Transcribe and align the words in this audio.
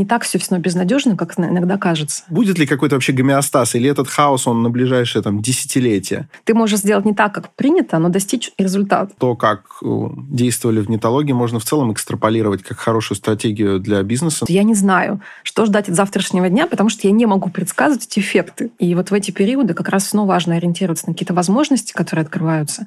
не 0.00 0.06
так 0.06 0.22
все 0.22 0.38
все 0.38 0.56
безнадежно, 0.56 1.16
как 1.16 1.38
иногда 1.38 1.76
кажется. 1.76 2.24
Будет 2.28 2.58
ли 2.58 2.66
какой-то 2.66 2.96
вообще 2.96 3.12
гомеостаз, 3.12 3.74
или 3.74 3.88
этот 3.88 4.08
хаос, 4.08 4.46
он 4.46 4.62
на 4.62 4.70
ближайшее 4.70 5.22
там 5.22 5.42
десятилетие? 5.42 6.28
Ты 6.44 6.54
можешь 6.54 6.78
сделать 6.78 7.04
не 7.04 7.14
так, 7.14 7.34
как 7.34 7.52
принято, 7.54 7.98
но 7.98 8.08
достичь 8.08 8.50
результата. 8.58 9.12
То, 9.18 9.36
как 9.36 9.64
э, 9.82 9.86
действовали 10.30 10.80
в 10.80 10.88
нетологии, 10.88 11.32
можно 11.32 11.60
в 11.60 11.64
целом 11.64 11.92
экстраполировать 11.92 12.62
как 12.62 12.78
хорошую 12.78 13.18
стратегию 13.18 13.78
для 13.78 14.02
бизнеса. 14.02 14.46
Я 14.48 14.62
не 14.62 14.74
знаю, 14.74 15.20
что 15.42 15.66
ждать 15.66 15.88
от 15.88 15.94
завтрашнего 15.94 16.48
дня, 16.48 16.66
потому 16.66 16.88
что 16.88 17.06
я 17.06 17.12
не 17.12 17.26
могу 17.26 17.50
предсказывать 17.50 18.06
эти 18.06 18.20
эффекты. 18.20 18.70
И 18.78 18.94
вот 18.94 19.10
в 19.10 19.14
эти 19.14 19.30
периоды 19.30 19.74
как 19.74 19.90
раз 19.90 20.08
снова 20.08 20.30
важно 20.30 20.56
ориентироваться 20.56 21.08
на 21.08 21.12
какие-то 21.12 21.34
возможности, 21.34 21.92
которые 21.92 22.22
открываются. 22.22 22.86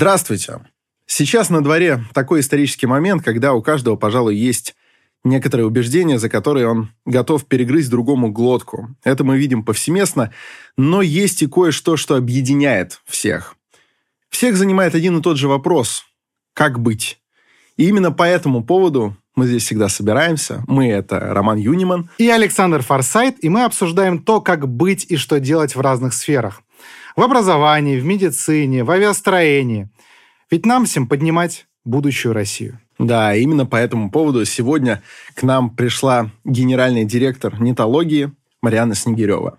Здравствуйте. 0.00 0.60
Сейчас 1.06 1.50
на 1.50 1.60
дворе 1.60 2.04
такой 2.14 2.38
исторический 2.38 2.86
момент, 2.86 3.24
когда 3.24 3.52
у 3.52 3.60
каждого, 3.60 3.96
пожалуй, 3.96 4.36
есть 4.36 4.76
некоторые 5.24 5.66
убеждения, 5.66 6.20
за 6.20 6.28
которые 6.28 6.68
он 6.68 6.92
готов 7.04 7.46
перегрызть 7.46 7.90
другому 7.90 8.30
глотку. 8.30 8.94
Это 9.02 9.24
мы 9.24 9.36
видим 9.36 9.64
повсеместно, 9.64 10.32
но 10.76 11.02
есть 11.02 11.42
и 11.42 11.48
кое-что, 11.48 11.96
что 11.96 12.14
объединяет 12.14 13.00
всех. 13.06 13.56
Всех 14.28 14.56
занимает 14.56 14.94
один 14.94 15.18
и 15.18 15.20
тот 15.20 15.36
же 15.36 15.48
вопрос– 15.48 16.04
как 16.54 16.78
быть? 16.78 17.18
И 17.76 17.88
именно 17.88 18.12
по 18.12 18.22
этому 18.22 18.62
поводу 18.62 19.16
мы 19.34 19.48
здесь 19.48 19.64
всегда 19.64 19.88
собираемся. 19.88 20.62
Мы— 20.68 20.86
это 20.92 21.18
Роман 21.18 21.58
Юниман. 21.58 22.08
И 22.18 22.28
Александр 22.28 22.82
Форсайт, 22.82 23.42
и 23.42 23.48
мы 23.48 23.64
обсуждаем 23.64 24.22
то, 24.22 24.40
как 24.40 24.68
быть 24.68 25.06
и 25.08 25.16
что 25.16 25.40
делать 25.40 25.74
в 25.74 25.80
разных 25.80 26.14
сферах 26.14 26.62
в 27.18 27.22
образовании, 27.22 27.98
в 27.98 28.04
медицине, 28.04 28.84
в 28.84 28.92
авиастроении. 28.92 29.88
Ведь 30.52 30.64
нам 30.64 30.84
всем 30.84 31.08
поднимать 31.08 31.66
будущую 31.84 32.32
Россию. 32.32 32.78
Да, 32.96 33.34
именно 33.34 33.66
по 33.66 33.74
этому 33.74 34.08
поводу 34.08 34.44
сегодня 34.44 35.02
к 35.34 35.42
нам 35.42 35.74
пришла 35.74 36.30
генеральный 36.44 37.04
директор 37.04 37.60
нетологии 37.60 38.30
Марьяна 38.62 38.94
Снегирева. 38.94 39.58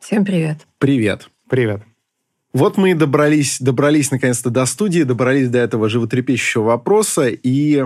Всем 0.00 0.24
привет. 0.24 0.66
Привет. 0.78 1.28
Привет. 1.50 1.82
Вот 2.54 2.78
мы 2.78 2.92
и 2.92 2.94
добрались, 2.94 3.60
добрались 3.60 4.10
наконец-то 4.10 4.48
до 4.48 4.64
студии, 4.64 5.02
добрались 5.02 5.50
до 5.50 5.58
этого 5.58 5.90
животрепещущего 5.90 6.62
вопроса, 6.62 7.28
и 7.28 7.84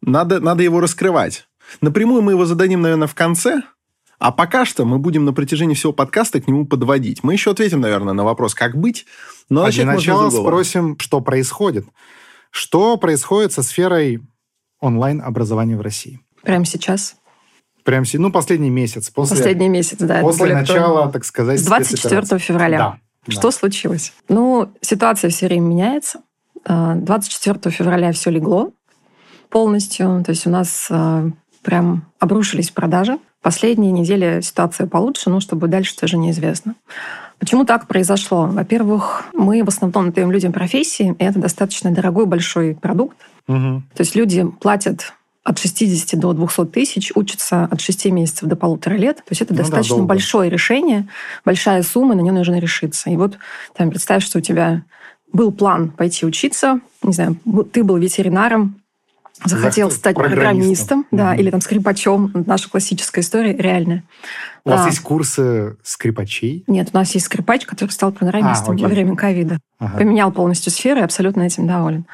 надо, 0.00 0.40
надо 0.40 0.62
его 0.62 0.80
раскрывать. 0.80 1.46
Напрямую 1.82 2.22
мы 2.22 2.32
его 2.32 2.46
зададим, 2.46 2.80
наверное, 2.80 3.08
в 3.08 3.14
конце, 3.14 3.60
а 4.22 4.30
пока 4.30 4.64
что 4.64 4.84
мы 4.84 5.00
будем 5.00 5.24
на 5.24 5.32
протяжении 5.32 5.74
всего 5.74 5.92
подкаста 5.92 6.40
к 6.40 6.46
нему 6.46 6.64
подводить. 6.64 7.24
Мы 7.24 7.32
еще 7.32 7.50
ответим, 7.50 7.80
наверное, 7.80 8.14
на 8.14 8.22
вопрос, 8.22 8.54
как 8.54 8.76
быть. 8.76 9.04
Но 9.48 9.64
а 9.64 9.70
для 9.72 9.84
начала 9.84 10.30
спросим, 10.30 10.96
что 11.00 11.20
происходит. 11.20 11.86
Что 12.50 12.96
происходит 12.98 13.52
со 13.52 13.64
сферой 13.64 14.22
онлайн-образования 14.80 15.76
в 15.76 15.80
России? 15.80 16.20
Прямо 16.44 16.64
сейчас? 16.64 17.16
Прямо 17.82 18.06
ну, 18.12 18.30
последний 18.30 18.70
месяц. 18.70 19.10
После, 19.10 19.36
последний 19.36 19.68
месяц, 19.68 19.96
да. 19.98 20.20
После 20.20 20.54
начала, 20.54 20.84
актуально. 20.84 21.12
так 21.12 21.24
сказать, 21.24 21.58
С 21.58 21.64
24 21.64 22.38
февраля. 22.38 22.78
Да. 22.78 22.98
Что 23.26 23.48
да. 23.48 23.50
случилось? 23.50 24.12
Ну, 24.28 24.72
ситуация 24.82 25.30
все 25.30 25.46
время 25.46 25.66
меняется. 25.66 26.20
24 26.64 27.58
а, 27.64 27.70
февраля 27.70 28.12
все 28.12 28.30
легло 28.30 28.70
полностью. 29.50 30.22
То 30.24 30.30
есть 30.30 30.46
у 30.46 30.50
нас 30.50 30.86
а, 30.90 31.28
прям 31.64 32.06
обрушились 32.20 32.70
продажи. 32.70 33.18
Последние 33.42 33.90
недели 33.90 34.40
ситуация 34.40 34.86
получше, 34.86 35.28
но 35.28 35.40
чтобы 35.40 35.66
дальше 35.66 35.96
тоже 35.96 36.16
неизвестно. 36.16 36.74
Почему 37.38 37.64
так 37.64 37.88
произошло? 37.88 38.46
Во-первых, 38.46 39.24
мы 39.34 39.64
в 39.64 39.68
основном 39.68 40.12
даем 40.12 40.30
людям 40.30 40.52
профессии, 40.52 41.16
и 41.18 41.24
это 41.24 41.40
достаточно 41.40 41.90
дорогой 41.90 42.26
большой 42.26 42.76
продукт. 42.80 43.16
Угу. 43.48 43.82
То 43.94 44.00
есть 44.00 44.14
люди 44.14 44.46
платят 44.60 45.12
от 45.42 45.58
60 45.58 46.20
до 46.20 46.34
200 46.34 46.66
тысяч, 46.66 47.10
учатся 47.16 47.64
от 47.64 47.80
6 47.80 48.06
месяцев 48.06 48.48
до 48.48 48.54
полутора 48.54 48.94
лет. 48.94 49.16
То 49.16 49.30
есть 49.30 49.42
это 49.42 49.54
ну 49.54 49.58
достаточно 49.58 49.96
да, 49.96 50.02
большое 50.04 50.48
решение, 50.48 51.08
большая 51.44 51.82
сумма, 51.82 52.14
на 52.14 52.20
нее 52.20 52.32
нужно 52.32 52.60
решиться. 52.60 53.10
И 53.10 53.16
вот 53.16 53.38
там, 53.74 53.90
представь, 53.90 54.24
что 54.24 54.38
у 54.38 54.40
тебя 54.40 54.84
был 55.32 55.50
план 55.50 55.90
пойти 55.90 56.24
учиться, 56.24 56.80
не 57.02 57.12
знаю, 57.12 57.36
ты 57.72 57.82
был 57.82 57.96
ветеринаром, 57.96 58.81
захотел 59.44 59.88
да, 59.88 59.94
стать 59.94 60.14
программистом, 60.14 61.04
программистом 61.04 61.06
да, 61.10 61.34
mm 61.34 61.40
или 61.40 61.50
там 61.50 61.60
скрипачом. 61.60 62.32
Наша 62.46 62.70
классическая 62.70 63.20
история 63.20 63.56
реальная. 63.56 64.04
У 64.64 64.70
вас 64.70 64.84
а, 64.84 64.88
есть 64.88 65.00
курсы 65.00 65.76
скрипачей? 65.82 66.64
Нет, 66.66 66.90
у 66.92 66.96
нас 66.96 67.12
есть 67.14 67.26
скрипач, 67.26 67.66
который 67.66 67.90
стал 67.90 68.12
программистом 68.12 68.76
а, 68.76 68.78
во 68.78 68.88
время 68.88 69.16
ковида. 69.16 69.58
Ага. 69.78 69.98
Поменял 69.98 70.30
полностью 70.32 70.70
сферу 70.70 71.00
и 71.00 71.04
абсолютно 71.04 71.42
этим 71.42 71.66
доволен. 71.66 72.06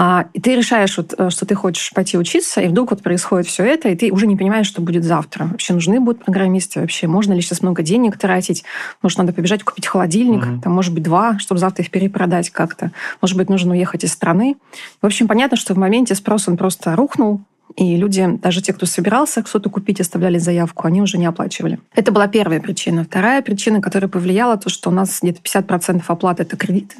А, 0.00 0.26
и 0.32 0.40
ты 0.40 0.54
решаешь, 0.54 0.96
вот, 0.96 1.12
э, 1.18 1.28
что 1.28 1.44
ты 1.44 1.56
хочешь 1.56 1.90
пойти 1.92 2.16
учиться, 2.16 2.60
и 2.60 2.68
вдруг 2.68 2.92
вот 2.92 3.02
происходит 3.02 3.48
все 3.48 3.64
это, 3.64 3.88
и 3.88 3.96
ты 3.96 4.12
уже 4.12 4.28
не 4.28 4.36
понимаешь, 4.36 4.68
что 4.68 4.80
будет 4.80 5.02
завтра. 5.02 5.46
Вообще 5.46 5.72
нужны 5.72 5.98
будут 5.98 6.24
программисты 6.24 6.78
вообще? 6.78 7.08
Можно 7.08 7.32
ли 7.32 7.40
сейчас 7.40 7.62
много 7.62 7.82
денег 7.82 8.16
тратить? 8.16 8.62
Может, 9.02 9.18
надо 9.18 9.32
побежать 9.32 9.64
купить 9.64 9.88
холодильник, 9.88 10.44
угу. 10.44 10.60
там, 10.60 10.72
может 10.72 10.94
быть, 10.94 11.02
два, 11.02 11.40
чтобы 11.40 11.58
завтра 11.58 11.82
их 11.82 11.90
перепродать 11.90 12.50
как-то. 12.50 12.92
Может 13.20 13.36
быть, 13.36 13.50
нужно 13.50 13.72
уехать 13.72 14.04
из 14.04 14.12
страны. 14.12 14.54
В 15.02 15.06
общем, 15.06 15.26
понятно, 15.26 15.56
что 15.56 15.74
в 15.74 15.78
моменте 15.78 16.14
спрос 16.14 16.46
он 16.46 16.56
просто 16.56 16.94
рухнул, 16.94 17.40
и 17.74 17.96
люди, 17.96 18.24
даже 18.40 18.62
те, 18.62 18.72
кто 18.72 18.86
собирался 18.86 19.44
что-то 19.44 19.68
купить, 19.68 20.00
оставляли 20.00 20.38
заявку, 20.38 20.86
они 20.86 21.02
уже 21.02 21.18
не 21.18 21.26
оплачивали. 21.26 21.80
Это 21.96 22.12
была 22.12 22.28
первая 22.28 22.60
причина. 22.60 23.02
Вторая 23.02 23.42
причина, 23.42 23.82
которая 23.82 24.08
повлияла, 24.08 24.58
то, 24.58 24.68
что 24.68 24.90
у 24.90 24.92
нас 24.92 25.18
где-то 25.20 25.40
50% 25.42 26.04
оплаты– 26.06 26.42
это 26.44 26.56
кредиты 26.56 26.94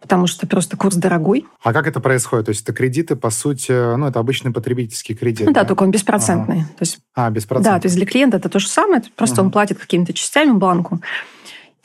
потому 0.00 0.26
что 0.26 0.46
просто 0.46 0.76
курс 0.76 0.96
дорогой. 0.96 1.46
А 1.62 1.72
как 1.72 1.86
это 1.86 2.00
происходит? 2.00 2.46
То 2.46 2.50
есть 2.50 2.62
это 2.62 2.72
кредиты, 2.72 3.16
по 3.16 3.30
сути, 3.30 3.72
ну, 3.96 4.06
это 4.06 4.18
обычный 4.18 4.52
потребительский 4.52 5.14
кредит? 5.14 5.46
Ну 5.46 5.52
да, 5.52 5.62
да? 5.62 5.68
только 5.68 5.82
он 5.82 5.90
беспроцентный. 5.90 6.60
Ага. 6.60 6.68
То 6.78 6.82
есть, 6.82 6.98
а, 7.14 7.30
беспроцентный. 7.30 7.74
Да, 7.74 7.80
то 7.80 7.86
есть 7.86 7.96
для 7.96 8.06
клиента 8.06 8.36
это 8.36 8.48
то 8.48 8.58
же 8.58 8.68
самое, 8.68 9.02
просто 9.16 9.36
ага. 9.36 9.42
он 9.46 9.50
платит 9.50 9.78
какими-то 9.78 10.12
частями 10.12 10.52
банку. 10.52 11.00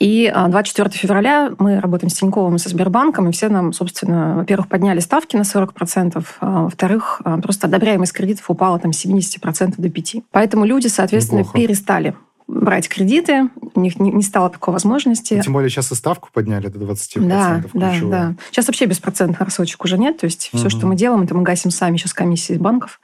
И 0.00 0.32
24 0.34 0.88
а, 0.88 0.90
февраля 0.90 1.52
мы 1.58 1.80
работаем 1.80 2.10
с 2.10 2.14
Тиньковым 2.14 2.56
и 2.56 2.58
со 2.58 2.68
Сбербанком, 2.68 3.28
и 3.28 3.32
все 3.32 3.48
нам, 3.48 3.72
собственно, 3.72 4.36
во-первых, 4.36 4.68
подняли 4.68 5.00
ставки 5.00 5.36
на 5.36 5.42
40%, 5.42 6.24
а 6.40 6.64
во-вторых, 6.64 7.20
а, 7.24 7.38
просто 7.38 7.68
одобряемость 7.68 8.12
кредитов 8.12 8.50
упала 8.50 8.78
там 8.78 8.92
с 8.92 9.04
70% 9.04 9.74
до 9.78 9.88
5%. 9.88 10.24
Поэтому 10.32 10.64
люди, 10.64 10.88
соответственно, 10.88 11.40
Неплохо. 11.40 11.58
перестали 11.58 12.14
брать 12.46 12.88
кредиты, 12.88 13.48
у 13.74 13.80
них 13.80 13.98
не, 13.98 14.10
не 14.10 14.22
стало 14.22 14.50
такой 14.50 14.72
возможности. 14.72 15.34
И 15.34 15.40
тем 15.40 15.52
более 15.52 15.70
сейчас 15.70 15.90
и 15.92 15.94
ставку 15.94 16.28
подняли 16.32 16.68
до 16.68 16.78
20%. 16.78 17.26
Да, 17.26 17.62
да, 17.72 17.94
да. 18.02 18.34
Сейчас 18.50 18.66
вообще 18.66 18.86
беспроцентных 18.86 19.40
рассрочек 19.40 19.82
уже 19.84 19.96
нет, 19.98 20.18
то 20.18 20.26
есть 20.26 20.50
угу. 20.52 20.58
все, 20.58 20.68
что 20.68 20.86
мы 20.86 20.96
делаем, 20.96 21.22
это 21.22 21.34
мы 21.34 21.42
гасим 21.42 21.70
сами 21.70 21.96
сейчас 21.96 22.12
комиссии 22.12 22.54
из 22.54 22.58
банков. 22.58 23.00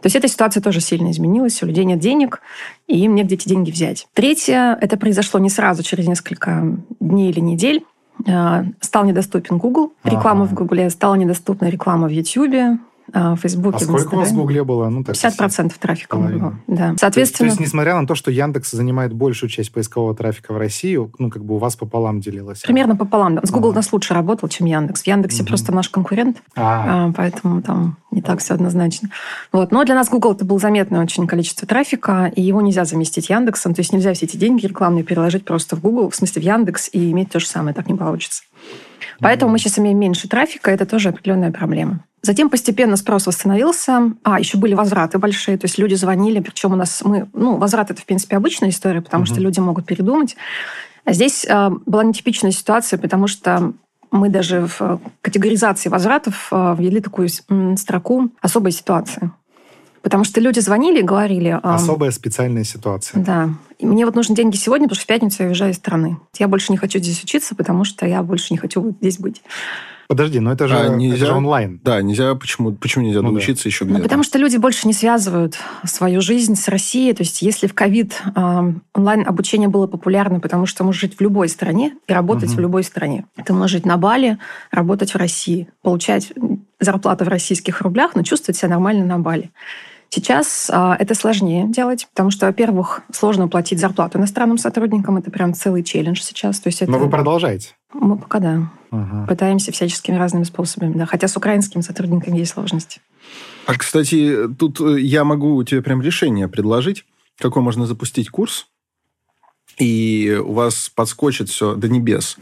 То 0.00 0.06
есть 0.06 0.16
эта 0.16 0.26
ситуация 0.26 0.60
тоже 0.60 0.80
сильно 0.80 1.10
изменилась, 1.10 1.62
у 1.62 1.66
людей 1.66 1.84
нет 1.84 2.00
денег, 2.00 2.40
и 2.88 2.98
им 2.98 3.14
негде 3.14 3.36
эти 3.36 3.48
деньги 3.48 3.70
взять. 3.70 4.08
Третье, 4.14 4.76
это 4.80 4.96
произошло 4.96 5.38
не 5.38 5.48
сразу, 5.48 5.82
через 5.84 6.08
несколько 6.08 6.76
дней 6.98 7.30
или 7.30 7.40
недель. 7.40 7.84
А, 8.26 8.64
стал 8.80 9.04
недоступен 9.04 9.58
Google, 9.58 9.92
реклама 10.04 10.44
ага. 10.44 10.50
в 10.50 10.54
Google, 10.54 10.90
стала 10.90 11.14
недоступна 11.14 11.66
реклама 11.68 12.08
в 12.08 12.10
YouTube, 12.10 12.80
в 13.12 13.36
Фейсбуке. 13.36 13.76
А 13.76 13.80
сколько 13.80 14.14
у 14.14 14.18
вас 14.18 14.30
в 14.30 14.34
Гугле 14.34 14.64
было? 14.64 14.88
Ну, 14.88 15.04
так 15.04 15.14
50% 15.14 15.72
трафика 15.78 16.16
было. 16.16 16.54
Да. 16.66 16.94
Соответственно... 16.98 17.50
То, 17.50 17.56
то 17.56 17.60
есть, 17.60 17.60
несмотря 17.60 18.00
на 18.00 18.06
то, 18.06 18.14
что 18.14 18.30
Яндекс 18.30 18.70
занимает 18.72 19.12
большую 19.12 19.50
часть 19.50 19.72
поискового 19.72 20.14
трафика 20.14 20.52
в 20.52 20.56
России, 20.56 20.98
ну, 21.18 21.30
как 21.30 21.44
бы 21.44 21.54
у 21.54 21.58
вас 21.58 21.76
пополам 21.76 22.20
делилось? 22.20 22.60
Примерно 22.60 22.96
пополам. 22.96 23.38
С 23.42 23.50
Google 23.50 23.68
ага. 23.68 23.74
у 23.74 23.76
нас 23.76 23.92
лучше 23.92 24.14
работал, 24.14 24.48
чем 24.48 24.66
Яндекс. 24.66 25.02
В 25.02 25.06
Яндексе 25.06 25.42
угу. 25.42 25.48
просто 25.48 25.72
наш 25.72 25.88
конкурент, 25.88 26.42
а. 26.56 27.06
А, 27.06 27.12
поэтому 27.12 27.62
там 27.62 27.96
не 28.10 28.22
так 28.22 28.40
все 28.40 28.54
однозначно. 28.54 29.10
Вот. 29.52 29.72
Но 29.72 29.84
для 29.84 29.94
нас 29.94 30.08
Google 30.08 30.32
это 30.32 30.44
было 30.44 30.58
заметное 30.58 31.02
очень 31.02 31.26
количество 31.26 31.66
трафика, 31.66 32.30
и 32.34 32.42
его 32.42 32.60
нельзя 32.60 32.84
заместить 32.84 33.30
Яндексом. 33.30 33.74
То 33.74 33.80
есть 33.80 33.92
нельзя 33.92 34.12
все 34.14 34.26
эти 34.26 34.36
деньги 34.36 34.66
рекламные 34.66 35.04
переложить 35.04 35.44
просто 35.44 35.76
в 35.76 35.80
Google, 35.80 36.10
в 36.10 36.14
смысле 36.14 36.42
в 36.42 36.44
Яндекс, 36.44 36.90
и 36.92 37.10
иметь 37.10 37.30
то 37.30 37.40
же 37.40 37.46
самое. 37.46 37.74
Так 37.74 37.88
не 37.88 37.94
получится. 37.94 38.42
Поэтому 39.20 39.52
мы 39.52 39.58
сейчас 39.58 39.78
имеем 39.78 39.98
меньше 39.98 40.28
трафика, 40.28 40.70
это 40.70 40.86
тоже 40.86 41.10
определенная 41.10 41.50
проблема. 41.50 42.04
Затем 42.22 42.50
постепенно 42.50 42.96
спрос 42.96 43.26
восстановился. 43.26 44.12
А, 44.22 44.38
еще 44.38 44.56
были 44.56 44.74
возвраты 44.74 45.18
большие, 45.18 45.58
то 45.58 45.64
есть 45.64 45.78
люди 45.78 45.94
звонили, 45.94 46.38
причем 46.40 46.72
у 46.72 46.76
нас 46.76 47.02
мы, 47.04 47.28
ну, 47.32 47.56
возврат 47.56 47.90
это, 47.90 48.00
в 48.00 48.06
принципе, 48.06 48.36
обычная 48.36 48.68
история, 48.68 49.00
потому 49.00 49.24
угу. 49.24 49.32
что 49.32 49.40
люди 49.40 49.58
могут 49.58 49.86
передумать. 49.86 50.36
А 51.04 51.12
здесь 51.12 51.44
э, 51.44 51.70
была 51.84 52.04
нетипичная 52.04 52.52
ситуация, 52.52 52.96
потому 52.96 53.26
что 53.26 53.72
мы 54.12 54.28
даже 54.28 54.68
в 54.78 55.00
категоризации 55.20 55.88
возвратов 55.88 56.48
э, 56.52 56.76
ввели 56.78 57.00
такую 57.00 57.28
строку 57.76 58.30
«особая 58.40 58.72
ситуация». 58.72 59.32
Потому 60.02 60.24
что 60.24 60.40
люди 60.40 60.58
звонили 60.60 61.00
и 61.00 61.02
говорили... 61.02 61.58
Особая 61.62 62.10
специальная 62.10 62.64
ситуация. 62.64 63.22
Да. 63.22 63.50
И 63.78 63.86
мне 63.86 64.04
вот 64.04 64.14
нужны 64.16 64.34
деньги 64.34 64.56
сегодня, 64.56 64.86
потому 64.86 64.96
что 64.96 65.04
в 65.04 65.06
пятницу 65.08 65.42
я 65.42 65.48
уезжаю 65.48 65.72
из 65.72 65.76
страны. 65.76 66.18
Я 66.38 66.48
больше 66.48 66.72
не 66.72 66.78
хочу 66.78 66.98
здесь 66.98 67.22
учиться, 67.22 67.54
потому 67.54 67.84
что 67.84 68.06
я 68.06 68.22
больше 68.22 68.48
не 68.50 68.58
хочу 68.58 68.94
здесь 69.00 69.18
быть. 69.18 69.42
Подожди, 70.08 70.40
но 70.40 70.52
это 70.52 70.68
же, 70.68 70.76
А, 70.76 70.88
нельзя? 70.88 71.16
это 71.16 71.26
же 71.26 71.32
онлайн. 71.32 71.80
Да, 71.82 72.02
нельзя, 72.02 72.34
почему, 72.34 72.72
почему 72.72 73.04
нельзя 73.04 73.20
Ну 73.22 73.28
да. 73.28 73.34
доучиться 73.36 73.66
еще 73.68 73.84
Ну, 73.84 73.90
где-то? 73.92 74.02
потому 74.02 74.22
что 74.24 74.38
люди 74.38 74.58
больше 74.58 74.86
не 74.86 74.92
связывают 74.92 75.56
свою 75.84 76.20
жизнь 76.20 76.54
с 76.54 76.68
Россией. 76.68 77.14
То 77.14 77.22
есть 77.22 77.40
если 77.40 77.66
в 77.66 77.72
ковид 77.72 78.20
э, 78.34 78.72
онлайн-обучение 78.94 79.68
было 79.68 79.86
популярно, 79.86 80.38
потому 80.40 80.66
что 80.66 80.84
можешь 80.84 81.00
жить 81.00 81.16
в 81.16 81.20
любой 81.22 81.48
стране 81.48 81.94
и 82.08 82.12
работать 82.12 82.50
Мгм. 82.50 82.56
в 82.56 82.60
любой 82.60 82.82
стране. 82.84 83.24
Ты 83.42 83.52
можешь 83.54 83.70
жить 83.70 83.86
на 83.86 83.96
Бали, 83.96 84.36
работать 84.70 85.12
в 85.14 85.16
России, 85.16 85.68
получать 85.80 86.32
зарплату 86.78 87.24
в 87.24 87.28
российских 87.28 87.80
рублях, 87.80 88.14
но 88.14 88.22
чувствовать 88.22 88.58
себя 88.58 88.68
нормально 88.70 89.06
на 89.06 89.18
Бали. 89.18 89.50
Сейчас 90.14 90.68
а, 90.70 90.94
это 90.98 91.14
сложнее 91.14 91.66
делать, 91.66 92.06
потому 92.10 92.30
что, 92.30 92.44
во-первых, 92.44 93.00
сложно 93.10 93.48
платить 93.48 93.80
зарплату 93.80 94.18
иностранным 94.18 94.58
сотрудникам. 94.58 95.16
Это 95.16 95.30
прям 95.30 95.54
целый 95.54 95.82
челлендж 95.82 96.20
сейчас. 96.20 96.60
То 96.60 96.68
есть 96.68 96.82
это... 96.82 96.92
Но 96.92 96.98
вы 96.98 97.08
продолжаете. 97.08 97.70
Мы 97.94 98.18
пока 98.18 98.38
да. 98.38 98.70
Ага. 98.90 99.26
Пытаемся 99.26 99.72
всяческими 99.72 100.16
разными 100.16 100.44
способами. 100.44 100.92
Да. 100.98 101.06
Хотя 101.06 101.28
с 101.28 101.36
украинскими 101.38 101.80
сотрудниками 101.80 102.36
есть 102.36 102.52
сложности. 102.52 103.00
А, 103.64 103.72
кстати, 103.72 104.48
тут 104.58 104.82
э, 104.82 105.00
я 105.00 105.24
могу 105.24 105.64
тебе 105.64 105.80
прям 105.80 106.02
решение 106.02 106.46
предложить, 106.46 107.06
какой 107.38 107.62
можно 107.62 107.86
запустить 107.86 108.28
курс, 108.28 108.66
и 109.78 110.38
у 110.44 110.52
вас 110.52 110.90
подскочит 110.94 111.48
все 111.48 111.74
до 111.74 111.88
небес. 111.88 112.36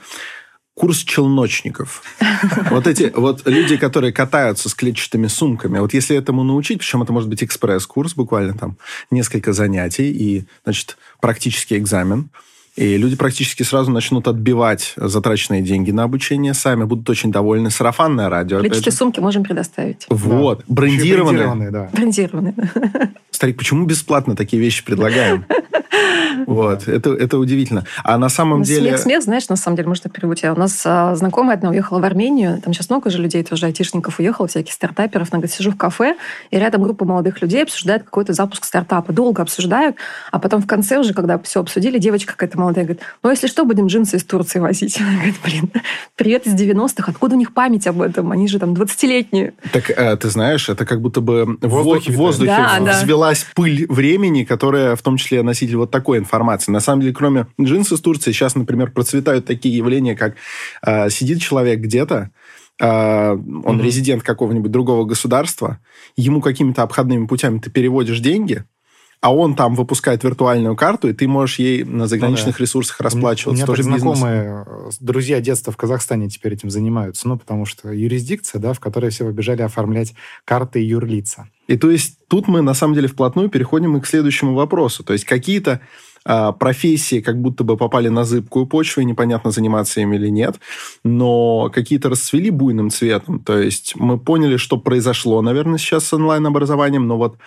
Курс 0.81 1.05
челночников. 1.05 2.03
Вот 2.71 2.87
эти 2.87 3.12
вот 3.15 3.47
люди, 3.47 3.77
которые 3.77 4.15
катаются 4.15 4.71
с 4.71 4.75
клетчатыми 4.75 5.27
сумками. 5.27 5.79
Вот 5.79 5.93
если 5.93 6.17
этому 6.17 6.43
научить, 6.43 6.79
причем 6.79 7.03
это 7.03 7.12
может 7.12 7.29
быть 7.29 7.44
экспресс-курс, 7.44 8.15
буквально 8.15 8.55
там 8.55 8.79
несколько 9.11 9.53
занятий 9.53 10.11
и, 10.11 10.44
значит, 10.65 10.97
практический 11.21 11.77
экзамен. 11.77 12.31
И 12.77 12.97
люди 12.97 13.15
практически 13.15 13.62
сразу 13.62 13.91
начнут 13.91 14.27
отбивать 14.27 14.94
затраченные 14.97 15.61
деньги 15.61 15.91
на 15.91 16.05
обучение 16.05 16.55
сами, 16.55 16.85
будут 16.85 17.11
очень 17.11 17.31
довольны. 17.31 17.69
Сарафанное 17.69 18.31
радио, 18.31 18.61
Личные 18.61 18.85
же. 18.85 18.93
сумки 18.93 19.21
можем 19.21 19.44
предоставить. 19.44 20.06
Вот, 20.09 20.61
и 20.61 20.73
брендированные. 20.73 21.47
брендированные, 21.47 21.71
да. 21.71 21.91
Брендированные. 21.93 22.55
Старик, 23.31 23.59
почему 23.59 23.85
бесплатно 23.85 24.35
такие 24.35 24.62
вещи 24.62 24.82
предлагаем? 24.82 25.44
Вот, 26.47 26.89
это, 26.89 27.12
это 27.15 27.39
удивительно. 27.39 27.85
А 28.05 28.19
на 28.19 28.29
самом 28.29 28.61
Ну, 28.61 28.65
деле... 28.65 28.91
Смех, 28.91 29.01
смех, 29.01 29.23
знаешь, 29.23 29.49
на 29.49 29.57
самом 29.57 29.77
деле, 29.77 29.89
может, 29.89 30.05
я 30.05 30.11
переведу 30.11 30.35
тебя. 30.35 30.53
У 30.53 30.59
нас 30.59 30.83
а, 30.85 31.15
знакомая 31.15 31.57
одна 31.57 31.71
уехала 31.71 31.99
в 31.99 32.05
Армению, 32.05 32.61
там 32.61 32.73
сейчас 32.73 32.89
много 32.89 33.11
же 33.11 33.19
людей, 33.19 33.43
тоже 33.43 33.67
айтишников 33.67 34.19
уехало, 34.19 34.49
всяких 34.49 34.73
стартаперов. 34.73 35.29
Она 35.31 35.41
говорит, 35.41 35.55
сижу 35.55 35.71
в 35.71 35.77
кафе, 35.77 36.17
и 36.51 36.59
рядом 36.59 36.83
группа 36.83 37.05
молодых 37.05 37.43
людей 37.43 37.62
обсуждает 37.62 38.05
какой-то 38.05 38.33
запуск 38.33 38.65
стартапа. 38.65 39.12
Долго 39.12 39.43
обсуждают, 39.43 39.97
а 40.31 40.39
потом 40.39 40.62
в 40.62 40.67
конце 40.67 40.99
уже, 40.99 41.15
когда 41.15 41.39
все 41.39 41.61
обсудили, 41.61 41.99
девочка 41.99 42.33
какая-то 42.33 42.59
молодая 42.59 42.85
говорит, 42.85 43.03
ну, 43.23 43.31
если 43.31 43.47
что, 43.47 43.65
будем 43.65 43.87
джинсы 43.87 44.17
из 44.17 44.25
Турции 44.25 44.59
возить. 44.59 45.01
Она 45.01 45.15
говорит, 45.15 45.37
блин, 45.45 45.71
привет 46.17 46.47
из 46.47 46.55
90-х, 46.55 47.11
откуда 47.11 47.35
у 47.35 47.39
них 47.39 47.55
память 47.55 47.87
об 47.87 48.01
этом? 48.01 48.33
Они 48.33 48.49
же 48.49 48.59
там 48.59 48.73
20-летние. 48.73 49.55
Так 49.73 49.91
э, 49.91 50.17
ты 50.17 50.31
знаешь, 50.31 50.69
это 50.69 50.85
как 50.85 51.01
будто 51.01 51.21
бы 51.21 51.59
в 51.61 51.69
воздухе 51.69 52.13
в 52.13 52.17
воздухе. 52.17 52.51
Да, 52.51 52.79
да. 52.81 52.93
взвелась 52.93 53.47
пыль 53.55 53.87
времени, 53.89 54.45
которая 54.45 54.97
в 54.97 55.03
том 55.03 55.17
числе 55.17 55.43
носитель 55.43 55.77
вот 55.77 55.91
такой 56.00 56.19
информации. 56.19 56.73
На 56.73 56.81
самом 56.81 57.02
деле, 57.02 57.12
кроме 57.12 57.47
джинс 57.61 57.93
из 57.93 58.00
Турции, 58.00 58.32
сейчас, 58.32 58.55
например, 58.55 58.91
процветают 58.91 59.44
такие 59.44 59.76
явления, 59.76 60.17
как 60.17 60.35
э, 60.87 61.11
сидит 61.11 61.43
человек 61.43 61.81
где-то, 61.81 62.31
э, 62.81 63.31
он 63.32 63.76
Мгм. 63.76 63.82
резидент 63.82 64.23
какого-нибудь 64.23 64.70
другого 64.70 65.05
государства, 65.05 65.79
ему 66.17 66.41
какими-то 66.41 66.82
обходными 66.82 67.26
путями 67.26 67.58
ты 67.58 67.70
переводишь 67.70 68.20
деньги, 68.20 68.64
а 69.20 69.34
он 69.34 69.55
там 69.55 69.75
выпускает 69.75 70.25
виртуальную 70.25 70.75
карту, 70.76 71.08
и 71.08 71.12
ты 71.12 71.28
можешь 71.28 71.58
ей 71.58 71.84
на 71.84 72.06
заграничных 72.06 72.58
ресурсах 72.58 73.00
У 73.00 73.05
расплачиваться. 73.05 73.56
меня 73.56 73.67
Тоже 73.67 73.82
знакомые, 73.82 74.64
э, 74.67 74.90
друзья 74.99 75.40
детства 75.40 75.72
в 75.72 75.76
Казахстане 75.76 76.28
теперь 76.28 76.55
этим 76.55 76.70
занимаются. 76.70 77.28
Ну, 77.28 77.38
потому 77.38 77.67
что 77.67 77.93
юрисдикция, 77.93 78.61
да, 78.61 78.72
в 78.72 78.81
которой 78.81 79.11
все 79.11 79.26
побежали 79.26 79.61
оформлять 79.61 80.14
карты 80.44 80.82
и 80.82 80.87
юрлица. 80.87 81.49
И 81.67 81.76
то 81.76 81.90
есть 81.90 82.19
тут 82.28 82.49
мы 82.49 82.62
на 82.62 82.72
самом 82.72 82.94
деле 82.94 83.08
вплотную 83.08 83.50
переходим 83.50 83.96
и 83.96 84.00
к 84.00 84.06
следующему 84.06 84.55
вопросу. 84.55 85.05
То 85.05 85.12
есть 85.12 85.26
какие-то 85.26 85.81
а, 86.25 86.52
профессии 86.52 87.20
как 87.20 87.40
будто 87.40 87.64
бы 87.64 87.76
попали 87.76 88.08
на 88.08 88.25
зыбкую 88.25 88.67
почву, 88.67 89.00
и 89.00 89.06
непонятно, 89.06 89.50
заниматься 89.50 90.00
им 90.00 90.12
или 90.12 90.28
нет, 90.28 90.61
но 91.02 91.70
какие-то 91.70 92.11
расцвели 92.11 92.50
буйным 92.50 92.90
цветом. 92.90 93.38
То 93.40 93.58
есть 93.58 93.94
мы 93.96 94.19
поняли, 94.19 94.56
что 94.56 94.76
произошло, 94.76 95.40
наверное, 95.40 95.78
сейчас 95.78 96.05
с 96.05 96.12
онлайн-образованием, 96.12 97.06
но 97.06 97.17
вот 97.17 97.38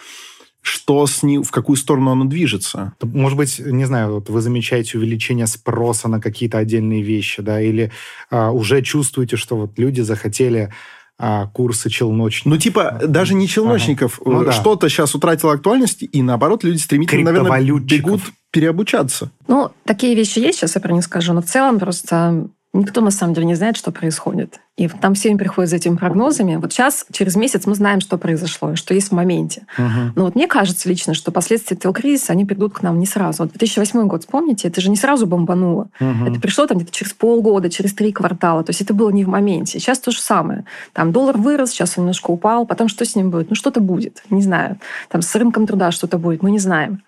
что 0.63 1.05
с 1.05 1.23
ним, 1.23 1.43
в 1.43 1.51
какую 1.51 1.75
сторону 1.75 2.11
оно 2.11 2.23
движется. 2.23 2.93
Может 3.01 3.37
быть, 3.37 3.59
не 3.59 3.83
знаю, 3.83 4.15
вот 4.15 4.29
вы 4.29 4.39
замечаете 4.39 4.97
увеличение 4.97 5.45
спроса 5.45 6.07
на 6.07 6.21
какие-то 6.21 6.57
отдельные 6.57 7.03
вещи, 7.03 7.41
да, 7.41 7.61
или 7.61 7.91
а, 8.31 8.51
уже 8.51 8.81
чувствуете, 8.81 9.35
что 9.35 9.57
вот 9.57 9.77
люди 9.77 9.99
захотели 9.99 10.71
а, 11.19 11.47
курсы 11.47 11.89
челночников. 11.89 12.49
Ну, 12.53 12.57
типа, 12.57 13.01
даже 13.05 13.33
не 13.33 13.47
челночников. 13.47 14.21
Ага. 14.21 14.31
Ну 14.31 14.43
да. 14.45 14.51
Что-то 14.53 14.87
сейчас 14.87 15.13
утратило 15.13 15.51
актуальность, 15.51 16.05
и 16.09 16.21
наоборот, 16.21 16.63
люди 16.63 16.77
стремительно, 16.77 17.25
наверное, 17.25 17.61
бегут 17.61 18.21
переобучаться. 18.49 19.31
Ну, 19.47 19.69
такие 19.83 20.15
вещи 20.15 20.39
есть, 20.39 20.59
сейчас 20.59 20.75
я 20.75 20.81
про 20.81 20.93
них 20.93 21.03
скажу, 21.03 21.33
но 21.33 21.41
в 21.41 21.45
целом 21.45 21.77
просто 21.77 22.47
никто 22.73 23.01
на 23.01 23.11
самом 23.11 23.35
деле 23.35 23.45
не 23.47 23.55
знает, 23.55 23.77
что 23.77 23.91
происходит. 23.91 24.59
И 24.75 24.87
там 24.87 25.13
все 25.13 25.35
приходят 25.35 25.69
за 25.69 25.75
этими 25.75 25.95
прогнозами. 25.95 26.55
Вот 26.55 26.73
сейчас, 26.73 27.05
через 27.11 27.35
месяц, 27.35 27.67
мы 27.67 27.75
знаем, 27.75 28.01
что 28.01 28.17
произошло, 28.17 28.75
что 28.75 28.95
есть 28.95 29.09
в 29.09 29.11
моменте. 29.11 29.67
Мгм. 29.77 30.13
Но 30.15 30.25
вот 30.25 30.33
мне 30.33 30.47
кажется 30.47 30.89
лично, 30.89 31.13
что 31.13 31.31
последствия 31.31 31.77
этого 31.77 31.93
кризиса, 31.93 32.33
они 32.33 32.45
придут 32.45 32.73
к 32.73 32.81
нам 32.81 32.99
не 32.99 33.05
сразу. 33.05 33.43
Вот 33.43 33.51
2008 33.51 34.07
год, 34.07 34.21
вспомните, 34.21 34.67
это 34.67 34.81
же 34.81 34.89
не 34.89 34.95
сразу 34.95 35.27
бомбануло. 35.27 35.89
Мгм. 35.99 36.25
Это 36.25 36.39
пришло 36.39 36.65
там 36.65 36.77
где-то 36.77 36.91
через 36.91 37.13
полгода, 37.13 37.69
через 37.69 37.93
три 37.93 38.11
квартала. 38.11 38.63
То 38.63 38.71
есть 38.71 38.81
это 38.81 38.95
было 38.95 39.11
не 39.11 39.23
в 39.23 39.27
моменте. 39.27 39.79
Сейчас 39.79 39.99
то 39.99 40.09
же 40.09 40.19
самое. 40.19 40.65
Там 40.93 41.11
доллар 41.11 41.37
вырос, 41.37 41.69
сейчас 41.69 41.97
он 41.97 42.05
немножко 42.05 42.31
упал. 42.31 42.65
Потом 42.65 42.87
что 42.87 43.05
с 43.05 43.15
ним 43.15 43.29
будет? 43.29 43.51
Ну, 43.51 43.55
что-то 43.55 43.79
будет. 43.79 44.23
Не 44.31 44.41
знаю. 44.41 44.79
Там 45.09 45.21
с 45.21 45.35
рынком 45.35 45.67
труда 45.67 45.91
что-то 45.91 46.17
будет. 46.17 46.41
Мы 46.41 46.49
не 46.49 46.59
знаем. 46.59 47.03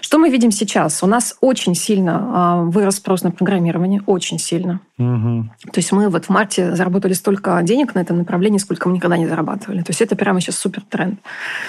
Что 0.00 0.18
мы 0.18 0.30
видим 0.30 0.50
сейчас? 0.50 1.02
У 1.02 1.06
нас 1.06 1.36
очень 1.40 1.74
сильно 1.74 2.20
а, 2.20 2.62
вырос 2.62 2.96
спрос 2.96 3.22
на 3.22 3.30
программирование. 3.30 4.02
Очень 4.06 4.38
сильно. 4.38 4.80
Мгм. 4.96 5.52
То 5.72 5.78
есть 5.78 5.92
мы 5.92 6.08
вот 6.08 6.26
в 6.26 6.30
марте 6.30 6.74
заработали 6.74 7.12
столько 7.12 7.60
денег 7.62 7.94
на 7.94 8.00
этом 8.00 8.18
направлении, 8.18 8.58
сколько 8.58 8.88
мы 8.88 8.96
никогда 8.96 9.16
не 9.16 9.26
зарабатывали. 9.26 9.82
То 9.82 9.90
есть 9.90 10.00
это 10.00 10.16
прямо 10.16 10.40
сейчас 10.40 10.56
супер 10.56 10.82
тренд. 10.88 11.20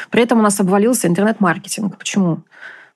При 0.10 0.24
этом 0.24 0.40
у 0.40 0.42
нас 0.42 0.60
обвалился 0.60 1.08
интернет-маркетинг. 1.08 1.98
Почему? 1.98 2.40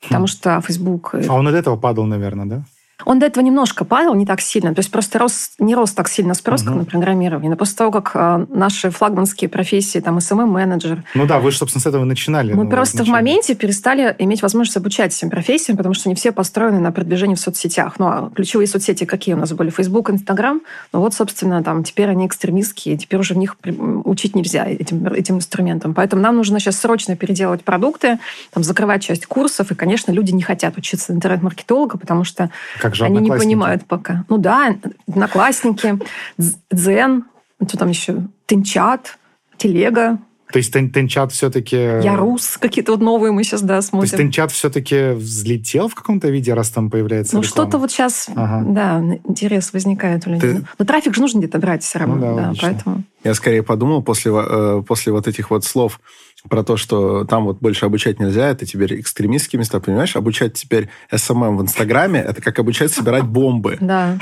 Потому 0.01 0.27
что 0.27 0.59
Facebook... 0.61 1.15
А 1.15 1.33
он 1.33 1.47
от 1.47 1.55
этого 1.55 1.77
падал, 1.77 2.05
наверное, 2.05 2.45
да? 2.45 2.63
Он 3.05 3.19
до 3.19 3.25
этого 3.25 3.43
немножко 3.43 3.85
падал, 3.85 4.13
не 4.15 4.25
так 4.25 4.39
сильно. 4.39 4.73
То 4.73 4.79
есть 4.79 4.91
просто 4.91 5.19
рос, 5.19 5.51
не 5.59 5.75
рос 5.75 5.91
так 5.93 6.07
сильно 6.07 6.33
спрос, 6.35 6.61
как 6.61 6.69
Мгм. 6.71 6.79
на 6.79 6.85
программирование. 6.85 7.49
Но 7.49 7.57
после 7.57 7.75
того, 7.75 7.91
как 7.91 8.11
а, 8.15 8.45
наши 8.49 8.91
флагманские 8.91 9.49
профессии, 9.49 9.99
там, 9.99 10.19
SMM-менеджер, 10.19 11.03
Ну 11.15 11.25
да, 11.25 11.39
вы 11.39 11.51
же, 11.51 11.57
собственно, 11.57 11.81
с 11.81 11.85
этого 11.87 12.05
начинали. 12.05 12.53
мы 12.53 12.63
ну, 12.63 12.69
просто 12.69 12.97
в 12.97 13.01
изначально. 13.01 13.17
моменте 13.17 13.55
перестали 13.55 14.15
иметь 14.19 14.41
возможность 14.41 14.77
обучать 14.77 15.13
этим 15.15 15.29
профессиям, 15.29 15.75
потому 15.75 15.95
что 15.95 16.07
не 16.07 16.15
все 16.15 16.31
построены 16.31 16.79
на 16.79 16.91
продвижении 16.91 17.35
в 17.35 17.39
соцсетях. 17.39 17.95
Ну, 17.97 18.05
а 18.07 18.31
ключевые 18.33 18.67
соцсети 18.67 19.05
какие 19.05 19.35
у 19.35 19.37
нас 19.37 19.51
были? 19.53 19.69
Facebook, 19.69 20.09
Instagram. 20.11 20.61
Ну 20.93 20.99
вот, 20.99 21.13
собственно, 21.13 21.63
там 21.63 21.83
теперь 21.83 22.09
они 22.09 22.27
экстремистские, 22.27 22.97
теперь 22.97 23.19
уже 23.19 23.33
в 23.33 23.37
них 23.37 23.57
учить 24.05 24.35
нельзя 24.35 24.65
этим, 24.65 25.07
этим 25.07 25.37
инструментам. 25.37 25.93
Поэтому 25.93 26.21
нам 26.21 26.37
нужно 26.37 26.59
сейчас 26.59 26.77
срочно 26.77 27.15
переделывать 27.17 27.63
продукты, 27.63 28.19
там, 28.51 28.63
закрывать 28.63 29.03
часть 29.03 29.25
курсов. 29.25 29.71
И, 29.71 29.75
конечно, 29.75 30.11
люди 30.11 30.31
не 30.31 30.43
хотят 30.43 30.77
учиться 30.77 31.11
интернет-маркетолога, 31.11 31.97
потому 31.97 32.23
что 32.23 32.49
Как 32.83 32.95
же 32.95 33.05
они 33.05 33.19
не 33.21 33.29
понимают 33.29 33.85
пока. 33.87 34.25
Ну 34.29 34.37
да, 34.37 34.75
одноклассники, 35.07 35.97
Дз- 36.37 36.55
Дзен, 36.71 37.23
что 37.65 37.77
там 37.77 37.87
еще, 37.89 38.17
TenChat, 38.45 39.17
Телега, 39.57 40.17
То 40.51 40.57
есть 40.59 40.73
Тен- 40.73 40.89
TenChat 40.91 41.31
все-таки... 41.31 41.77
Ярус, 41.77 42.57
какие-то 42.57 42.91
вот 42.91 43.01
новые 43.01 43.31
мы 43.31 43.43
сейчас, 43.45 43.61
да, 43.61 43.67
То 43.69 43.75
есть 43.77 43.89
смотрим. 43.89 44.17
TenChat 44.17 44.51
все-таки 44.51 45.13
взлетел 45.13 45.87
в 45.87 45.95
каком-то 45.95 46.29
виде, 46.29 46.53
раз 46.53 46.69
там 46.71 46.89
появляется 46.89 47.35
Ну, 47.35 47.41
реклама? 47.41 47.67
что-то 47.69 47.77
вот 47.79 47.89
сейчас, 47.91 48.27
Ага. 48.35 48.65
да, 48.67 48.99
интерес 49.23 49.71
возникает 49.73 50.27
у 50.27 50.31
людей. 50.31 50.55
Ты- 50.55 50.65
Но 50.77 50.85
трафик 50.85 51.15
же 51.15 51.21
нужно 51.21 51.39
где-то 51.39 51.57
брать 51.59 51.83
все 51.83 51.99
равно, 51.99 52.15
Ну 52.15 52.21
да, 52.21 52.35
да, 52.41 52.47
логично. 52.49 52.67
поэтому... 52.69 53.03
Я 53.23 53.33
скорее 53.33 53.63
подумал 53.63 54.03
после, 54.03 54.31
э, 54.35 54.83
после 54.85 55.13
вот 55.13 55.27
этих 55.27 55.49
вот 55.49 55.63
слов 55.63 56.01
про 56.49 56.63
то, 56.63 56.75
что 56.77 57.23
там 57.23 57.45
вот 57.45 57.59
больше 57.59 57.85
обучать 57.85 58.19
нельзя, 58.19 58.49
это 58.49 58.65
теперь 58.65 58.99
экстремистские 58.99 59.59
места, 59.59 59.79
понимаешь? 59.79 60.15
Обучать 60.15 60.53
теперь 60.53 60.89
SMM 61.13 61.57
в 61.57 61.61
Инстаграме, 61.61 62.19
это 62.19 62.41
как 62.41 62.59
обучать 62.59 62.91
собирать 62.91 63.23
бомбы. 63.25 63.77
Да. 63.93 64.17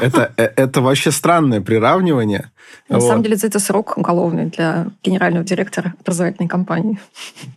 Это, 0.00 0.32
э, 0.36 0.44
это 0.56 0.80
вообще 0.80 1.10
странное 1.10 1.60
приравнивание. 1.60 2.50
На 2.88 2.98
Вот. 2.98 3.08
самом 3.08 3.22
деле, 3.22 3.36
это 3.42 3.58
срок 3.58 3.96
уголовный 3.98 4.46
для 4.46 4.88
генерального 5.02 5.44
директора 5.44 5.94
образовательной 6.00 6.48
компании. 6.48 6.98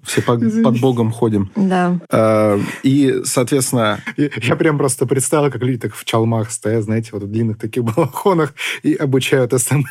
Все 0.03 0.21
под, 0.21 0.41
под 0.63 0.79
богом 0.79 1.11
ходим. 1.11 1.51
Да. 1.55 1.97
Э, 2.09 2.59
И, 2.83 3.21
соответственно, 3.25 3.99
Я, 4.17 4.29
я 4.41 4.55
прям 4.55 4.77
просто 4.77 5.05
представил, 5.05 5.51
как 5.51 5.61
люди 5.61 5.79
так 5.79 5.93
в 5.95 6.03
чалмах 6.05 6.51
стоят, 6.51 6.83
знаете, 6.83 7.09
вот 7.13 7.23
в 7.23 7.27
длинных 7.31 7.57
таких 7.59 7.83
балахонах 7.95 8.53
и 8.83 8.93
обучают 8.95 9.53
SMM. 9.53 9.83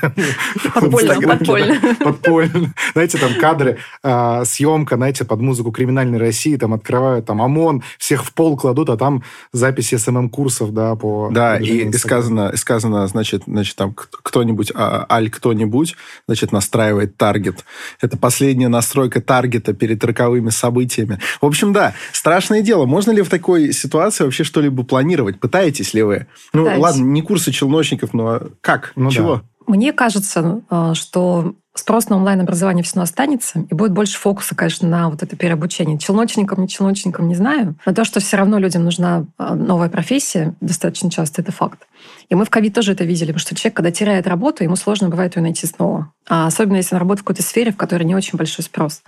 Подпольно, 0.75 1.13
Инстаграме, 1.13 1.39
подпольно. 1.39 1.79
да, 1.83 1.95
Подпольно. 2.05 2.75
Знаете, 2.93 3.19
там 3.19 3.35
кадры. 3.41 3.79
А, 4.11 4.43
э, 4.43 4.45
съемка, 4.45 4.97
знаете, 4.97 5.25
под 5.25 5.41
музыку 5.41 5.71
криминальной 5.71 6.19
России, 6.19 6.57
там 6.57 6.75
открывают 6.75 7.27
там 7.27 7.41
ОМОН, 7.41 7.83
всех 7.99 8.25
в 8.25 8.33
пол 8.35 8.57
кладут, 8.57 8.91
а 8.91 8.97
там 8.97 9.23
записи 9.53 9.95
SMM 9.97 10.18
-курсов, 10.18 10.73
да, 10.73 10.97
по... 10.97 11.31
Да, 11.31 11.59
и, 11.59 11.89
и 11.89 11.93
сказано, 11.93 12.57
сказано, 12.57 13.07
значит, 13.07 13.45
значит, 13.47 13.77
там 13.77 13.95
кто-нибудь, 13.95 14.73
а, 14.75 15.07
аль 15.11 15.31
кто-нибудь, 15.31 15.97
значит, 16.27 16.53
настраивает 16.53 17.17
таргет. 17.17 17.65
Это 18.01 18.17
последняя 18.17 18.69
настройка 18.69 19.21
таргета 19.21 19.73
перед 19.73 20.03
роковыми 20.05 20.51
событиями. 20.51 21.21
В 21.41 21.47
общем, 21.47 21.73
да, 21.73 21.95
страшное 22.13 22.63
дело. 22.63 22.87
Можно 22.87 23.13
ли 23.13 23.23
в 23.23 23.29
такой 23.29 23.73
ситуации 23.73 24.25
вообще 24.25 24.45
что-либо 24.45 24.83
планировать? 24.83 25.39
Пытаетесь 25.39 25.95
ли 25.95 26.03
вы? 26.03 26.27
Ну, 26.53 26.65
Пытаюсь. 26.65 26.83
ладно, 26.83 27.05
не 27.05 27.23
курсы 27.23 27.53
челночников, 27.53 28.13
но 28.13 28.41
как? 28.61 28.93
Ну, 28.97 29.11
Чего? 29.11 29.37
Да. 29.37 29.43
Мне 29.67 29.93
кажется, 29.93 30.63
э, 30.69 30.95
что 30.95 31.55
спрос 31.81 32.09
на 32.09 32.17
онлайн-образование 32.17 32.85
все 32.85 32.95
равно 32.95 33.05
останется, 33.05 33.61
и 33.71 33.75
будет 33.75 33.93
больше 33.93 34.19
фокуса, 34.19 34.55
конечно, 34.55 34.89
на 34.89 35.11
вот 35.11 35.23
это 35.23 35.35
переобучение. 35.37 35.99
Челночникам, 35.99 36.61
не 36.61 36.69
челночникам, 36.69 37.29
не 37.29 37.35
знаю, 37.35 37.75
но 37.85 37.95
то, 37.95 38.05
что 38.05 38.21
все 38.21 38.37
равно 38.37 38.59
людям 38.59 38.85
нужна 38.85 39.25
а, 39.39 39.55
новая 39.55 39.89
профессия, 39.89 40.55
достаточно 40.61 41.11
часто 41.11 41.43
это 41.43 41.53
факт. 41.53 41.87
И 42.31 42.35
мы 42.37 42.45
в 42.45 42.51
ковид 42.51 42.75
тоже 42.75 42.93
это 42.93 43.05
видели, 43.05 43.33
потому 43.33 43.41
что 43.41 43.57
человек, 43.57 43.77
когда 43.77 43.91
теряет 43.91 44.27
работу, 44.29 44.63
ему 44.63 44.77
сложно 44.77 45.09
бывает 45.09 45.37
ее 45.37 45.43
найти 45.43 45.67
снова. 45.67 46.13
А 46.29 46.47
особенно 46.47 46.77
если 46.77 46.95
он 46.95 47.01
работает 47.01 47.23
в 47.23 47.25
какой-то 47.25 47.43
сфере, 47.43 47.73
в 47.73 47.77
которой 47.77 48.05
не 48.05 48.15
очень 48.15 48.39
большой 48.39 48.65
спрос. 48.65 49.03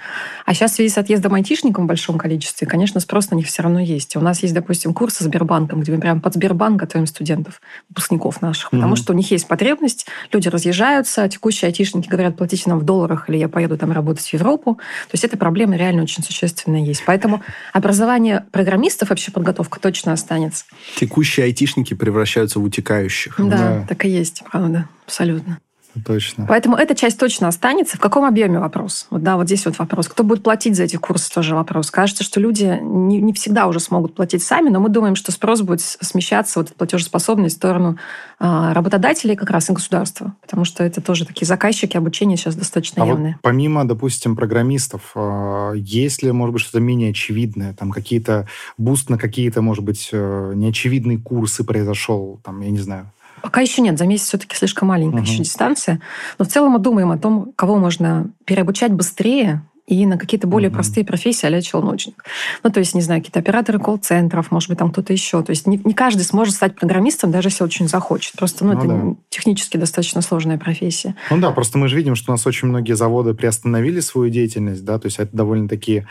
А 0.44 0.54
сейчас 0.54 0.72
в 0.72 0.74
связи 0.74 0.90
с 0.90 0.98
отъездом 0.98 1.34
айтишников 1.34 1.84
в 1.84 1.86
большом 1.86 2.18
количестве, 2.18 2.66
конечно, 2.66 2.98
спрос 2.98 3.30
на 3.30 3.36
них 3.36 3.46
все 3.46 3.62
равно 3.62 3.78
есть. 3.78 4.16
И 4.16 4.18
у 4.18 4.20
нас 4.20 4.42
есть, 4.42 4.52
допустим, 4.52 4.92
курсы 4.92 5.22
с 5.22 5.26
Сбербанком, 5.26 5.82
где 5.82 5.92
мы 5.92 6.00
прямо 6.00 6.20
под 6.20 6.34
Сбербанк 6.34 6.80
готовим 6.80 7.06
студентов, 7.06 7.60
выпускников 7.88 8.42
наших, 8.42 8.72
mm-hmm. 8.72 8.76
потому 8.76 8.96
что 8.96 9.12
у 9.12 9.16
них 9.16 9.30
есть 9.30 9.46
потребность, 9.46 10.06
люди 10.32 10.48
разъезжаются, 10.48 11.28
текущие 11.28 11.68
айтишники 11.68 12.08
говорят, 12.08 12.36
платите 12.36 12.64
нам 12.66 12.80
в 12.80 12.84
долларах, 12.84 13.30
или 13.30 13.36
я 13.36 13.48
поеду 13.48 13.78
там 13.78 13.92
работать 13.92 14.26
в 14.26 14.32
Европу. 14.32 14.74
То 14.74 15.14
есть 15.14 15.22
эта 15.22 15.36
проблема 15.36 15.76
реально 15.76 16.02
очень 16.02 16.24
существенная 16.24 16.80
есть. 16.80 17.04
Поэтому 17.06 17.40
образование 17.72 18.46
программистов, 18.50 19.10
вообще 19.10 19.30
подготовка 19.30 19.78
точно 19.78 20.12
останется. 20.12 20.64
Текущие 20.96 21.44
айтишники 21.44 21.94
превращаются 21.94 22.58
в 22.58 22.64
утекающих. 23.12 23.34
Да, 23.38 23.80
да. 23.80 23.86
так 23.86 24.04
и 24.04 24.08
есть, 24.08 24.42
правда, 24.50 24.88
абсолютно. 25.06 25.60
Точно. 26.04 26.46
Поэтому 26.48 26.76
эта 26.76 26.94
часть 26.94 27.18
точно 27.18 27.48
останется. 27.48 27.96
В 27.96 28.00
каком 28.00 28.24
объеме 28.24 28.58
вопрос? 28.58 29.06
Вот, 29.10 29.22
да, 29.22 29.36
вот 29.36 29.46
здесь 29.46 29.64
вот 29.66 29.78
вопрос. 29.78 30.08
Кто 30.08 30.24
будет 30.24 30.42
платить 30.42 30.76
за 30.76 30.84
эти 30.84 30.96
курсы, 30.96 31.30
тоже 31.32 31.54
вопрос. 31.54 31.90
Кажется, 31.90 32.24
что 32.24 32.40
люди 32.40 32.78
не, 32.80 33.20
не 33.20 33.32
всегда 33.32 33.66
уже 33.66 33.80
смогут 33.80 34.14
платить 34.14 34.42
сами, 34.42 34.68
но 34.70 34.80
мы 34.80 34.88
думаем, 34.88 35.14
что 35.14 35.32
спрос 35.32 35.60
будет 35.60 35.80
смещаться, 35.80 36.60
вот 36.60 36.74
платежеспособность 36.74 37.56
в 37.56 37.58
сторону 37.58 37.98
а, 38.38 38.72
работодателей 38.72 39.36
как 39.36 39.50
раз 39.50 39.68
и 39.70 39.72
государства. 39.72 40.34
Потому 40.40 40.64
что 40.64 40.82
это 40.82 41.00
тоже 41.00 41.26
такие 41.26 41.46
заказчики 41.46 41.96
обучения 41.96 42.36
сейчас 42.36 42.54
достаточно 42.54 43.04
а 43.04 43.06
явные. 43.06 43.32
Вот 43.34 43.42
помимо, 43.42 43.84
допустим, 43.84 44.34
программистов, 44.34 45.12
а, 45.14 45.72
есть 45.72 46.22
ли, 46.22 46.32
может 46.32 46.54
быть, 46.54 46.62
что-то 46.62 46.80
менее 46.80 47.10
очевидное? 47.10 47.74
Там 47.74 47.90
какие-то 47.90 48.48
буст 48.78 49.10
на 49.10 49.18
какие-то, 49.18 49.62
может 49.62 49.84
быть, 49.84 50.08
э, 50.12 50.52
неочевидные 50.54 51.18
курсы 51.18 51.64
произошел? 51.64 52.40
Там, 52.42 52.60
я 52.60 52.70
не 52.70 52.78
знаю, 52.78 53.10
Пока 53.42 53.60
еще 53.60 53.82
нет, 53.82 53.98
за 53.98 54.06
месяц 54.06 54.28
все-таки 54.28 54.56
слишком 54.56 54.88
маленькая 54.88 55.20
угу. 55.20 55.26
еще 55.26 55.42
дистанция. 55.42 56.00
Но 56.38 56.44
в 56.44 56.48
целом 56.48 56.72
мы 56.72 56.78
думаем 56.78 57.10
о 57.10 57.18
том, 57.18 57.52
кого 57.56 57.76
можно 57.76 58.30
переобучать 58.44 58.92
быстрее 58.92 59.62
и 59.86 60.06
на 60.06 60.16
какие-то 60.16 60.46
более 60.46 60.68
угу. 60.68 60.76
простые 60.76 61.04
профессии, 61.04 61.46
а 61.46 61.60
челночник. 61.60 62.24
Ну, 62.62 62.70
то 62.70 62.78
есть, 62.80 62.94
не 62.94 63.02
знаю, 63.02 63.20
какие-то 63.20 63.40
операторы 63.40 63.78
колл-центров, 63.78 64.50
может 64.50 64.68
быть, 64.68 64.78
там 64.78 64.90
кто-то 64.92 65.12
еще. 65.12 65.42
То 65.42 65.50
есть 65.50 65.66
не, 65.66 65.80
не 65.84 65.92
каждый 65.92 66.22
сможет 66.22 66.54
стать 66.54 66.76
программистом, 66.76 67.32
даже 67.32 67.48
если 67.48 67.64
очень 67.64 67.88
захочет. 67.88 68.36
Просто, 68.36 68.64
ну, 68.64 68.72
ну 68.72 68.78
это 68.78 68.88
да. 68.88 69.16
технически 69.28 69.76
достаточно 69.76 70.22
сложная 70.22 70.56
профессия. 70.56 71.16
Ну 71.30 71.38
да, 71.38 71.50
просто 71.50 71.78
мы 71.78 71.88
же 71.88 71.96
видим, 71.96 72.14
что 72.14 72.30
у 72.30 72.34
нас 72.34 72.46
очень 72.46 72.68
многие 72.68 72.94
заводы 72.94 73.34
приостановили 73.34 74.00
свою 74.00 74.30
деятельность, 74.30 74.84
да, 74.84 74.98
то 74.98 75.06
есть 75.06 75.18
это 75.18 75.36
довольно 75.36 75.68
такие 75.68 76.06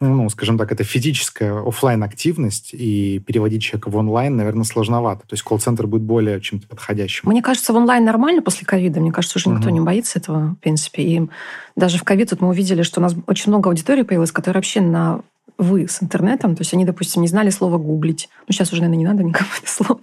ну, 0.00 0.28
скажем 0.28 0.58
так, 0.58 0.70
это 0.72 0.84
физическая 0.84 1.66
офлайн 1.66 2.02
активность 2.02 2.74
и 2.74 3.18
переводить 3.20 3.62
человека 3.62 3.88
в 3.88 3.96
онлайн, 3.96 4.36
наверное, 4.36 4.64
сложновато. 4.64 5.22
То 5.22 5.32
есть 5.32 5.42
колл-центр 5.42 5.86
будет 5.86 6.02
более 6.02 6.40
чем-то 6.40 6.68
подходящим. 6.68 7.28
Мне 7.28 7.42
кажется, 7.42 7.72
в 7.72 7.76
онлайн 7.76 8.04
нормально 8.04 8.42
после 8.42 8.66
ковида. 8.66 9.00
Мне 9.00 9.10
кажется, 9.10 9.38
уже 9.38 9.48
никто 9.48 9.68
угу. 9.68 9.74
не 9.74 9.80
боится 9.80 10.18
этого, 10.18 10.50
в 10.50 10.56
принципе. 10.56 11.02
И 11.02 11.28
даже 11.76 11.98
в 11.98 12.04
ковид 12.04 12.30
вот 12.30 12.42
мы 12.42 12.48
увидели, 12.48 12.82
что 12.82 13.00
у 13.00 13.02
нас 13.02 13.14
очень 13.26 13.50
много 13.50 13.70
аудитории 13.70 14.02
появилось, 14.02 14.32
которые 14.32 14.58
вообще 14.58 14.82
на 14.82 15.22
вы 15.58 15.88
с 15.88 16.02
интернетом. 16.02 16.54
То 16.54 16.62
есть 16.62 16.74
они, 16.74 16.84
допустим, 16.84 17.22
не 17.22 17.28
знали 17.28 17.50
слова 17.50 17.78
гуглить. 17.78 18.28
Ну, 18.46 18.52
сейчас 18.52 18.72
уже, 18.72 18.82
наверное, 18.82 18.98
не 18.98 19.06
надо 19.06 19.22
никому 19.22 19.48
это 19.62 19.70
слово. 19.70 20.00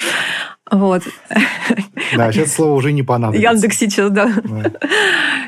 Вот. 0.71 1.03
Да, 2.15 2.31
сейчас 2.31 2.53
слово 2.53 2.73
уже 2.73 2.91
не 2.91 3.03
понадобится. 3.03 3.51
Яндекс 3.51 3.77
сейчас, 3.77 4.11
да. 4.11 4.31
да. 4.43 4.71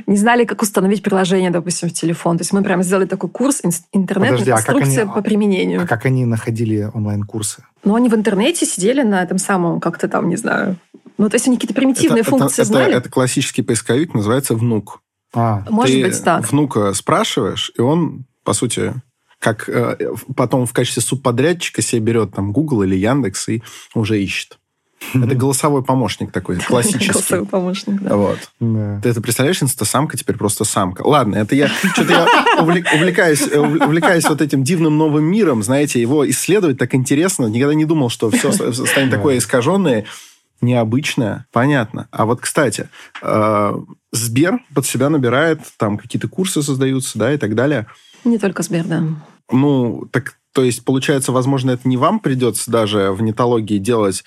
Не 0.06 0.18
знали, 0.18 0.46
как 0.46 0.62
установить 0.62 1.02
приложение, 1.02 1.50
допустим, 1.50 1.90
в 1.90 1.94
телефон. 1.94 2.38
То 2.38 2.42
есть 2.42 2.54
мы 2.54 2.64
прям 2.64 2.84
сделали 2.84 3.06
такой 3.06 3.30
курс 3.30 3.62
интернет, 3.92 4.32
Подожди, 4.32 4.52
инструкция 4.52 5.06
а 5.06 5.08
по 5.08 5.22
применению. 5.22 5.84
А 5.84 5.88
как 5.88 6.06
они 6.06 6.26
находили 6.26 6.90
онлайн-курсы? 6.94 7.64
Ну, 7.84 7.96
они 7.96 8.10
в 8.10 8.14
интернете 8.14 8.66
сидели 8.66 9.02
на 9.02 9.24
этом 9.24 9.38
самом, 9.38 9.80
как-то 9.80 10.08
там, 10.08 10.30
не 10.30 10.36
знаю. 10.36 10.78
Ну, 11.18 11.30
то 11.30 11.36
есть 11.36 11.48
они 11.48 11.56
какие-то 11.58 11.74
примитивные 11.74 12.22
это, 12.22 12.30
функции 12.30 12.62
это, 12.62 12.70
знали. 12.70 12.90
Это, 12.90 12.98
это 12.98 13.10
классический 13.10 13.62
поисковик, 13.62 14.14
называется 14.14 14.54
«Внук». 14.54 15.02
А. 15.34 15.64
Может 15.70 15.96
Ты 15.96 16.06
быть, 16.06 16.24
так. 16.24 16.52
внука 16.52 16.94
спрашиваешь, 16.94 17.72
и 17.78 17.82
он, 17.82 18.26
по 18.44 18.54
сути, 18.54 18.94
как 19.46 19.70
э, 19.70 19.96
потом 20.36 20.66
в 20.66 20.74
качестве 20.74 21.04
субподрядчика 21.04 21.84
себе 21.84 22.02
берет 22.02 22.34
там 22.34 22.52
Google 22.52 22.82
или 22.82 22.96
Яндекс 22.96 23.50
и 23.50 23.62
уже 23.94 24.20
ищет. 24.20 24.58
Это 25.14 25.36
голосовой 25.36 25.84
помощник 25.84 26.32
такой, 26.32 26.56
классический. 26.68 27.12
Голосовой 27.12 27.46
помощник, 27.46 28.02
да. 28.02 28.16
Вот. 28.16 28.40
Да. 28.60 29.00
Ты 29.04 29.10
это 29.10 29.22
представляешь, 29.22 29.62
инстасамка 29.62 30.18
теперь 30.18 30.36
просто 30.36 30.64
самка. 30.64 31.04
Ладно, 31.04 31.36
это 31.36 31.54
я 31.54 31.68
что-то 31.68 32.12
я 32.12 32.28
увлекаюсь, 32.60 33.48
э, 33.48 33.60
увлекаюсь 33.60 34.28
вот 34.28 34.42
этим 34.42 34.64
дивным 34.64 34.98
новым 34.98 35.26
миром, 35.26 35.62
знаете, 35.62 36.02
его 36.02 36.28
исследовать 36.28 36.80
так 36.80 36.96
интересно. 36.96 37.46
Никогда 37.46 37.76
не 37.76 37.86
думал, 37.86 38.10
что 38.10 38.32
все 38.32 38.52
станет 38.52 39.12
такое 39.12 39.38
искаженное, 39.38 40.06
необычное. 40.60 41.46
Понятно. 41.52 42.08
А 42.10 42.26
вот, 42.26 42.42
кстати, 42.42 42.90
э, 43.22 43.74
Сбер 44.12 44.60
под 44.74 44.88
себя 44.88 45.10
набирает, 45.10 45.60
там 45.78 46.00
какие-то 46.00 46.30
курсы 46.30 46.64
создаются, 46.64 47.20
да, 47.20 47.32
и 47.32 47.38
так 47.38 47.54
далее. 47.54 47.86
Не 48.24 48.40
только 48.40 48.64
Сбер, 48.64 48.86
да. 48.86 49.04
Ну, 49.52 50.08
так, 50.12 50.38
то 50.54 50.64
есть, 50.64 50.84
получается, 50.86 51.32
возможно, 51.32 51.72
это 51.72 51.88
не 51.88 51.98
вам 51.98 52.20
придется 52.20 52.72
даже 52.72 53.12
в 53.12 53.22
нетологии 53.22 53.78
делать 53.78 54.24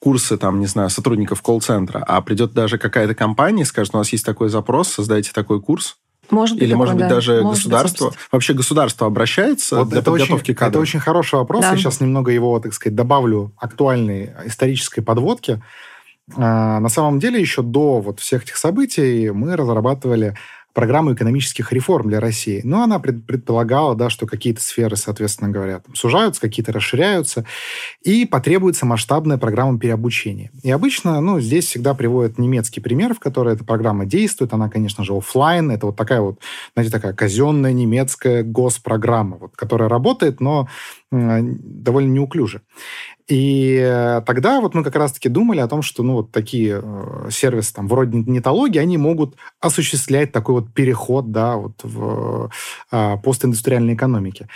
курсы, 0.00 0.36
там, 0.36 0.60
не 0.60 0.66
знаю, 0.66 0.90
сотрудников 0.90 1.42
колл-центра, 1.42 2.04
а 2.06 2.20
придет 2.20 2.52
даже 2.52 2.78
какая-то 2.78 3.14
компания 3.14 3.62
и 3.62 3.66
скажет, 3.66 3.94
у 3.94 3.98
нас 3.98 4.10
есть 4.10 4.24
такой 4.24 4.48
запрос, 4.48 4.88
создайте 4.88 5.32
такой 5.32 5.60
курс. 5.60 5.96
Может 6.30 6.56
быть, 6.56 6.64
Или, 6.64 6.70
такое, 6.72 6.78
может 6.78 6.94
быть, 6.96 7.08
да. 7.08 7.14
даже 7.14 7.42
может 7.42 7.64
государство. 7.64 8.08
Быть, 8.08 8.18
Вообще 8.32 8.54
государство 8.54 9.06
обращается 9.06 9.76
вот 9.76 9.88
для 9.88 10.00
это 10.00 10.10
подготовки 10.10 10.50
очень, 10.50 10.54
кадров? 10.54 10.70
Это 10.70 10.80
очень 10.80 11.00
хороший 11.00 11.36
вопрос. 11.36 11.62
Да. 11.62 11.70
Я 11.72 11.76
сейчас 11.76 12.00
немного 12.00 12.30
его, 12.30 12.58
так 12.60 12.74
сказать, 12.74 12.94
добавлю 12.94 13.52
актуальной 13.56 14.32
исторической 14.44 15.00
подводки. 15.00 15.62
А, 16.36 16.80
на 16.80 16.88
самом 16.88 17.18
деле, 17.18 17.40
еще 17.40 17.62
до 17.62 18.00
вот 18.00 18.20
всех 18.20 18.42
этих 18.42 18.56
событий 18.56 19.30
мы 19.30 19.56
разрабатывали 19.56 20.36
программу 20.78 21.12
экономических 21.12 21.72
реформ 21.72 22.08
для 22.08 22.20
России. 22.20 22.60
Но 22.62 22.84
она 22.84 23.00
предполагала, 23.00 23.96
да, 23.96 24.10
что 24.10 24.26
какие-то 24.26 24.62
сферы, 24.62 24.94
соответственно 24.94 25.50
говоря, 25.50 25.80
там, 25.80 25.96
сужаются, 25.96 26.40
какие-то 26.40 26.70
расширяются, 26.70 27.44
и 28.04 28.24
потребуется 28.24 28.86
масштабная 28.86 29.38
программа 29.38 29.76
переобучения. 29.80 30.52
И 30.62 30.70
обычно, 30.70 31.20
ну, 31.20 31.40
здесь 31.40 31.66
всегда 31.66 31.94
приводят 31.94 32.38
немецкий 32.38 32.78
пример, 32.80 33.12
в 33.12 33.18
котором 33.18 33.54
эта 33.54 33.64
программа 33.64 34.06
действует. 34.06 34.52
Она, 34.52 34.68
конечно 34.68 35.02
же, 35.02 35.16
офлайн. 35.16 35.72
Это 35.72 35.86
вот 35.86 35.96
такая 35.96 36.20
вот, 36.20 36.38
знаете, 36.74 36.92
такая 36.92 37.12
казенная 37.12 37.72
немецкая 37.72 38.44
госпрограмма, 38.44 39.36
вот, 39.36 39.56
которая 39.56 39.88
работает, 39.88 40.40
но 40.40 40.68
довольно 41.10 42.12
неуклюже. 42.12 42.60
И 43.28 43.78
э, 43.78 44.22
тогда 44.24 44.60
вот 44.60 44.74
мы 44.74 44.82
как 44.82 44.96
раз-таки 44.96 45.28
думали 45.28 45.60
о 45.60 45.68
том, 45.68 45.82
что 45.82 46.02
ну, 46.02 46.14
вот 46.14 46.32
такие 46.32 46.80
э, 46.82 47.28
сервисы 47.30 47.74
там, 47.74 47.86
вроде 47.86 48.18
нетологии, 48.18 48.78
они 48.78 48.96
могут 48.96 49.36
осуществлять 49.60 50.32
такой 50.32 50.62
вот 50.62 50.72
переход 50.72 51.30
да, 51.30 51.56
вот 51.56 51.74
в 51.82 52.50
э, 52.90 53.16
постиндустриальной 53.22 53.94
экономике. 53.94 54.48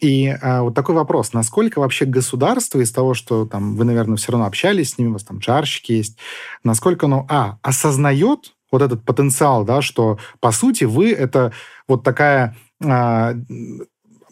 И 0.00 0.28
а, 0.28 0.62
вот 0.62 0.74
такой 0.74 0.94
вопрос, 0.94 1.32
насколько 1.32 1.78
вообще 1.78 2.04
государство 2.04 2.80
из 2.80 2.92
того, 2.92 3.14
что 3.14 3.46
там 3.46 3.76
вы, 3.76 3.84
наверное, 3.84 4.16
все 4.16 4.32
равно 4.32 4.46
общались 4.46 4.90
с 4.90 4.98
ними, 4.98 5.08
у 5.08 5.12
вас 5.12 5.24
там 5.24 5.40
чарщики 5.40 5.92
есть, 5.92 6.18
насколько 6.62 7.06
оно, 7.06 7.26
а, 7.30 7.58
осознает 7.62 8.54
вот 8.70 8.82
этот 8.82 9.04
потенциал, 9.04 9.64
да, 9.64 9.82
что, 9.82 10.18
по 10.40 10.50
сути, 10.50 10.84
вы 10.84 11.12
это 11.12 11.52
вот 11.86 12.02
такая 12.02 12.56
а, 12.82 13.34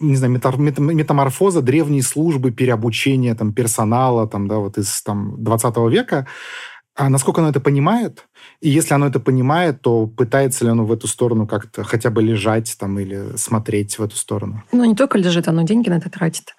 не 0.02 0.16
знаю, 0.16 0.32
метаморфоза 0.32 1.62
древней 1.62 2.02
службы 2.02 2.50
переобучения 2.50 3.34
там, 3.34 3.52
персонала 3.52 4.26
там, 4.26 4.48
да, 4.48 4.56
вот 4.56 4.78
из 4.78 5.02
там, 5.02 5.42
20 5.42 5.76
века, 5.90 6.26
а 6.94 7.08
насколько 7.08 7.40
оно 7.40 7.50
это 7.50 7.60
понимает? 7.60 8.26
И 8.60 8.68
если 8.68 8.92
оно 8.94 9.06
это 9.06 9.18
понимает, 9.18 9.80
то 9.80 10.06
пытается 10.06 10.64
ли 10.64 10.70
оно 10.70 10.84
в 10.84 10.92
эту 10.92 11.06
сторону 11.08 11.46
как-то 11.46 11.84
хотя 11.84 12.10
бы 12.10 12.22
лежать 12.22 12.76
там 12.78 12.98
или 12.98 13.36
смотреть 13.36 13.98
в 13.98 14.02
эту 14.02 14.16
сторону? 14.16 14.62
Ну, 14.72 14.84
не 14.84 14.94
только 14.94 15.16
лежит, 15.16 15.48
оно 15.48 15.62
деньги 15.62 15.88
на 15.88 15.94
это 15.94 16.10
тратит. 16.10 16.54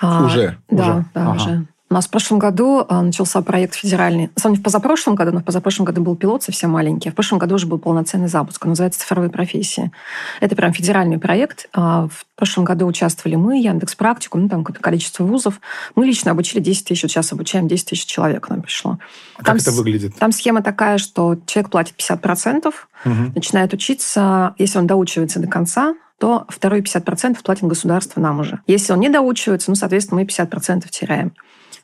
А, 0.00 0.24
уже? 0.24 0.58
Да, 0.70 0.82
уже. 0.82 1.04
да, 1.14 1.30
ага. 1.30 1.36
уже. 1.36 1.66
У 1.88 1.94
нас 1.94 2.06
в 2.06 2.10
прошлом 2.10 2.40
году 2.40 2.84
а, 2.88 3.00
начался 3.00 3.40
проект 3.42 3.76
федеральный. 3.76 4.30
На 4.34 4.40
самом 4.40 4.54
деле, 4.54 4.62
в 4.62 4.64
позапрошлом 4.64 5.14
году, 5.14 5.30
но 5.30 5.40
в 5.40 5.44
позапрошлом 5.44 5.86
году 5.86 6.02
был 6.02 6.16
пилот 6.16 6.42
совсем 6.42 6.70
маленький, 6.70 7.10
а 7.10 7.12
в 7.12 7.14
прошлом 7.14 7.38
году 7.38 7.54
уже 7.54 7.66
был 7.66 7.78
полноценный 7.78 8.26
запуск. 8.26 8.64
Он 8.64 8.70
называется 8.70 9.00
«Цифровые 9.00 9.30
профессии». 9.30 9.92
Это 10.40 10.56
прям 10.56 10.72
федеральный 10.72 11.18
проект. 11.18 11.68
А, 11.72 12.08
в 12.08 12.26
прошлом 12.34 12.64
году 12.64 12.86
участвовали 12.86 13.36
мы, 13.36 13.60
Яндекс 13.60 13.94
Практику, 13.94 14.36
ну, 14.38 14.48
там 14.48 14.64
какое-то 14.64 14.82
количество 14.82 15.22
вузов. 15.22 15.60
Мы 15.94 16.06
лично 16.06 16.32
обучили 16.32 16.60
10 16.60 16.86
тысяч, 16.86 17.02
вот 17.02 17.10
сейчас 17.12 17.32
обучаем 17.32 17.68
10 17.68 17.88
тысяч 17.88 18.06
человек 18.06 18.48
нам 18.48 18.62
пришло. 18.62 18.98
А 19.36 19.44
там, 19.44 19.54
как 19.54 19.62
это 19.62 19.70
выглядит? 19.70 20.16
Там 20.16 20.32
схема 20.32 20.62
такая, 20.62 20.98
что 20.98 21.36
человек 21.46 21.70
платит 21.70 21.94
50%, 21.96 22.66
угу. 22.66 23.14
начинает 23.34 23.72
учиться, 23.72 24.54
если 24.58 24.78
он 24.78 24.88
доучивается 24.88 25.38
до 25.38 25.46
конца, 25.46 25.94
то 26.18 26.46
вторые 26.48 26.82
50% 26.82 27.42
платит 27.44 27.64
государство 27.64 28.20
нам 28.20 28.40
уже. 28.40 28.60
Если 28.66 28.92
он 28.92 29.00
не 29.00 29.08
доучивается, 29.08 29.70
ну, 29.70 29.76
соответственно, 29.76 30.20
мы 30.20 30.26
50% 30.26 30.88
теряем. 30.90 31.32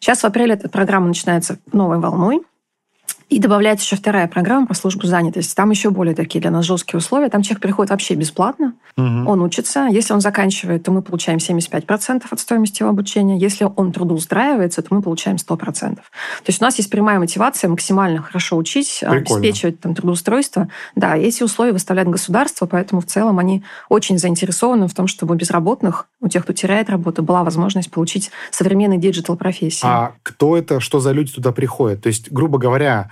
Сейчас 0.03 0.23
в 0.23 0.25
апреле 0.25 0.55
эта 0.55 0.69
программа 0.69 1.07
начинается 1.07 1.61
новой 1.73 2.01
волной. 2.01 2.43
И 3.33 3.39
добавляется 3.39 3.87
еще 3.87 3.97
вторая 3.97 4.29
программа 4.29 4.67
по 4.67 4.75
службу 4.75 5.07
занятости. 5.07 5.55
Там 5.55 5.71
еще 5.71 5.89
более 5.89 6.15
такие 6.15 6.39
для 6.39 6.51
нас 6.51 6.67
жесткие 6.67 6.99
условия. 6.99 7.31
Там 7.31 7.41
человек 7.41 7.63
приходит 7.63 7.91
вообще 7.91 8.15
бесплатно. 8.15 8.75
Угу. 8.99 9.25
Он 9.27 9.41
учится. 9.41 9.89
Если 9.91 10.13
он 10.13 10.21
заканчивает, 10.21 10.83
то 10.83 10.93
мы 10.93 11.01
получаем 11.01 11.39
75% 11.39 12.25
от 12.31 12.41
стоимости 12.41 12.83
его 12.83 12.91
обучения. 12.91 13.39
Если 13.39 13.67
он 13.75 13.91
трудоустраивается, 13.91 14.83
то 14.83 14.95
мы 14.95 15.01
получаем 15.01 15.37
100%. 15.37 15.95
То 15.95 16.03
есть 16.47 16.61
у 16.61 16.65
нас 16.65 16.77
есть 16.77 16.91
прямая 16.91 17.19
мотивация 17.19 17.71
максимально 17.71 18.21
хорошо 18.21 18.59
учить, 18.59 18.99
Прикольно. 19.01 19.21
обеспечивать 19.21 19.81
там, 19.81 19.95
трудоустройство. 19.95 20.69
Да, 20.95 21.17
эти 21.17 21.43
условия 21.43 21.73
выставляет 21.73 22.11
государство, 22.11 22.67
поэтому 22.67 23.01
в 23.01 23.07
целом 23.07 23.39
они 23.39 23.65
очень 23.89 24.19
заинтересованы 24.19 24.89
в 24.89 24.95
том, 24.95 25.07
чтобы 25.07 25.35
у 25.35 25.39
безработных, 25.39 26.07
у 26.21 26.29
тех, 26.29 26.43
кто 26.43 26.53
теряет 26.53 26.91
работу, 26.91 27.23
была 27.23 27.45
возможность 27.45 27.91
получить 27.91 28.31
современный 28.51 28.99
digital 28.99 29.37
профессии. 29.37 29.87
А 29.87 30.13
кто 30.23 30.55
это, 30.55 30.81
что 30.81 31.01
за 31.01 31.13
люди 31.13 31.33
туда 31.33 31.51
приходят? 31.53 32.03
То 32.03 32.09
есть, 32.09 32.31
грубо 32.31 32.59
говоря, 32.59 33.09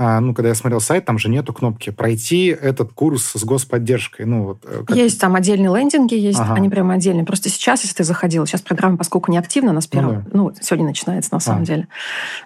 а, 0.00 0.20
ну, 0.20 0.32
когда 0.32 0.50
я 0.50 0.54
смотрел 0.54 0.80
сайт, 0.80 1.04
там 1.06 1.18
же 1.18 1.28
нету 1.28 1.52
кнопки 1.52 1.90
«Пройти 1.90 2.46
этот 2.46 2.92
курс 2.92 3.32
с 3.34 3.44
господдержкой». 3.44 4.26
Ну, 4.26 4.44
вот, 4.44 4.58
э, 4.64 4.84
как... 4.86 4.96
Есть 4.96 5.20
там 5.20 5.34
отдельные 5.34 5.76
лендинги, 5.76 6.14
есть, 6.14 6.38
ага. 6.38 6.54
они 6.54 6.68
прямо 6.68 6.94
отдельные. 6.94 7.24
Просто 7.24 7.48
сейчас, 7.48 7.82
если 7.82 7.96
ты 7.96 8.04
заходил, 8.04 8.46
сейчас 8.46 8.60
программа, 8.60 8.96
поскольку 8.96 9.32
не 9.32 9.38
активна, 9.38 9.70
она 9.70 9.80
с 9.80 9.88
первого, 9.88 10.24
ну, 10.32 10.50
да. 10.50 10.54
ну 10.54 10.62
сегодня 10.62 10.86
начинается 10.86 11.34
на 11.34 11.40
самом 11.40 11.62
а. 11.62 11.66
деле, 11.66 11.88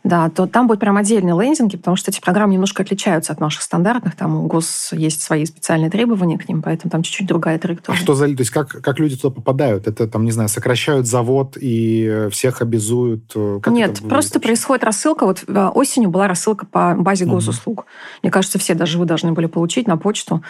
да, 0.03 0.31
то 0.31 0.47
там 0.47 0.67
будет 0.67 0.81
прям 0.81 0.97
отдельные 0.97 1.39
лендинги, 1.39 1.77
потому 1.77 1.97
что 1.97 2.11
эти 2.11 2.23
программы 2.23 2.55
немножко 2.55 2.83
отличаются 2.83 3.35
от 3.35 3.41
наших 3.41 3.61
стандартных, 3.61 4.17
там 4.17 4.35
у 4.35 4.47
ГОС 4.47 4.93
есть 4.93 5.21
свои 5.21 5.45
специальные 5.45 5.91
требования 5.91 6.39
к 6.39 6.49
ним, 6.49 6.63
поэтому 6.63 6.91
там 6.91 7.03
чуть-чуть 7.03 7.27
другая 7.27 7.59
траектория. 7.59 7.99
А 7.99 8.01
что 8.01 8.15
за... 8.15 8.29
То 8.29 8.41
есть 8.41 8.51
как, 8.51 8.69
как 8.69 8.99
люди 8.99 9.17
туда 9.17 9.35
попадают? 9.35 9.87
Это, 9.87 10.09
там, 10.09 10.25
не 10.25 10.33
знаю, 10.33 10.49
сокращают 10.49 11.07
завод 11.07 11.59
и 11.61 12.29
всех 12.31 12.63
обязуют? 12.63 13.31
Э, 13.35 13.61
как 13.63 13.75
Нет, 13.75 14.01
просто 14.09 14.41
происходит 14.41 14.85
рассылка. 14.85 15.27
Вот 15.27 15.45
э, 15.47 15.71
осенью 15.75 16.09
была 16.09 16.29
рассылка 16.29 16.65
по 16.65 16.95
базе 16.97 17.27
госуслуг. 17.47 17.87
Мне 18.23 18.31
кажется, 18.31 18.59
все, 18.59 18.75
даже 18.75 18.99
вы 18.99 19.07
должны 19.07 19.33
были 19.33 19.47
получить 19.47 19.87
на 19.87 19.97
почту 19.97 20.43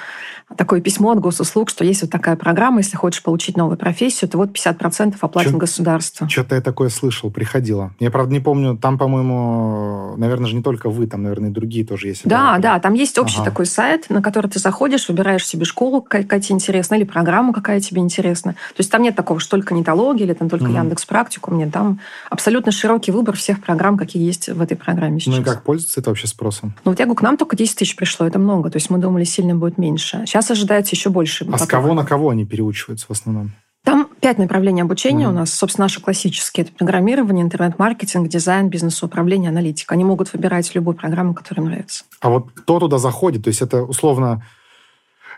такое 0.56 0.80
письмо 0.80 1.12
от 1.12 1.20
госуслуг, 1.20 1.70
что 1.70 1.84
есть 1.84 2.02
вот 2.02 2.10
такая 2.10 2.36
программа, 2.36 2.78
если 2.78 2.96
хочешь 2.96 3.22
получить 3.22 3.56
новую 3.56 3.76
профессию, 3.76 4.28
то 4.30 4.38
вот 4.38 4.50
50% 4.50 5.16
оплатим 5.20 5.58
государство. 5.58 6.28
Что-то 6.28 6.54
я 6.54 6.60
такое 6.60 6.88
слышал, 6.88 7.30
приходило. 7.30 7.92
Я, 7.98 8.10
правда, 8.10 8.32
не 8.32 8.40
помню, 8.40 8.76
там, 8.76 8.98
по-моему, 8.98 10.14
наверное 10.16 10.48
же 10.48 10.56
не 10.56 10.62
только 10.62 10.90
вы, 10.90 11.06
там, 11.06 11.22
наверное, 11.22 11.50
и 11.50 11.52
другие 11.52 11.86
тоже 11.86 12.08
есть. 12.08 12.22
Да, 12.24 12.58
да, 12.58 12.78
там 12.80 12.94
есть 12.94 13.18
общий 13.18 13.40
ага. 13.40 13.46
такой 13.46 13.66
сайт, 13.66 14.10
на 14.10 14.22
который 14.22 14.50
ты 14.50 14.58
заходишь, 14.58 15.08
выбираешь 15.08 15.46
себе 15.46 15.64
школу, 15.64 16.02
какая 16.02 16.40
тебе 16.40 16.54
интересна, 16.54 16.96
или 16.96 17.04
программу, 17.04 17.52
какая 17.52 17.80
тебе 17.80 18.00
интересна. 18.00 18.52
То 18.52 18.78
есть 18.78 18.90
там 18.90 19.02
нет 19.02 19.16
такого, 19.16 19.40
что 19.40 19.52
только 19.52 19.74
нетология 19.74 20.26
или 20.26 20.34
там 20.34 20.48
только 20.48 20.64
угу. 20.64 20.74
Яндекс 20.74 21.04
Практику. 21.04 21.54
Нет, 21.54 21.72
там 21.72 22.00
абсолютно 22.30 22.72
широкий 22.72 23.12
выбор 23.12 23.36
всех 23.36 23.62
программ, 23.62 23.96
какие 23.96 24.24
есть 24.24 24.48
в 24.48 24.60
этой 24.60 24.76
программе 24.76 25.20
сейчас. 25.20 25.34
Ну 25.34 25.40
и 25.40 25.44
как 25.44 25.62
пользуется 25.62 26.00
это 26.00 26.10
вообще 26.10 26.26
спросом? 26.26 26.74
Вот 26.84 26.98
я 26.98 27.04
говорю, 27.04 27.16
к 27.16 27.22
нам 27.22 27.36
только 27.36 27.56
10 27.56 27.76
тысяч 27.76 27.96
пришло, 27.96 28.26
это 28.26 28.38
много. 28.38 28.70
То 28.70 28.76
есть 28.76 28.90
мы 28.90 28.98
думали, 28.98 29.24
сильно 29.24 29.54
будет 29.54 29.78
меньше. 29.78 30.24
Сейчас 30.26 30.50
ожидается 30.50 30.94
еще 30.94 31.10
больше. 31.10 31.46
А 31.52 31.58
с 31.58 31.66
кого 31.66 31.94
на 31.94 32.04
кого 32.04 32.30
они 32.30 32.44
переучиваются 32.44 33.06
в 33.06 33.10
основном? 33.10 33.52
Там 33.84 34.08
пять 34.20 34.38
направлений 34.38 34.82
обучения 34.82 35.26
mm 35.26 35.30
у 35.30 35.32
нас. 35.32 35.52
Собственно, 35.52 35.86
наши 35.86 36.00
классические. 36.00 36.64
Это 36.64 36.72
программирование, 36.72 37.44
интернет-маркетинг, 37.44 38.28
дизайн, 38.28 38.68
бизнес-управление, 38.68 39.48
аналитика. 39.50 39.94
Они 39.94 40.04
могут 40.04 40.32
выбирать 40.32 40.72
любую 40.74 40.96
программу, 40.96 41.34
которая 41.34 41.66
нравится. 41.66 42.04
А 42.20 42.30
вот 42.30 42.52
кто 42.52 42.78
туда 42.78 42.98
заходит? 42.98 43.44
То 43.44 43.48
есть 43.48 43.60
это 43.60 43.82
условно 43.82 44.44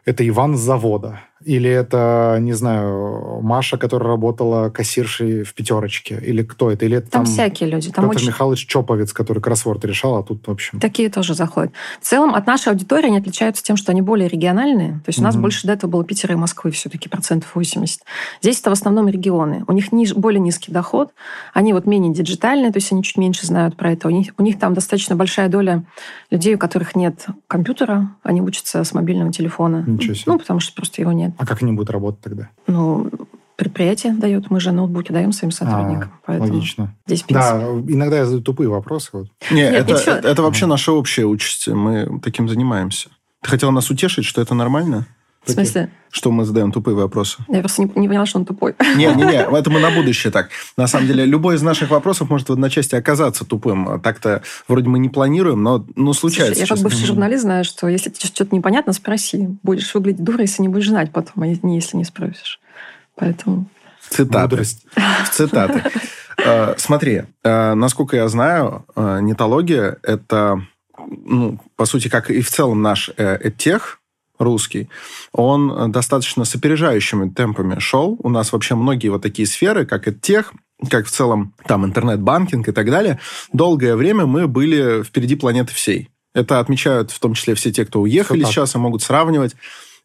это 0.05 0.27
Иван 0.29 0.57
с 0.57 0.61
завода, 0.61 1.21
или 1.45 1.71
это, 1.71 2.39
не 2.41 2.53
знаю, 2.53 3.41
Маша, 3.43 3.77
которая 3.77 4.09
работала 4.09 4.71
кассиршей 4.71 5.43
в 5.43 5.55
пятерочке? 5.55 6.21
Или 6.25 6.43
кто 6.43 6.71
это? 6.71 6.85
Или 6.85 6.99
это 6.99 7.11
там, 7.11 7.25
там 7.25 7.33
всякие 7.33 7.69
люди. 7.69 7.91
Там 7.91 8.05
Петр 8.07 8.17
очень... 8.17 8.29
Михайлович 8.29 8.67
Чоповец, 8.67 9.13
который 9.13 9.41
кроссворд 9.41 9.85
решал, 9.85 10.17
а 10.17 10.23
тут, 10.23 10.47
в 10.47 10.51
общем... 10.51 10.81
Такие 10.81 11.11
тоже 11.11 11.35
заходят. 11.35 11.73
В 12.01 12.05
целом 12.05 12.35
от 12.35 12.47
нашей 12.47 12.71
аудитории 12.71 13.07
они 13.07 13.19
отличаются 13.19 13.63
тем, 13.63 13.77
что 13.77 13.93
они 13.93 14.03
более 14.03 14.29
региональные. 14.29 14.95
То 15.05 15.09
есть 15.09 15.19
у 15.19 15.23
нас 15.23 15.37
больше 15.37 15.67
до 15.67 15.75
этого 15.75 15.91
было 15.91 16.05
Питера 16.05 16.33
и 16.33 16.37
Москвы 16.37 16.71
все-таки 16.71 17.09
процентов 17.09 17.55
80. 17.55 18.01
Здесь 18.41 18.61
это 18.61 18.71
в 18.71 18.73
основном 18.73 19.09
регионы. 19.09 19.65
У 19.67 19.73
них 19.73 19.93
ниж... 19.93 20.15
более 20.15 20.41
низкий 20.41 20.73
доход. 20.73 21.11
Они 21.53 21.73
вот 21.73 21.87
менее 21.87 22.13
диджитальные, 22.13 22.73
то 22.73 22.79
есть 22.79 22.91
они 22.93 23.03
чуть 23.03 23.19
меньше 23.19 23.47
знают 23.47 23.77
про 23.77 23.93
это. 23.93 24.09
У 24.09 24.11
них, 24.11 24.33
у 24.39 24.43
них 24.43 24.59
там 24.59 24.75
достаточно 24.75 25.15
большая 25.15 25.49
доля 25.49 25.85
людей, 26.31 26.55
у 26.55 26.59
которых 26.59 26.97
нет 26.97 27.27
компьютера. 27.47 28.11
Они 28.23 28.41
учатся 28.41 28.83
с 28.83 28.95
мобильного 28.95 29.33
телефона. 29.33 29.85
Ничего 29.87 30.15
себе. 30.15 30.25
Ну, 30.33 30.39
потому 30.39 30.61
что 30.61 30.75
просто 30.75 31.03
его 31.03 31.13
нет. 31.13 31.34
А 31.39 31.47
как 31.47 31.63
они 31.63 31.73
будут 31.73 31.91
работать 31.91 32.21
тогда? 32.21 32.49
Ну, 32.67 33.11
предприятие 33.57 34.15
дает, 34.15 34.51
мы 34.51 34.61
же 34.61 34.73
ноутбуки 34.73 35.13
даем 35.13 35.33
своим 35.33 35.53
сотрудникам. 35.53 36.11
А, 36.15 36.21
поэтому 36.27 36.53
логично. 36.53 36.95
Здесь 37.07 37.25
да, 37.29 37.63
иногда 37.87 38.19
я 38.19 38.25
задаю 38.25 38.43
тупые 38.43 38.69
вопросы. 38.69 39.11
Вот. 39.13 39.29
Не, 39.51 39.63
Нет, 39.63 39.89
это, 39.91 40.11
это, 40.11 40.29
это 40.29 40.43
вообще 40.43 40.67
наша 40.67 40.93
общая 40.93 41.25
участь. 41.25 41.69
Мы 41.69 42.21
таким 42.23 42.49
занимаемся. 42.49 43.09
Ты 43.43 43.51
хотела 43.51 43.71
нас 43.71 43.91
утешить, 43.91 44.25
что 44.25 44.41
это 44.41 44.55
нормально? 44.55 45.07
В 45.45 45.51
смысле? 45.51 45.91
Что 46.11 46.31
мы 46.31 46.45
задаем 46.45 46.73
тупые 46.73 46.95
вопросы. 46.95 47.45
Я 47.49 47.61
просто 47.61 47.83
не, 47.83 47.91
не 47.97 48.09
поняла, 48.09 48.25
что 48.25 48.39
он 48.39 48.45
тупой. 48.45 48.75
Не-не-не, 48.97 49.57
это 49.59 49.71
мы 49.71 49.81
на 49.81 49.91
будущее 49.91 50.31
так. 50.31 50.49
На 50.77 50.87
самом 50.87 51.07
деле, 51.07 51.25
любой 51.25 51.57
из 51.57 51.63
наших 51.63 51.91
вопросов 51.91 52.31
может 52.31 52.49
в 52.49 52.53
одночасье 52.53 52.99
оказаться 52.99 53.45
тупым. 53.45 54.01
Так-то 54.01 54.43
вроде 54.69 54.89
мы 54.89 54.99
не 54.99 55.09
планируем, 55.09 55.63
но 55.63 55.85
ну, 55.97 56.13
случается. 56.13 56.55
Слушай, 56.55 56.69
я 56.69 56.75
как 56.75 56.83
бывший 56.83 57.07
журналист 57.07 57.43
знаю, 57.43 57.65
что 57.65 57.89
если 57.89 58.11
тебе 58.11 58.29
что-то 58.29 58.55
непонятно, 58.55 58.93
спроси. 58.93 59.49
Будешь 59.63 59.93
выглядеть 59.95 60.25
дура, 60.25 60.41
если 60.41 60.63
не 60.63 60.69
будешь 60.69 60.89
знать 60.89 61.13
потом, 61.13 61.43
а 61.43 61.47
не 61.47 61.75
если 61.77 61.97
не 61.97 62.05
спросишь. 62.05 62.61
Поэтому... 63.17 63.67
Цитаты. 64.09 64.63
Цитаты. 65.33 65.83
Э, 66.39 66.75
смотри, 66.77 67.23
э, 67.43 67.75
насколько 67.75 68.17
я 68.17 68.29
знаю, 68.29 68.85
э, 68.95 69.21
нетология– 69.23 69.99
это, 70.03 70.61
ну, 70.99 71.59
по 71.77 71.87
сути, 71.87 72.09
как 72.09 72.31
и 72.31 72.41
в 72.41 72.51
целом 72.51 72.83
наш 72.83 73.11
тех 73.59 74.01
русский, 74.39 74.89
он 75.33 75.91
достаточно 75.93 76.45
с 76.45 76.55
опережающими 76.55 77.31
темпами 77.31 77.79
шел. 77.79 78.17
У 78.23 78.29
нас 78.29 78.53
вообще 78.53 78.75
многие 78.75 79.09
вот 79.09 79.23
такие 79.23 79.47
сферы, 79.47 79.87
как 79.87 80.09
и 80.09 80.15
тех, 80.15 80.53
как 80.91 81.07
в 81.07 81.11
целом 81.11 81.55
там 81.67 81.85
интернет-банкинг 81.85 82.69
и 82.69 82.73
так 82.73 82.91
далее, 82.91 83.21
долгое 83.53 83.97
время 83.97 84.27
мы 84.27 84.49
были 84.49 85.03
впереди 85.03 85.37
планеты 85.37 85.73
всей. 85.73 86.11
Это 86.35 86.59
отмечают 86.59 87.11
в 87.11 87.21
том 87.21 87.35
числе 87.35 87.55
все 87.55 87.73
те, 87.73 87.85
кто 87.85 88.01
уехали 88.01 88.43
все 88.43 88.53
сейчас 88.53 88.75
и 88.75 88.79
могут 88.79 89.03
сравнивать 89.03 89.55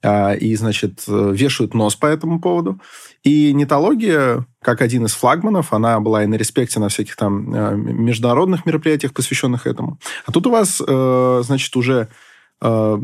а, 0.02 0.34
и, 0.34 0.56
значит, 0.56 1.04
вешают 1.08 1.74
нос 1.74 1.96
по 1.96 2.06
этому 2.06 2.40
поводу. 2.40 2.80
И 3.24 3.52
нетология, 3.54 4.46
как 4.62 4.82
один 4.82 5.06
из 5.06 5.14
флагманов, 5.14 5.74
она 5.74 6.00
была 6.00 6.24
и 6.24 6.28
на 6.28 6.36
респекте 6.36 6.80
на 6.80 6.88
всяких 6.88 7.16
там 7.16 7.54
а, 7.54 7.74
международных 7.74 8.66
мероприятиях, 8.66 9.14
посвященных 9.14 9.68
этому. 9.68 10.00
А 10.26 10.32
тут 10.32 10.48
у 10.48 10.52
вас, 10.52 10.82
э, 10.86 11.42
значит, 11.44 11.76
уже 11.76 12.08
э, 12.62 12.98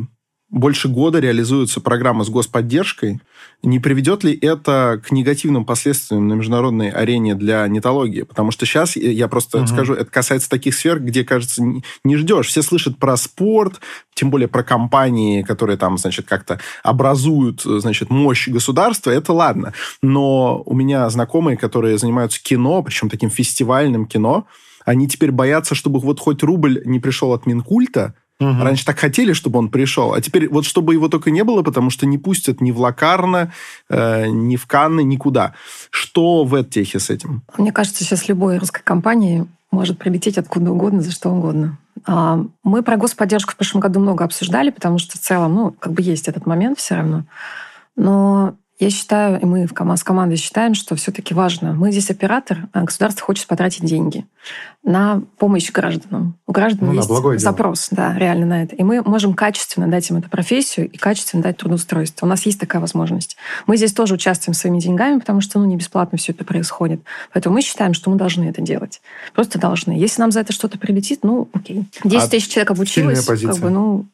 больше 0.56 0.88
года 0.88 1.20
реализуется 1.20 1.82
программа 1.82 2.24
с 2.24 2.30
господдержкой. 2.30 3.20
Не 3.62 3.80
приведет 3.80 4.24
ли 4.24 4.34
это 4.34 5.02
к 5.06 5.12
негативным 5.12 5.66
последствиям 5.66 6.30
на 6.30 6.34
международной 6.36 6.90
арене 6.92 7.36
для 7.36 7.68
нетологии? 7.68 8.22
Потому 8.22 8.52
что 8.52 8.66
сейчас, 8.66 8.96
я 8.96 9.28
просто 9.28 9.60
угу. 9.60 9.68
скажу, 9.68 9.94
это 9.94 10.10
касается 10.10 10.50
таких 10.50 10.74
сфер, 10.74 11.02
где, 11.02 11.26
кажется, 11.26 11.62
не 12.06 12.16
ждешь. 12.16 12.48
Все 12.48 12.62
слышат 12.62 12.98
про 12.98 13.18
спорт, 13.18 13.82
тем 14.14 14.30
более 14.30 14.48
про 14.48 14.64
компании, 14.64 15.42
которые 15.42 15.78
там, 15.78 15.98
значит, 15.98 16.26
как-то 16.26 16.62
образуют, 16.84 17.62
значит, 17.64 18.10
мощь 18.10 18.48
государства. 18.48 19.12
Это 19.12 19.34
ладно. 19.34 19.74
Но 20.02 20.64
у 20.66 20.74
меня 20.74 21.10
знакомые, 21.10 21.58
которые 21.58 21.98
занимаются 21.98 22.42
кино, 22.42 22.82
причем 22.82 23.10
таким 23.10 23.30
фестивальным 23.30 24.06
кино, 24.06 24.48
они 24.86 25.10
теперь 25.10 25.32
боятся, 25.32 25.76
чтобы 25.76 26.00
вот 26.00 26.22
хоть 26.22 26.44
рубль 26.44 26.82
не 26.86 27.02
пришел 27.02 27.34
от 27.34 27.46
Минкульта, 27.46 28.14
Угу. 28.40 28.64
Раньше 28.64 28.86
так 28.86 29.00
хотели, 29.00 29.32
чтобы 29.32 29.60
он 29.60 29.70
пришел, 29.70 30.14
а 30.14 30.20
теперь 30.20 30.50
вот 30.50 30.66
чтобы 30.66 30.94
его 30.94 31.08
только 31.08 31.32
не 31.32 31.44
было, 31.44 31.62
потому 31.64 31.90
что 31.90 32.06
не 32.06 32.18
пустят 32.18 32.60
ни 32.60 32.72
в 32.72 32.80
Лакарно, 32.82 33.54
э, 33.90 34.28
ни 34.28 34.58
в 34.58 34.68
Канны, 34.68 35.04
никуда. 35.04 35.54
Что 35.90 36.44
в 36.44 36.54
Эдтехе 36.54 37.00
с 37.00 37.10
этим? 37.10 37.44
Мне 37.58 37.72
кажется, 37.72 38.04
сейчас 38.04 38.28
любой 38.28 38.58
русской 38.58 38.84
компании 38.84 39.48
может 39.72 39.98
прилететь 39.98 40.38
откуда 40.38 40.72
угодно, 40.72 41.02
за 41.02 41.12
что 41.12 41.30
угодно. 41.30 41.78
А, 42.06 42.44
мы 42.64 42.84
про 42.84 42.98
господдержку 42.98 43.54
в 43.54 43.56
прошлом 43.56 43.82
году 43.82 44.00
много 44.00 44.26
обсуждали, 44.26 44.70
потому 44.70 44.98
что 44.98 45.18
в 45.18 45.22
целом, 45.22 45.56
ну, 45.56 45.72
как 45.72 45.94
бы 45.94 46.02
есть 46.02 46.28
этот 46.28 46.46
момент 46.46 46.80
все 46.80 46.96
равно. 46.96 47.24
Но 47.96 48.56
Я 48.78 48.90
считаю, 48.90 49.40
и 49.40 49.46
мы 49.46 49.68
в 49.68 49.74
ком- 49.74 49.96
с 49.96 50.04
командой 50.04 50.36
считаем, 50.36 50.74
что 50.74 50.96
все-таки 50.96 51.34
важно. 51.34 51.74
Мы 51.74 51.92
здесь 51.92 52.10
оператор, 52.10 52.68
а 52.74 52.82
государство 52.82 53.26
хочет 53.26 53.48
потратить 53.48 53.86
деньги 53.86 54.26
на 54.84 55.24
помощь 55.38 55.72
гражданам. 55.72 56.38
У 56.46 56.52
граждан 56.52 56.90
ну, 56.90 56.94
есть 56.94 57.08
да, 57.08 57.38
запрос, 57.38 57.90
дело. 57.90 58.10
да, 58.10 58.20
реально 58.20 58.46
на 58.46 58.64
это. 58.64 58.76
И 58.76 58.84
мы 58.84 59.02
можем 59.02 59.34
качественно 59.34 59.88
дать 59.88 60.10
им 60.10 60.18
эту 60.18 60.30
профессию 60.30 60.90
и 60.90 60.98
качественно 60.98 61.42
дать 61.42 61.58
трудоустройство. 61.58 62.26
У 62.26 62.30
нас 62.30 62.46
есть 62.46 62.60
такая 62.60 62.82
возможность. 62.82 63.38
Мы 63.66 63.78
здесь 63.78 63.94
тоже 63.94 64.14
участвуем 64.14 64.54
своими 64.54 64.80
деньгами, 64.80 65.20
потому 65.20 65.40
что 65.40 65.58
ну, 65.58 65.66
не 65.66 65.78
бесплатно 65.78 66.18
все 66.18 66.34
это 66.34 66.44
происходит. 66.44 67.02
Поэтому 67.34 67.56
мы 67.56 67.62
считаем, 67.62 67.94
что 67.94 68.10
мы 68.10 68.18
должны 68.18 68.44
это 68.44 68.62
делать. 68.62 69.02
Просто 69.34 69.58
должны. 69.58 69.94
Если 69.94 70.20
нам 70.20 70.32
за 70.32 70.42
это 70.42 70.52
что-то 70.52 70.78
прилетит, 70.78 71.20
ну, 71.24 71.48
окей. 71.54 71.86
10 72.04 72.28
а 72.28 72.30
тысяч 72.30 72.50
человек 72.50 72.72
обучилось, 72.72 73.26
как 73.26 73.58
бы, 73.58 73.70
ну, 73.70 74.06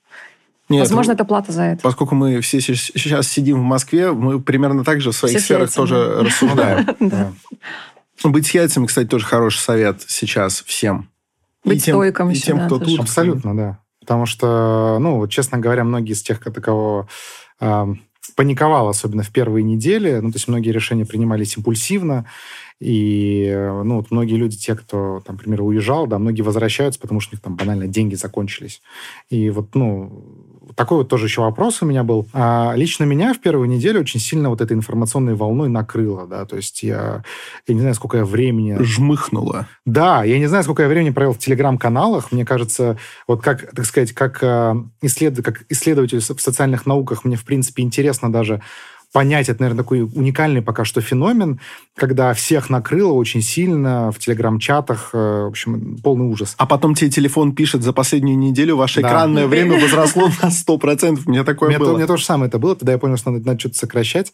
нет, 0.71 0.81
Возможно, 0.81 1.11
это 1.13 1.25
плата 1.25 1.51
за 1.51 1.63
это. 1.63 1.81
Поскольку 1.81 2.15
мы 2.15 2.41
все 2.41 2.59
сейчас 2.61 3.27
сидим 3.27 3.59
в 3.59 3.63
Москве, 3.63 4.11
мы 4.11 4.41
примерно 4.41 4.83
так 4.83 5.01
же 5.01 5.11
в 5.11 5.15
своих 5.15 5.37
все 5.37 5.45
сферах 5.45 5.71
тоже 5.71 6.21
рассуждаем. 6.21 6.95
Быть 8.23 8.47
с 8.47 8.51
яйцами, 8.51 8.85
кстати, 8.85 9.07
тоже 9.07 9.25
хороший 9.25 9.59
совет 9.59 10.01
сейчас 10.07 10.61
всем. 10.61 11.09
Быть 11.63 11.81
стойком 11.81 12.31
и 12.31 12.35
тем, 12.35 12.65
кто 12.65 12.79
тут. 12.79 12.99
Абсолютно, 12.99 13.55
да. 13.55 13.79
Потому 13.99 14.25
что, 14.25 14.97
ну, 14.99 15.27
честно 15.27 15.59
говоря, 15.59 15.83
многие 15.83 16.13
из 16.13 16.21
тех, 16.21 16.39
кто 16.39 16.51
кого 16.51 17.07
паниковал, 18.35 18.87
особенно 18.87 19.23
в 19.23 19.31
первые 19.31 19.63
недели. 19.63 20.19
Ну, 20.19 20.31
то 20.31 20.37
есть 20.37 20.47
многие 20.47 20.71
решения 20.71 21.05
принимались 21.05 21.57
импульсивно. 21.57 22.25
И, 22.79 23.51
ну, 23.83 23.97
вот 23.97 24.09
многие 24.09 24.35
люди, 24.35 24.57
те, 24.57 24.75
кто, 24.75 25.21
там, 25.25 25.35
например, 25.35 25.61
уезжал, 25.61 26.07
да, 26.07 26.17
многие 26.17 26.41
возвращаются, 26.41 26.99
потому 26.99 27.19
что 27.19 27.33
у 27.33 27.35
них 27.35 27.41
там 27.41 27.55
банально 27.55 27.87
деньги 27.87 28.15
закончились. 28.15 28.81
И 29.29 29.49
вот, 29.51 29.75
ну, 29.75 30.23
такой 30.75 30.99
вот 30.99 31.09
тоже 31.09 31.25
еще 31.25 31.41
вопрос 31.41 31.81
у 31.81 31.85
меня 31.85 32.03
был. 32.03 32.27
А 32.33 32.73
лично 32.75 33.03
меня 33.03 33.33
в 33.33 33.39
первую 33.39 33.67
неделю 33.67 34.01
очень 34.01 34.19
сильно 34.19 34.49
вот 34.49 34.61
этой 34.61 34.73
информационной 34.73 35.35
волной 35.35 35.69
накрыло, 35.69 36.27
да, 36.27 36.45
то 36.45 36.55
есть 36.55 36.83
я, 36.83 37.23
я 37.67 37.73
не 37.73 37.79
знаю, 37.79 37.95
сколько 37.95 38.17
я 38.17 38.25
времени... 38.25 38.77
Жмыхнуло. 38.81 39.67
Да, 39.85 40.23
я 40.23 40.39
не 40.39 40.47
знаю, 40.47 40.63
сколько 40.63 40.83
я 40.83 40.89
времени 40.89 41.11
провел 41.11 41.33
в 41.33 41.39
телеграм-каналах. 41.39 42.31
Мне 42.31 42.45
кажется, 42.45 42.97
вот 43.27 43.41
как, 43.41 43.71
так 43.73 43.85
сказать, 43.85 44.13
как, 44.13 44.39
э, 44.41 44.75
исслед... 45.01 45.43
как 45.43 45.63
исследователь 45.69 46.19
в 46.19 46.41
социальных 46.41 46.85
науках, 46.85 47.25
мне, 47.25 47.35
в 47.35 47.43
принципе, 47.43 47.83
интересно 47.83 48.31
даже 48.31 48.61
понять. 49.11 49.49
Это, 49.49 49.61
наверное, 49.61 49.83
такой 49.83 50.01
уникальный 50.01 50.61
пока 50.61 50.85
что 50.85 51.01
феномен, 51.01 51.59
когда 51.95 52.33
всех 52.33 52.69
накрыло 52.69 53.13
очень 53.13 53.41
сильно 53.41 54.11
в 54.11 54.19
телеграм-чатах. 54.19 55.09
Э, 55.13 55.43
в 55.45 55.47
общем, 55.47 55.97
полный 55.97 56.25
ужас. 56.25 56.55
А 56.57 56.65
потом 56.65 56.95
тебе 56.95 57.09
телефон 57.09 57.53
пишет, 57.53 57.83
за 57.83 57.93
последнюю 57.93 58.37
неделю 58.37 58.77
ваше 58.77 59.01
да. 59.01 59.09
экранное 59.09 59.47
время 59.47 59.79
возросло 59.81 60.29
на 60.41 60.47
100%. 60.47 61.21
Мне 61.25 61.43
такое 61.43 61.69
мне 61.69 61.79
было. 61.79 61.91
То, 61.91 61.97
мне 61.97 62.07
то 62.07 62.17
же 62.17 62.25
самое 62.25 62.47
это 62.47 62.59
было. 62.59 62.75
Тогда 62.75 62.93
я 62.93 62.97
понял, 62.97 63.17
что 63.17 63.31
надо, 63.31 63.45
надо 63.45 63.59
что-то 63.59 63.77
сокращать. 63.77 64.33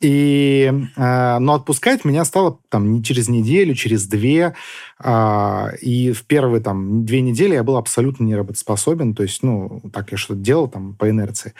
И, 0.00 0.72
э, 0.96 1.38
но 1.38 1.54
отпускать 1.54 2.04
меня 2.04 2.24
стало 2.24 2.58
там 2.68 2.92
не 2.92 3.02
через 3.02 3.28
неделю, 3.28 3.74
через 3.74 4.06
две. 4.06 4.54
Э, 5.02 5.76
и 5.80 6.12
в 6.12 6.24
первые 6.24 6.62
там 6.62 7.04
две 7.04 7.20
недели 7.20 7.54
я 7.54 7.62
был 7.62 7.76
абсолютно 7.76 8.24
неработоспособен. 8.24 9.14
То 9.14 9.22
есть, 9.22 9.42
ну, 9.42 9.82
так 9.92 10.12
я 10.12 10.16
что-то 10.16 10.40
делал 10.40 10.68
там 10.68 10.94
по 10.94 11.10
инерции. 11.10 11.52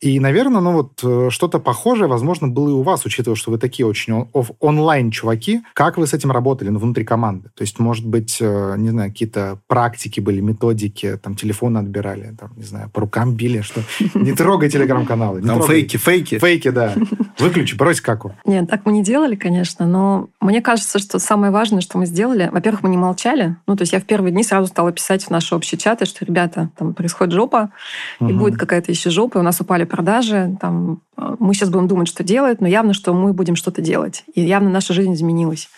И, 0.00 0.18
наверное, 0.18 0.60
ну 0.60 0.72
вот 0.72 1.00
э, 1.02 1.30
что-то 1.30 1.58
похожее, 1.58 1.83
возможно, 1.84 2.48
было 2.48 2.70
и 2.70 2.72
у 2.72 2.82
вас, 2.82 3.04
учитывая, 3.04 3.36
что 3.36 3.50
вы 3.50 3.58
такие 3.58 3.86
очень 3.86 4.26
онлайн-чуваки. 4.60 5.62
Как 5.74 5.98
вы 5.98 6.06
с 6.06 6.14
этим 6.14 6.30
работали 6.30 6.68
ну, 6.70 6.78
внутри 6.78 7.04
команды? 7.04 7.50
То 7.54 7.62
есть, 7.62 7.78
может 7.78 8.06
быть, 8.06 8.38
э, 8.40 8.74
не 8.78 8.90
знаю, 8.90 9.10
какие-то 9.10 9.58
практики 9.66 10.20
были, 10.20 10.40
методики, 10.40 11.18
там, 11.22 11.36
телефоны 11.36 11.78
отбирали, 11.78 12.34
там, 12.38 12.52
не 12.56 12.64
знаю, 12.64 12.90
по 12.90 13.02
рукам 13.02 13.34
били, 13.34 13.60
что 13.60 13.82
не 14.14 14.32
трогай 14.32 14.70
телеграм-каналы. 14.70 15.42
Там 15.42 15.62
фейки, 15.62 15.96
фейки. 15.96 16.38
Фейки, 16.38 16.70
да. 16.70 16.94
Выключи, 17.38 17.74
брось 17.76 18.00
каку. 18.00 18.34
Нет, 18.44 18.68
так 18.68 18.86
мы 18.86 18.92
не 18.92 19.02
делали, 19.02 19.34
конечно, 19.34 19.86
но 19.86 20.28
мне 20.40 20.60
кажется, 20.60 20.98
что 20.98 21.18
самое 21.18 21.52
важное, 21.52 21.80
что 21.80 21.98
мы 21.98 22.06
сделали, 22.06 22.48
во-первых, 22.52 22.82
мы 22.82 22.88
не 22.90 22.96
молчали. 22.96 23.56
Ну, 23.66 23.76
то 23.76 23.82
есть 23.82 23.92
я 23.92 24.00
в 24.00 24.04
первые 24.04 24.32
дни 24.32 24.42
сразу 24.44 24.68
стала 24.68 24.92
писать 24.92 25.24
в 25.24 25.30
наши 25.30 25.54
общие 25.54 25.78
чаты, 25.78 26.04
что, 26.04 26.24
ребята, 26.24 26.70
там 26.78 26.94
происходит 26.94 27.34
жопа, 27.34 27.70
и 28.20 28.32
будет 28.32 28.58
какая-то 28.58 28.90
еще 28.92 29.10
жопа, 29.10 29.38
и 29.38 29.40
у 29.40 29.44
нас 29.44 29.60
упали 29.60 29.84
продажи, 29.84 30.56
там 30.60 31.00
мы 31.16 31.54
сейчас 31.54 31.70
будем 31.70 31.88
думать, 31.88 32.08
что 32.08 32.24
делать, 32.24 32.60
но 32.60 32.68
явно, 32.68 32.94
что 32.94 33.12
мы 33.12 33.32
будем 33.32 33.56
что-то 33.56 33.80
делать. 33.80 34.24
И 34.34 34.40
явно 34.40 34.70
наша 34.70 34.92
жизнь 34.92 35.14
изменилась. 35.14 35.68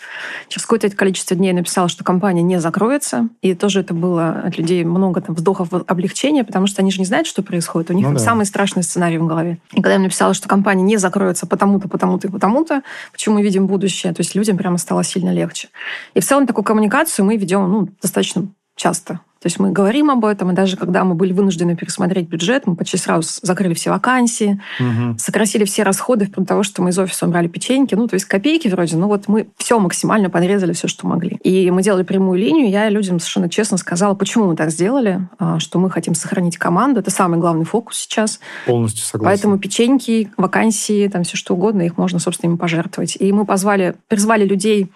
Через 0.49 0.64
какое-то 0.64 0.90
количество 0.90 1.37
дней 1.37 1.49
я 1.49 1.55
написала, 1.55 1.88
что 1.88 2.05
компания 2.05 2.42
не 2.42 2.61
закроется. 2.61 3.29
И 3.42 3.55
тоже 3.55 3.81
это 3.81 3.94
было 3.94 4.31
от 4.31 4.59
людей 4.59 4.85
много 4.85 5.20
там, 5.20 5.35
вздохов 5.35 5.68
облегчения, 5.72 6.44
потому 6.44 6.66
что 6.66 6.83
они 6.83 6.90
же 6.90 6.99
не 6.99 7.05
знают, 7.05 7.27
что 7.27 7.42
происходит. 7.42 7.90
У 7.90 7.94
них 7.94 8.07
ну, 8.07 8.14
да. 8.14 8.18
самый 8.18 8.46
страшный 8.46 8.83
сценарий 8.83 9.18
в 9.18 9.27
голове. 9.27 9.59
И 9.72 9.77
когда 9.77 9.94
я 9.94 9.99
написала, 9.99 10.35
что 10.35 10.49
компания 10.49 10.83
не 10.83 10.96
закроется 10.96 11.46
потому-то, 11.46 11.88
потому-то 11.88 12.29
и 12.29 12.31
потому-то, 12.31 12.83
почему 13.12 13.37
мы 13.37 13.42
видим 13.42 13.66
будущее, 13.66 14.12
то 14.12 14.20
есть 14.20 14.35
людям 14.35 14.57
прямо 14.57 14.79
стало 14.79 15.05
сильно 15.05 15.33
легче. 15.33 15.68
И 16.14 16.20
в 16.20 16.25
целом 16.25 16.46
такую 16.46 16.64
коммуникацию 16.64 17.25
мы 17.25 17.37
ведем 17.37 17.70
ну, 17.70 17.88
достаточно 18.01 18.49
часто. 18.77 19.21
То 19.47 19.49
есть 19.49 19.61
мы 19.61 19.71
говорим 19.71 20.11
об 20.11 20.25
этом, 20.25 20.51
и 20.51 20.55
даже 20.55 20.77
когда 20.77 21.05
мы 21.05 21.15
были 21.15 21.33
вынуждены 21.33 21.77
пересмотреть 21.77 22.27
бюджет, 22.27 22.67
мы 22.67 22.75
почти 22.75 22.97
сразу 22.97 23.29
закрыли 23.43 23.75
все 23.75 23.91
вакансии, 23.91 24.61
угу. 24.81 25.19
сократили 25.19 25.65
все 25.65 25.83
расходы, 25.83 26.25
вплоть 26.25 26.47
до 26.47 26.49
того, 26.49 26.62
что 26.62 26.83
мы 26.83 26.91
из 26.91 26.99
офиса 26.99 27.27
убрали 27.27 27.47
печеньки, 27.47 27.95
ну, 27.95 28.09
то 28.09 28.15
есть 28.15 28.25
копейки 28.25 28.67
вроде, 28.67 28.97
но 28.97 29.07
вот 29.07 29.29
мы 29.29 29.47
все 29.59 29.79
максимально 29.79 30.31
подрезали, 30.31 30.73
все, 30.73 30.89
что 30.89 31.07
могли. 31.07 31.37
И 31.45 31.71
мы 31.71 31.83
делали 31.83 32.03
прямую 32.03 32.41
линию, 32.41 32.71
я 32.71 32.89
людям 32.89 33.21
совершенно 33.21 33.51
честно 33.51 33.77
сказала, 33.77 34.15
почему 34.15 34.47
мы 34.47 34.57
так 34.57 34.71
сделали, 34.71 35.29
а, 35.39 35.61
что 35.61 35.79
мы 35.79 35.91
хотим 35.91 36.15
сохранить 36.15 36.57
команду, 36.57 37.01
это 37.01 37.11
самый 37.11 37.39
главный 37.39 37.67
фокус 37.67 37.99
сейчас. 37.99 38.41
Полностью 38.65 39.05
согласен. 39.05 39.31
Поэтому 39.31 39.59
печеньки, 39.59 40.31
вакансии, 40.37 41.09
там 41.09 41.25
все 41.25 41.37
что 41.37 41.55
угодно, 41.55 41.83
их 41.83 41.99
можно, 41.99 42.19
собственно, 42.19 42.51
им 42.51 42.59
пожертвовать. 42.59 43.17
И 43.21 43.31
мы 43.33 43.45
позвали, 43.45 43.95
призвали 44.09 44.45
людей 44.45 44.91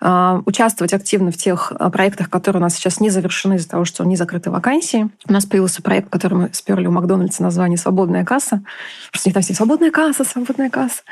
участвовать 0.00 0.94
активно 0.94 1.30
в 1.30 1.36
тех 1.36 1.72
а, 1.78 1.90
проектах, 1.90 2.30
которые 2.30 2.60
у 2.60 2.62
нас 2.62 2.74
сейчас 2.74 3.00
не 3.00 3.10
завершены 3.10 3.54
из-за 3.54 3.68
того, 3.68 3.84
что 3.84 4.04
не 4.04 4.16
закрыты 4.16 4.50
вакансии. 4.50 5.10
У 5.28 5.32
нас 5.32 5.44
появился 5.44 5.82
проект, 5.82 6.08
который 6.08 6.34
мы 6.34 6.50
сперли 6.52 6.86
у 6.86 6.90
Макдональдса 6.90 7.42
название 7.42 7.76
«Свободная 7.76 8.24
касса». 8.24 8.62
Просто 9.10 9.28
у 9.30 9.32
там 9.32 9.42
все 9.42 9.54
«Свободная 9.54 9.90
касса, 9.90 10.24
свободная 10.24 10.70
касса». 10.70 11.02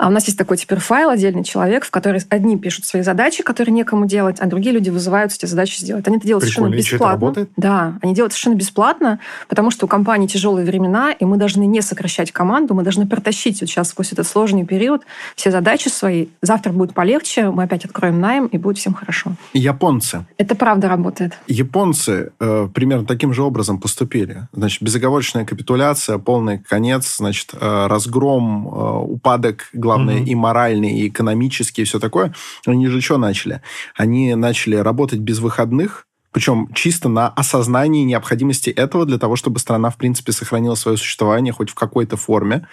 А 0.00 0.08
у 0.08 0.10
нас 0.10 0.24
есть 0.24 0.38
такой 0.38 0.56
теперь 0.56 0.78
файл, 0.78 1.10
отдельный 1.10 1.44
человек, 1.44 1.84
в 1.84 1.90
который 1.90 2.22
одни 2.30 2.56
пишут 2.56 2.86
свои 2.86 3.02
задачи, 3.02 3.42
которые 3.42 3.74
некому 3.74 4.06
делать, 4.06 4.40
а 4.40 4.46
другие 4.46 4.74
люди 4.74 4.88
вызываются 4.88 5.36
эти 5.36 5.44
задачи 5.44 5.78
сделать. 5.78 6.08
Они 6.08 6.16
это 6.16 6.26
делают 6.26 6.46
Прикольно. 6.46 6.70
совершенно 6.70 6.94
бесплатно. 6.94 7.04
это 7.04 7.20
работает? 7.20 7.50
Да, 7.58 7.98
они 8.00 8.14
делают 8.14 8.32
совершенно 8.32 8.54
бесплатно, 8.54 9.18
потому 9.46 9.70
что 9.70 9.84
у 9.84 9.88
компании 9.90 10.26
тяжелые 10.26 10.64
времена, 10.64 11.12
и 11.12 11.26
мы 11.26 11.36
должны 11.36 11.66
не 11.66 11.82
сокращать 11.82 12.32
команду, 12.32 12.72
мы 12.72 12.82
должны 12.82 13.06
протащить 13.06 13.60
вот 13.60 13.68
сейчас 13.68 13.90
сквозь 13.90 14.10
этот 14.12 14.26
сложный 14.26 14.64
период 14.64 15.02
все 15.36 15.50
задачи 15.50 15.88
свои. 15.88 16.28
Завтра 16.40 16.72
будет 16.72 16.94
полегче, 16.94 17.50
мы 17.50 17.64
опять 17.64 17.84
откроем 17.84 18.20
найм, 18.20 18.46
и 18.46 18.56
будет 18.56 18.78
всем 18.78 18.94
хорошо. 18.94 19.32
Японцы. 19.52 20.24
Это 20.38 20.54
правда 20.54 20.88
работает. 20.88 21.34
Японцы 21.46 22.32
э, 22.40 22.68
примерно 22.72 23.04
таким 23.04 23.34
же 23.34 23.42
образом 23.42 23.78
поступили. 23.78 24.48
Значит, 24.54 24.80
безоговорочная 24.80 25.44
капитуляция, 25.44 26.16
полный 26.16 26.58
конец, 26.58 27.18
значит, 27.18 27.50
э, 27.52 27.86
разгром, 27.86 28.66
э, 28.66 29.12
упадок 29.12 29.68
главное, 29.90 30.20
mm-hmm. 30.20 30.26
и 30.26 30.34
моральные, 30.34 30.98
и 30.98 31.08
экономические, 31.08 31.82
и 31.82 31.86
все 31.86 31.98
такое, 31.98 32.32
они 32.66 32.86
же 32.86 33.00
что 33.00 33.18
начали? 33.18 33.60
Они 33.96 34.34
начали 34.34 34.76
работать 34.76 35.18
без 35.18 35.40
выходных, 35.40 36.06
причем 36.32 36.68
чисто 36.74 37.08
на 37.08 37.28
осознании 37.28 38.04
необходимости 38.04 38.70
этого 38.70 39.04
для 39.04 39.18
того, 39.18 39.34
чтобы 39.34 39.58
страна, 39.58 39.90
в 39.90 39.96
принципе, 39.96 40.30
сохранила 40.30 40.76
свое 40.76 40.96
существование 40.96 41.52
хоть 41.52 41.70
в 41.70 41.74
какой-то 41.74 42.16
форме. 42.16 42.68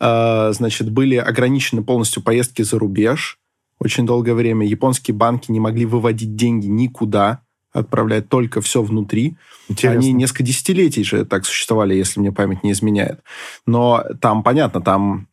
А, 0.00 0.52
значит, 0.52 0.90
были 0.90 1.16
ограничены 1.16 1.82
полностью 1.82 2.22
поездки 2.22 2.62
за 2.62 2.78
рубеж 2.78 3.38
очень 3.78 4.06
долгое 4.06 4.34
время. 4.34 4.66
Японские 4.66 5.14
банки 5.14 5.50
не 5.50 5.60
могли 5.60 5.84
выводить 5.84 6.36
деньги 6.36 6.66
никуда, 6.66 7.40
отправлять 7.72 8.28
только 8.28 8.60
все 8.60 8.82
внутри. 8.82 9.36
Интересно. 9.68 9.98
Они 9.98 10.12
несколько 10.12 10.44
десятилетий 10.44 11.04
же 11.04 11.24
так 11.24 11.44
существовали, 11.44 11.94
если 11.94 12.20
мне 12.20 12.32
память 12.32 12.62
не 12.62 12.72
изменяет. 12.72 13.20
Но 13.66 14.02
там, 14.20 14.42
понятно, 14.42 14.80
там 14.80 15.26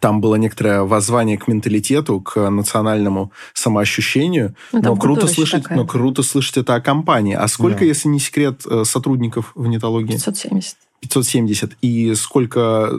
там 0.00 0.20
было 0.20 0.36
некоторое 0.36 0.82
воззвание 0.82 1.36
к 1.36 1.48
менталитету, 1.48 2.20
к 2.20 2.50
национальному 2.50 3.32
самоощущению. 3.52 4.54
Ну, 4.72 4.80
но 4.82 4.96
круто 4.96 5.26
слышать, 5.26 5.68
но 5.70 5.86
круто 5.86 6.22
слышать 6.22 6.58
это 6.58 6.74
о 6.74 6.80
компании. 6.80 7.34
А 7.34 7.48
сколько, 7.48 7.80
да. 7.80 7.86
если 7.86 8.08
не 8.08 8.20
секрет, 8.20 8.62
э, 8.68 8.84
сотрудников 8.84 9.52
в 9.54 9.66
нетологии? 9.66 10.12
570. 10.12 10.76
570. 11.00 11.76
И 11.82 12.14
сколько, 12.14 12.92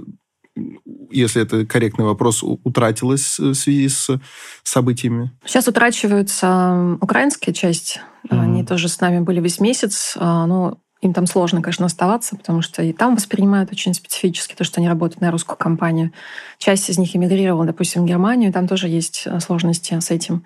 если 1.10 1.42
это 1.42 1.66
корректный 1.66 2.06
вопрос, 2.06 2.44
утратилось 2.44 3.40
в 3.40 3.54
связи 3.54 3.88
с 3.88 4.20
событиями? 4.64 5.32
Сейчас 5.46 5.68
утрачивается 5.68 6.98
украинская 7.00 7.54
часть. 7.54 8.02
Mm-hmm. 8.28 8.40
Они 8.40 8.66
тоже 8.66 8.90
с 8.90 9.00
нами 9.00 9.20
были 9.20 9.40
весь 9.40 9.60
месяц. 9.60 10.16
А, 10.18 10.46
но 10.46 10.80
им 11.04 11.14
там 11.14 11.26
сложно, 11.28 11.62
конечно, 11.62 11.86
оставаться, 11.86 12.36
потому 12.36 12.62
что 12.62 12.82
и 12.84 12.94
там 12.94 13.16
воспринимают 13.16 13.72
очень 13.72 13.94
специфически 13.94 14.56
то, 14.56 14.64
что 14.64 14.80
они 14.80 14.88
работают 14.88 15.22
на 15.22 15.32
русскую 15.32 15.58
компанию. 15.58 16.12
Часть 16.58 16.90
из 16.90 16.98
них 16.98 17.16
эмигрировала, 17.16 17.66
допустим, 17.66 18.04
в 18.04 18.06
Германию, 18.06 18.54
там 18.54 18.68
тоже 18.68 18.88
есть 18.88 19.24
э, 19.26 19.40
сложности 19.40 20.00
с 20.00 20.12
этим. 20.12 20.44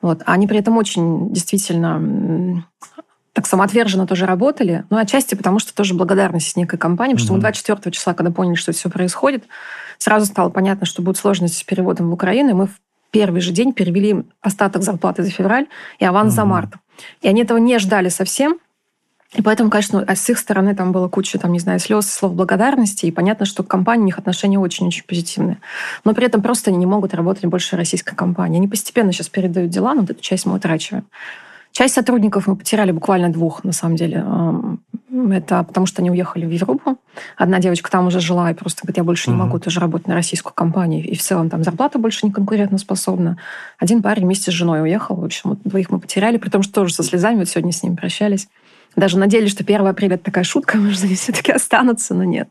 Вот. 0.00 0.22
Они 0.26 0.46
при 0.46 0.58
этом 0.58 0.76
очень 0.76 1.32
действительно 1.32 2.64
так 3.32 3.46
самоотверженно 3.46 4.06
тоже 4.06 4.26
работали, 4.26 4.84
но 4.90 4.98
отчасти 4.98 5.34
потому, 5.34 5.58
что 5.58 5.74
тоже 5.74 5.94
благодарность 5.94 6.56
некой 6.56 6.78
компании, 6.78 7.14
потому 7.14 7.24
что 7.24 7.34
мы 7.34 7.40
24 7.40 7.92
числа, 7.92 8.12
когда 8.12 8.30
поняли, 8.30 8.56
что 8.56 8.72
это 8.72 8.78
все 8.78 8.90
происходит, 8.90 9.44
сразу 9.98 10.26
стало 10.26 10.50
понятно, 10.50 10.84
что 10.84 11.00
будут 11.00 11.16
сложности 11.16 11.60
с 11.60 11.62
переводом 11.62 12.10
в 12.10 12.12
Украину, 12.12 12.50
и 12.50 12.54
мы 12.54 12.66
в 12.66 12.80
первый 13.10 13.40
же 13.40 13.52
день 13.52 13.72
перевели 13.72 14.24
остаток 14.40 14.82
зарплаты 14.82 15.22
за 15.22 15.30
февраль 15.30 15.66
и 15.98 16.04
аванс 16.04 16.32
mm 16.32 16.36
за 16.36 16.44
март. 16.44 16.70
И 17.20 17.28
они 17.28 17.42
этого 17.42 17.58
не 17.58 17.78
ждали 17.78 18.08
совсем, 18.08 18.58
и 19.34 19.40
поэтому, 19.40 19.70
конечно, 19.70 20.04
с 20.06 20.28
их 20.28 20.38
стороны 20.38 20.74
там 20.74 20.92
было 20.92 21.08
куча, 21.08 21.38
там, 21.38 21.52
не 21.52 21.58
знаю, 21.58 21.78
слез, 21.80 22.06
слов 22.10 22.34
благодарности, 22.34 23.06
и 23.06 23.10
понятно, 23.10 23.46
что 23.46 23.62
к 23.62 23.68
компании 23.68 24.02
у 24.02 24.06
них 24.06 24.18
отношения 24.18 24.58
очень-очень 24.58 25.04
позитивные. 25.04 25.58
Но 26.04 26.14
при 26.14 26.26
этом 26.26 26.42
просто 26.42 26.70
они 26.70 26.78
не 26.78 26.86
могут 26.86 27.14
работать 27.14 27.46
больше 27.46 27.76
российской 27.76 28.14
компании. 28.14 28.58
Они 28.58 28.68
постепенно 28.68 29.12
сейчас 29.12 29.28
передают 29.28 29.70
дела, 29.70 29.94
но 29.94 30.02
вот 30.02 30.10
эту 30.10 30.20
часть 30.20 30.44
мы 30.44 30.54
утрачиваем. 30.54 31.04
Часть 31.72 31.94
сотрудников 31.94 32.46
мы 32.46 32.56
потеряли 32.56 32.92
буквально 32.92 33.32
двух, 33.32 33.64
на 33.64 33.72
самом 33.72 33.96
деле. 33.96 34.22
Это 35.30 35.62
потому, 35.62 35.86
что 35.86 36.02
они 36.02 36.10
уехали 36.10 36.44
в 36.44 36.50
Европу. 36.50 36.98
Одна 37.38 37.60
девочка 37.60 37.90
там 37.90 38.06
уже 38.06 38.20
жила 38.20 38.50
и 38.50 38.54
просто 38.54 38.82
говорит, 38.82 38.98
я 38.98 39.04
больше 39.04 39.30
не 39.30 39.36
могу 39.36 39.58
тоже 39.58 39.80
работать 39.80 40.06
на 40.06 40.14
российскую 40.14 40.52
компанию. 40.52 41.02
И 41.02 41.14
в 41.14 41.22
целом 41.22 41.48
там 41.48 41.64
зарплата 41.64 41.98
больше 41.98 42.26
не 42.26 42.32
конкурентоспособна. 42.32 43.38
Один 43.78 44.02
парень 44.02 44.24
вместе 44.24 44.50
с 44.50 44.54
женой 44.54 44.82
уехал. 44.82 45.16
В 45.16 45.24
общем, 45.24 45.50
вот 45.50 45.62
двоих 45.64 45.88
мы 45.88 45.98
потеряли, 45.98 46.36
при 46.36 46.50
том, 46.50 46.62
что 46.62 46.74
тоже 46.74 46.92
со 46.92 47.02
слезами. 47.02 47.38
Вот 47.38 47.48
сегодня 47.48 47.72
с 47.72 47.82
ними 47.82 47.94
прощались. 47.94 48.48
Даже 48.96 49.18
надеялись, 49.18 49.50
что 49.50 49.64
1 49.64 49.86
апреля 49.86 50.14
это 50.14 50.24
такая 50.24 50.44
шутка, 50.44 50.76
может, 50.78 51.04
они 51.04 51.14
все-таки 51.14 51.52
останутся, 51.52 52.14
но 52.14 52.24
нет. 52.24 52.48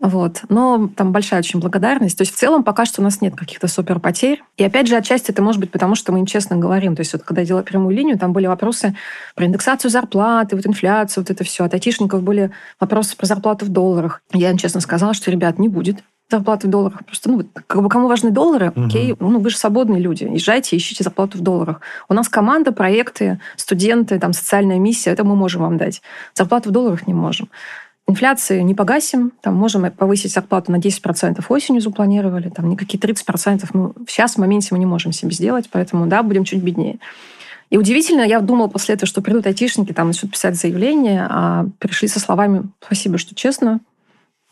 Вот. 0.00 0.42
Но 0.48 0.88
там 0.94 1.10
большая 1.10 1.40
очень 1.40 1.58
благодарность. 1.58 2.16
То 2.16 2.22
есть 2.22 2.32
в 2.32 2.38
целом 2.38 2.62
пока 2.62 2.84
что 2.84 3.00
у 3.00 3.04
нас 3.04 3.20
нет 3.20 3.34
каких-то 3.34 3.66
супер 3.66 3.98
потерь. 3.98 4.42
И 4.56 4.62
опять 4.62 4.86
же, 4.86 4.96
отчасти 4.96 5.32
это 5.32 5.42
может 5.42 5.60
быть 5.60 5.72
потому, 5.72 5.96
что 5.96 6.12
мы 6.12 6.20
им 6.20 6.26
честно 6.26 6.56
говорим. 6.56 6.94
То 6.94 7.00
есть 7.00 7.12
вот 7.12 7.24
когда 7.24 7.40
я 7.40 7.48
делала 7.48 7.62
прямую 7.64 7.96
линию, 7.96 8.16
там 8.16 8.32
были 8.32 8.46
вопросы 8.46 8.94
про 9.34 9.46
индексацию 9.46 9.90
зарплаты, 9.90 10.54
вот 10.54 10.66
инфляцию, 10.66 11.24
вот 11.24 11.30
это 11.30 11.42
все. 11.42 11.64
От 11.64 11.74
айтишников 11.74 12.22
были 12.22 12.52
вопросы 12.78 13.16
про 13.16 13.26
зарплату 13.26 13.64
в 13.64 13.70
долларах. 13.70 14.22
Я 14.32 14.50
им 14.50 14.56
честно 14.56 14.80
сказала, 14.80 15.14
что, 15.14 15.32
ребят, 15.32 15.58
не 15.58 15.68
будет 15.68 15.98
зарплаты 16.30 16.66
в 16.66 16.70
долларах. 16.70 17.04
Просто, 17.04 17.30
ну, 17.30 17.42
как 17.66 17.82
бы 17.82 17.88
кому 17.88 18.08
важны 18.08 18.30
доллары, 18.30 18.70
угу. 18.74 18.86
окей, 18.86 19.14
ну, 19.18 19.38
вы 19.38 19.50
же 19.50 19.56
свободные 19.56 20.00
люди, 20.00 20.24
езжайте, 20.24 20.76
ищите 20.76 21.02
зарплату 21.04 21.38
в 21.38 21.40
долларах. 21.40 21.80
У 22.08 22.14
нас 22.14 22.28
команда, 22.28 22.72
проекты, 22.72 23.40
студенты, 23.56 24.18
там, 24.18 24.32
социальная 24.32 24.78
миссия, 24.78 25.10
это 25.10 25.24
мы 25.24 25.36
можем 25.36 25.62
вам 25.62 25.78
дать. 25.78 26.02
Зарплату 26.34 26.68
в 26.68 26.72
долларах 26.72 27.06
не 27.06 27.14
можем. 27.14 27.48
Инфляцию 28.06 28.64
не 28.64 28.74
погасим, 28.74 29.32
там 29.42 29.54
можем 29.54 29.90
повысить 29.90 30.32
зарплату 30.32 30.72
на 30.72 30.76
10% 30.76 31.44
осенью 31.48 31.82
запланировали, 31.82 32.48
там 32.48 32.70
никакие 32.70 32.98
30%, 32.98 33.68
ну, 33.74 33.94
сейчас 34.06 34.34
в 34.34 34.38
моменте 34.38 34.68
мы 34.70 34.78
не 34.78 34.86
можем 34.86 35.12
себе 35.12 35.32
сделать, 35.32 35.68
поэтому, 35.70 36.06
да, 36.06 36.22
будем 36.22 36.44
чуть 36.44 36.62
беднее. 36.62 36.98
И 37.68 37.76
удивительно, 37.76 38.22
я 38.22 38.40
думала 38.40 38.68
после 38.68 38.94
этого, 38.94 39.06
что 39.06 39.20
придут 39.20 39.46
айтишники, 39.46 39.92
там 39.92 40.06
начнут 40.06 40.32
писать 40.32 40.56
заявление, 40.56 41.26
а 41.28 41.66
пришли 41.78 42.08
со 42.08 42.18
словами 42.18 42.70
«Спасибо, 42.80 43.18
что 43.18 43.34
честно, 43.34 43.80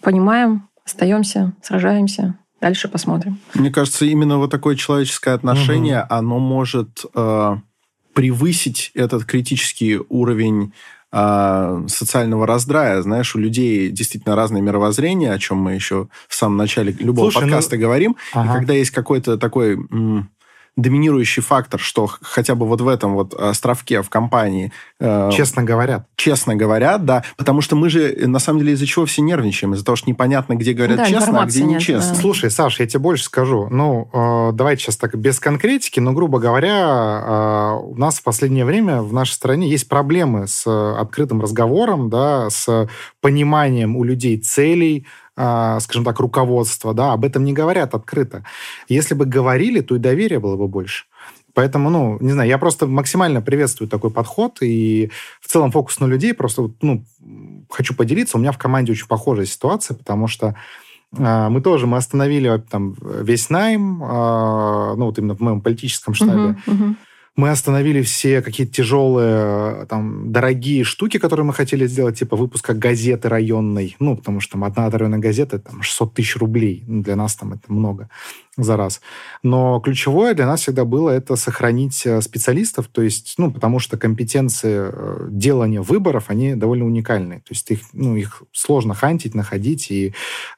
понимаем, 0.03 0.65
остаемся, 0.87 1.53
сражаемся, 1.62 2.38
дальше 2.61 2.88
посмотрим». 2.88 3.38
Мне 3.55 3.70
кажется, 3.70 4.07
именно 4.07 4.38
вот 4.38 4.51
такое 4.51 4.77
человеческое 4.77 5.35
отношение, 5.35 6.01
угу. 6.01 6.07
оно 6.09 6.38
может 6.38 7.05
э, 7.14 7.57
превысить 8.14 8.92
этот 8.94 9.25
критический 9.25 10.01
уровень 10.09 10.72
а, 11.12 11.85
социального 11.87 12.46
раздрая. 12.46 13.01
Знаешь, 13.01 13.35
у 13.37 13.38
людей 13.38 13.90
действительно 13.90 14.37
разное 14.37 14.61
мировоззрение, 14.61 15.33
о 15.33 15.38
чем 15.38 15.59
мы 15.59 15.72
еще 15.72 16.09
в 16.29 16.35
самом 16.35 16.57
начале 16.57 16.92
любого 16.92 17.31
Слушай, 17.31 17.46
ну, 17.46 17.53
подкаста 17.53 17.77
ну... 17.77 17.83
говорим. 17.83 18.16
Ага. 18.33 18.51
И 18.51 18.59
когда 18.59 18.75
есть 18.75 18.90
какой-то 18.90 19.38
такой 19.38 19.79
доминирующий 20.77 21.43
фактор, 21.43 21.81
что 21.81 22.07
хотя 22.07 22.55
бы 22.55 22.67
вот 22.67 22.81
в 22.83 22.89
этом 22.89 23.15
вот 23.15 23.33
островке 23.35 24.03
в 24.03 24.11
компании... 24.11 24.73
Э, 25.01 25.31
честно 25.33 25.62
говорят. 25.62 26.07
Честно 26.17 26.55
говорят, 26.55 27.05
да. 27.05 27.25
Потому 27.37 27.62
что 27.62 27.77
мы 27.77 27.89
же, 27.89 28.15
на 28.27 28.39
самом 28.39 28.61
деле, 28.61 28.75
из-за 28.75 28.87
чего 28.87 29.07
все 29.07 29.23
нервничаем? 29.23 29.73
Из-за 29.73 29.85
того, 29.85 29.97
что 29.97 30.11
непонятно, 30.11 30.55
где 30.55 30.75
говорят 30.75 30.99
да, 30.99 31.07
честно, 31.07 31.43
а 31.43 31.47
где 31.47 31.62
нет, 31.62 31.81
нечестно. 31.81 32.15
Да. 32.15 32.21
Слушай, 32.21 32.51
Саш, 32.51 32.79
я 32.79 32.87
тебе 32.87 33.01
больше 33.01 33.25
скажу. 33.25 33.69
Ну, 33.71 34.11
э, 34.12 34.53
давайте 34.53 34.83
сейчас 34.83 34.99
так 34.99 35.17
без 35.17 35.41
конкретики, 35.41 35.99
но, 35.99 36.12
грубо 36.12 36.39
говоря, 36.39 37.23
э, 37.27 37.79
у 37.83 37.97
нас 37.97 38.19
в 38.19 38.23
последнее 38.23 38.67
время 38.67 39.01
в 39.01 39.15
нашей 39.15 39.33
стране 39.33 39.71
есть 39.71 39.89
проблемы 39.89 40.47
с 40.47 40.67
открытым 40.67 41.41
разговором, 41.41 42.11
да, 42.11 42.51
с 42.51 42.89
пониманием 43.23 43.97
у 43.97 44.05
людей 44.05 44.37
целей, 44.39 45.07
скажем 45.37 46.05
так, 46.05 46.18
руководства, 46.18 46.94
да, 46.94 47.12
об 47.12 47.25
этом 47.25 47.44
не 47.44 47.53
говорят 47.53 47.94
открыто. 47.94 48.44
Если 48.88 49.14
бы 49.14 49.27
говорили, 49.27 49.81
то 49.81 49.96
и 49.96 49.99
доверия 49.99 50.38
было 50.38 50.57
бы 50.57 50.66
больше. 50.66 51.05
Поэтому, 51.57 51.88
ну, 51.88 52.18
не 52.20 52.33
знаю, 52.33 52.49
я 52.49 52.59
просто 52.59 52.87
максимально 52.87 53.40
приветствую 53.40 53.88
такой 53.88 54.11
подход, 54.11 54.59
и 54.61 55.11
в 55.40 55.49
целом 55.49 55.72
фокус 55.72 56.01
на 56.01 56.05
людей 56.05 56.35
просто, 56.35 56.70
ну, 56.83 57.05
хочу 57.70 57.94
поделиться. 57.94 58.37
У 58.37 58.40
меня 58.40 58.53
в 58.53 58.59
команде 58.59 58.92
очень 58.92 59.07
похожая 59.07 59.46
ситуация, 59.46 59.96
потому 59.96 60.29
что 60.29 60.55
э, 61.16 61.49
мы 61.49 61.62
тоже, 61.62 61.87
мы 61.87 61.96
остановили 61.96 62.62
там 62.70 62.94
весь 63.01 63.49
найм, 63.49 64.03
э, 64.03 64.94
ну, 64.96 65.07
вот 65.07 65.18
именно 65.18 65.35
в 65.35 65.40
моем 65.40 65.62
политическом 65.62 66.12
штабе. 66.12 66.57
Uh-huh, 66.66 66.66
uh-huh 66.66 66.94
мы 67.37 67.51
остановили 67.51 68.03
все 68.03 68.40
какие-то 68.40 68.72
тяжелые, 68.72 69.87
там, 69.87 70.33
дорогие 70.33 70.85
штуки, 70.85 71.18
которые 71.18 71.44
мы 71.44 71.53
хотели 71.53 71.87
сделать, 71.87 72.18
типа 72.18 72.37
выпуска 72.37 72.72
газеты 72.72 73.29
районной. 73.29 73.94
Ну, 74.01 74.16
потому 74.16 74.40
что 74.40 74.53
там 74.53 74.64
одна 74.64 74.90
районная 74.90 75.18
газета, 75.18 75.59
там, 75.59 75.83
600 75.83 76.14
тысяч 76.14 76.37
рублей. 76.37 76.83
Ну, 76.87 77.03
для 77.03 77.14
нас 77.14 77.37
там 77.37 77.53
это 77.53 77.70
много 77.72 78.09
за 78.57 78.77
раз. 78.77 79.01
Но 79.42 79.81
ключевое 79.81 80.35
для 80.35 80.46
нас 80.46 80.62
всегда 80.62 80.85
было 80.85 81.11
это 81.11 81.37
сохранить 81.37 82.07
э, 82.07 82.20
специалистов, 82.22 82.88
то 82.88 83.03
есть, 83.03 83.35
ну, 83.38 83.53
потому 83.53 83.79
что 83.79 83.99
компетенции 83.99 84.90
э, 84.92 85.29
делания 85.31 85.83
выборов, 85.83 86.25
они 86.29 86.55
довольно 86.55 86.87
уникальные. 86.87 87.40
То 87.40 87.51
есть 87.51 87.70
их, 87.70 87.81
ну, 87.92 88.16
их 88.16 88.42
сложно 88.53 88.94
хантить, 88.94 89.35
находить, 89.35 89.90
и 89.90 90.14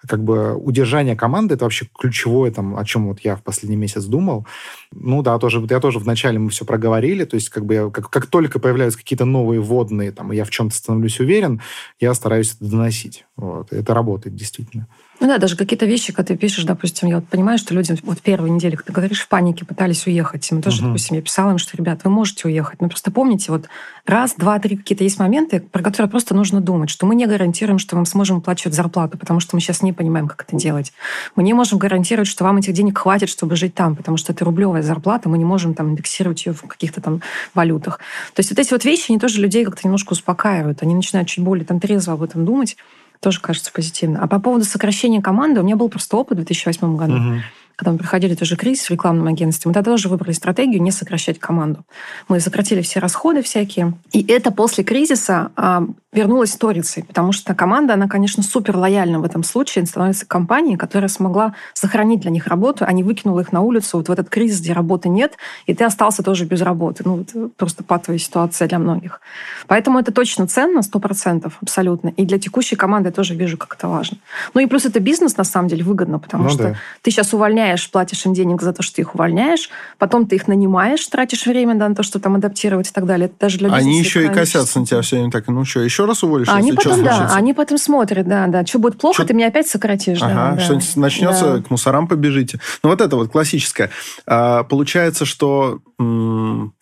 как 0.06 0.22
бы 0.22 0.54
удержание 0.54 1.16
команды 1.16 1.54
это 1.54 1.64
вообще 1.64 1.88
ключевое, 1.92 2.52
там, 2.52 2.76
о 2.76 2.84
чем 2.84 3.08
вот 3.08 3.20
я 3.20 3.34
в 3.34 3.42
последний 3.42 3.76
месяц 3.76 4.04
думал. 4.04 4.46
Ну 4.92 5.22
да, 5.22 5.38
тоже, 5.38 5.64
я 5.68 5.80
тоже 5.80 5.98
вначале 5.98 6.38
мы 6.38 6.50
все 6.50 6.64
проговорили, 6.68 7.24
то 7.24 7.34
есть 7.34 7.48
как 7.48 7.64
бы 7.64 7.74
я, 7.74 7.88
как, 7.88 8.10
как 8.10 8.26
только 8.26 8.60
появляются 8.60 8.98
какие-то 8.98 9.24
новые 9.24 9.60
водные, 9.60 10.12
там, 10.12 10.32
и 10.32 10.36
я 10.36 10.44
в 10.44 10.50
чем-то 10.50 10.76
становлюсь 10.76 11.18
уверен, 11.18 11.62
я 11.98 12.12
стараюсь 12.12 12.54
это 12.54 12.66
доносить. 12.66 13.24
Вот. 13.36 13.72
Это 13.72 13.94
работает 13.94 14.36
действительно. 14.36 14.86
Ну 15.20 15.26
да, 15.26 15.38
даже 15.38 15.56
какие-то 15.56 15.84
вещи, 15.84 16.12
когда 16.12 16.28
ты 16.28 16.36
пишешь, 16.38 16.64
допустим, 16.64 17.08
я 17.08 17.16
вот 17.16 17.26
понимаю, 17.26 17.58
что 17.58 17.74
люди 17.74 17.96
вот 18.04 18.20
первые 18.20 18.52
недели, 18.52 18.76
когда 18.76 18.86
ты 18.86 18.92
говоришь, 18.92 19.20
в 19.20 19.28
панике 19.28 19.64
пытались 19.64 20.06
уехать. 20.06 20.48
Мы 20.52 20.62
тоже, 20.62 20.82
uh-huh. 20.82 20.86
допустим, 20.86 21.16
я 21.16 21.22
писала 21.22 21.50
им, 21.50 21.58
что, 21.58 21.76
ребят, 21.76 22.00
вы 22.04 22.10
можете 22.10 22.46
уехать. 22.46 22.80
Но 22.80 22.88
просто 22.88 23.10
помните, 23.10 23.50
вот 23.50 23.68
раз, 24.06 24.34
два, 24.36 24.58
три 24.60 24.76
какие-то 24.76 25.02
есть 25.02 25.18
моменты, 25.18 25.60
про 25.60 25.82
которые 25.82 26.08
просто 26.08 26.36
нужно 26.36 26.60
думать, 26.60 26.88
что 26.88 27.04
мы 27.04 27.16
не 27.16 27.26
гарантируем, 27.26 27.80
что 27.80 27.96
вам 27.96 28.06
сможем 28.06 28.36
выплачивать 28.36 28.74
зарплату, 28.74 29.18
потому 29.18 29.40
что 29.40 29.56
мы 29.56 29.60
сейчас 29.60 29.82
не 29.82 29.92
понимаем, 29.92 30.28
как 30.28 30.44
это 30.46 30.56
делать. 30.56 30.92
Мы 31.34 31.42
не 31.42 31.52
можем 31.52 31.78
гарантировать, 31.78 32.28
что 32.28 32.44
вам 32.44 32.58
этих 32.58 32.72
денег 32.72 32.98
хватит, 32.98 33.28
чтобы 33.28 33.56
жить 33.56 33.74
там, 33.74 33.96
потому 33.96 34.18
что 34.18 34.32
это 34.32 34.44
рублевая 34.44 34.82
зарплата, 34.82 35.28
мы 35.28 35.36
не 35.36 35.44
можем 35.44 35.74
там 35.74 35.90
индексировать 35.90 36.46
ее 36.46 36.52
в 36.52 36.62
каких-то 36.62 37.00
там 37.00 37.22
валютах. 37.54 37.98
То 38.34 38.40
есть 38.40 38.50
вот 38.50 38.58
эти 38.60 38.70
вот 38.72 38.84
вещи, 38.84 39.06
они 39.10 39.18
тоже 39.18 39.40
людей 39.40 39.64
как-то 39.64 39.80
немножко 39.84 40.12
успокаивают. 40.12 40.82
Они 40.82 40.94
начинают 40.94 41.28
чуть 41.28 41.42
более 41.42 41.64
там 41.64 41.80
трезво 41.80 42.12
об 42.14 42.22
этом 42.22 42.44
думать 42.44 42.76
тоже 43.20 43.40
кажется 43.40 43.72
позитивно. 43.72 44.22
А 44.22 44.26
по 44.26 44.38
поводу 44.38 44.64
сокращения 44.64 45.20
команды, 45.20 45.60
у 45.60 45.64
меня 45.64 45.76
был 45.76 45.88
просто 45.88 46.16
опыт 46.16 46.38
в 46.38 46.44
2008 46.44 46.96
году. 46.96 47.16
Угу 47.16 47.40
когда 47.78 47.92
мы 47.92 47.98
проходили 47.98 48.34
тоже 48.34 48.56
кризис 48.56 48.86
в 48.86 48.90
рекламном 48.90 49.28
агентстве, 49.28 49.68
мы 49.68 49.72
тогда 49.72 49.92
тоже 49.92 50.08
выбрали 50.08 50.32
стратегию 50.32 50.82
не 50.82 50.90
сокращать 50.90 51.38
команду. 51.38 51.84
Мы 52.26 52.40
сократили 52.40 52.82
все 52.82 52.98
расходы 52.98 53.40
всякие. 53.40 53.94
И 54.10 54.26
это 54.26 54.50
после 54.50 54.82
кризиса 54.82 55.52
а, 55.54 55.84
вернулась 56.12 56.50
сторицей, 56.50 57.04
потому 57.04 57.30
что 57.30 57.54
команда, 57.54 57.94
она, 57.94 58.08
конечно, 58.08 58.42
супер 58.42 58.76
лояльна 58.76 59.20
в 59.20 59.24
этом 59.24 59.44
случае, 59.44 59.86
становится 59.86 60.26
компанией, 60.26 60.76
которая 60.76 61.08
смогла 61.08 61.54
сохранить 61.72 62.20
для 62.20 62.32
них 62.32 62.48
работу, 62.48 62.84
а 62.84 62.92
не 62.92 63.04
выкинула 63.04 63.40
их 63.40 63.52
на 63.52 63.60
улицу 63.60 63.98
вот 63.98 64.08
в 64.08 64.10
этот 64.10 64.28
кризис, 64.28 64.60
где 64.60 64.72
работы 64.72 65.08
нет, 65.08 65.34
и 65.66 65.74
ты 65.74 65.84
остался 65.84 66.24
тоже 66.24 66.46
без 66.46 66.62
работы. 66.62 67.04
Ну, 67.06 67.24
вот 67.30 67.54
просто 67.56 67.84
патовая 67.84 68.18
ситуация 68.18 68.66
для 68.66 68.80
многих. 68.80 69.20
Поэтому 69.68 70.00
это 70.00 70.10
точно 70.10 70.48
ценно, 70.48 70.82
сто 70.82 70.98
процентов, 70.98 71.58
абсолютно. 71.62 72.08
И 72.08 72.24
для 72.24 72.40
текущей 72.40 72.74
команды 72.74 73.10
я 73.10 73.12
тоже 73.12 73.36
вижу, 73.36 73.56
как 73.56 73.76
это 73.76 73.86
важно. 73.86 74.18
Ну 74.52 74.62
и 74.62 74.66
плюс 74.66 74.84
это 74.84 74.98
бизнес, 74.98 75.36
на 75.36 75.44
самом 75.44 75.68
деле, 75.68 75.84
выгодно, 75.84 76.18
потому 76.18 76.44
ну, 76.44 76.50
что 76.50 76.62
да. 76.62 76.74
ты 77.02 77.12
сейчас 77.12 77.32
увольняешь 77.32 77.67
увольняешь, 77.68 77.90
платишь 77.90 78.26
им 78.26 78.34
денег 78.34 78.62
за 78.62 78.72
то, 78.72 78.82
что 78.82 78.96
ты 78.96 79.02
их 79.02 79.14
увольняешь, 79.14 79.70
потом 79.98 80.26
ты 80.26 80.36
их 80.36 80.48
нанимаешь, 80.48 81.06
тратишь 81.06 81.46
время 81.46 81.74
да, 81.74 81.88
на 81.88 81.94
то, 81.94 82.02
что 82.02 82.18
там 82.18 82.36
адаптировать 82.36 82.88
и 82.88 82.92
так 82.92 83.06
далее. 83.06 83.26
Это 83.26 83.34
даже 83.40 83.58
для 83.58 83.72
Они 83.72 83.98
еще 83.98 84.24
и 84.24 84.28
косятся 84.28 84.80
на 84.80 84.86
тебя 84.86 85.02
все 85.02 85.16
время 85.16 85.30
так, 85.30 85.46
ну 85.48 85.64
что, 85.64 85.80
еще 85.80 86.06
раз 86.06 86.22
уволишь? 86.22 86.48
А 86.48 86.56
они 86.56 86.72
потом, 86.72 87.02
да, 87.02 87.30
они 87.34 87.54
потом 87.54 87.78
смотрят, 87.78 88.26
да, 88.26 88.46
да. 88.46 88.64
Что 88.64 88.78
будет 88.78 88.98
плохо, 88.98 89.22
что... 89.22 89.26
ты 89.26 89.34
меня 89.34 89.48
опять 89.48 89.68
сократишь. 89.68 90.22
Ага, 90.22 90.56
да, 90.56 90.60
что-нибудь 90.60 90.94
да. 90.94 91.00
начнется, 91.00 91.54
да. 91.54 91.62
к 91.62 91.70
мусорам 91.70 92.08
побежите. 92.08 92.60
Ну 92.82 92.90
вот 92.90 93.00
это 93.00 93.16
вот 93.16 93.30
классическое. 93.30 93.90
А, 94.26 94.64
получается, 94.64 95.24
что 95.24 95.80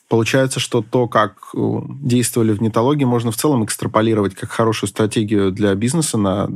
Получается, 0.08 0.60
что 0.60 0.82
то, 0.82 1.08
как 1.08 1.48
э, 1.52 1.58
действовали 1.88 2.52
в 2.52 2.62
нетологии, 2.62 3.04
можно 3.04 3.32
в 3.32 3.36
целом 3.36 3.64
экстраполировать 3.64 4.36
как 4.36 4.50
хорошую 4.50 4.88
стратегию 4.88 5.50
для 5.50 5.74
бизнеса 5.74 6.16
на 6.16 6.48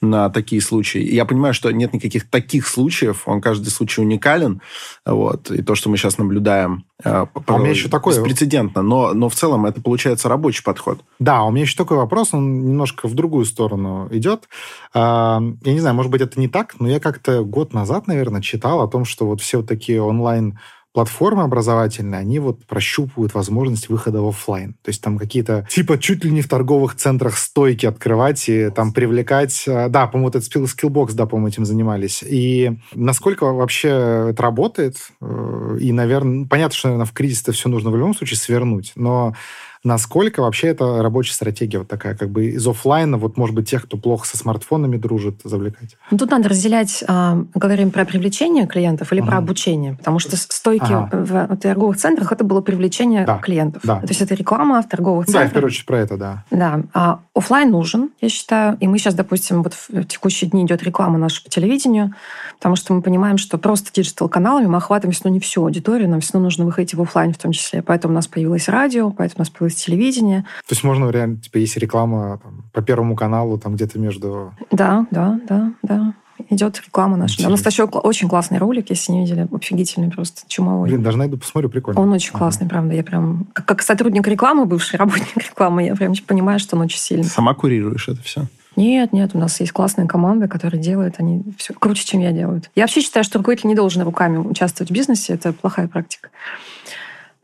на 0.00 0.30
такие 0.30 0.62
случаи. 0.62 1.00
я 1.02 1.24
понимаю, 1.24 1.54
что 1.54 1.70
нет 1.70 1.92
никаких 1.92 2.28
таких 2.28 2.66
случаев, 2.66 3.22
он 3.26 3.40
каждый 3.40 3.68
случай 3.68 4.00
уникален, 4.00 4.62
вот, 5.04 5.50
и 5.50 5.62
то, 5.62 5.74
что 5.74 5.90
мы 5.90 5.96
сейчас 5.96 6.18
наблюдаем, 6.18 6.84
а 7.02 7.28
у 7.48 7.58
меня 7.58 7.70
еще 7.70 7.88
такой... 7.88 8.14
беспрецедентно, 8.14 8.82
но, 8.82 9.12
но 9.14 9.28
в 9.28 9.34
целом 9.34 9.66
это 9.66 9.80
получается 9.80 10.28
рабочий 10.28 10.62
подход. 10.62 11.00
Да, 11.18 11.42
у 11.44 11.50
меня 11.50 11.62
еще 11.62 11.76
такой 11.76 11.96
вопрос, 11.96 12.32
он 12.32 12.64
немножко 12.66 13.08
в 13.08 13.14
другую 13.14 13.44
сторону 13.44 14.08
идет. 14.10 14.48
Я 14.94 15.40
не 15.64 15.80
знаю, 15.80 15.94
может 15.94 16.10
быть, 16.10 16.20
это 16.20 16.38
не 16.38 16.48
так, 16.48 16.76
но 16.78 16.88
я 16.88 17.00
как-то 17.00 17.44
год 17.44 17.72
назад, 17.72 18.06
наверное, 18.06 18.42
читал 18.42 18.82
о 18.82 18.88
том, 18.88 19.04
что 19.04 19.26
вот 19.26 19.40
все 19.40 19.58
вот 19.58 19.68
такие 19.68 20.02
онлайн 20.02 20.58
платформы 20.92 21.42
образовательные, 21.42 22.20
они 22.20 22.38
вот 22.38 22.66
прощупывают 22.66 23.34
возможность 23.34 23.88
выхода 23.88 24.20
в 24.22 24.28
офлайн. 24.28 24.74
То 24.82 24.88
есть 24.90 25.02
там 25.02 25.18
какие-то, 25.18 25.66
типа, 25.70 25.98
чуть 25.98 26.24
ли 26.24 26.30
не 26.30 26.42
в 26.42 26.48
торговых 26.48 26.96
центрах 26.96 27.36
стойки 27.38 27.86
открывать 27.86 28.48
и 28.48 28.70
там 28.70 28.92
привлекать... 28.92 29.64
Э, 29.66 29.88
да, 29.88 30.06
по-моему, 30.06 30.30
этот 30.30 30.44
Skillbox, 30.44 31.12
да, 31.12 31.26
по-моему, 31.26 31.48
этим 31.48 31.64
занимались. 31.64 32.22
И 32.22 32.72
насколько 32.94 33.44
вообще 33.44 34.30
это 34.30 34.42
работает? 34.42 34.96
Э, 35.20 35.76
и, 35.80 35.92
наверное, 35.92 36.46
понятно, 36.46 36.76
что, 36.76 36.88
наверное, 36.88 37.06
в 37.06 37.12
кризис 37.12 37.42
это 37.42 37.52
все 37.52 37.68
нужно 37.68 37.90
в 37.90 37.96
любом 37.96 38.14
случае 38.14 38.38
свернуть, 38.38 38.92
но 38.96 39.34
насколько 39.84 40.42
вообще 40.42 40.68
это 40.68 41.02
рабочая 41.02 41.32
стратегия 41.32 41.78
вот 41.78 41.88
такая, 41.88 42.14
как 42.14 42.30
бы 42.30 42.46
из 42.46 42.66
офлайна, 42.66 43.16
вот, 43.16 43.36
может 43.36 43.54
быть, 43.54 43.68
тех, 43.68 43.84
кто 43.84 43.96
плохо 43.96 44.26
со 44.26 44.36
смартфонами 44.36 44.96
дружит, 44.96 45.40
завлекать? 45.44 45.96
Ну, 46.10 46.18
тут 46.18 46.30
надо 46.30 46.48
разделять, 46.48 47.02
э, 47.06 47.44
говорим 47.54 47.90
про 47.90 48.04
привлечение 48.04 48.66
клиентов 48.66 49.12
или 49.12 49.20
ага. 49.20 49.30
про 49.30 49.38
обучение, 49.38 49.94
потому 49.94 50.18
что 50.18 50.36
стойки 50.36 50.92
ага. 50.92 51.08
в, 51.12 51.54
в 51.54 51.56
торговых 51.56 51.96
центрах 51.96 52.32
это 52.32 52.44
было 52.44 52.60
привлечение 52.60 53.24
да. 53.24 53.38
клиентов. 53.38 53.82
Да. 53.84 54.00
То 54.00 54.08
есть 54.08 54.20
это 54.20 54.34
реклама 54.34 54.82
в 54.82 54.88
торговых 54.88 55.26
центрах. 55.26 55.44
Да, 55.44 55.50
в 55.50 55.52
первую 55.52 55.68
очередь 55.68 55.86
про 55.86 55.98
это, 55.98 56.16
да. 56.16 56.44
Да. 56.50 56.82
А 56.92 57.20
офлайн 57.34 57.70
нужен, 57.70 58.10
я 58.20 58.28
считаю, 58.28 58.76
и 58.80 58.86
мы 58.86 58.98
сейчас, 58.98 59.14
допустим, 59.14 59.62
вот 59.62 59.74
в 59.74 60.04
текущие 60.04 60.50
дни 60.50 60.64
идет 60.64 60.82
реклама 60.82 61.18
наша 61.18 61.42
по 61.42 61.48
телевидению, 61.48 62.14
потому 62.58 62.76
что 62.76 62.92
мы 62.92 63.00
понимаем, 63.00 63.38
что 63.38 63.56
просто 63.56 63.90
digital 63.92 64.24
-каналами 64.24 64.66
мы 64.66 64.76
охватываем 64.76 65.14
равно 65.24 65.34
не 65.34 65.40
всю 65.40 65.62
аудиторию, 65.62 66.08
нам 66.08 66.20
все 66.20 66.34
равно 66.34 66.46
нужно 66.46 66.64
выходить 66.64 66.94
в 66.94 67.02
офлайн 67.02 67.32
в 67.32 67.38
том 67.38 67.52
числе. 67.52 67.82
Поэтому 67.82 68.12
у 68.12 68.14
нас 68.14 68.26
появилось 68.26 68.68
радио, 68.68 69.10
поэтому 69.10 69.38
у 69.38 69.42
нас 69.42 69.50
появилось 69.50 69.69
телевидение. 69.76 70.42
То 70.66 70.74
есть 70.74 70.84
можно 70.84 71.10
реально, 71.10 71.36
типа, 71.36 71.58
есть 71.58 71.76
реклама 71.76 72.40
там, 72.42 72.64
по 72.72 72.82
Первому 72.82 73.16
каналу, 73.16 73.58
там 73.58 73.74
где-то 73.74 73.98
между... 73.98 74.54
Да, 74.70 75.06
да, 75.10 75.40
да, 75.48 75.72
да. 75.82 76.14
Идет 76.48 76.80
реклама 76.84 77.16
наша. 77.16 77.42
Да, 77.42 77.48
у 77.48 77.50
нас 77.50 77.64
еще 77.64 77.84
очень 77.84 78.28
классный 78.28 78.58
ролик, 78.58 78.90
если 78.90 79.12
не 79.12 79.20
видели. 79.20 79.46
Офигительный 79.52 80.10
просто, 80.10 80.42
чумовой. 80.48 80.88
Блин, 80.88 81.02
даже 81.02 81.18
найду, 81.18 81.36
посмотрю, 81.36 81.68
прикольно. 81.68 82.00
Он 82.00 82.12
очень 82.12 82.30
ага. 82.30 82.38
классный, 82.38 82.66
правда. 82.66 82.94
Я 82.94 83.04
прям, 83.04 83.46
как, 83.52 83.66
как 83.66 83.82
сотрудник 83.82 84.26
рекламы, 84.26 84.64
бывший 84.64 84.96
работник 84.96 85.36
рекламы, 85.36 85.84
я 85.84 85.94
прям 85.94 86.14
понимаю, 86.26 86.58
что 86.58 86.76
он 86.76 86.82
очень 86.82 86.98
сильный. 86.98 87.24
Сама 87.24 87.54
курируешь 87.54 88.08
это 88.08 88.22
все? 88.22 88.46
Нет, 88.76 89.12
нет, 89.12 89.32
у 89.34 89.38
нас 89.38 89.60
есть 89.60 89.72
классная 89.72 90.06
команда, 90.06 90.48
которая 90.48 90.80
делает, 90.80 91.16
они 91.18 91.42
все 91.58 91.74
круче, 91.74 92.04
чем 92.04 92.20
я 92.20 92.32
делают. 92.32 92.70
Я 92.74 92.84
вообще 92.84 93.00
считаю, 93.00 93.24
что 93.24 93.38
руководитель 93.38 93.68
не 93.68 93.74
должен 93.74 94.02
руками 94.02 94.38
участвовать 94.38 94.90
в 94.90 94.94
бизнесе, 94.94 95.34
это 95.34 95.52
плохая 95.52 95.88
практика. 95.88 96.30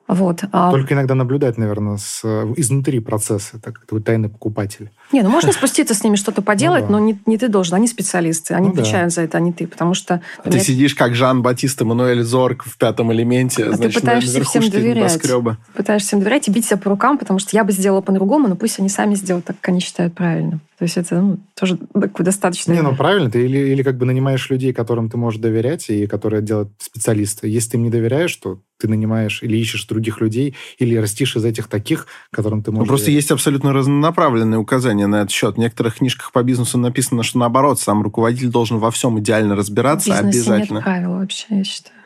Вот. 0.08 0.44
А 0.52 0.70
Только 0.70 0.94
иногда 0.94 1.14
наблюдать, 1.14 1.58
наверное, 1.58 1.96
с, 1.96 2.24
изнутри 2.56 3.00
процесса, 3.00 3.60
так 3.60 3.74
как 3.74 3.86
твой 3.86 4.02
тайный 4.02 4.28
покупатель. 4.28 4.90
Не, 5.12 5.22
ну 5.22 5.30
можно 5.30 5.52
спуститься 5.54 5.94
с 5.94 6.02
ними 6.02 6.16
что-то 6.16 6.42
поделать, 6.42 6.84
ну, 6.84 6.88
да. 6.88 6.92
но 6.94 6.98
не, 7.00 7.18
не 7.26 7.38
ты 7.38 7.48
должен. 7.48 7.74
Они 7.74 7.88
специалисты, 7.88 8.54
они 8.54 8.68
ну, 8.68 8.72
отвечают 8.72 9.08
да. 9.08 9.14
за 9.14 9.22
это, 9.22 9.38
а 9.38 9.40
не 9.40 9.52
ты, 9.52 9.66
потому 9.66 9.94
что... 9.94 10.20
Ты 10.42 10.50
меня... 10.50 10.60
сидишь 10.60 10.94
как 10.94 11.14
Жан-Батист 11.14 11.80
Эммануэль 11.80 12.22
Зорг 12.22 12.64
в 12.64 12.76
«Пятом 12.78 13.12
элементе», 13.12 13.64
а 13.64 13.72
значит, 13.72 13.94
ты 13.94 14.00
пытаешься 14.00 14.44
всем 14.44 14.68
доверять. 14.68 14.96
Небоскреба. 14.96 15.58
Пытаешься 15.74 16.08
всем 16.08 16.20
доверять 16.20 16.48
и 16.48 16.50
бить 16.50 16.66
себя 16.66 16.78
по 16.78 16.90
рукам, 16.90 17.18
потому 17.18 17.38
что 17.38 17.56
я 17.56 17.64
бы 17.64 17.72
сделала 17.72 18.00
по-другому, 18.00 18.48
но 18.48 18.56
пусть 18.56 18.78
они 18.78 18.88
сами 18.88 19.14
сделают 19.14 19.46
так, 19.46 19.56
как 19.60 19.70
они 19.70 19.80
считают 19.80 20.14
правильно. 20.14 20.60
То 20.78 20.82
есть 20.82 20.98
это 20.98 21.20
ну, 21.20 21.38
тоже 21.54 21.78
достаточно... 22.18 22.72
Не, 22.72 22.82
ну 22.82 22.94
правильно, 22.94 23.30
ты 23.30 23.44
или, 23.44 23.58
или 23.58 23.82
как 23.82 23.96
бы 23.96 24.04
нанимаешь 24.04 24.50
людей, 24.50 24.74
которым 24.74 25.08
ты 25.08 25.16
можешь 25.16 25.40
доверять, 25.40 25.88
и 25.88 26.06
которые 26.06 26.42
делают 26.42 26.70
специалисты. 26.78 27.48
Если 27.48 27.70
ты 27.70 27.76
им 27.78 27.84
не 27.84 27.90
доверяешь, 27.90 28.36
то 28.36 28.60
ты 28.78 28.88
нанимаешь 28.88 29.42
или 29.42 29.56
ищешь 29.56 29.86
других 29.86 30.20
людей, 30.20 30.54
или 30.78 30.96
растишь 30.96 31.34
из 31.36 31.44
этих 31.44 31.68
таких, 31.68 32.06
которым 32.30 32.62
ты 32.62 32.72
можешь... 32.72 32.86
Ну, 32.86 32.88
просто 32.88 33.06
доверять. 33.06 33.22
есть 33.22 33.30
абсолютно 33.30 33.72
разнонаправленные 33.72 34.58
указания 34.58 34.95
на 35.04 35.16
этот 35.16 35.30
счет. 35.30 35.56
В 35.56 35.58
некоторых 35.58 35.96
книжках 35.96 36.32
по 36.32 36.42
бизнесу 36.42 36.78
написано, 36.78 37.22
что 37.22 37.38
наоборот, 37.38 37.80
сам 37.80 38.02
руководитель 38.02 38.48
должен 38.48 38.78
во 38.78 38.90
всем 38.90 39.18
идально 39.18 39.54
разбираться 39.56 40.12
в 40.12 40.18
обязательно. 40.18 40.76
нет 40.76 40.84
правил 40.84 41.18
вообще, 41.18 41.46
я 41.50 41.64
считаю. 41.64 41.96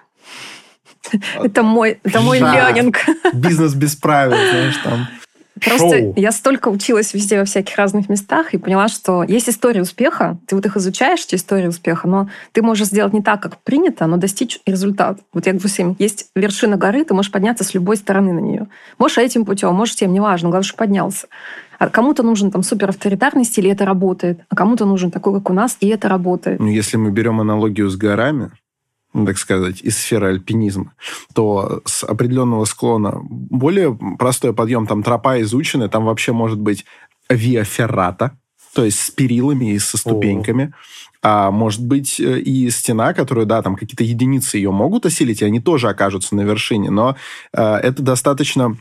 Это 1.43 1.63
мой, 1.63 2.01
это 2.03 2.21
мой 2.21 2.39
ленинг. 2.39 2.99
Бизнес 3.33 3.75
без 3.75 3.97
правил, 3.97 4.37
знаешь, 4.37 4.77
там. 4.85 5.09
Просто 5.65 5.99
Шоу. 5.99 6.15
я 6.17 6.33
столько 6.33 6.69
училась 6.69 7.13
везде, 7.13 7.39
во 7.39 7.45
всяких 7.45 7.77
разных 7.77 8.09
местах, 8.09 8.55
и 8.55 8.59
поняла, 8.59 8.89
что 8.89 9.23
есть 9.23 9.49
история 9.49 9.83
успеха, 9.83 10.39
ты 10.47 10.57
вот 10.57 10.65
их 10.65 10.77
изучаешь, 10.77 11.25
эти 11.25 11.35
истории 11.35 11.67
успеха, 11.67 12.09
но 12.09 12.31
ты 12.53 12.63
можешь 12.63 12.87
сделать 12.87 13.13
не 13.13 13.21
так, 13.21 13.43
как 13.43 13.59
принято, 13.59 14.07
но 14.07 14.17
достичь 14.17 14.61
результат. 14.65 15.19
Вот 15.33 15.47
я 15.47 15.53
говорю 15.53 15.69
всем, 15.69 15.97
есть 15.99 16.29
вершина 16.35 16.77
горы, 16.77 17.05
ты 17.05 17.15
можешь 17.15 17.31
подняться 17.31 17.65
с 17.65 17.75
любой 17.75 17.97
стороны 17.97 18.33
на 18.33 18.41
нее. 18.41 18.69
Можешь 18.97 19.19
этим 19.19 19.45
путем, 19.45 19.75
можешь 19.75 19.97
тем, 19.97 20.13
неважно, 20.13 20.49
главное, 20.49 20.67
что 20.67 20.77
поднялся. 20.77 21.27
А 21.81 21.89
кому-то 21.89 22.23
нужен 22.23 22.51
там 22.51 22.63
супер 22.63 22.91
авторитарный 22.91 23.43
стиль, 23.43 23.67
и 23.67 23.71
это 23.71 23.87
работает. 23.87 24.41
А 24.51 24.55
кому-то 24.55 24.85
нужен 24.85 25.11
такой, 25.11 25.33
как 25.33 25.49
у 25.49 25.55
нас, 25.55 25.79
и 25.81 25.89
это 25.89 26.11
работает. 26.11 26.61
Ну, 26.61 26.67
если 26.67 26.99
мы 26.99 27.11
берем 27.11 27.41
аналогию 27.41 27.89
с 27.89 27.97
горами, 27.97 28.51
ну, 29.15 29.25
так 29.25 29.39
сказать, 29.39 29.81
из 29.81 29.97
сферы 29.97 30.29
альпинизма, 30.29 30.93
то 31.35 31.81
с 31.87 32.05
определенного 32.05 32.67
склона 32.67 33.21
более 33.23 33.99
простой 34.19 34.53
подъем, 34.53 34.87
там 34.87 35.03
тропа 35.03 35.41
изучена, 35.41 35.89
там 35.89 36.05
вообще 36.05 36.33
может 36.33 36.61
быть 36.61 36.85
виа 37.31 37.65
феррата, 37.65 38.33
то 38.75 38.85
есть 38.85 39.01
с 39.01 39.11
перилами 39.11 39.73
и 39.73 39.79
со 39.79 39.97
ступеньками. 39.97 40.75
О. 40.75 41.01
А 41.23 41.51
может 41.51 41.83
быть 41.83 42.21
э, 42.21 42.41
и 42.41 42.69
стена, 42.69 43.15
которую, 43.15 43.47
да, 43.47 43.63
там 43.63 43.77
какие-то 43.77 44.05
единицы 44.05 44.59
ее 44.59 44.71
могут 44.71 45.07
осилить, 45.07 45.41
и 45.41 45.47
они 45.47 45.61
тоже 45.61 45.89
окажутся 45.89 46.35
на 46.35 46.43
вершине, 46.43 46.91
но 46.91 47.17
э, 47.55 47.63
это 47.63 48.03
достаточно 48.03 48.77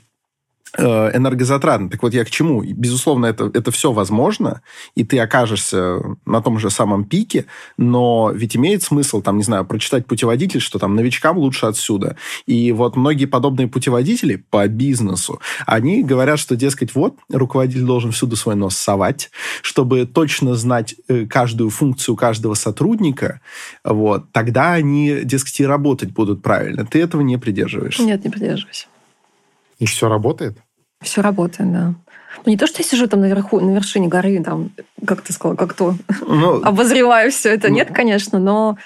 энергозатратно. 0.77 1.89
Так 1.89 2.03
вот, 2.03 2.13
я 2.13 2.23
к 2.23 2.29
чему? 2.29 2.61
Безусловно, 2.63 3.25
это, 3.25 3.49
это 3.53 3.71
все 3.71 3.91
возможно, 3.91 4.61
и 4.95 5.03
ты 5.03 5.19
окажешься 5.19 5.99
на 6.25 6.41
том 6.41 6.59
же 6.59 6.69
самом 6.69 7.05
пике, 7.05 7.45
но 7.77 8.31
ведь 8.33 8.55
имеет 8.55 8.83
смысл, 8.83 9.21
там, 9.21 9.37
не 9.37 9.43
знаю, 9.43 9.65
прочитать 9.65 10.05
путеводитель, 10.05 10.59
что 10.59 10.79
там 10.79 10.95
новичкам 10.95 11.37
лучше 11.37 11.65
отсюда. 11.65 12.17
И 12.45 12.71
вот 12.71 12.95
многие 12.95 13.25
подобные 13.25 13.67
путеводители 13.67 14.43
по 14.49 14.67
бизнесу, 14.67 15.39
они 15.65 16.03
говорят, 16.03 16.39
что, 16.39 16.55
дескать, 16.55 16.93
вот, 16.93 17.15
руководитель 17.31 17.83
должен 17.83 18.11
всюду 18.11 18.35
свой 18.35 18.55
нос 18.55 18.75
совать, 18.75 19.31
чтобы 19.61 20.05
точно 20.05 20.55
знать 20.55 20.95
э, 21.07 21.25
каждую 21.25 21.69
функцию 21.69 22.15
каждого 22.15 22.53
сотрудника, 22.53 23.41
вот, 23.83 24.31
тогда 24.31 24.73
они, 24.73 25.21
дескать, 25.23 25.59
и 25.59 25.65
работать 25.65 26.11
будут 26.11 26.41
правильно. 26.41 26.85
Ты 26.85 27.01
этого 27.01 27.21
не 27.21 27.37
придерживаешься? 27.37 28.03
Нет, 28.03 28.23
не 28.23 28.29
придерживаюсь. 28.29 28.87
И 29.79 29.85
все 29.85 30.09
работает? 30.09 30.57
Все 31.01 31.21
работает, 31.21 31.71
да. 31.71 31.93
Ну, 32.45 32.51
не 32.51 32.57
то, 32.57 32.67
что 32.67 32.81
я 32.81 32.83
сижу 32.87 33.07
там 33.07 33.21
наверху, 33.21 33.59
на 33.59 33.73
вершине 33.73 34.07
горы, 34.07 34.41
там, 34.43 34.71
как 35.05 35.21
ты 35.21 35.33
сказал, 35.33 35.57
как 35.57 35.73
то, 35.73 35.95
ну, 36.27 36.61
обозреваю 36.63 37.31
все 37.31 37.53
это. 37.53 37.69
Ну, 37.69 37.75
Нет, 37.75 37.89
конечно, 37.93 38.39
но 38.39 38.77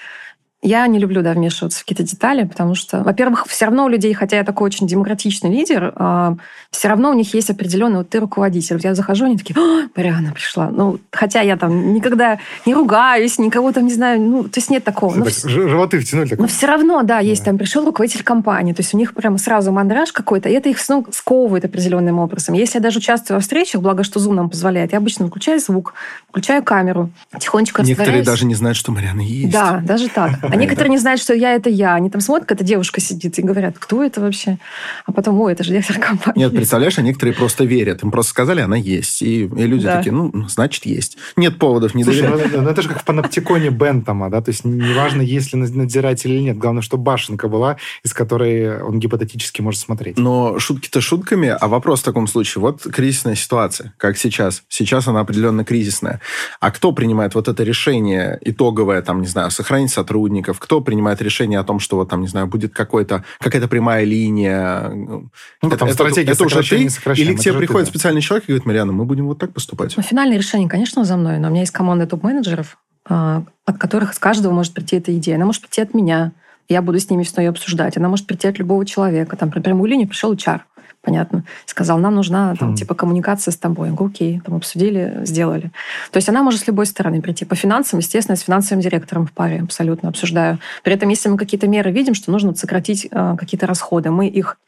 я 0.64 0.86
не 0.86 0.98
люблю, 0.98 1.22
да, 1.22 1.34
вмешиваться 1.34 1.78
в 1.78 1.82
какие-то 1.82 2.02
детали, 2.02 2.44
потому 2.44 2.74
что, 2.74 3.02
во-первых, 3.02 3.46
все 3.46 3.66
равно 3.66 3.84
у 3.84 3.88
людей, 3.88 4.14
хотя 4.14 4.38
я 4.38 4.44
такой 4.44 4.66
очень 4.66 4.86
демократичный 4.86 5.50
лидер, 5.50 5.92
э, 5.94 6.36
все 6.70 6.88
равно 6.88 7.10
у 7.10 7.12
них 7.12 7.34
есть 7.34 7.50
определенный, 7.50 7.98
вот 7.98 8.08
ты 8.08 8.18
руководитель. 8.18 8.76
Вот 8.76 8.84
я 8.84 8.94
захожу, 8.94 9.26
они 9.26 9.36
такие, 9.36 9.54
о, 9.58 9.88
Мариана 9.94 10.32
пришла. 10.32 10.70
Ну, 10.70 10.98
хотя 11.12 11.42
я 11.42 11.58
там 11.58 11.92
никогда 11.92 12.38
не 12.64 12.74
ругаюсь, 12.74 13.38
никого 13.38 13.72
там, 13.72 13.84
не 13.84 13.92
знаю, 13.92 14.22
ну, 14.22 14.44
то 14.44 14.58
есть 14.58 14.70
нет 14.70 14.84
такого. 14.84 15.14
Но 15.14 15.26
так, 15.26 15.34
в... 15.34 15.48
Животы 15.48 16.00
втянули. 16.00 16.30
Так... 16.30 16.38
Но 16.38 16.46
все 16.46 16.66
равно, 16.66 17.02
да, 17.02 17.18
есть 17.20 17.42
да. 17.42 17.50
там, 17.50 17.58
пришел 17.58 17.84
руководитель 17.84 18.22
компании, 18.22 18.72
то 18.72 18.80
есть 18.80 18.94
у 18.94 18.96
них 18.96 19.12
прямо 19.12 19.36
сразу 19.36 19.70
мандраж 19.70 20.12
какой-то, 20.12 20.48
и 20.48 20.52
это 20.52 20.70
их 20.70 20.78
ну, 20.88 21.06
сковывает 21.10 21.66
определенным 21.66 22.18
образом. 22.18 22.54
Если 22.54 22.78
я 22.78 22.82
даже 22.82 23.00
участвую 23.00 23.36
во 23.36 23.40
встречах, 23.42 23.82
благо, 23.82 24.02
что 24.02 24.18
Zoom 24.18 24.32
нам 24.32 24.48
позволяет, 24.48 24.92
я 24.92 24.98
обычно 24.98 25.26
выключаю 25.26 25.60
звук, 25.60 25.92
включаю 26.30 26.62
камеру, 26.62 27.10
тихонечко 27.38 27.82
Некоторые 27.82 28.22
даже 28.22 28.46
не 28.46 28.54
знают, 28.54 28.78
что 28.78 28.92
Мариана 28.92 29.20
есть. 29.20 29.52
Да, 29.52 29.82
даже 29.84 30.08
так. 30.08 30.38
А 30.54 30.56
некоторые 30.56 30.90
не 30.90 30.98
знают, 30.98 31.20
что 31.20 31.34
я 31.34 31.54
это 31.54 31.68
я. 31.68 31.94
Они 31.94 32.10
там 32.10 32.20
смотрят, 32.20 32.48
как 32.48 32.58
эта 32.58 32.64
девушка 32.64 33.00
сидит 33.00 33.38
и 33.38 33.42
говорят, 33.42 33.76
кто 33.78 34.02
это 34.02 34.20
вообще? 34.20 34.58
А 35.04 35.12
потом, 35.12 35.40
ой, 35.40 35.52
это 35.52 35.64
же 35.64 35.70
директор 35.70 35.98
компании. 35.98 36.40
Нет, 36.40 36.54
представляешь, 36.54 36.98
а 36.98 37.02
некоторые 37.02 37.34
просто 37.34 37.64
верят. 37.64 38.02
Им 38.02 38.10
просто 38.10 38.30
сказали, 38.30 38.60
она 38.60 38.76
есть. 38.76 39.22
И, 39.22 39.42
и 39.42 39.66
люди 39.66 39.84
да. 39.84 39.96
такие, 39.98 40.12
ну, 40.12 40.32
значит, 40.48 40.86
есть. 40.86 41.16
Нет 41.36 41.58
поводов 41.58 41.94
не 41.94 42.04
Слушай, 42.04 42.22
доверять. 42.22 42.52
Ну, 42.52 42.62
ну, 42.62 42.68
это 42.70 42.82
же 42.82 42.88
как 42.88 43.00
в 43.00 43.04
паноптиконе 43.04 43.70
Бентома, 43.70 44.30
да? 44.30 44.40
То 44.40 44.50
есть 44.50 44.64
неважно, 44.64 45.22
есть 45.22 45.52
ли 45.52 45.58
надзиратель 45.60 46.30
или 46.30 46.40
нет. 46.40 46.58
Главное, 46.58 46.82
что 46.82 46.96
башенка 46.96 47.48
была, 47.48 47.76
из 48.04 48.12
которой 48.12 48.80
он 48.80 49.00
гипотетически 49.00 49.60
может 49.60 49.80
смотреть. 49.80 50.18
Но 50.18 50.58
шутки-то 50.58 51.00
шутками, 51.00 51.48
а 51.48 51.68
вопрос 51.68 52.00
в 52.00 52.04
таком 52.04 52.26
случае. 52.26 52.62
Вот 52.62 52.82
кризисная 52.82 53.34
ситуация, 53.34 53.94
как 53.96 54.16
сейчас. 54.16 54.62
Сейчас 54.68 55.08
она 55.08 55.20
определенно 55.20 55.64
кризисная. 55.64 56.20
А 56.60 56.70
кто 56.70 56.92
принимает 56.92 57.34
вот 57.34 57.48
это 57.48 57.62
решение 57.64 58.38
итоговое, 58.42 59.02
там, 59.02 59.20
не 59.20 59.26
знаю, 59.26 59.50
сохранить 59.50 59.90
сотрудника, 59.90 60.43
сотрудников? 60.44 60.60
Кто 60.60 60.80
принимает 60.80 61.22
решение 61.22 61.58
о 61.58 61.64
том, 61.64 61.80
что 61.80 61.96
вот 61.96 62.08
там, 62.08 62.20
не 62.20 62.28
знаю, 62.28 62.46
будет 62.46 62.72
какой-то, 62.72 63.24
какая-то 63.40 63.68
прямая 63.68 64.04
линия? 64.04 64.90
Ну, 64.90 65.30
это, 65.62 65.76
там 65.76 65.88
это, 65.88 66.20
это 66.20 66.44
уже 66.44 66.62
ты? 66.62 66.76
Или 67.16 67.34
к 67.34 67.40
тебе 67.40 67.54
приходит 67.54 67.88
специальный 67.88 68.20
человек 68.20 68.44
и 68.44 68.52
говорит, 68.52 68.66
Марьяна, 68.66 68.92
мы 68.92 69.04
будем 69.04 69.26
вот 69.26 69.38
так 69.38 69.52
поступать? 69.52 69.96
Ну, 69.96 70.02
финальное 70.02 70.38
решение, 70.38 70.68
конечно, 70.68 71.04
за 71.04 71.16
мной, 71.16 71.38
но 71.38 71.48
у 71.48 71.50
меня 71.50 71.60
есть 71.60 71.72
команда 71.72 72.06
топ-менеджеров, 72.06 72.78
а, 73.08 73.44
от 73.66 73.78
которых 73.78 74.14
с 74.14 74.18
каждого 74.18 74.52
может 74.52 74.74
прийти 74.74 74.96
эта 74.96 75.16
идея. 75.16 75.36
Она 75.36 75.46
может 75.46 75.62
прийти 75.62 75.82
от 75.82 75.94
меня, 75.94 76.32
я 76.68 76.80
буду 76.80 76.98
с 76.98 77.10
ними 77.10 77.22
все 77.24 77.42
ее 77.42 77.50
обсуждать. 77.50 77.96
Она 77.96 78.08
может 78.08 78.26
прийти 78.26 78.48
от 78.48 78.58
любого 78.58 78.86
человека. 78.86 79.36
Там, 79.36 79.50
при 79.50 79.60
прямую 79.60 79.90
линию 79.90 80.08
пришел 80.08 80.32
HR, 80.32 80.60
понятно. 81.04 81.44
Сказал, 81.66 81.98
нам 81.98 82.14
нужна 82.14 82.54
там, 82.56 82.72
mm. 82.72 82.76
типа 82.76 82.94
коммуникация 82.94 83.52
с 83.52 83.56
тобой. 83.56 83.88
Я 83.88 83.94
говорю, 83.94 84.12
окей, 84.12 84.40
там 84.44 84.56
обсудили, 84.56 85.20
сделали. 85.24 85.70
То 86.10 86.16
есть 86.16 86.28
она 86.28 86.42
может 86.42 86.60
с 86.60 86.66
любой 86.66 86.86
стороны 86.86 87.20
прийти. 87.20 87.44
По 87.44 87.54
финансам, 87.54 88.00
естественно, 88.00 88.36
с 88.36 88.40
финансовым 88.40 88.82
директором 88.82 89.26
в 89.26 89.32
паре 89.32 89.60
абсолютно 89.60 90.08
обсуждаю. 90.08 90.58
При 90.82 90.94
этом, 90.94 91.08
если 91.08 91.28
мы 91.28 91.36
какие-то 91.36 91.68
меры 91.68 91.90
видим, 91.90 92.14
что 92.14 92.32
нужно 92.32 92.54
сократить 92.54 93.06
э, 93.10 93.36
какие-то 93.38 93.66
расходы, 93.66 94.10
мы 94.10 94.28
их 94.28 94.58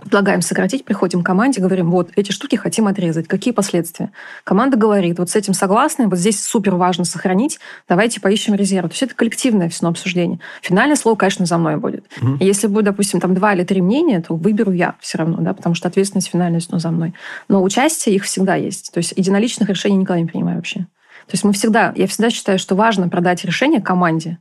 предлагаем 0.00 0.42
сократить, 0.42 0.84
приходим 0.84 1.22
к 1.22 1.26
команде, 1.26 1.60
говорим, 1.60 1.90
вот, 1.90 2.10
эти 2.16 2.32
штуки 2.32 2.56
хотим 2.56 2.86
отрезать. 2.86 3.28
Какие 3.28 3.52
последствия? 3.52 4.10
Команда 4.44 4.76
говорит, 4.76 5.18
вот 5.18 5.30
с 5.30 5.36
этим 5.36 5.54
согласны, 5.54 6.08
вот 6.08 6.18
здесь 6.18 6.42
супер 6.42 6.74
важно 6.74 7.04
сохранить, 7.04 7.58
давайте 7.88 8.20
поищем 8.20 8.54
резерв. 8.54 8.88
То 8.88 8.92
есть 8.92 9.02
это 9.02 9.14
коллективное 9.14 9.68
все 9.68 9.86
обсуждение. 9.86 10.40
Финальное 10.62 10.96
слово, 10.96 11.16
конечно, 11.16 11.46
за 11.46 11.58
мной 11.58 11.76
будет. 11.76 12.04
Mm-hmm. 12.20 12.38
если 12.40 12.66
будет, 12.66 12.86
допустим, 12.86 13.20
там 13.20 13.34
два 13.34 13.54
или 13.54 13.64
три 13.64 13.80
мнения, 13.80 14.20
то 14.20 14.34
выберу 14.34 14.72
я 14.72 14.94
все 15.00 15.18
равно, 15.18 15.38
да, 15.38 15.54
потому 15.54 15.74
что 15.74 15.88
ответственность 15.88 16.28
финальная 16.28 16.60
ну, 16.70 16.78
за 16.78 16.90
мной. 16.90 17.14
Но 17.48 17.62
участие 17.62 18.14
их 18.14 18.24
всегда 18.24 18.54
есть. 18.54 18.92
То 18.92 18.98
есть 18.98 19.14
единоличных 19.16 19.68
решений 19.68 19.96
никогда 19.96 20.20
не 20.20 20.26
принимаю 20.26 20.56
вообще. 20.56 20.80
То 20.80 21.34
есть 21.34 21.44
мы 21.44 21.52
всегда, 21.52 21.92
я 21.94 22.06
всегда 22.06 22.30
считаю, 22.30 22.58
что 22.58 22.74
важно 22.74 23.08
продать 23.08 23.44
решение 23.44 23.82
команде, 23.82 24.38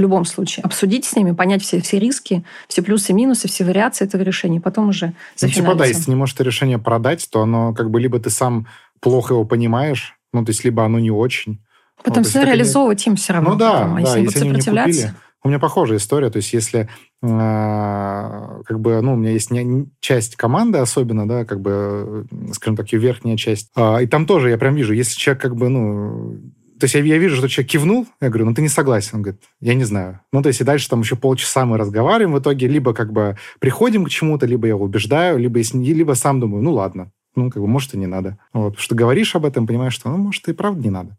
в 0.00 0.02
любом 0.02 0.24
случае. 0.24 0.64
Обсудить 0.64 1.04
с 1.04 1.14
ними, 1.14 1.32
понять 1.32 1.62
все, 1.62 1.80
все 1.82 1.98
риски, 1.98 2.42
все 2.68 2.80
плюсы 2.80 3.12
и 3.12 3.14
минусы, 3.14 3.48
все 3.48 3.64
вариации 3.64 4.06
этого 4.06 4.22
решения, 4.22 4.58
потом 4.58 4.88
уже 4.88 5.12
за 5.36 5.46
Ну, 5.46 5.52
типа, 5.52 5.74
да, 5.74 5.84
если 5.84 6.04
ты 6.04 6.10
не 6.10 6.16
можешь 6.16 6.34
это 6.34 6.44
решение 6.44 6.78
продать, 6.78 7.28
то 7.30 7.42
оно 7.42 7.74
как 7.74 7.90
бы 7.90 8.00
либо 8.00 8.18
ты 8.18 8.30
сам 8.30 8.66
плохо 9.00 9.34
его 9.34 9.44
понимаешь, 9.44 10.16
ну, 10.32 10.42
то 10.42 10.50
есть 10.50 10.64
либо 10.64 10.84
оно 10.86 10.98
не 10.98 11.10
очень. 11.10 11.62
Потом 12.02 12.22
ну, 12.22 12.28
все 12.28 12.42
реализовывать 12.44 13.06
не... 13.06 13.10
им 13.10 13.16
все 13.16 13.34
равно. 13.34 13.50
Ну 13.50 13.56
да, 13.56 13.72
потом. 13.72 13.96
А 13.96 14.00
да, 14.00 14.00
если, 14.00 14.20
если 14.22 14.40
они 14.40 14.48
сопротивляться... 14.48 14.90
не 14.90 15.06
купили. 15.08 15.20
У 15.42 15.48
меня 15.48 15.58
похожая 15.58 15.98
история, 15.98 16.30
то 16.30 16.36
есть 16.36 16.52
если 16.52 16.88
э, 17.22 18.62
как 18.66 18.80
бы, 18.80 19.00
ну, 19.00 19.14
у 19.14 19.16
меня 19.16 19.30
есть 19.30 19.50
не, 19.50 19.86
часть 20.00 20.36
команды 20.36 20.78
особенно, 20.78 21.26
да, 21.26 21.46
как 21.46 21.60
бы, 21.60 22.26
скажем 22.52 22.76
так, 22.76 22.92
ее 22.92 22.98
верхняя 22.98 23.38
часть, 23.38 23.70
э, 23.74 24.02
и 24.02 24.06
там 24.06 24.26
тоже 24.26 24.50
я 24.50 24.58
прям 24.58 24.74
вижу, 24.74 24.92
если 24.92 25.18
человек 25.18 25.42
как 25.42 25.56
бы, 25.56 25.70
ну, 25.70 26.40
то 26.80 26.84
есть 26.84 26.94
я, 26.94 27.02
я 27.02 27.18
вижу, 27.18 27.36
что 27.36 27.48
человек 27.48 27.70
кивнул, 27.70 28.06
я 28.20 28.28
говорю, 28.28 28.46
ну 28.46 28.54
ты 28.54 28.62
не 28.62 28.68
согласен. 28.68 29.16
Он 29.16 29.22
говорит, 29.22 29.42
я 29.60 29.74
не 29.74 29.84
знаю. 29.84 30.20
Ну 30.32 30.42
то 30.42 30.48
есть 30.48 30.60
и 30.60 30.64
дальше 30.64 30.88
там 30.88 31.00
еще 31.00 31.14
полчаса 31.16 31.64
мы 31.64 31.76
разговариваем, 31.78 32.34
в 32.34 32.38
итоге 32.40 32.66
либо 32.66 32.94
как 32.94 33.12
бы 33.12 33.36
приходим 33.60 34.04
к 34.04 34.10
чему-то, 34.10 34.46
либо 34.46 34.66
я 34.66 34.74
его 34.74 34.84
убеждаю, 34.84 35.38
либо, 35.38 35.58
если, 35.58 35.78
либо 35.78 36.14
сам 36.14 36.40
думаю, 36.40 36.62
ну 36.62 36.72
ладно, 36.72 37.12
ну 37.36 37.50
как 37.50 37.62
бы 37.62 37.68
может 37.68 37.94
и 37.94 37.98
не 37.98 38.06
надо. 38.06 38.38
Вот, 38.52 38.78
что 38.78 38.94
говоришь 38.94 39.36
об 39.36 39.44
этом, 39.44 39.66
понимаешь, 39.66 39.94
что 39.94 40.08
ну 40.08 40.16
может 40.16 40.48
и 40.48 40.52
правда 40.52 40.82
не 40.82 40.90
надо. 40.90 41.16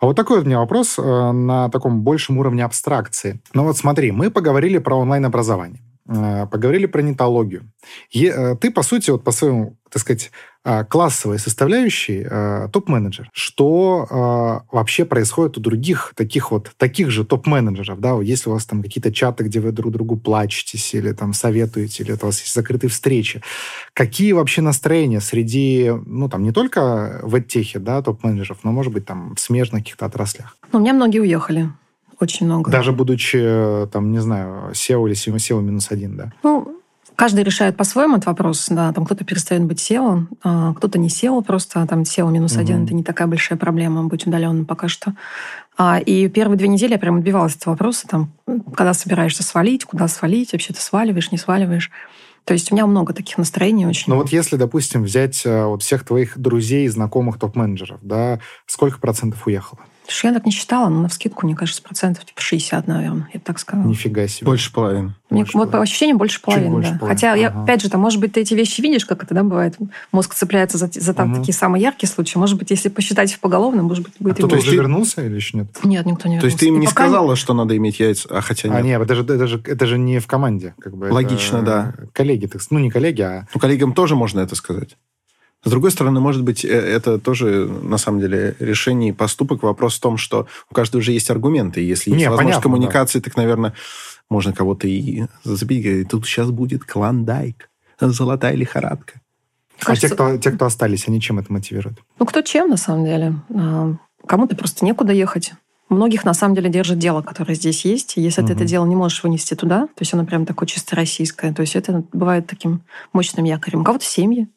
А 0.00 0.06
вот 0.06 0.16
такой 0.16 0.38
вот 0.38 0.44
у 0.44 0.48
меня 0.48 0.58
вопрос 0.58 0.98
э, 0.98 1.32
на 1.32 1.68
таком 1.68 2.02
большем 2.02 2.38
уровне 2.38 2.64
абстракции. 2.64 3.40
Ну 3.54 3.64
вот 3.64 3.76
смотри, 3.76 4.12
мы 4.12 4.30
поговорили 4.30 4.78
про 4.78 4.96
онлайн-образование. 4.96 5.80
Э, 6.10 6.46
поговорили 6.46 6.86
про 6.86 7.02
нетологию. 7.02 7.70
Э, 8.14 8.56
ты, 8.56 8.70
по 8.70 8.82
сути, 8.82 9.10
вот 9.10 9.22
по 9.22 9.30
своему, 9.30 9.76
так 9.90 10.02
сказать, 10.02 10.32
э, 10.64 10.84
классовой 10.84 11.38
составляющей 11.38 12.26
топ-менеджер. 12.72 13.30
Что 13.32 14.64
вообще 14.72 15.04
происходит 15.04 15.58
у 15.58 15.60
других 15.60 16.12
таких 16.16 16.50
вот, 16.50 16.72
таких 16.76 17.10
же 17.10 17.24
топ-менеджеров, 17.24 18.00
да, 18.00 18.20
если 18.20 18.50
у 18.50 18.52
вас 18.52 18.66
там 18.66 18.82
какие-то 18.82 19.12
чаты, 19.12 19.44
где 19.44 19.60
вы 19.60 19.72
друг 19.72 19.92
другу 19.92 20.16
плачетесь 20.16 20.94
или 20.94 21.12
там 21.12 21.32
советуете, 21.32 22.02
или 22.02 22.12
у 22.12 22.16
вас 22.16 22.40
есть 22.40 22.54
закрытые 22.54 22.90
встречи. 22.90 23.42
Какие 23.94 24.32
вообще 24.32 24.62
настроения 24.62 25.20
среди, 25.20 25.92
ну, 26.06 26.28
там, 26.28 26.42
не 26.42 26.52
только 26.52 27.20
в 27.22 27.34
эдтехе, 27.36 27.78
да, 27.78 28.02
топ-менеджеров, 28.02 28.58
но, 28.64 28.72
может 28.72 28.92
быть, 28.92 29.06
там, 29.06 29.34
в 29.34 29.40
смежных 29.40 29.82
каких-то 29.82 30.06
отраслях? 30.06 30.56
Ну, 30.72 30.78
у 30.78 30.82
меня 30.82 30.92
многие 30.92 31.20
уехали 31.20 31.70
очень 32.20 32.46
много. 32.46 32.70
Даже 32.70 32.92
будучи, 32.92 33.86
там, 33.92 34.12
не 34.12 34.20
знаю, 34.20 34.70
SEO 34.72 35.06
или 35.06 35.14
SEO 35.14 35.60
минус 35.60 35.90
один, 35.90 36.16
да? 36.16 36.32
Ну, 36.42 36.80
каждый 37.16 37.44
решает 37.44 37.76
по-своему 37.76 38.16
этот 38.16 38.26
вопрос. 38.26 38.66
Да, 38.70 38.92
там 38.92 39.04
кто-то 39.04 39.24
перестает 39.24 39.64
быть 39.64 39.78
SEO, 39.78 40.26
а 40.42 40.74
кто-то 40.74 40.98
не 40.98 41.08
SEO 41.08 41.42
просто, 41.42 41.82
а 41.82 41.86
там 41.86 42.02
SEO 42.02 42.30
минус 42.30 42.52
угу. 42.52 42.60
один– 42.60 42.84
это 42.84 42.94
не 42.94 43.02
такая 43.02 43.28
большая 43.28 43.58
проблема 43.58 44.04
быть 44.04 44.26
удаленным 44.26 44.64
пока 44.64 44.88
что. 44.88 45.14
А, 45.76 45.98
и 45.98 46.28
первые 46.28 46.58
две 46.58 46.68
недели 46.68 46.92
я 46.92 46.98
прям 46.98 47.16
отбивалась 47.16 47.56
от 47.56 47.66
вопроса, 47.66 48.06
там, 48.06 48.32
когда 48.74 48.92
собираешься 48.94 49.42
свалить, 49.42 49.84
куда 49.84 50.08
свалить, 50.08 50.52
вообще 50.52 50.72
ты 50.72 50.80
сваливаешь, 50.80 51.32
не 51.32 51.38
сваливаешь. 51.38 51.90
То 52.44 52.54
есть 52.54 52.72
у 52.72 52.74
меня 52.74 52.86
много 52.86 53.12
таких 53.12 53.38
настроений 53.38 53.86
очень. 53.86 54.06
Ну 54.08 54.16
вот 54.16 54.30
если, 54.30 54.56
допустим, 54.56 55.04
взять 55.04 55.42
э, 55.44 55.64
вот 55.66 55.82
всех 55.82 56.04
твоих 56.04 56.38
друзей 56.38 56.86
и 56.86 56.88
знакомых 56.88 57.38
топ-менеджеров, 57.38 58.00
да, 58.02 58.40
сколько 58.66 58.98
процентов 58.98 59.46
уехало? 59.46 59.80
Слушай, 60.10 60.26
я 60.26 60.34
так 60.34 60.44
не 60.44 60.50
считала, 60.50 60.88
но 60.88 61.02
на 61.02 61.08
вскидку, 61.08 61.46
мне 61.46 61.54
кажется, 61.54 61.80
процентов 61.82 62.24
типа 62.24 62.40
60, 62.40 62.88
наверное, 62.88 63.28
я 63.32 63.38
так 63.38 63.60
сказала. 63.60 63.86
Нифига 63.86 64.26
себе. 64.26 64.44
Больше 64.44 64.72
половины. 64.72 65.14
Мне, 65.30 65.42
больше 65.42 65.56
вот 65.56 65.70
по 65.70 65.80
ощущениям 65.80 66.18
больше 66.18 66.42
половины, 66.42 66.70
больше 66.70 66.90
да. 66.90 66.98
Половины. 66.98 67.16
Хотя, 67.16 67.32
ага. 67.32 67.40
я, 67.40 67.48
опять 67.48 67.80
же, 67.80 67.88
там, 67.90 68.00
может 68.00 68.18
быть, 68.18 68.32
ты 68.32 68.40
эти 68.40 68.54
вещи 68.54 68.80
видишь, 68.80 69.06
как 69.06 69.22
это, 69.22 69.34
да, 69.34 69.44
бывает. 69.44 69.76
Мозг 70.10 70.34
цепляется 70.34 70.78
за, 70.78 70.90
за 70.92 71.14
там, 71.14 71.30
угу. 71.30 71.40
такие 71.40 71.54
самые 71.54 71.82
яркие 71.82 72.10
случаи. 72.10 72.38
Может 72.38 72.58
быть, 72.58 72.70
если 72.70 72.88
посчитать 72.88 73.30
их 73.30 73.38
поголовно, 73.38 73.84
может 73.84 74.02
быть, 74.02 74.14
будет 74.18 74.40
а 74.40 74.42
и 74.42 74.46
кто-то 74.46 74.56
уже 74.56 74.74
вернулся 74.74 75.24
или 75.24 75.36
еще 75.36 75.58
нет? 75.58 75.68
Нет, 75.84 76.04
никто 76.04 76.28
не 76.28 76.34
вернулся. 76.34 76.40
То 76.40 76.46
есть 76.46 76.58
ты 76.58 76.66
им 76.66 76.80
не 76.80 76.88
сказала, 76.88 77.30
не... 77.30 77.36
что 77.36 77.54
надо 77.54 77.76
иметь 77.76 78.00
яйца, 78.00 78.28
а 78.30 78.40
хотя 78.40 78.68
нет? 78.68 78.78
А 78.78 78.82
нет, 78.82 79.00
это 79.00 79.14
же, 79.14 79.22
это 79.22 79.46
же, 79.46 79.62
это 79.64 79.86
же 79.86 79.96
не 79.96 80.18
в 80.18 80.26
команде. 80.26 80.74
Как 80.80 80.96
бы, 80.96 81.12
Логично, 81.12 81.58
это 81.58 81.64
да. 81.66 81.94
Коллеги, 82.12 82.46
так, 82.46 82.60
ну 82.70 82.80
не 82.80 82.90
коллеги, 82.90 83.22
а... 83.22 83.46
Ну, 83.54 83.60
коллегам 83.60 83.92
тоже 83.92 84.16
можно 84.16 84.40
это 84.40 84.56
сказать. 84.56 84.96
С 85.62 85.70
другой 85.70 85.90
стороны, 85.90 86.20
может 86.20 86.42
быть, 86.42 86.64
э, 86.64 86.68
это 86.68 87.18
тоже, 87.18 87.66
на 87.66 87.98
самом 87.98 88.20
деле, 88.20 88.56
решение 88.60 89.10
и 89.10 89.12
поступок. 89.12 89.62
Вопрос 89.62 89.96
в 89.96 90.00
том, 90.00 90.16
что 90.16 90.46
у 90.70 90.74
каждого 90.74 91.02
же 91.02 91.12
есть 91.12 91.30
аргументы. 91.30 91.80
Если 91.80 92.10
есть 92.10 92.20
Не, 92.20 92.30
возможность 92.30 92.56
понятно, 92.56 92.62
коммуникации, 92.62 93.18
да. 93.18 93.24
так, 93.24 93.36
наверное, 93.36 93.74
можно 94.30 94.52
кого-то 94.52 94.88
и 94.88 95.24
зацепить. 95.44 95.84
Говорить, 95.84 96.08
тут 96.08 96.24
сейчас 96.24 96.50
будет 96.50 96.84
клондайк, 96.84 97.68
золотая 98.00 98.54
лихорадка. 98.54 99.20
Кажется... 99.78 100.06
А 100.06 100.10
те 100.10 100.14
кто, 100.14 100.36
те, 100.38 100.50
кто 100.50 100.66
остались, 100.66 101.08
они 101.08 101.20
чем 101.20 101.38
это 101.38 101.52
мотивируют? 101.52 101.98
Ну, 102.18 102.26
кто 102.26 102.40
чем, 102.42 102.70
на 102.70 102.76
самом 102.76 103.04
деле. 103.04 103.34
А, 103.54 103.94
кому-то 104.26 104.56
просто 104.56 104.84
некуда 104.84 105.12
ехать. 105.12 105.52
Многих, 105.90 106.24
на 106.24 106.34
самом 106.34 106.54
деле, 106.54 106.70
держит 106.70 106.98
дело, 106.98 107.20
которое 107.20 107.54
здесь 107.54 107.84
есть. 107.84 108.16
Если 108.16 108.40
угу. 108.40 108.48
ты 108.48 108.54
это 108.54 108.64
дело 108.64 108.86
не 108.86 108.94
можешь 108.94 109.22
вынести 109.22 109.54
туда, 109.54 109.88
то 109.88 110.00
есть 110.00 110.14
оно 110.14 110.24
прям 110.24 110.46
такое 110.46 110.66
чисто 110.66 110.96
российское, 110.96 111.52
то 111.52 111.62
есть 111.62 111.76
это 111.76 112.04
бывает 112.12 112.46
таким 112.46 112.82
мощным 113.12 113.44
якорем. 113.44 113.80
У 113.80 113.84
кого-то 113.84 114.04
семьи, 114.04 114.48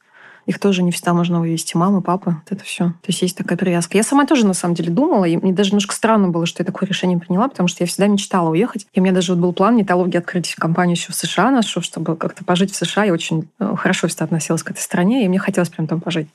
их 0.45 0.59
тоже 0.59 0.83
не 0.83 0.91
всегда 0.91 1.13
можно 1.13 1.39
вывести. 1.39 1.77
Мама, 1.77 2.01
папа, 2.01 2.41
вот 2.43 2.51
это 2.51 2.63
все. 2.63 2.85
То 2.85 3.07
есть 3.07 3.21
есть 3.21 3.37
такая 3.37 3.57
привязка. 3.57 3.97
Я 3.97 4.03
сама 4.03 4.25
тоже, 4.25 4.45
на 4.45 4.53
самом 4.53 4.75
деле, 4.75 4.89
думала, 4.89 5.25
и 5.25 5.37
мне 5.37 5.53
даже 5.53 5.71
немножко 5.71 5.95
странно 5.95 6.29
было, 6.29 6.45
что 6.45 6.61
я 6.61 6.65
такое 6.65 6.87
решение 6.87 7.17
приняла, 7.17 7.47
потому 7.47 7.67
что 7.67 7.83
я 7.83 7.87
всегда 7.87 8.07
мечтала 8.07 8.49
уехать. 8.49 8.87
И 8.93 8.99
у 8.99 9.03
меня 9.03 9.13
даже 9.13 9.33
вот 9.33 9.41
был 9.41 9.53
план 9.53 9.75
нетологии 9.75 10.17
открыть 10.17 10.53
компанию 10.55 10.95
еще 10.95 11.11
в 11.11 11.15
США 11.15 11.51
нашу, 11.51 11.81
чтобы 11.81 12.15
как-то 12.15 12.43
пожить 12.43 12.71
в 12.71 12.75
США. 12.75 13.05
Я 13.05 13.13
очень 13.13 13.47
э, 13.59 13.75
хорошо 13.77 14.07
всегда 14.07 14.25
относилась 14.25 14.63
к 14.63 14.71
этой 14.71 14.79
стране, 14.79 15.25
и 15.25 15.29
мне 15.29 15.39
хотелось 15.39 15.69
прям 15.69 15.87
там 15.87 16.01
пожить. 16.01 16.27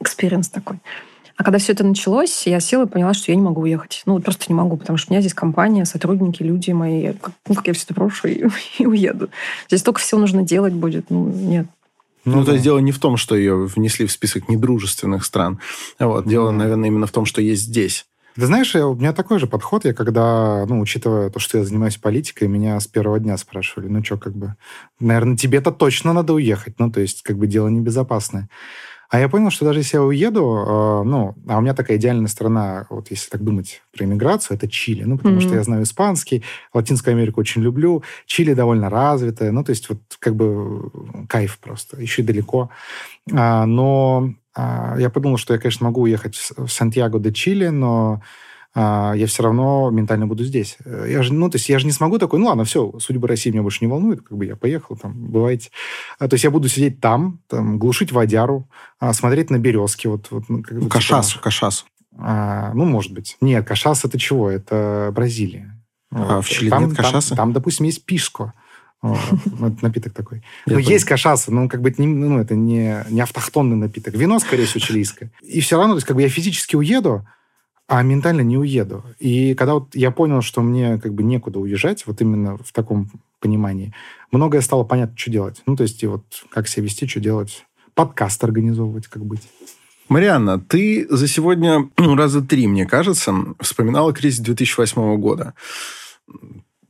Experience 0.00 0.48
такой. 0.48 0.80
А 1.36 1.42
когда 1.42 1.58
все 1.58 1.72
это 1.72 1.84
началось, 1.84 2.46
я 2.46 2.60
села 2.60 2.84
и 2.84 2.88
поняла, 2.88 3.12
что 3.12 3.32
я 3.32 3.36
не 3.36 3.42
могу 3.42 3.62
уехать. 3.62 4.02
Ну, 4.06 4.20
просто 4.20 4.44
не 4.48 4.54
могу, 4.54 4.76
потому 4.76 4.98
что 4.98 5.10
у 5.10 5.12
меня 5.12 5.20
здесь 5.20 5.34
компания, 5.34 5.84
сотрудники, 5.84 6.42
люди 6.42 6.70
мои. 6.70 7.12
Ну, 7.48 7.54
как 7.54 7.66
я 7.66 7.72
все 7.72 7.84
это 7.84 7.94
брошу 7.94 8.28
и, 8.28 8.44
и 8.78 8.86
уеду. 8.86 9.30
Здесь 9.68 9.80
столько 9.80 10.00
всего 10.00 10.20
нужно 10.20 10.42
делать 10.42 10.72
будет. 10.72 11.10
Ну, 11.10 11.26
нет. 11.26 11.66
Ну, 12.24 12.36
ну 12.36 12.44
то 12.44 12.52
есть 12.52 12.64
дело 12.64 12.78
не 12.78 12.92
в 12.92 12.98
том, 12.98 13.16
что 13.16 13.36
ее 13.36 13.66
внесли 13.66 14.06
в 14.06 14.12
список 14.12 14.48
недружественных 14.48 15.24
стран. 15.24 15.60
Вот. 15.98 16.26
Дело, 16.26 16.50
mm 16.50 16.56
наверное, 16.56 16.88
именно 16.88 17.06
в 17.06 17.12
том, 17.12 17.24
что 17.24 17.42
есть 17.42 17.62
здесь. 17.62 18.06
Ты 18.34 18.46
знаешь, 18.46 18.74
я, 18.74 18.88
у 18.88 18.96
меня 18.96 19.12
такой 19.12 19.38
же 19.38 19.46
подход. 19.46 19.84
Я 19.84 19.94
когда, 19.94 20.64
ну, 20.66 20.80
учитывая 20.80 21.30
то, 21.30 21.38
что 21.38 21.58
я 21.58 21.64
занимаюсь 21.64 21.98
политикой, 21.98 22.48
меня 22.48 22.80
с 22.80 22.88
первого 22.88 23.20
дня 23.20 23.36
спрашивали, 23.36 23.86
ну, 23.86 24.02
что, 24.02 24.16
как 24.16 24.34
бы, 24.34 24.56
наверное, 24.98 25.36
тебе-то 25.36 25.70
точно 25.70 26.12
надо 26.12 26.32
уехать. 26.32 26.74
Ну, 26.78 26.90
то 26.90 27.00
есть, 27.00 27.22
как 27.22 27.38
бы, 27.38 27.46
дело 27.46 27.68
небезопасное. 27.68 28.48
А 29.14 29.18
я 29.20 29.28
понял, 29.28 29.50
что 29.50 29.64
даже 29.64 29.78
если 29.78 29.96
я 29.96 30.02
уеду, 30.02 30.42
э, 30.42 31.02
ну, 31.04 31.36
а 31.46 31.58
у 31.58 31.60
меня 31.60 31.72
такая 31.72 31.98
идеальная 31.98 32.26
страна, 32.26 32.88
вот 32.90 33.12
если 33.12 33.30
так 33.30 33.44
думать 33.44 33.80
про 33.96 34.06
иммиграцию, 34.06 34.56
это 34.56 34.68
Чили. 34.68 35.04
Ну, 35.04 35.18
потому 35.18 35.36
mm-hmm. 35.36 35.40
что 35.40 35.54
я 35.54 35.62
знаю 35.62 35.84
испанский, 35.84 36.42
Латинскую 36.72 37.12
Америку 37.12 37.38
очень 37.38 37.62
люблю. 37.62 38.02
Чили 38.26 38.54
довольно 38.54 38.90
развитая. 38.90 39.52
Ну, 39.52 39.62
то 39.62 39.70
есть 39.70 39.88
вот 39.88 40.00
как 40.18 40.34
бы 40.34 40.90
кайф 41.28 41.60
просто. 41.60 42.02
Еще 42.02 42.22
и 42.22 42.24
далеко. 42.24 42.70
А, 43.32 43.66
но 43.66 44.34
а, 44.52 44.96
я 44.98 45.10
подумал, 45.10 45.36
что 45.36 45.54
я, 45.54 45.60
конечно, 45.60 45.86
могу 45.86 46.00
уехать 46.00 46.34
в 46.56 46.66
Сантьяго 46.66 47.20
де 47.20 47.32
Чили, 47.32 47.68
но 47.68 48.20
я 48.74 49.26
все 49.26 49.42
равно 49.42 49.90
ментально 49.90 50.26
буду 50.26 50.44
здесь. 50.44 50.76
Э, 50.84 51.06
я 51.08 51.22
же, 51.22 51.32
ну, 51.32 51.48
то 51.48 51.56
есть 51.56 51.68
я 51.68 51.78
же 51.78 51.86
не 51.86 51.92
смогу 51.92 52.18
такой, 52.18 52.40
ну 52.40 52.46
ладно, 52.46 52.64
все, 52.64 52.92
судьба 52.98 53.28
России 53.28 53.50
меня 53.50 53.62
больше 53.62 53.84
не 53.84 53.90
волнует, 53.90 54.22
как 54.22 54.36
бы 54.36 54.46
я 54.46 54.56
поехал, 54.56 54.96
там, 54.96 55.12
бывайте. 55.14 55.70
А, 56.18 56.28
то 56.28 56.34
есть 56.34 56.44
я 56.44 56.50
буду 56.50 56.68
сидеть 56.68 57.00
там, 57.00 57.40
там 57.46 57.78
глушить 57.78 58.10
водяру, 58.10 58.68
а, 58.98 59.12
смотреть 59.12 59.50
на 59.50 59.58
березки. 59.58 60.08
Вот, 60.08 60.28
вот, 60.30 60.44
ну, 60.48 60.62
как, 60.62 60.88
Кашас, 60.88 61.28
типа, 61.30 61.44
Кашас. 61.44 61.84
А, 62.18 62.72
ну, 62.74 62.84
может 62.84 63.12
быть. 63.12 63.36
Нет, 63.40 63.66
Кашас 63.66 64.04
это 64.04 64.18
чего? 64.18 64.50
Это 64.50 65.12
Бразилия. 65.14 65.80
А 66.10 66.40
в 66.40 66.48
Чили 66.48 66.70
там, 66.70 66.86
нет 66.86 66.96
кашасы? 66.96 67.30
Там, 67.30 67.36
там, 67.36 67.52
допустим, 67.52 67.86
есть 67.86 68.04
пишко. 68.04 68.54
Напиток 69.02 70.14
такой. 70.14 70.42
Ну, 70.66 70.78
есть 70.78 71.04
кашаса, 71.04 71.52
но 71.52 71.68
как 71.68 71.82
бы 71.82 71.90
это 71.90 72.00
не, 72.00 72.08
ну, 72.08 72.38
это 72.38 72.54
не, 72.54 73.04
не 73.10 73.20
автохтонный 73.20 73.76
напиток. 73.76 74.14
Вино, 74.14 74.38
скорее 74.38 74.64
всего, 74.64 74.80
чилийское. 74.80 75.30
И 75.42 75.60
все 75.60 75.76
равно, 75.76 75.94
то 75.94 75.98
есть 75.98 76.06
как 76.06 76.16
бы 76.16 76.22
я 76.22 76.28
физически 76.28 76.76
уеду, 76.76 77.26
а 77.86 78.02
ментально 78.02 78.40
не 78.40 78.56
уеду. 78.56 79.04
И 79.18 79.54
когда 79.54 79.74
вот 79.74 79.94
я 79.94 80.10
понял, 80.10 80.42
что 80.42 80.62
мне 80.62 80.98
как 80.98 81.14
бы 81.14 81.22
некуда 81.22 81.58
уезжать, 81.58 82.06
вот 82.06 82.20
именно 82.20 82.56
в 82.56 82.72
таком 82.72 83.10
понимании, 83.40 83.94
многое 84.30 84.60
стало 84.62 84.84
понятно, 84.84 85.16
что 85.16 85.30
делать. 85.30 85.62
Ну, 85.66 85.76
то 85.76 85.82
есть 85.82 86.02
и 86.02 86.06
вот 86.06 86.24
как 86.50 86.68
себя 86.68 86.84
вести, 86.84 87.06
что 87.06 87.20
делать. 87.20 87.66
Подкаст 87.94 88.42
организовывать, 88.42 89.06
как 89.06 89.24
быть. 89.24 89.42
Марианна, 90.08 90.60
ты 90.60 91.06
за 91.08 91.28
сегодня 91.28 91.90
ну, 91.96 92.16
раза 92.16 92.42
три, 92.42 92.66
мне 92.66 92.86
кажется, 92.86 93.34
вспоминала 93.60 94.12
кризис 94.12 94.40
2008 94.40 95.16
года 95.16 95.54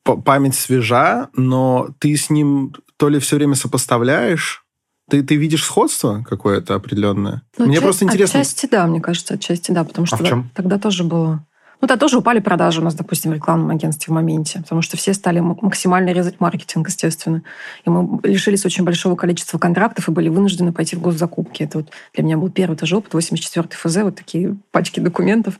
память 0.04 0.54
свежа, 0.54 1.30
но 1.34 1.88
ты 1.98 2.16
с 2.16 2.30
ним 2.30 2.74
то 2.96 3.08
ли 3.08 3.18
все 3.18 3.36
время 3.36 3.54
сопоставляешь, 3.54 4.63
ты, 5.08 5.22
ты 5.22 5.36
видишь 5.36 5.64
сходство 5.64 6.24
какое-то 6.28 6.74
определенное? 6.74 7.42
Ну, 7.58 7.66
мне 7.66 7.74
часть, 7.74 7.84
просто 7.84 8.04
интересно. 8.04 8.40
Отчасти 8.40 8.66
да, 8.70 8.86
мне 8.86 9.00
кажется, 9.00 9.34
отчасти 9.34 9.70
да, 9.70 9.84
потому 9.84 10.06
что 10.06 10.16
а 10.16 10.18
тогда, 10.18 10.44
тогда 10.54 10.78
тоже 10.78 11.04
было 11.04 11.44
ну, 11.84 11.88
да, 11.88 11.98
тоже 11.98 12.16
упали 12.16 12.38
продажи 12.38 12.80
у 12.80 12.84
нас, 12.84 12.94
допустим, 12.94 13.32
в 13.32 13.34
рекламном 13.34 13.68
агентстве 13.68 14.10
в 14.10 14.14
моменте, 14.14 14.60
потому 14.60 14.80
что 14.80 14.96
все 14.96 15.12
стали 15.12 15.40
максимально 15.40 16.12
резать 16.12 16.40
маркетинг, 16.40 16.88
естественно. 16.88 17.42
И 17.84 17.90
мы 17.90 18.20
лишились 18.22 18.64
очень 18.64 18.84
большого 18.84 19.16
количества 19.16 19.58
контрактов 19.58 20.08
и 20.08 20.10
были 20.10 20.30
вынуждены 20.30 20.72
пойти 20.72 20.96
в 20.96 21.02
госзакупки. 21.02 21.62
Это 21.62 21.78
вот 21.78 21.90
для 22.14 22.24
меня 22.24 22.38
был 22.38 22.48
первый 22.48 22.76
тоже 22.76 22.96
опыт, 22.96 23.12
84-й 23.12 23.76
ФЗ, 23.76 23.96
вот 23.96 24.16
такие 24.16 24.56
пачки 24.70 24.98
документов, 24.98 25.58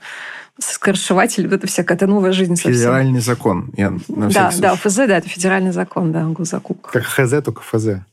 скоршеватель, 0.59 1.47
вот 1.47 1.57
это 1.57 1.67
всякая, 1.67 1.95
это 1.95 2.07
новая 2.07 2.33
жизнь 2.33 2.57
совсем. 2.57 2.73
Федеральный 2.73 3.21
закон. 3.21 3.71
Я 3.77 3.93
да, 4.09 4.51
да, 4.57 4.77
ФЗ, 4.77 4.97
да, 4.97 5.19
это 5.19 5.29
федеральный 5.29 5.73
закон, 5.73 6.11
да, 6.11 6.25
госзакупка. 6.25 6.91
Как 6.91 7.05
ХЗ, 7.05 7.43
только 7.45 7.61
ФЗ 7.61 8.05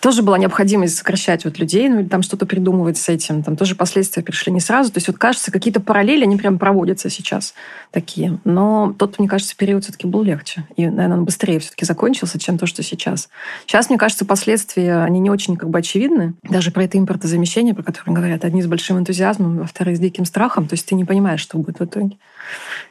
тоже 0.00 0.22
была 0.22 0.38
необходимость 0.38 0.96
сокращать 0.96 1.44
вот 1.44 1.58
людей, 1.58 1.88
ну 1.88 2.00
или 2.00 2.08
там 2.08 2.22
что-то 2.22 2.46
придумывать 2.46 2.98
с 2.98 3.08
этим. 3.08 3.42
Там 3.42 3.56
тоже 3.56 3.74
последствия 3.74 4.22
пришли 4.22 4.52
не 4.52 4.60
сразу. 4.60 4.92
То 4.92 4.98
есть 4.98 5.08
вот 5.08 5.18
кажется, 5.18 5.50
какие-то 5.50 5.80
параллели, 5.80 6.24
они 6.24 6.36
прям 6.36 6.58
проводятся 6.58 7.10
сейчас 7.10 7.54
такие. 7.90 8.38
Но 8.44 8.94
тот, 8.96 9.18
мне 9.18 9.28
кажется, 9.28 9.56
период 9.56 9.84
все-таки 9.84 10.06
был 10.06 10.22
легче. 10.22 10.64
И, 10.76 10.86
наверное, 10.86 11.18
он 11.18 11.24
быстрее 11.24 11.58
все-таки 11.58 11.84
закончился, 11.84 12.38
чем 12.38 12.58
то, 12.58 12.66
что 12.66 12.82
сейчас. 12.82 13.28
Сейчас, 13.66 13.88
мне 13.88 13.98
кажется, 13.98 14.24
последствия, 14.24 15.02
они 15.02 15.20
не 15.20 15.30
очень 15.30 15.56
как 15.56 15.70
бы 15.70 15.78
очевидны. 15.78 16.34
Даже 16.42 16.70
про 16.70 16.84
это 16.84 16.98
импортозамещение, 16.98 17.74
про 17.74 17.82
которое 17.82 18.12
говорят, 18.12 18.44
одни 18.44 18.62
с 18.62 18.66
большим 18.66 18.98
энтузиазмом, 18.98 19.62
а 19.62 19.66
вторые 19.66 19.96
с 19.96 20.00
диким 20.00 20.24
страхом. 20.24 20.68
То 20.68 20.74
есть 20.74 20.86
ты 20.86 20.94
не 20.94 21.04
понимаешь, 21.04 21.40
что 21.40 21.58
будет 21.58 21.80
в 21.80 21.84
итоге. 21.84 22.18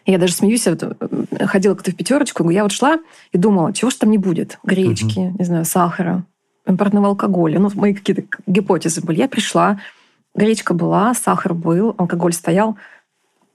Я 0.05 0.17
даже 0.17 0.33
смеюсь, 0.33 0.65
я 0.65 0.73
вот 0.73 0.83
э, 0.83 1.45
ходила 1.45 1.73
как-то 1.73 1.91
в 1.91 1.95
пятерочку, 1.95 2.49
я 2.49 2.63
вот 2.63 2.71
шла 2.71 2.99
и 3.31 3.37
думала, 3.37 3.73
чего 3.73 3.89
же 3.89 3.97
там 3.97 4.11
не 4.11 4.17
будет? 4.17 4.59
Гречки, 4.63 5.19
угу. 5.19 5.35
не 5.39 5.45
знаю, 5.45 5.65
сахара, 5.65 6.23
импортного 6.67 7.07
алкоголя. 7.07 7.59
Ну, 7.59 7.69
мои 7.73 7.93
какие-то 7.93 8.23
гипотезы 8.45 9.01
были. 9.01 9.19
Я 9.19 9.27
пришла, 9.27 9.79
гречка 10.35 10.73
была, 10.73 11.13
сахар 11.13 11.53
был, 11.53 11.95
алкоголь 11.97 12.33
стоял, 12.33 12.77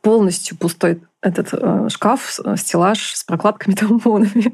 полностью 0.00 0.56
пустой 0.56 1.02
этот 1.22 1.50
э, 1.52 1.88
шкаф, 1.88 2.40
э, 2.44 2.56
стеллаж 2.56 3.14
с 3.14 3.24
прокладками 3.24 3.74
тампонами. 3.76 4.52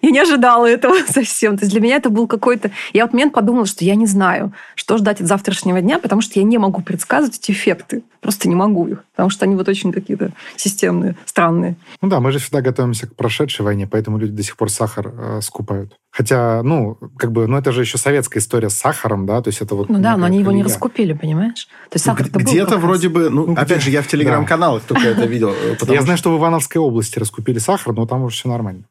я 0.00 0.10
не 0.10 0.20
ожидала 0.20 0.66
этого 0.66 0.94
совсем. 1.08 1.58
То 1.58 1.64
есть 1.64 1.72
для 1.72 1.80
меня 1.80 1.96
это 1.96 2.08
был 2.08 2.26
какой-то... 2.26 2.70
Я 2.92 3.04
вот 3.04 3.12
момент 3.12 3.34
подумала, 3.34 3.66
что 3.66 3.84
я 3.84 3.96
не 3.96 4.06
знаю, 4.06 4.52
что 4.76 4.96
ждать 4.96 5.20
от 5.20 5.26
завтрашнего 5.26 5.80
дня, 5.80 5.98
потому 5.98 6.22
что 6.22 6.38
я 6.38 6.44
не 6.44 6.56
могу 6.56 6.82
предсказывать 6.82 7.38
эти 7.38 7.50
эффекты. 7.50 8.02
Просто 8.20 8.48
не 8.48 8.54
могу 8.54 8.86
их, 8.86 9.04
потому 9.12 9.28
что 9.28 9.44
они 9.44 9.54
вот 9.54 9.68
очень 9.68 9.92
какие-то 9.92 10.30
системные, 10.56 11.14
странные. 11.26 11.76
Ну 12.00 12.08
да, 12.08 12.20
мы 12.20 12.32
же 12.32 12.38
всегда 12.38 12.62
готовимся 12.62 13.06
к 13.06 13.14
прошедшей 13.14 13.66
войне, 13.66 13.86
поэтому 13.86 14.16
люди 14.16 14.32
до 14.32 14.42
сих 14.42 14.56
пор 14.56 14.70
сахар 14.70 15.12
э, 15.12 15.40
скупают. 15.42 15.94
Хотя, 16.10 16.62
ну, 16.62 16.96
как 17.18 17.32
бы, 17.32 17.46
ну 17.48 17.58
это 17.58 17.72
же 17.72 17.80
еще 17.80 17.98
советская 17.98 18.40
история 18.40 18.70
с 18.70 18.74
сахаром, 18.74 19.26
да, 19.26 19.42
то 19.42 19.48
есть 19.48 19.60
это 19.60 19.74
вот... 19.74 19.88
Ну 19.88 19.98
да, 19.98 20.16
но 20.16 20.24
они 20.26 20.38
его 20.38 20.52
не 20.52 20.62
раскупили, 20.62 21.12
понимаешь? 21.12 21.66
То 21.90 21.96
есть 21.96 22.04
сахар 22.04 22.28
Где-то 22.30 22.78
вроде 22.78 23.08
бы, 23.08 23.28
ну, 23.28 23.46
ну 23.46 23.54
опять 23.54 23.82
же, 23.82 23.90
я 23.90 24.00
в 24.00 24.06
телеграм-каналах 24.06 24.84
только 24.84 25.08
это 25.08 25.26
видел. 25.26 25.52
Я 25.88 26.03
знаю, 26.04 26.18
что 26.18 26.34
в 26.34 26.38
Ивановской 26.38 26.80
области 26.80 27.18
раскупили 27.18 27.58
сахар, 27.58 27.94
но 27.94 28.06
там 28.06 28.22
уже 28.22 28.36
все 28.36 28.48
нормально. 28.48 28.84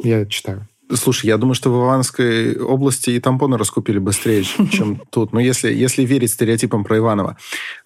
Я 0.00 0.26
читаю. 0.26 0.66
Слушай, 0.92 1.26
я 1.26 1.38
думаю, 1.38 1.54
что 1.54 1.70
в 1.70 1.82
Ивановской 1.82 2.56
области 2.58 3.10
и 3.10 3.20
тампоны 3.20 3.56
раскупили 3.56 3.98
быстрее, 3.98 4.42
чем 4.70 5.00
тут. 5.10 5.32
Но 5.32 5.40
если, 5.40 5.72
если 5.72 6.04
верить 6.04 6.30
стереотипам 6.30 6.84
про 6.84 6.98
Иванова. 6.98 7.36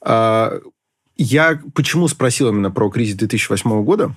А, 0.01 0.53
я 1.17 1.61
почему 1.75 2.09
спросил 2.09 2.49
именно 2.49 2.71
про 2.71 2.91
кризис 2.91 3.17
2008 3.17 3.85
года? 3.85 4.15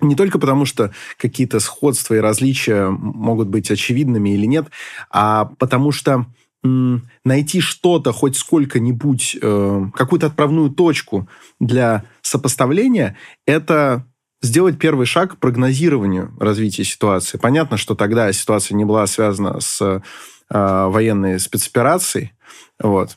Не 0.00 0.16
только 0.16 0.38
потому, 0.38 0.64
что 0.64 0.92
какие-то 1.16 1.60
сходства 1.60 2.14
и 2.14 2.18
различия 2.18 2.88
могут 2.88 3.48
быть 3.48 3.70
очевидными 3.70 4.30
или 4.30 4.46
нет, 4.46 4.66
а 5.10 5.44
потому 5.58 5.92
что 5.92 6.26
найти 6.62 7.60
что-то, 7.60 8.12
хоть 8.12 8.36
сколько-нибудь, 8.36 9.36
э, 9.40 9.84
какую-то 9.94 10.28
отправную 10.28 10.70
точку 10.70 11.28
для 11.58 12.04
сопоставления, 12.20 13.16
это 13.46 14.06
сделать 14.42 14.78
первый 14.78 15.06
шаг 15.06 15.32
к 15.32 15.36
прогнозированию 15.38 16.32
развития 16.38 16.84
ситуации. 16.84 17.38
Понятно, 17.38 17.76
что 17.76 17.94
тогда 17.94 18.32
ситуация 18.32 18.76
не 18.76 18.84
была 18.84 19.06
связана 19.06 19.60
с 19.60 19.80
э, 19.82 20.00
военной 20.48 21.40
спецоперацией. 21.40 22.32
Вот. 22.78 23.16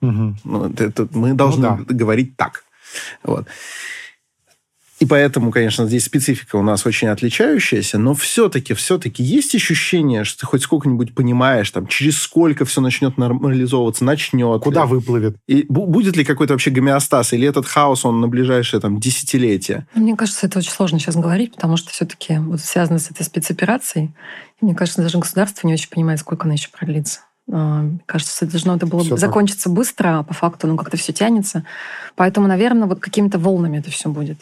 Угу. 0.00 0.36
Ну, 0.44 0.72
это, 0.76 1.08
мы 1.12 1.34
должны 1.34 1.70
ну, 1.70 1.84
да. 1.84 1.94
говорить 1.94 2.36
так. 2.36 2.64
Вот. 3.22 3.46
И 5.02 5.04
поэтому, 5.04 5.50
конечно, 5.50 5.84
здесь 5.88 6.04
специфика 6.04 6.54
у 6.54 6.62
нас 6.62 6.86
очень 6.86 7.08
отличающаяся, 7.08 7.98
но 7.98 8.14
все-таки, 8.14 8.72
все-таки 8.72 9.20
есть 9.20 9.52
ощущение, 9.52 10.22
что 10.22 10.38
ты 10.38 10.46
хоть 10.46 10.62
сколько-нибудь 10.62 11.12
понимаешь, 11.12 11.68
там, 11.72 11.88
через 11.88 12.18
сколько 12.18 12.64
все 12.64 12.80
начнет 12.80 13.18
нормализовываться, 13.18 14.04
начнет. 14.04 14.62
Куда 14.62 14.82
ли? 14.82 14.90
выплывет? 14.90 15.38
И 15.48 15.66
будет 15.68 16.16
ли 16.16 16.24
какой-то 16.24 16.54
вообще 16.54 16.70
гомеостаз, 16.70 17.32
или 17.32 17.48
этот 17.48 17.66
хаос, 17.66 18.04
он 18.04 18.20
на 18.20 18.28
ближайшее 18.28 18.80
там 18.80 19.00
десятилетие? 19.00 19.88
Мне 19.96 20.14
кажется, 20.14 20.46
это 20.46 20.60
очень 20.60 20.70
сложно 20.70 21.00
сейчас 21.00 21.16
говорить, 21.16 21.56
потому 21.56 21.76
что 21.76 21.90
все-таки 21.90 22.38
вот 22.38 22.60
связано 22.60 23.00
с 23.00 23.10
этой 23.10 23.24
спецоперацией. 23.24 24.12
Мне 24.60 24.76
кажется, 24.76 25.02
даже 25.02 25.18
государство 25.18 25.66
не 25.66 25.72
очень 25.72 25.90
понимает, 25.90 26.20
сколько 26.20 26.44
она 26.44 26.54
еще 26.54 26.68
продлится. 26.70 27.22
А, 27.50 27.84
кажется, 28.06 28.44
это 28.44 28.52
должно 28.52 28.76
это 28.76 28.86
было 28.86 29.02
все 29.02 29.16
закончиться 29.16 29.64
так. 29.64 29.72
быстро, 29.72 30.20
а 30.20 30.22
по 30.22 30.32
факту 30.32 30.68
ну, 30.68 30.76
как-то 30.76 30.96
все 30.96 31.12
тянется. 31.12 31.64
Поэтому, 32.14 32.46
наверное, 32.46 32.86
вот 32.86 33.00
какими-то 33.00 33.38
волнами 33.38 33.78
это 33.78 33.90
все 33.90 34.08
будет. 34.08 34.38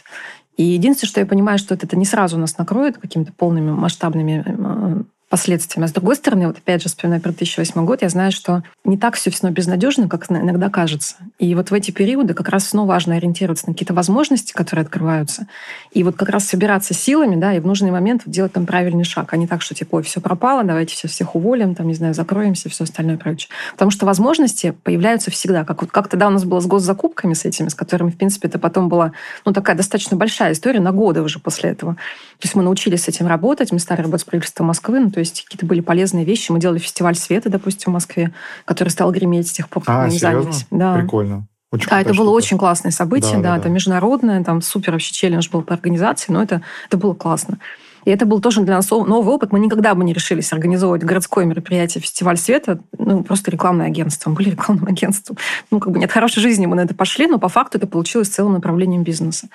И 0.57 0.65
единственное, 0.65 1.11
что 1.11 1.21
я 1.21 1.27
понимаю, 1.27 1.59
что 1.59 1.75
это, 1.75 1.97
не 1.97 2.05
сразу 2.05 2.39
нас 2.39 2.59
накроет 2.59 2.99
какими-то 2.99 3.33
полными 3.33 3.71
масштабными 3.71 4.45
э, 4.47 5.03
последствиями. 5.31 5.87
А 5.87 5.89
с 5.89 5.93
другой 5.93 6.17
стороны, 6.17 6.49
вот 6.49 6.59
опять 6.59 6.83
же, 6.83 6.89
вспоминая 6.89 7.21
про 7.21 7.31
2008 7.31 7.87
год, 7.87 8.03
я 8.03 8.09
знаю, 8.09 8.33
что 8.33 8.65
не 8.85 8.99
так 8.99 9.15
все 9.15 9.31
все 9.31 9.49
безнадежно, 9.49 10.09
как 10.09 10.31
иногда 10.31 10.69
кажется. 10.69 11.15
И 11.39 11.55
вот 11.55 11.71
в 11.71 11.75
эти 11.75 11.93
периоды 11.93 12.35
как 12.35 12.49
раз 12.49 12.69
снова 12.69 12.89
важно 12.89 13.15
ориентироваться 13.15 13.69
на 13.69 13.73
какие-то 13.73 13.95
возможности, 13.95 14.53
которые 14.53 14.83
открываются, 14.83 15.47
и 15.93 16.03
вот 16.03 16.17
как 16.17 16.31
раз 16.31 16.47
собираться 16.47 16.95
силами, 16.95 17.37
да, 17.37 17.55
и 17.55 17.61
в 17.61 17.67
нужный 17.67 17.93
момент 17.93 18.23
делать 18.27 18.53
там 18.53 18.67
правильный 18.67 19.05
шаг, 19.05 19.33
а 19.33 19.37
не 19.37 19.47
так, 19.47 19.63
что 19.63 19.75
типа, 19.75 19.97
ой, 19.97 20.03
все 20.03 20.21
пропало, 20.21 20.65
давайте 20.65 20.97
все 20.97 21.07
всех 21.07 21.37
уволим, 21.37 21.77
там, 21.77 21.87
не 21.87 21.95
знаю, 21.95 22.13
закроемся, 22.13 22.69
все 22.69 22.83
остальное 22.83 23.17
прочее. 23.17 23.51
Потому 23.73 23.93
что 23.93 24.07
возможности 24.07 24.75
появляются 24.83 25.31
всегда. 25.31 25.65
Как, 25.65 25.83
вот, 25.83 25.93
как 25.93 26.09
тогда 26.09 26.27
у 26.27 26.31
нас 26.31 26.45
было 26.45 26.59
с 26.59 26.67
госзакупками 26.67 27.35
с 27.35 27.45
этими, 27.45 27.69
с 27.69 27.75
которыми, 27.75 28.11
в 28.11 28.17
принципе, 28.17 28.49
это 28.49 28.59
потом 28.59 28.89
была, 28.89 29.13
ну, 29.45 29.53
такая 29.53 29.77
достаточно 29.77 30.17
большая 30.17 30.53
история 30.53 30.81
на 30.81 30.91
годы 30.91 31.23
уже 31.23 31.39
после 31.39 31.71
этого. 31.71 31.95
То 31.95 32.47
есть 32.47 32.57
мы 32.57 32.65
научились 32.65 33.05
с 33.05 33.09
этим 33.09 33.29
работать, 33.29 33.71
мы 33.71 33.79
стали 33.79 34.01
работать 34.01 34.23
с 34.23 34.25
правительством 34.25 34.67
Москвы, 34.67 34.99
ну, 34.99 35.11
то 35.11 35.20
то 35.21 35.23
есть 35.23 35.45
какие-то 35.45 35.67
были 35.67 35.81
полезные 35.81 36.25
вещи. 36.25 36.51
Мы 36.51 36.61
делали 36.61 36.79
фестиваль 36.79 37.15
света, 37.15 37.51
допустим, 37.51 37.93
в 37.93 37.95
Москве, 37.95 38.33
который 38.65 38.89
стал 38.89 39.13
греметь 39.13 39.49
с 39.49 39.53
тех 39.53 39.69
пор, 39.69 39.85
как 39.85 39.95
а, 39.95 40.03
мы 40.05 40.13
не 40.13 40.19
занялись. 40.19 40.67
Да. 40.71 40.95
Прикольно. 40.95 41.47
Очень 41.71 41.91
да, 41.91 42.01
это 42.01 42.15
было 42.15 42.31
очень 42.31 42.57
классное 42.57 42.91
событие, 42.91 43.37
да, 43.37 43.43
да, 43.43 43.51
да, 43.51 43.59
это 43.59 43.69
международное, 43.69 44.43
там 44.43 44.63
супер 44.63 44.93
вообще 44.93 45.13
челлендж 45.13 45.51
был 45.51 45.61
по 45.61 45.75
организации, 45.75 46.33
но 46.33 46.43
это, 46.43 46.63
это 46.89 46.97
было 46.97 47.13
классно. 47.13 47.59
И 48.07 48.11
это 48.11 48.25
был 48.25 48.41
тоже 48.41 48.63
для 48.63 48.77
нас 48.77 48.91
новый 48.91 49.35
опыт. 49.35 49.53
Мы 49.53 49.61
никогда 49.61 49.95
бы 49.95 50.03
не 50.05 50.15
решились 50.15 50.55
организовывать 50.55 51.05
городское 51.05 51.45
мероприятие, 51.45 52.01
фестиваль 52.01 52.39
света, 52.39 52.81
ну, 52.97 53.23
просто 53.23 53.51
рекламное 53.51 53.89
агентство. 53.89 54.31
Мы 54.31 54.37
были 54.37 54.51
рекламным 54.51 54.87
агентством. 54.87 55.37
Ну, 55.71 55.81
как 55.81 55.93
бы 55.93 55.99
нет 55.99 56.11
хорошей 56.11 56.41
жизни, 56.41 56.65
мы 56.65 56.77
на 56.77 56.81
это 56.81 56.95
пошли, 56.95 57.27
но 57.27 57.39
по 57.39 57.51
факту 57.51 57.77
это 57.77 57.87
получилось 57.87 58.29
целым 58.29 58.55
направлением 58.55 59.03
бизнеса. 59.03 59.49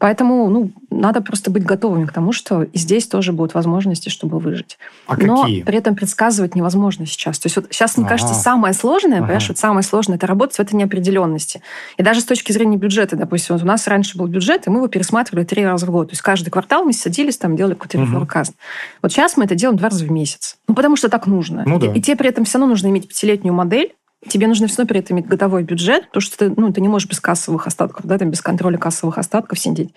Поэтому 0.00 0.48
ну, 0.48 0.70
надо 0.90 1.20
просто 1.20 1.50
быть 1.50 1.62
готовыми 1.62 2.06
к 2.06 2.12
тому, 2.12 2.32
что 2.32 2.62
и 2.62 2.78
здесь 2.78 3.06
тоже 3.06 3.34
будут 3.34 3.52
возможности, 3.52 4.08
чтобы 4.08 4.38
выжить. 4.38 4.78
А 5.06 5.14
Но 5.18 5.42
какие? 5.42 5.62
при 5.62 5.76
этом 5.76 5.94
предсказывать 5.94 6.54
невозможно 6.54 7.04
сейчас. 7.04 7.38
То 7.38 7.48
есть 7.48 7.56
вот 7.56 7.66
сейчас, 7.70 7.98
мне 7.98 8.06
ага. 8.06 8.14
кажется, 8.14 8.34
самое 8.34 8.72
сложное, 8.72 9.18
ага. 9.18 9.26
понимаешь, 9.26 9.48
вот 9.48 9.58
самое 9.58 9.82
сложное 9.82 10.16
это 10.16 10.26
работать 10.26 10.56
в 10.56 10.60
этой 10.60 10.74
неопределенности. 10.74 11.60
И 11.98 12.02
даже 12.02 12.22
с 12.22 12.24
точки 12.24 12.50
зрения 12.50 12.78
бюджета, 12.78 13.14
допустим, 13.16 13.56
вот 13.56 13.62
у 13.62 13.66
нас 13.66 13.86
раньше 13.88 14.16
был 14.16 14.26
бюджет, 14.26 14.66
и 14.66 14.70
мы 14.70 14.78
его 14.78 14.88
пересматривали 14.88 15.44
три 15.44 15.66
раза 15.66 15.84
в 15.84 15.90
год. 15.90 16.08
То 16.08 16.12
есть 16.12 16.22
каждый 16.22 16.48
квартал 16.48 16.84
мы 16.84 16.94
садились, 16.94 17.36
там 17.36 17.54
делали 17.54 17.74
какой-то. 17.74 17.98
Угу. 17.98 18.26
Вот 19.02 19.12
сейчас 19.12 19.36
мы 19.36 19.44
это 19.44 19.54
делаем 19.54 19.76
два 19.76 19.90
раза 19.90 20.06
в 20.06 20.10
месяц. 20.10 20.56
Ну, 20.66 20.74
потому 20.74 20.96
что 20.96 21.10
так 21.10 21.26
нужно. 21.26 21.62
Ну, 21.66 21.78
да. 21.78 21.88
и, 21.88 21.98
и 21.98 22.00
тебе 22.00 22.16
при 22.16 22.30
этом 22.30 22.46
все 22.46 22.56
равно 22.56 22.70
нужно 22.70 22.86
иметь 22.86 23.06
пятилетнюю 23.06 23.52
модель, 23.52 23.92
тебе 24.28 24.46
нужно 24.46 24.66
все 24.66 24.78
равно 24.78 24.88
при 24.88 25.00
этом 25.00 25.16
иметь 25.16 25.26
годовой 25.26 25.62
бюджет, 25.62 26.06
потому 26.06 26.20
что 26.20 26.38
ты, 26.38 26.52
ну, 26.56 26.72
ты 26.72 26.80
не 26.80 26.88
можешь 26.88 27.08
без 27.08 27.20
кассовых 27.20 27.66
остатков, 27.66 28.06
да, 28.06 28.18
там 28.18 28.30
без 28.30 28.40
контроля 28.40 28.78
кассовых 28.78 29.18
остатков 29.18 29.58
сидеть. 29.58 29.94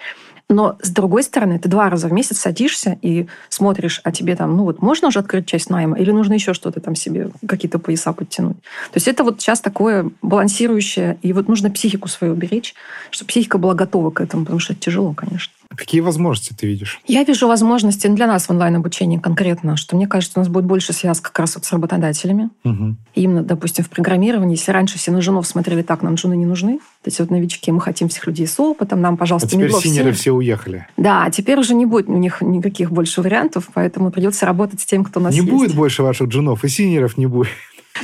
Но 0.50 0.78
с 0.82 0.90
другой 0.90 1.24
стороны, 1.24 1.58
ты 1.58 1.70
два 1.70 1.90
раза 1.90 2.08
в 2.08 2.14
месяц 2.14 2.40
садишься 2.40 2.98
и 3.02 3.28
смотришь, 3.50 4.02
а 4.04 4.12
тебе 4.12 4.36
там, 4.36 4.56
ну 4.56 4.64
вот 4.64 4.82
можно 4.82 5.08
уже 5.08 5.20
открыть 5.20 5.48
часть 5.48 5.70
найма, 5.70 5.98
или 5.98 6.12
нужно 6.12 6.34
еще 6.34 6.54
что-то 6.54 6.80
там 6.80 6.96
себе, 6.96 7.32
какие-то 7.48 7.80
пояса 7.80 8.14
подтянуть. 8.14 8.58
То 8.58 8.96
есть 8.96 9.08
это 9.08 9.24
вот 9.24 9.42
сейчас 9.42 9.62
такое 9.62 10.12
балансирующее, 10.22 11.18
и 11.22 11.34
вот 11.34 11.48
нужно 11.48 11.72
психику 11.72 12.08
свою 12.08 12.36
беречь, 12.36 12.76
чтобы 13.10 13.30
психика 13.30 13.58
была 13.58 13.74
готова 13.74 14.12
к 14.12 14.22
этому, 14.22 14.44
потому 14.44 14.60
что 14.60 14.74
это 14.74 14.82
тяжело, 14.82 15.14
конечно. 15.14 15.54
Какие 15.76 16.02
возможности 16.02 16.54
ты 16.54 16.68
видишь? 16.68 17.02
Я 17.08 17.24
вижу 17.24 17.48
возможности 17.48 18.08
для 18.08 18.28
нас 18.28 18.48
в 18.48 18.50
онлайн-обучении 18.50 19.18
конкретно, 19.18 19.78
что 19.78 19.96
мне 19.96 20.08
кажется, 20.08 20.40
у 20.40 20.42
нас 20.42 20.50
будет 20.50 20.66
больше 20.66 20.94
связь 20.94 21.20
как 21.20 21.38
раз 21.40 21.56
вот 21.56 21.66
с 21.66 21.72
работодателями. 21.72 22.50
Угу. 22.64 22.96
Именно, 23.16 23.44
допустим, 23.44 23.84
в 23.84 23.90
программировании. 23.90 24.56
Если 24.56 24.72
раньше 24.72 24.98
все 24.98 25.12
на 25.12 25.22
джунов 25.22 25.48
смотрели 25.48 25.82
так, 25.82 26.02
нам 26.02 26.18
джуны 26.18 26.36
не 26.36 26.46
нужны, 26.46 26.78
то 26.78 27.08
есть 27.08 27.20
вот 27.20 27.30
новички, 27.32 27.72
мы 27.72 27.82
хотим 27.82 28.10
всех 28.10 28.28
людей 28.28 28.48
с 28.48 28.60
опытом, 28.60 29.02
нам, 29.02 29.18
пожалуйста, 29.18 29.48
а 29.48 29.52
теперь 29.52 29.66
мидлов, 29.66 29.84
сеньоры 29.84 30.12
все 30.14 30.32
уехали. 30.32 30.88
Да, 30.98 31.30
теперь 31.30 31.60
уже 31.60 31.74
не 31.76 31.86
будет 31.86 32.08
у 32.08 32.18
них 32.18 32.42
никаких 32.42 32.92
больше 32.92 33.22
вариантов, 33.22 33.70
поэтому 33.74 34.12
придется 34.12 34.46
работать 34.46 34.82
с 34.82 34.86
тем, 34.86 35.04
кто 35.04 35.20
у 35.20 35.24
нас 35.24 35.34
Не 35.34 35.42
есть. 35.42 35.52
будет 35.52 35.76
больше 35.76 36.04
ваших 36.04 36.30
джунов, 36.30 36.64
и 36.64 36.70
сеньоров 36.70 37.18
не 37.18 37.26
будет. 37.26 37.50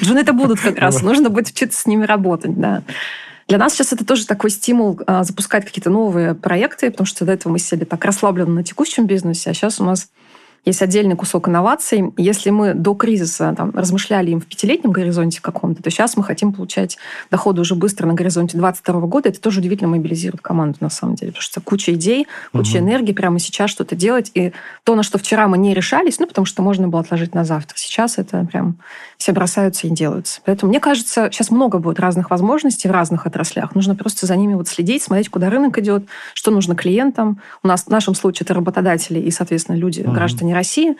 Джуны 0.01 0.19
это 0.19 0.33
будут 0.33 0.59
как 0.59 0.77
раз. 0.79 1.01
Нужно 1.01 1.29
будет 1.29 1.49
учиться 1.49 1.79
с 1.81 1.85
ними 1.85 2.05
работать, 2.05 2.59
да. 2.59 2.83
Для 3.49 3.57
нас 3.57 3.73
сейчас 3.73 3.91
это 3.93 4.05
тоже 4.05 4.27
такой 4.27 4.51
стимул 4.51 5.01
а, 5.07 5.23
запускать 5.23 5.65
какие-то 5.65 5.89
новые 5.89 6.35
проекты, 6.35 6.91
потому 6.91 7.07
что 7.07 7.25
до 7.25 7.31
этого 7.31 7.51
мы 7.51 7.57
сидели 7.57 7.83
так 7.83 8.05
расслабленно 8.05 8.53
на 8.53 8.63
текущем 8.63 9.07
бизнесе, 9.07 9.49
а 9.49 9.53
сейчас 9.55 9.81
у 9.81 9.83
нас 9.83 10.09
есть 10.69 10.81
отдельный 10.81 11.15
кусок 11.15 11.47
инноваций. 11.47 12.13
Если 12.17 12.49
мы 12.49 12.73
до 12.73 12.93
кризиса 12.93 13.53
там, 13.55 13.71
размышляли 13.71 14.31
им 14.31 14.41
в 14.41 14.45
пятилетнем 14.45 14.91
горизонте 14.91 15.41
каком-то, 15.41 15.83
то 15.83 15.89
сейчас 15.89 16.17
мы 16.17 16.23
хотим 16.23 16.53
получать 16.53 16.97
доходы 17.29 17.61
уже 17.61 17.75
быстро 17.75 18.07
на 18.07 18.13
горизонте 18.13 18.57
2022 18.57 19.07
года. 19.07 19.29
Это 19.29 19.41
тоже 19.41 19.59
удивительно 19.59 19.89
мобилизирует 19.89 20.41
команду 20.41 20.77
на 20.79 20.89
самом 20.89 21.15
деле, 21.15 21.31
потому 21.31 21.43
что 21.43 21.61
куча 21.61 21.93
идей, 21.93 22.27
куча 22.51 22.77
угу. 22.77 22.85
энергии 22.85 23.13
прямо 23.13 23.39
сейчас 23.39 23.69
что-то 23.69 23.95
делать. 23.95 24.31
И 24.33 24.53
то, 24.83 24.95
на 24.95 25.03
что 25.03 25.17
вчера 25.17 25.47
мы 25.47 25.57
не 25.57 25.73
решались, 25.73 26.19
ну, 26.19 26.27
потому 26.27 26.45
что 26.45 26.61
можно 26.61 26.87
было 26.87 27.01
отложить 27.01 27.35
на 27.35 27.43
завтра. 27.43 27.77
Сейчас 27.77 28.17
это 28.17 28.45
прям 28.45 28.77
все 29.17 29.33
бросаются 29.33 29.87
и 29.87 29.89
делаются. 29.89 30.41
Поэтому, 30.45 30.69
мне 30.69 30.79
кажется, 30.79 31.29
сейчас 31.31 31.51
много 31.51 31.77
будет 31.77 31.99
разных 31.99 32.29
возможностей 32.29 32.87
в 32.87 32.91
разных 32.91 33.25
отраслях. 33.25 33.75
Нужно 33.75 33.95
просто 33.95 34.25
за 34.25 34.35
ними 34.35 34.53
вот 34.53 34.67
следить, 34.67 35.03
смотреть, 35.03 35.29
куда 35.29 35.49
рынок 35.49 35.77
идет, 35.77 36.05
что 36.33 36.51
нужно 36.51 36.75
клиентам. 36.75 37.41
У 37.63 37.67
нас 37.67 37.83
в 37.83 37.89
нашем 37.89 38.15
случае 38.15 38.45
это 38.45 38.53
работодатели 38.53 39.19
и, 39.19 39.29
соответственно, 39.31 39.75
люди, 39.75 40.01
угу. 40.01 40.11
граждане 40.11 40.53
России, 40.59 40.97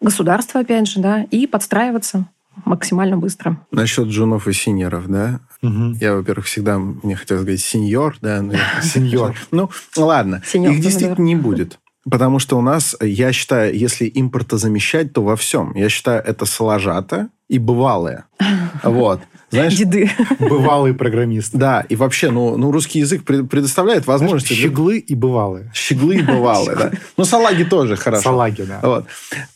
государство, 0.00 0.60
опять 0.60 0.86
же, 0.86 1.00
да, 1.00 1.24
и 1.30 1.46
подстраиваться 1.46 2.26
максимально 2.64 3.16
быстро. 3.16 3.58
Насчет 3.70 4.08
джунов 4.08 4.46
и 4.46 4.52
синьоров, 4.52 5.08
да? 5.08 5.40
Угу. 5.62 5.96
Я, 6.00 6.14
во-первых, 6.14 6.46
всегда, 6.46 6.78
мне 6.78 7.16
хотелось 7.16 7.42
сказать 7.42 7.60
сеньор, 7.60 8.16
да? 8.20 8.44
Сеньор. 8.82 9.36
Ну, 9.50 9.70
ладно. 9.96 10.42
Их 10.52 10.80
действительно 10.80 11.24
не 11.24 11.36
будет. 11.36 11.78
Потому 12.10 12.38
что 12.38 12.58
у 12.58 12.62
нас, 12.62 12.96
я 13.00 13.32
считаю, 13.32 13.76
если 13.76 14.06
импорта 14.06 14.56
замещать, 14.56 15.12
то 15.12 15.22
во 15.22 15.36
всем. 15.36 15.74
Я 15.74 15.88
считаю, 15.88 16.22
это 16.22 16.46
соложата 16.46 17.28
и 17.48 17.58
бывалое. 17.58 18.26
Вот. 18.82 19.20
Знаешь, 19.50 19.76
Деды. 19.76 20.10
Бывалый 20.38 20.94
программист. 20.94 21.52
Да, 21.52 21.84
и 21.88 21.96
вообще, 21.96 22.30
ну, 22.30 22.56
ну 22.56 22.70
русский 22.70 23.00
язык 23.00 23.24
предоставляет 23.24 24.06
возможности... 24.06 24.54
Знаешь, 24.54 24.62
щеглы 24.62 24.98
и 24.98 25.14
бывалые. 25.14 25.70
Щеглы 25.74 26.16
и 26.16 26.22
бывалые, 26.22 26.76
да. 26.76 26.92
Ну, 27.16 27.24
салаги 27.24 27.64
тоже 27.64 27.96
хорошо. 27.96 28.22
Салаги, 28.22 28.62
да. 28.62 28.80
Вот. 28.82 29.06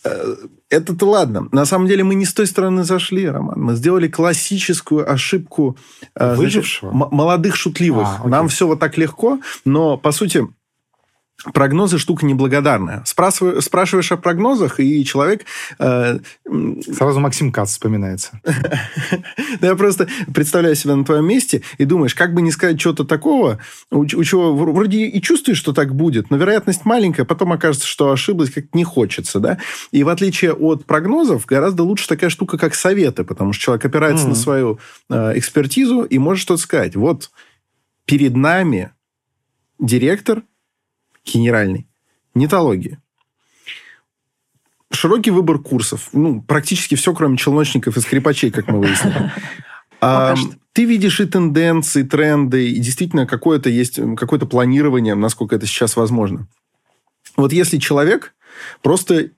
Э, 0.05 0.35
это-то 0.69 1.07
ладно. 1.07 1.49
На 1.53 1.65
самом 1.65 1.87
деле 1.87 2.03
мы 2.05 2.15
не 2.15 2.25
с 2.25 2.35
той 2.35 2.47
стороны 2.47 2.85
зашли, 2.85 3.29
Роман. 3.29 3.61
Мы 3.61 3.75
сделали 3.77 4.09
классическую 4.09 5.11
ошибку... 5.11 5.77
Э, 6.17 6.35
Выжившего? 6.35 6.91
Значит, 6.91 7.13
молодых 7.13 7.57
шутливых. 7.57 8.09
А, 8.25 8.29
Нам 8.29 8.49
все 8.49 8.67
вот 8.67 8.81
так 8.81 8.99
легко, 8.99 9.39
но, 9.65 9.97
по 9.97 10.13
сути, 10.13 10.47
Прогнозы 11.53 11.99
штука 11.99 12.25
неблагодарная. 12.25 13.03
Спрашиваешь, 13.05 13.65
спрашиваешь 13.65 14.13
о 14.13 14.17
прогнозах, 14.17 14.81
и 14.81 15.05
человек... 15.05 15.45
Э, 15.79 16.19
Сразу 16.97 17.21
Максим 17.21 17.53
Кац 17.53 17.73
вспоминается. 17.73 18.41
Я 19.61 19.75
просто 19.75 20.09
представляю 20.33 20.75
себя 20.75 20.97
на 20.97 21.05
твоем 21.05 21.27
месте 21.27 21.63
и 21.77 21.85
думаешь, 21.85 22.15
как 22.15 22.33
бы 22.33 22.41
не 22.41 22.51
сказать 22.51 22.81
что-то 22.81 23.05
такого, 23.05 23.59
у, 23.91 24.07
чего 24.07 24.55
вроде 24.55 25.07
и 25.07 25.21
чувствуешь, 25.21 25.59
что 25.59 25.73
так 25.73 25.95
будет, 25.95 26.31
но 26.31 26.37
вероятность 26.37 26.85
маленькая, 26.85 27.25
потом 27.25 27.53
окажется, 27.53 27.87
что 27.87 28.11
ошиблась, 28.11 28.51
как 28.51 28.75
не 28.75 28.85
хочется, 28.85 29.41
да? 29.41 29.59
И 29.91 30.03
в 30.05 30.09
отличие 30.09 30.53
от 30.53 30.87
прогнозов, 30.87 31.47
гораздо 31.47 31.83
лучше 31.83 32.09
такая 32.09 32.31
штука, 32.31 32.57
как 32.57 32.75
советы, 32.75 33.25
потому 33.25 33.53
что 33.53 33.65
человек 33.65 33.85
опирается 33.85 34.29
на 34.29 34.35
свою 34.35 34.79
э, 35.11 35.33
экспертизу 35.37 36.03
и 36.03 36.19
может 36.19 36.43
что-то 36.43 36.63
сказать. 36.63 36.97
Вот 36.97 37.31
перед 38.07 38.37
нами 38.37 38.93
директор 39.79 40.43
генеральный. 41.25 41.87
Нетология. 42.35 43.01
Широкий 44.93 45.31
выбор 45.31 45.59
курсов. 45.59 46.11
Ну, 46.13 46.43
практически 46.43 46.95
все, 46.95 47.15
кроме 47.15 47.37
челночников 47.37 47.97
и 47.97 48.01
скрипачей, 48.01 48.51
как 48.51 48.69
мы 48.69 48.81
выяснили. 48.81 49.33
А, 50.01 50.35
ты 50.75 50.85
видишь 50.85 51.21
и 51.21 51.25
тенденции, 51.25 52.03
тренды, 52.03 52.69
и 52.69 52.79
действительно 52.79 53.27
какое-то 53.27 53.71
есть 53.71 53.99
какое-то 54.17 54.45
планирование, 54.45 55.15
насколько 55.15 55.57
это 55.57 55.65
сейчас 55.65 55.97
возможно. 55.97 56.47
Вот 57.39 57.55
если 57.55 57.79
человек 57.79 58.35
просто 58.83 59.31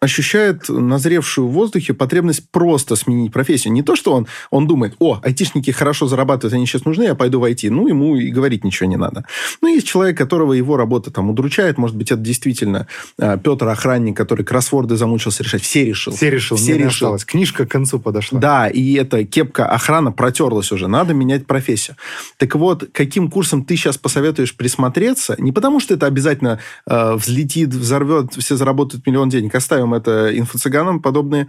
ощущает 0.00 0.68
назревшую 0.68 1.46
в 1.48 1.52
воздухе 1.52 1.92
потребность 1.92 2.48
просто 2.50 2.96
сменить 2.96 3.32
профессию. 3.32 3.72
Не 3.74 3.82
то, 3.82 3.96
что 3.96 4.14
он, 4.14 4.26
он 4.50 4.66
думает, 4.66 4.94
о, 4.98 5.20
айтишники 5.22 5.70
хорошо 5.70 6.06
зарабатывают, 6.06 6.54
они 6.54 6.66
сейчас 6.66 6.86
нужны, 6.86 7.04
я 7.04 7.14
пойду 7.14 7.38
в 7.38 7.44
IT. 7.44 7.68
Ну, 7.70 7.86
ему 7.86 8.16
и 8.16 8.30
говорить 8.30 8.64
ничего 8.64 8.88
не 8.88 8.96
надо. 8.96 9.26
Но 9.60 9.68
есть 9.68 9.86
человек, 9.86 10.16
которого 10.16 10.54
его 10.54 10.78
работа 10.78 11.10
там 11.10 11.28
удручает. 11.28 11.76
Может 11.76 11.96
быть, 11.96 12.10
это 12.10 12.20
действительно 12.20 12.86
а, 13.18 13.36
Петр 13.36 13.68
Охранник, 13.68 14.16
который 14.16 14.44
кроссворды 14.44 14.96
замучился 14.96 15.42
решать. 15.42 15.62
Все 15.62 15.84
решил. 15.84 16.14
Все 16.14 16.30
решил. 16.30 16.56
Все 16.56 16.78
решил. 16.78 16.88
Осталось. 16.88 17.24
Книжка 17.26 17.66
к 17.66 17.70
концу 17.70 18.00
подошла. 18.00 18.40
Да, 18.40 18.68
и 18.68 18.94
эта 18.94 19.24
кепка 19.24 19.66
охрана 19.66 20.12
протерлась 20.12 20.72
уже. 20.72 20.88
Надо 20.88 21.12
менять 21.12 21.46
профессию. 21.46 21.96
Так 22.38 22.54
вот, 22.54 22.88
каким 22.92 23.30
курсом 23.30 23.64
ты 23.64 23.76
сейчас 23.76 23.98
посоветуешь 23.98 24.56
присмотреться? 24.56 25.36
Не 25.38 25.52
потому, 25.52 25.78
что 25.78 25.92
это 25.92 26.06
обязательно 26.06 26.58
э, 26.86 27.14
взлетит, 27.14 27.68
взорвет, 27.68 28.32
все 28.38 28.56
заработают 28.56 29.06
миллион 29.06 29.28
денег. 29.28 29.54
Оставим 29.54 29.89
делаем 29.90 29.94
это 29.94 30.38
инфо-цыганам, 30.38 31.00
подобные 31.00 31.48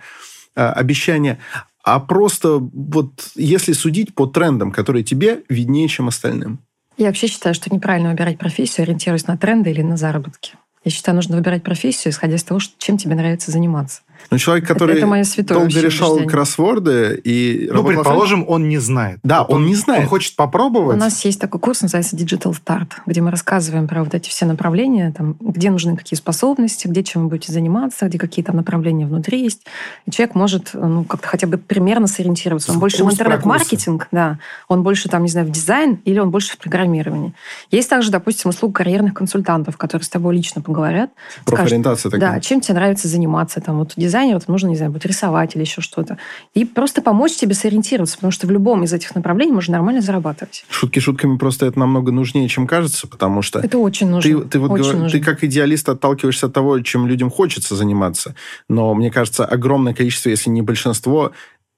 э, 0.55 0.65
обещания, 0.65 1.39
а 1.83 1.99
просто 1.99 2.57
вот 2.59 3.31
если 3.35 3.73
судить 3.73 4.13
по 4.13 4.27
трендам, 4.27 4.71
которые 4.71 5.03
тебе 5.03 5.43
виднее, 5.49 5.87
чем 5.87 6.07
остальным. 6.07 6.59
Я 6.97 7.07
вообще 7.07 7.27
считаю, 7.27 7.55
что 7.55 7.73
неправильно 7.73 8.09
выбирать 8.09 8.37
профессию, 8.37 8.83
ориентируясь 8.83 9.27
на 9.27 9.37
тренды 9.37 9.71
или 9.71 9.81
на 9.81 9.97
заработки. 9.97 10.53
Я 10.83 10.91
считаю, 10.91 11.15
нужно 11.15 11.37
выбирать 11.37 11.63
профессию, 11.63 12.11
исходя 12.11 12.35
из 12.35 12.43
того, 12.43 12.59
чем 12.77 12.97
тебе 12.97 13.15
нравится 13.15 13.51
заниматься. 13.51 14.01
Ну, 14.29 14.37
человек, 14.37 14.67
который 14.67 14.97
это, 14.97 15.41
это 15.41 15.53
долго 15.53 15.79
решал 15.79 16.17
кроссворды 16.19 17.19
и... 17.23 17.69
Ну, 17.71 17.83
предположим, 17.83 18.45
он 18.47 18.69
не 18.69 18.77
знает. 18.77 19.19
Да, 19.23 19.43
он, 19.43 19.61
он 19.61 19.65
не 19.67 19.75
знает. 19.75 20.03
Он 20.03 20.09
хочет 20.09 20.35
попробовать. 20.35 20.97
У 20.97 20.99
нас 20.99 21.23
есть 21.25 21.39
такой 21.39 21.59
курс, 21.59 21.81
называется 21.81 22.15
Digital 22.15 22.53
Start, 22.53 22.91
где 23.05 23.21
мы 23.21 23.31
рассказываем 23.31 23.87
про 23.87 24.03
вот 24.03 24.13
эти 24.13 24.29
все 24.29 24.45
направления, 24.45 25.13
там, 25.15 25.35
где 25.39 25.69
нужны 25.69 25.95
какие 25.97 26.17
способности, 26.17 26.87
где 26.87 27.03
чем 27.03 27.23
вы 27.23 27.29
будете 27.29 27.51
заниматься, 27.51 28.07
где 28.07 28.17
какие 28.17 28.43
там 28.43 28.55
направления 28.55 29.05
внутри 29.05 29.43
есть. 29.43 29.65
И 30.05 30.11
человек 30.11 30.35
может 30.35 30.71
ну, 30.73 31.03
как-то 31.03 31.27
хотя 31.27 31.47
бы 31.47 31.57
примерно 31.57 32.07
сориентироваться. 32.07 32.71
Он 32.71 32.79
больше 32.79 33.03
Курс 33.03 33.13
в 33.13 33.13
интернет-маркетинг, 33.15 34.07
да, 34.11 34.39
он 34.67 34.83
больше 34.83 35.09
там, 35.09 35.23
не 35.23 35.29
знаю, 35.29 35.47
в 35.47 35.51
дизайн 35.51 35.99
или 36.05 36.19
он 36.19 36.31
больше 36.31 36.53
в 36.53 36.57
программировании. 36.57 37.33
Есть 37.69 37.89
также, 37.89 38.11
допустим, 38.11 38.49
услуга 38.49 38.73
карьерных 38.73 39.13
консультантов, 39.13 39.77
которые 39.77 40.05
с 40.05 40.09
тобой 40.09 40.35
лично 40.35 40.61
поговорят. 40.61 41.11
Профориентация 41.45 42.09
такая. 42.09 42.33
Да, 42.33 42.39
чем 42.39 42.61
тебе 42.61 42.75
нравится 42.75 43.07
заниматься. 43.07 43.61
Там, 43.61 43.79
вот 43.79 43.93
дизайнеру 44.11 44.39
там 44.39 44.53
нужно, 44.53 44.67
не 44.67 44.75
знаю, 44.75 44.91
будет 44.91 45.05
рисовать 45.05 45.55
или 45.55 45.63
еще 45.63 45.81
что-то. 45.81 46.17
И 46.53 46.65
просто 46.65 47.01
помочь 47.01 47.35
тебе 47.35 47.53
сориентироваться, 47.53 48.17
потому 48.17 48.31
что 48.31 48.45
в 48.45 48.51
любом 48.51 48.83
из 48.83 48.93
этих 48.93 49.15
направлений 49.15 49.51
можно 49.51 49.73
нормально 49.73 50.01
зарабатывать. 50.01 50.65
Шутки 50.69 50.99
шутками, 50.99 51.37
просто 51.37 51.65
это 51.65 51.79
намного 51.79 52.11
нужнее, 52.11 52.47
чем 52.49 52.67
кажется, 52.67 53.07
потому 53.07 53.41
что... 53.41 53.59
Это 53.59 53.77
очень 53.77 54.09
нужно. 54.09 54.41
Ты, 54.41 54.47
ты, 54.47 54.59
вот 54.59 54.71
очень 54.71 54.83
говор... 54.83 54.95
нужно. 55.03 55.19
ты 55.19 55.23
как 55.23 55.43
идеалист 55.43 55.87
отталкиваешься 55.89 56.47
от 56.47 56.53
того, 56.53 56.79
чем 56.81 57.07
людям 57.07 57.29
хочется 57.29 57.75
заниматься. 57.75 58.35
Но 58.67 58.93
мне 58.93 59.09
кажется, 59.09 59.45
огромное 59.45 59.93
количество, 59.93 60.29
если 60.29 60.49
не 60.49 60.61
большинство, 60.61 61.31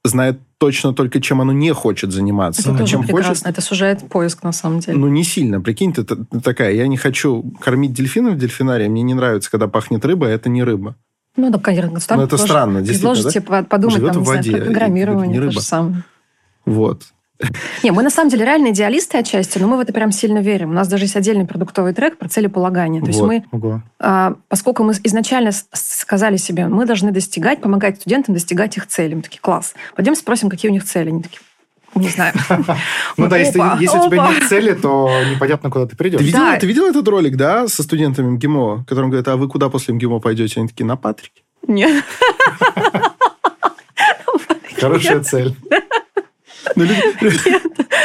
знает 0.03 0.39
точно 0.57 0.93
только, 0.93 1.21
чем 1.21 1.41
оно 1.41 1.53
не 1.53 1.73
хочет 1.73 2.11
заниматься. 2.11 2.61
Это 2.61 2.71
а 2.71 2.77
тоже 2.79 2.91
чем 2.91 3.03
прекрасно. 3.03 3.29
хочет... 3.29 3.45
Это 3.47 3.61
сужает 3.61 4.09
поиск, 4.09 4.43
на 4.43 4.51
самом 4.51 4.79
деле. 4.79 4.97
Ну, 4.97 5.07
не 5.07 5.23
сильно. 5.23 5.61
Прикинь, 5.61 5.93
ты 5.93 6.03
такая, 6.03 6.73
я 6.73 6.87
не 6.87 6.97
хочу 6.97 7.43
кормить 7.61 7.93
дельфинов 7.93 8.33
в 8.33 8.37
дельфинарии, 8.37 8.87
мне 8.87 9.01
не 9.01 9.13
нравится, 9.13 9.51
когда 9.51 9.67
пахнет 9.67 10.03
рыба, 10.05 10.27
а 10.27 10.29
это 10.29 10.49
не 10.49 10.63
рыба. 10.63 10.95
Ну, 11.35 11.49
да, 11.49 11.59
конечно. 11.59 11.99
Там 11.99 12.19
ну, 12.19 12.25
это 12.25 12.37
странно, 12.37 12.81
действительно, 12.81 13.13
Предложите 13.13 13.41
да? 13.41 13.63
подумать, 13.63 13.95
Живет 13.95 14.13
там, 14.13 14.23
в 14.23 14.27
воде, 14.27 14.49
знаю, 14.49 14.63
про 14.63 14.71
программирование, 14.71 15.33
не 15.33 15.39
рыба. 15.39 15.53
то 15.53 15.59
же 15.59 15.65
самое. 15.65 16.03
Вот. 16.65 17.03
Не, 17.83 17.91
мы 17.91 18.03
на 18.03 18.09
самом 18.09 18.29
деле 18.29 18.45
реально 18.45 18.69
идеалисты 18.69 19.17
отчасти, 19.17 19.57
но 19.57 19.67
мы 19.67 19.77
в 19.77 19.79
это 19.79 19.91
прям 19.91 20.11
сильно 20.11 20.39
верим. 20.39 20.69
У 20.69 20.73
нас 20.73 20.87
даже 20.87 21.05
есть 21.05 21.15
отдельный 21.15 21.45
продуктовый 21.45 21.93
трек 21.93 22.17
про 22.17 22.29
целеполагание. 22.29 23.01
То 23.01 23.07
вот. 23.07 23.15
есть 23.15 23.21
мы, 23.21 23.45
Ого. 23.51 23.81
а, 23.99 24.35
поскольку 24.47 24.83
мы 24.83 24.93
изначально 25.03 25.51
сказали 25.73 26.37
себе, 26.37 26.67
мы 26.67 26.85
должны 26.85 27.11
достигать, 27.11 27.61
помогать 27.61 27.97
студентам 27.99 28.33
достигать 28.33 28.77
их 28.77 28.87
целей. 28.87 29.15
Мы 29.15 29.21
такие, 29.23 29.41
класс. 29.41 29.73
Пойдем 29.95 30.15
спросим, 30.15 30.49
какие 30.49 30.69
у 30.69 30.73
них 30.73 30.85
цели. 30.85 31.09
Они 31.09 31.21
такие, 31.21 31.39
не 31.95 32.09
знаю. 32.09 32.33
Ну 33.17 33.27
да, 33.27 33.37
если 33.37 33.59
у 33.59 34.09
тебя 34.09 34.27
нет 34.27 34.47
цели, 34.49 34.73
то 34.73 35.09
непонятно, 35.29 35.69
куда 35.69 35.85
ты 35.85 35.95
придешь. 35.95 36.19
Ты 36.59 36.67
видел 36.67 36.85
этот 36.85 37.07
ролик, 37.07 37.35
да, 37.35 37.67
со 37.67 37.83
студентами 37.83 38.29
МГИМО, 38.31 38.85
которым 38.87 39.09
говорят, 39.09 39.27
а 39.27 39.37
вы 39.37 39.47
куда 39.47 39.69
после 39.69 39.93
МГИМО 39.93 40.19
пойдете? 40.19 40.59
Они 40.59 40.67
такие, 40.69 40.85
на 40.85 40.95
Патрик. 40.95 41.31
Нет. 41.67 42.03
Хорошая 44.79 45.21
цель. 45.21 45.55
Ну, 46.75 46.83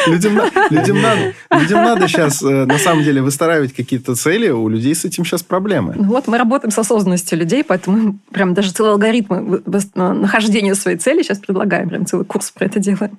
людям, 0.07 0.41
людям, 0.71 1.03
надо, 1.03 1.35
людям 1.51 1.85
надо 1.85 2.09
сейчас, 2.09 2.43
э, 2.43 2.65
на 2.65 2.79
самом 2.79 3.05
деле, 3.05 3.23
выстраивать 3.23 3.73
какие-то 3.73 4.15
цели. 4.15 4.49
У 4.49 4.69
людей 4.69 4.95
с 4.95 5.05
этим 5.05 5.25
сейчас 5.25 5.43
проблемы. 5.43 5.95
Ну, 5.97 6.05
вот 6.05 6.27
мы 6.27 6.39
работаем 6.39 6.71
с 6.71 6.79
осознанностью 6.79 7.39
людей, 7.39 7.65
поэтому 7.65 7.97
мы 7.97 8.19
прям 8.33 8.55
даже 8.55 8.73
целый 8.73 8.93
алгоритм 8.93 9.59
нахождения 9.95 10.75
своей 10.75 10.99
цели 10.99 11.23
сейчас 11.23 11.39
предлагаем. 11.39 11.89
Прям 11.89 12.07
целый 12.07 12.25
курс 12.25 12.51
про 12.51 12.67
это 12.67 12.79
делаем. 12.81 13.19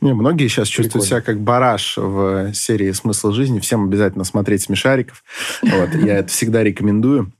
Не, 0.00 0.12
многие 0.12 0.48
сейчас 0.48 0.68
Прикольно. 0.68 0.84
чувствуют 0.84 1.06
себя 1.06 1.20
как 1.22 1.40
бараш 1.40 1.96
в 1.96 2.52
серии 2.54 2.92
«Смысл 2.92 3.32
жизни». 3.32 3.60
Всем 3.60 3.84
обязательно 3.84 4.24
смотреть 4.24 4.62
«Смешариков». 4.62 5.24
Вот, 5.62 5.94
я 5.94 6.18
это 6.18 6.28
всегда 6.28 6.62
рекомендую. 6.62 7.32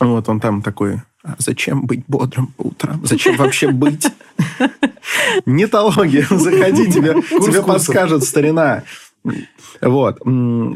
Вот 0.00 0.28
он 0.28 0.40
там 0.40 0.62
такой 0.62 1.00
а 1.22 1.34
зачем 1.38 1.82
быть 1.82 2.04
бодрым 2.08 2.48
по 2.48 2.62
утрам? 2.68 3.04
Зачем 3.04 3.36
вообще 3.36 3.70
быть? 3.70 4.06
Нетология. 5.46 6.26
Заходи, 6.30 6.90
тебе, 6.90 7.14
тебе 7.22 7.62
подскажет 7.62 8.24
старина. 8.24 8.84
Вот. 9.82 10.18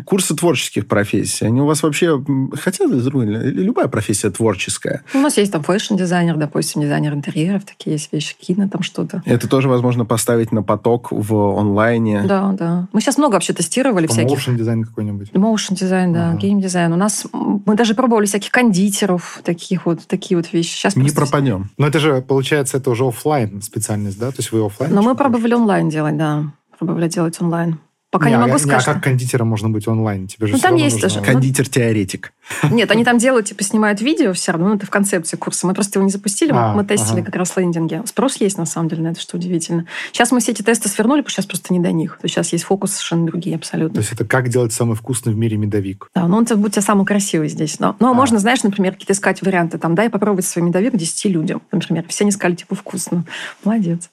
Курсы 0.04 0.36
творческих 0.36 0.86
профессий, 0.86 1.46
они 1.46 1.60
у 1.60 1.66
вас 1.66 1.82
вообще... 1.82 2.22
Хотя 2.60 2.84
любая 2.86 3.88
профессия 3.88 4.30
творческая. 4.30 5.02
У 5.14 5.18
нас 5.18 5.38
есть 5.38 5.52
там 5.52 5.62
fashion 5.62 5.93
-дизайнер, 5.93 6.36
допустим, 6.36 6.82
дизайнер 6.82 7.14
интерьеров, 7.14 7.64
такие 7.64 7.92
есть 7.92 8.12
вещи, 8.12 8.36
кино 8.38 8.68
там 8.68 8.82
что-то. 8.82 9.22
Это 9.24 9.48
тоже 9.48 9.68
возможно 9.68 10.04
поставить 10.04 10.52
на 10.52 10.62
поток 10.62 11.08
в 11.10 11.34
онлайне. 11.58 12.22
Да, 12.24 12.52
да. 12.52 12.88
Мы 12.92 13.00
сейчас 13.00 13.16
много 13.16 13.34
вообще 13.34 13.52
тестировали 13.52 14.06
всяких. 14.06 14.28
Motion 14.28 14.56
дизайн 14.56 14.84
какой-нибудь. 14.84 15.34
Motion 15.34 15.76
дизайн, 15.76 16.12
да, 16.12 16.30
ага. 16.30 16.38
гейм-дизайн. 16.38 16.92
У 16.92 16.96
нас... 16.96 17.26
Мы 17.32 17.76
даже 17.76 17.94
пробовали 17.94 18.26
всяких 18.26 18.50
кондитеров, 18.50 19.40
таких 19.42 19.86
вот, 19.86 20.06
такие 20.06 20.36
вот 20.36 20.52
вещи. 20.52 20.76
Сейчас 20.76 20.96
Не 20.96 21.04
просто... 21.04 21.20
пропадем. 21.20 21.70
Но 21.78 21.86
это 21.86 21.98
же, 21.98 22.20
получается, 22.20 22.76
это 22.76 22.90
уже 22.90 23.06
офлайн 23.06 23.62
специальность, 23.62 24.18
да? 24.18 24.30
То 24.30 24.36
есть 24.38 24.52
вы 24.52 24.64
офлайн? 24.66 24.94
Но 24.94 25.02
мы 25.02 25.14
пробовали 25.14 25.54
онлайн 25.54 25.88
делать, 25.88 26.16
да. 26.16 26.52
Пробовали 26.78 27.08
делать 27.08 27.40
онлайн. 27.40 27.78
Пока 28.14 28.26
не, 28.26 28.36
не 28.36 28.40
могу 28.40 28.58
сказать. 28.60 28.86
А 28.86 28.94
как 28.94 29.02
кондитером 29.02 29.48
можно 29.48 29.68
быть 29.68 29.88
онлайн? 29.88 30.28
Тебе 30.28 30.46
же 30.46 30.52
ну, 30.52 30.58
там 30.60 30.76
есть 30.76 31.02
нужно... 31.02 31.20
даже. 31.20 31.32
Кондитер-теоретик. 31.32 32.32
Нет, 32.70 32.88
они 32.92 33.04
там 33.04 33.18
делают, 33.18 33.46
типа, 33.46 33.64
снимают 33.64 34.00
видео 34.00 34.32
все 34.34 34.52
равно, 34.52 34.68
ну, 34.68 34.76
это 34.76 34.86
в 34.86 34.90
концепции 34.90 35.36
курса. 35.36 35.66
Мы 35.66 35.74
просто 35.74 35.98
его 35.98 36.06
не 36.06 36.12
запустили, 36.12 36.52
а, 36.52 36.74
мы 36.74 36.84
тестили 36.84 37.16
ага. 37.16 37.24
как 37.24 37.34
раз 37.34 37.56
лендинги. 37.56 38.00
Спрос 38.06 38.36
есть, 38.36 38.56
на 38.56 38.66
самом 38.66 38.88
деле, 38.88 39.02
на 39.02 39.08
это, 39.08 39.20
что 39.20 39.36
удивительно. 39.36 39.86
Сейчас 40.12 40.30
мы 40.30 40.38
все 40.38 40.52
эти 40.52 40.62
тесты 40.62 40.88
свернули, 40.88 41.22
потому 41.22 41.32
что 41.32 41.42
сейчас 41.42 41.46
просто 41.46 41.74
не 41.74 41.80
до 41.80 41.90
них. 41.90 42.12
То 42.12 42.26
есть 42.26 42.36
сейчас 42.36 42.52
есть 42.52 42.62
фокус 42.62 42.92
совершенно 42.92 43.26
другие 43.26 43.56
абсолютно. 43.56 43.94
То 43.94 44.00
есть 44.00 44.12
это 44.12 44.24
как 44.24 44.48
делать 44.48 44.72
самый 44.72 44.94
вкусный 44.94 45.32
в 45.32 45.36
мире 45.36 45.56
медовик? 45.56 46.08
Да, 46.14 46.28
ну 46.28 46.36
он 46.36 46.44
будет 46.44 46.74
тебя 46.74 46.82
самый 46.82 47.04
красивый 47.04 47.48
здесь. 47.48 47.80
Но, 47.80 47.96
но 47.98 48.12
а. 48.12 48.14
можно, 48.14 48.38
знаешь, 48.38 48.62
например, 48.62 48.92
какие-то 48.92 49.14
искать 49.14 49.42
варианты. 49.42 49.78
Там, 49.78 49.96
дай 49.96 50.08
попробовать 50.08 50.46
свой 50.46 50.64
медовик 50.64 50.94
10 50.94 51.24
людям, 51.32 51.62
например. 51.72 52.04
Все 52.06 52.22
они 52.22 52.30
сказали, 52.30 52.54
типа, 52.54 52.76
вкусно. 52.76 53.24
Молодец. 53.64 54.08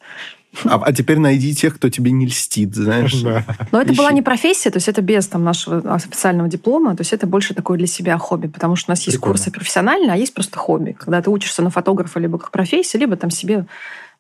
А, 0.66 0.82
а 0.84 0.94
теперь 0.94 1.18
найди 1.18 1.56
тех, 1.56 1.76
кто 1.76 1.90
тебе 1.90 2.12
не 2.12 2.26
льстит, 2.26 2.76
знаешь. 2.76 3.22
Да. 3.22 3.46
Но 3.72 3.82
это 3.82 3.92
Ищи. 3.92 3.98
была 3.98 4.12
не 4.12 4.22
профессия, 4.22 4.70
то 4.70 4.78
есть 4.78 4.88
это 4.88 5.02
без 5.02 5.28
там, 5.28 5.44
нашего 5.44 5.94
официального 5.94 6.50
диплома, 6.50 6.96
то 6.96 7.02
есть 7.02 7.14
это 7.14 7.26
больше 7.26 7.54
такое 7.54 7.78
для 7.78 7.88
себя 7.88 8.18
хобби, 8.18 8.48
потому 8.48 8.76
что 8.76 8.92
у 8.92 8.94
нас 8.94 9.00
есть 9.04 9.18
Прикольно. 9.18 9.34
курсы 9.34 9.52
профессиональные, 9.52 10.12
а 10.12 10.16
есть 10.18 10.34
просто 10.34 10.60
хобби. 10.60 10.96
Когда 10.98 11.22
ты 11.22 11.30
учишься 11.30 11.62
на 11.62 11.70
фотографа 11.70 12.20
либо 12.20 12.38
как 12.38 12.52
профессия, 12.52 12.98
либо 12.98 13.16
там 13.16 13.30
себе 13.32 13.66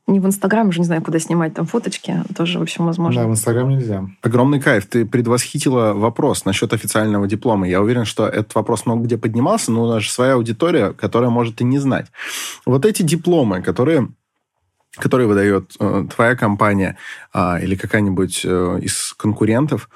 не 0.07 0.19
в 0.19 0.25
Инстаграм, 0.25 0.67
уже 0.67 0.79
не 0.79 0.85
знаю, 0.85 1.01
куда 1.01 1.19
снимать 1.19 1.53
там 1.53 1.65
фоточки, 1.65 2.23
тоже, 2.35 2.59
в 2.59 2.61
общем, 2.61 2.85
возможно. 2.85 3.21
Да, 3.21 3.27
в 3.27 3.31
Инстаграм 3.31 3.69
нельзя. 3.69 4.05
Огромный 4.21 4.59
кайф. 4.59 4.87
Ты 4.87 5.05
предвосхитила 5.05 5.93
вопрос 5.93 6.45
насчет 6.45 6.73
официального 6.73 7.27
диплома. 7.27 7.67
Я 7.67 7.81
уверен, 7.81 8.05
что 8.05 8.27
этот 8.27 8.55
вопрос 8.55 8.85
много 8.85 9.03
где 9.03 9.17
поднимался, 9.17 9.71
но 9.71 9.83
у 9.83 9.87
нас 9.87 10.03
же 10.03 10.11
своя 10.11 10.33
аудитория, 10.33 10.91
которая 10.93 11.29
может 11.29 11.61
и 11.61 11.63
не 11.63 11.77
знать. 11.77 12.07
Вот 12.65 12.85
эти 12.85 13.03
дипломы, 13.03 13.61
которые 13.61 14.09
который 14.97 15.25
выдает 15.25 15.73
э, 15.79 16.05
твоя 16.13 16.35
компания 16.35 16.97
э, 17.33 17.63
или 17.63 17.75
какая-нибудь 17.75 18.41
э, 18.43 18.79
из 18.81 19.13
конкурентов, 19.17 19.89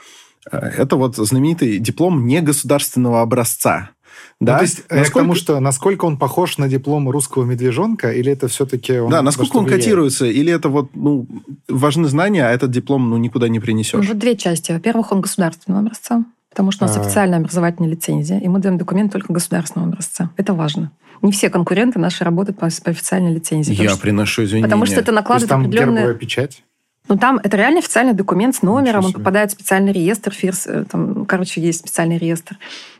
э, 0.51 0.57
это 0.57 0.95
вот 0.95 1.15
знаменитый 1.15 1.79
диплом 1.79 2.25
негосударственного 2.25 3.21
образца. 3.21 3.91
Ну, 4.39 4.47
да? 4.47 4.53
Ну, 4.53 4.57
то 4.59 4.63
есть 4.63 4.77
насколько... 4.89 5.11
к 5.11 5.13
тому, 5.13 5.35
что 5.35 5.59
насколько 5.59 6.05
он 6.05 6.17
похож 6.17 6.57
на 6.57 6.67
диплом 6.67 7.09
русского 7.09 7.43
медвежонка, 7.43 8.11
или 8.11 8.31
это 8.31 8.47
все-таки 8.47 8.99
он 8.99 9.09
Да, 9.09 9.21
насколько 9.21 9.57
он 9.57 9.65
котируется, 9.65 10.25
или 10.25 10.51
это 10.51 10.69
вот, 10.69 10.91
ну, 10.95 11.27
важны 11.67 12.07
знания, 12.07 12.45
а 12.45 12.51
этот 12.51 12.71
диплом, 12.71 13.09
ну, 13.09 13.17
никуда 13.17 13.47
не 13.49 13.59
принесешь. 13.59 14.01
Ну, 14.01 14.07
вот 14.07 14.17
две 14.17 14.35
части. 14.35 14.71
Во-первых, 14.71 15.11
он 15.11 15.21
государственного 15.21 15.81
образца, 15.81 16.25
потому 16.55 16.71
что 16.71 16.85
у 16.85 16.87
нас 16.87 16.95
а... 16.95 17.01
официальная 17.01 17.39
образовательная 17.39 17.89
лицензия, 17.89 18.39
и 18.39 18.47
мы 18.47 18.59
даем 18.59 18.77
документ 18.77 19.11
только 19.11 19.33
государственного 19.33 19.91
образца. 19.91 20.29
Это 20.37 20.53
важно. 20.53 20.91
Не 21.21 21.33
все 21.33 21.49
конкуренты 21.49 21.99
наши 21.99 22.23
работают 22.23 22.57
по, 22.57 22.69
по 22.81 22.91
официальной 22.91 23.33
лицензии. 23.33 23.73
Я 23.73 23.89
что, 23.89 23.99
приношу 23.99 24.45
извинения. 24.45 24.65
Потому 24.65 24.85
что 24.85 24.95
это 25.01 25.11
накладывает 25.11 25.49
То 25.49 25.55
есть 25.57 25.75
там 25.75 25.83
определенные... 25.83 26.15
печать? 26.15 26.63
Ну, 27.09 27.17
там 27.17 27.41
это 27.43 27.57
реально 27.57 27.79
официальный 27.79 28.13
документ 28.13 28.55
с 28.55 28.61
номером, 28.61 29.05
он 29.05 29.13
попадает 29.13 29.51
в 29.51 29.53
специальный 29.53 29.91
реестр, 29.91 30.31
ФИРС, 30.31 30.67
э, 30.67 30.85
там, 30.89 31.25
короче, 31.25 31.61
есть 31.61 31.79
специальный 31.79 32.17
реестр. 32.17 32.57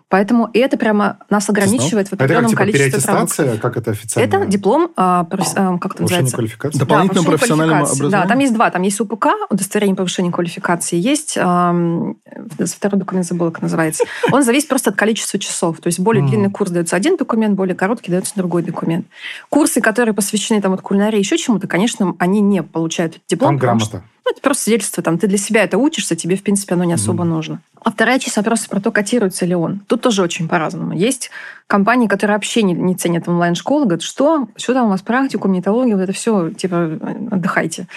Поэтому 0.08 0.50
это 0.54 0.78
прямо 0.78 1.18
нас 1.32 1.50
ограничивает 1.50 2.10
в 2.10 2.14
определенном 2.14 2.52
это 2.52 2.56
как, 2.56 2.68
типа, 2.68 2.78
количестве 2.78 3.02
переаттестация, 3.02 3.58
как 3.58 3.78
это 3.78 3.92
официально? 3.92 4.28
Это 4.28 4.46
диплом, 4.46 4.92
а, 4.96 5.24
проф... 5.24 5.48
а, 5.56 5.78
как 5.80 5.96
это 5.96 6.04
называется? 6.04 6.36
квалификации? 6.36 6.78
Дополнительное 6.78 7.24
да, 7.24 7.30
профессиональное 7.30 7.78
образование? 7.80 8.12
Да, 8.12 8.28
там 8.28 8.40
есть 8.40 8.54
два. 8.54 8.70
Там 8.70 8.82
есть 8.84 9.02
УПК, 9.02 9.28
удостоверение 9.50 9.96
повышения 9.96 10.32
квалификации. 10.32 10.98
Есть, 10.98 11.38
эм, 11.38 12.18
второй 12.60 13.00
документ 13.00 13.26
забыла, 13.26 13.50
как 13.50 13.64
называется. 13.64 14.04
Он 14.32 14.44
зависит 14.44 14.68
просто 14.70 14.92
от 14.92 14.96
количества 14.96 15.40
часов. 15.40 15.80
То 15.80 15.88
есть 15.88 16.00
более 16.00 16.24
mm. 16.24 16.30
длинный 16.30 16.52
курс 16.52 16.70
дается 16.70 16.96
один 16.96 17.18
документ, 17.18 17.56
более 17.56 17.76
короткий 17.76 18.12
дается 18.12 18.34
другой 18.36 18.62
документ. 18.62 19.08
Курсы, 19.50 19.82
которые 19.82 20.14
посвящены 20.14 20.62
там, 20.62 20.72
вот, 20.72 20.82
кулинарии, 20.82 21.18
еще 21.18 21.38
чему-то, 21.38 21.68
конечно, 21.68 22.16
они 22.20 22.42
не 22.42 22.62
получают 22.62 23.20
диплом. 23.28 23.52
Там 23.52 23.58
грамота. 23.58 24.04
Ну, 24.26 24.32
это 24.32 24.42
просто 24.42 24.64
свидетельство, 24.64 25.04
там, 25.04 25.20
ты 25.20 25.28
для 25.28 25.38
себя 25.38 25.64
это 25.64 25.78
учишься, 25.78 26.16
тебе, 26.16 26.36
в 26.36 26.42
принципе, 26.42 26.74
оно 26.74 26.84
не 26.84 26.94
особо 26.94 27.24
mm. 27.24 27.28
нужно. 27.28 27.62
А 27.84 27.92
вторая 27.92 28.18
часть 28.18 28.38
вопроса 28.38 28.68
про 28.68 28.82
то, 28.82 28.92
котируется 28.92 29.46
ли 29.46 29.54
он. 29.54 29.82
Тут 29.88 30.02
тоже 30.02 30.24
очень 30.24 30.48
по-разному. 30.48 30.94
Есть 30.94 31.30
компании, 31.68 32.08
которые 32.08 32.36
вообще 32.36 32.64
не, 32.64 32.74
не 32.74 32.96
ценят 32.96 33.30
онлайн-школы, 33.30 33.86
говорят, 33.86 34.02
что, 34.02 34.48
что 34.56 34.74
там 34.74 34.88
у 34.88 34.90
вас 34.90 35.04
практику, 35.04 35.48
методология, 35.48 35.96
вот 35.96 36.02
это 36.02 36.14
все, 36.14 36.50
типа, 36.50 37.00
отдыхайте. 37.30 37.88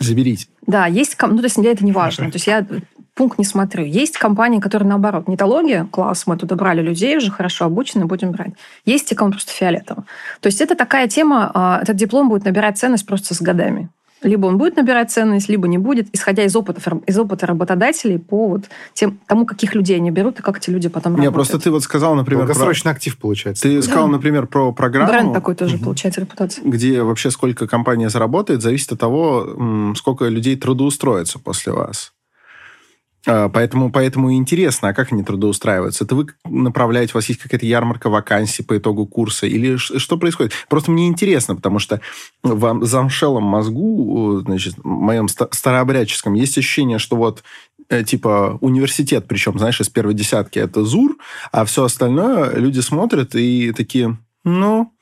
Заберите. 0.00 0.48
Да, 0.66 0.86
есть, 0.86 1.16
ну, 1.22 1.36
то 1.36 1.44
есть 1.44 1.60
для 1.60 1.70
это 1.70 1.84
не 1.84 1.92
важно. 1.92 2.30
То 2.30 2.36
есть 2.36 2.48
я 2.48 2.66
пункт 3.14 3.38
не 3.38 3.44
смотрю. 3.44 3.84
Есть 3.84 4.16
компании, 4.16 4.60
которые 4.60 4.88
наоборот, 4.88 5.28
нетология, 5.28 5.84
класс, 5.84 6.26
мы 6.26 6.36
туда 6.36 6.56
брали 6.56 6.82
людей 6.82 7.16
уже 7.16 7.30
хорошо 7.30 7.64
обучены, 7.64 8.06
будем 8.06 8.32
брать. 8.32 8.52
Есть 8.84 9.08
те, 9.08 9.14
кому 9.14 9.32
просто 9.32 9.52
фиолетово. 9.52 10.04
То 10.40 10.46
есть 10.46 10.60
это 10.60 10.74
такая 10.74 11.08
тема, 11.08 11.50
а, 11.54 11.80
этот 11.82 11.96
диплом 11.96 12.28
будет 12.28 12.44
набирать 12.44 12.78
ценность 12.78 13.06
просто 13.06 13.34
с 13.34 13.40
годами. 13.40 13.88
Либо 14.22 14.46
он 14.46 14.58
будет 14.58 14.76
набирать 14.76 15.10
ценность, 15.10 15.48
либо 15.48 15.68
не 15.68 15.78
будет, 15.78 16.08
исходя 16.12 16.44
из 16.44 16.54
опыта, 16.56 16.80
из 17.06 17.18
опыта 17.18 17.46
работодателей 17.46 18.18
по 18.18 18.48
вот 18.48 18.64
тем, 18.94 19.18
тому, 19.26 19.46
каких 19.46 19.74
людей 19.74 19.96
они 19.96 20.10
берут 20.10 20.40
и 20.40 20.42
как 20.42 20.58
эти 20.58 20.70
люди 20.70 20.88
потом 20.88 21.12
Нет, 21.12 21.26
работают. 21.26 21.34
просто 21.34 21.58
ты 21.58 21.70
вот 21.70 21.82
сказал, 21.82 22.14
например... 22.14 22.46
Долгосрочный 22.46 22.90
про... 22.90 22.96
актив 22.96 23.16
получается. 23.18 23.62
Ты 23.62 23.80
сказал, 23.82 24.08
например, 24.08 24.46
про 24.46 24.72
программу... 24.72 25.10
Бренд 25.10 25.32
такой 25.32 25.54
тоже 25.54 25.76
угу. 25.76 25.84
получается, 25.84 26.20
репутация. 26.20 26.64
Где 26.64 27.02
вообще 27.02 27.30
сколько 27.30 27.66
компания 27.66 28.08
заработает, 28.08 28.62
зависит 28.62 28.92
от 28.92 28.98
того, 28.98 29.94
сколько 29.96 30.26
людей 30.26 30.56
трудоустроится 30.56 31.38
после 31.38 31.72
вас. 31.72 32.12
А, 33.26 33.48
поэтому, 33.48 33.90
поэтому 33.90 34.32
интересно, 34.32 34.88
а 34.88 34.94
как 34.94 35.12
они 35.12 35.22
трудоустраиваются? 35.22 36.04
Это 36.04 36.14
вы 36.14 36.26
направляете, 36.44 37.12
у 37.14 37.18
вас 37.18 37.28
есть 37.28 37.40
какая-то 37.40 37.66
ярмарка 37.66 38.10
вакансий 38.10 38.62
по 38.62 38.76
итогу 38.78 39.06
курса? 39.06 39.46
Или 39.46 39.76
что 39.76 40.16
происходит? 40.16 40.52
Просто 40.68 40.90
мне 40.90 41.08
интересно, 41.08 41.56
потому 41.56 41.78
что 41.78 42.00
в 42.42 42.84
замшелом 42.84 43.44
мозгу, 43.44 44.40
значит, 44.44 44.76
в 44.78 44.86
моем 44.86 45.28
старообрядческом, 45.28 46.34
есть 46.34 46.56
ощущение, 46.58 46.98
что 46.98 47.16
вот 47.16 47.42
э, 47.88 48.04
типа 48.04 48.58
университет, 48.60 49.26
причем, 49.28 49.58
знаешь, 49.58 49.80
из 49.80 49.88
первой 49.88 50.14
десятки 50.14 50.58
это 50.58 50.84
ЗУР, 50.84 51.16
а 51.52 51.64
все 51.64 51.84
остальное 51.84 52.54
люди 52.54 52.80
смотрят 52.80 53.34
и 53.34 53.72
такие, 53.72 54.18
ну, 54.44 54.92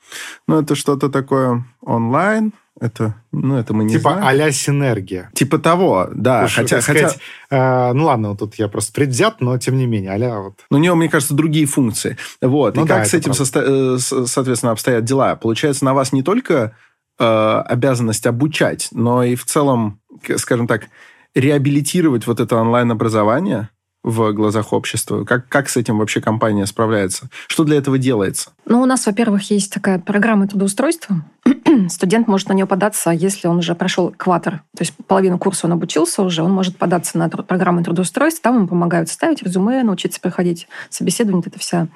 ну 0.47 0.59
это 0.59 0.75
что-то 0.75 1.09
такое 1.09 1.65
онлайн, 1.81 2.53
это, 2.79 3.15
ну, 3.31 3.55
это 3.57 3.73
мы 3.73 3.85
не 3.85 3.93
типа 3.93 4.11
знаем. 4.11 4.27
а-ля 4.27 4.51
синергия. 4.51 5.31
Типа 5.33 5.57
того, 5.57 6.09
да. 6.13 6.45
Уж, 6.45 6.55
хотя, 6.55 6.81
хотя... 6.81 7.09
Сказать, 7.09 7.19
э, 7.49 7.93
ну 7.93 8.05
ладно, 8.05 8.29
вот 8.29 8.39
тут 8.39 8.55
я 8.55 8.67
просто 8.67 8.93
предвзят, 8.93 9.41
но 9.41 9.57
тем 9.57 9.77
не 9.77 9.87
менее, 9.87 10.13
а 10.13 10.39
вот. 10.39 10.53
Но 10.69 10.77
у 10.77 10.81
него, 10.81 10.95
мне 10.95 11.09
кажется, 11.09 11.33
другие 11.33 11.65
функции. 11.65 12.17
Вот. 12.41 12.75
Ну, 12.75 12.85
и 12.85 12.87
да, 12.87 12.99
как 12.99 13.07
с 13.07 13.13
этим, 13.13 13.33
состо... 13.33 13.63
Э, 13.65 13.97
соответственно, 13.99 14.71
обстоят 14.73 15.03
дела? 15.05 15.35
Получается, 15.35 15.85
на 15.85 15.93
вас 15.93 16.11
не 16.11 16.21
только 16.21 16.75
э, 17.19 17.63
обязанность 17.65 18.27
обучать, 18.27 18.89
но 18.91 19.23
и 19.23 19.35
в 19.35 19.45
целом, 19.45 19.99
скажем 20.35 20.67
так, 20.67 20.87
реабилитировать 21.33 22.27
вот 22.27 22.39
это 22.39 22.55
онлайн-образование– 22.57 23.69
в 24.07 24.31
глазах 24.31 24.73
общества? 24.73 25.25
Как, 25.25 25.49
как 25.49 25.69
с 25.69 25.77
этим 25.77 25.97
вообще 25.97 26.21
компания 26.21 26.65
справляется? 26.65 27.29
Что 27.47 27.65
для 27.65 27.77
этого 27.77 27.97
делается? 27.97 28.51
Ну, 28.69 28.81
у 28.81 28.85
нас, 28.85 29.05
во-первых, 29.05 29.49
есть 29.49 29.71
такая 29.71 29.97
программа 29.97 30.45
трудоустройства. 30.45 31.23
студент 31.89 32.27
может 32.27 32.49
на 32.49 32.53
нее 32.53 32.65
податься, 32.65 33.11
если 33.11 33.47
он 33.47 33.57
уже 33.57 33.75
прошел 33.75 34.11
экватор, 34.11 34.63
то 34.75 34.81
есть 34.81 34.93
половину 35.07 35.37
курса 35.37 35.67
он 35.67 35.73
обучился 35.73 36.21
уже, 36.21 36.43
он 36.43 36.51
может 36.51 36.77
податься 36.77 37.17
на 37.17 37.29
программу 37.29 37.83
трудоустройства, 37.83 38.43
там 38.43 38.57
ему 38.57 38.67
помогают 38.67 39.09
ставить 39.09 39.43
резюме, 39.43 39.83
научиться 39.83 40.19
проходить 40.19 40.67
собеседование, 40.89 41.43
это 41.45 41.59
вся 41.59 41.87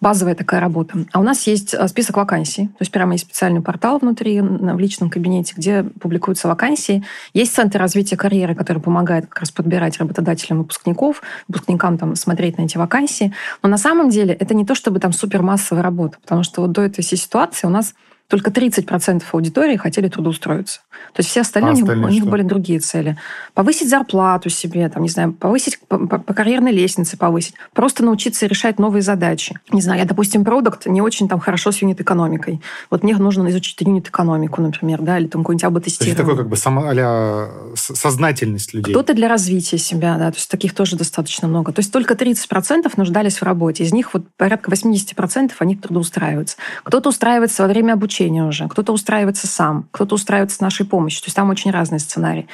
базовая 0.00 0.34
такая 0.34 0.60
работа. 0.60 1.04
А 1.12 1.20
у 1.20 1.22
нас 1.22 1.46
есть 1.46 1.74
э, 1.74 1.88
список 1.88 2.16
вакансий, 2.16 2.66
то 2.66 2.80
есть 2.80 2.92
прямо 2.92 3.12
есть 3.12 3.24
специальный 3.24 3.60
портал 3.60 3.98
внутри, 3.98 4.40
в 4.40 4.78
личном 4.78 5.10
кабинете, 5.10 5.54
где 5.56 5.82
публикуются 5.82 6.48
вакансии. 6.48 7.04
Есть 7.32 7.54
центр 7.54 7.78
развития 7.78 8.16
карьеры, 8.16 8.54
который 8.54 8.80
помогает 8.82 9.26
как 9.26 9.40
раз 9.40 9.50
подбирать 9.50 9.98
работодателям 9.98 10.58
выпускников, 10.58 11.22
выпускникам 11.48 11.98
там 11.98 12.16
смотреть 12.16 12.58
на 12.58 12.62
эти 12.62 12.76
вакансии. 12.76 13.32
Но 13.62 13.68
на 13.68 13.78
самом 13.78 14.10
деле 14.10 14.34
это 14.34 14.54
не 14.54 14.64
то, 14.64 14.74
чтобы 14.74 15.00
там 15.00 15.12
супермассовая 15.12 15.82
работа, 15.82 16.13
потому 16.22 16.42
что 16.42 16.62
вот 16.62 16.72
до 16.72 16.82
этой 16.82 17.02
всей 17.02 17.16
ситуации 17.16 17.66
у 17.66 17.70
нас 17.70 17.94
только 18.28 18.50
30% 18.50 19.22
аудитории 19.32 19.76
хотели 19.76 20.08
трудоустроиться. 20.08 20.80
То 21.12 21.20
есть 21.20 21.30
все 21.30 21.42
остальные, 21.42 21.72
а 21.72 21.74
остальные 21.74 22.06
у 22.06 22.08
них, 22.08 22.22
у 22.22 22.24
них 22.24 22.30
были 22.30 22.42
другие 22.42 22.80
цели. 22.80 23.16
Повысить 23.52 23.88
зарплату 23.88 24.48
себе, 24.48 24.88
там, 24.88 25.02
не 25.02 25.08
знаю, 25.08 25.32
повысить 25.32 25.78
по, 25.86 25.98
по, 25.98 26.34
карьерной 26.34 26.72
лестнице 26.72 27.16
повысить, 27.16 27.54
просто 27.74 28.02
научиться 28.02 28.46
решать 28.46 28.78
новые 28.78 29.02
задачи. 29.02 29.58
Не 29.70 29.82
знаю, 29.82 30.00
я, 30.00 30.06
допустим, 30.06 30.44
продукт 30.44 30.86
не 30.86 31.02
очень 31.02 31.28
там 31.28 31.38
хорошо 31.38 31.70
с 31.70 31.82
юнит-экономикой. 31.82 32.60
Вот 32.90 33.02
мне 33.02 33.14
нужно 33.16 33.48
изучить 33.50 33.80
юнит-экономику, 33.80 34.62
например, 34.62 35.02
да, 35.02 35.18
или 35.18 35.26
там 35.26 35.42
какой-нибудь 35.42 35.64
АБ-тестирование. 35.64 36.14
Это 36.14 36.22
такой 36.22 36.36
как 36.38 36.48
бы 36.48 36.56
само, 36.56 36.84
а 36.86 37.72
сознательность 37.74 38.72
людей. 38.72 38.92
Кто-то 38.92 39.14
для 39.14 39.28
развития 39.28 39.78
себя, 39.78 40.16
да, 40.16 40.30
то 40.30 40.38
есть 40.38 40.50
таких 40.50 40.74
тоже 40.74 40.96
достаточно 40.96 41.46
много. 41.46 41.72
То 41.72 41.80
есть 41.80 41.92
только 41.92 42.14
30% 42.14 42.90
нуждались 42.96 43.38
в 43.38 43.42
работе. 43.42 43.84
Из 43.84 43.92
них 43.92 44.14
вот 44.14 44.24
порядка 44.36 44.70
80% 44.70 45.52
они 45.58 45.76
трудоустраиваются. 45.76 46.56
Кто-то 46.82 47.10
устраивается 47.10 47.62
во 47.62 47.68
время 47.68 47.92
обучения 47.92 48.13
обучения 48.14 48.44
уже, 48.44 48.68
кто-то 48.68 48.92
устраивается 48.92 49.46
сам, 49.46 49.88
кто-то 49.90 50.14
устраивается 50.14 50.56
с 50.56 50.60
нашей 50.60 50.86
помощью. 50.86 51.22
То 51.22 51.26
есть 51.26 51.36
там 51.36 51.50
очень 51.50 51.70
разные 51.70 51.98
сценарии. 51.98 52.46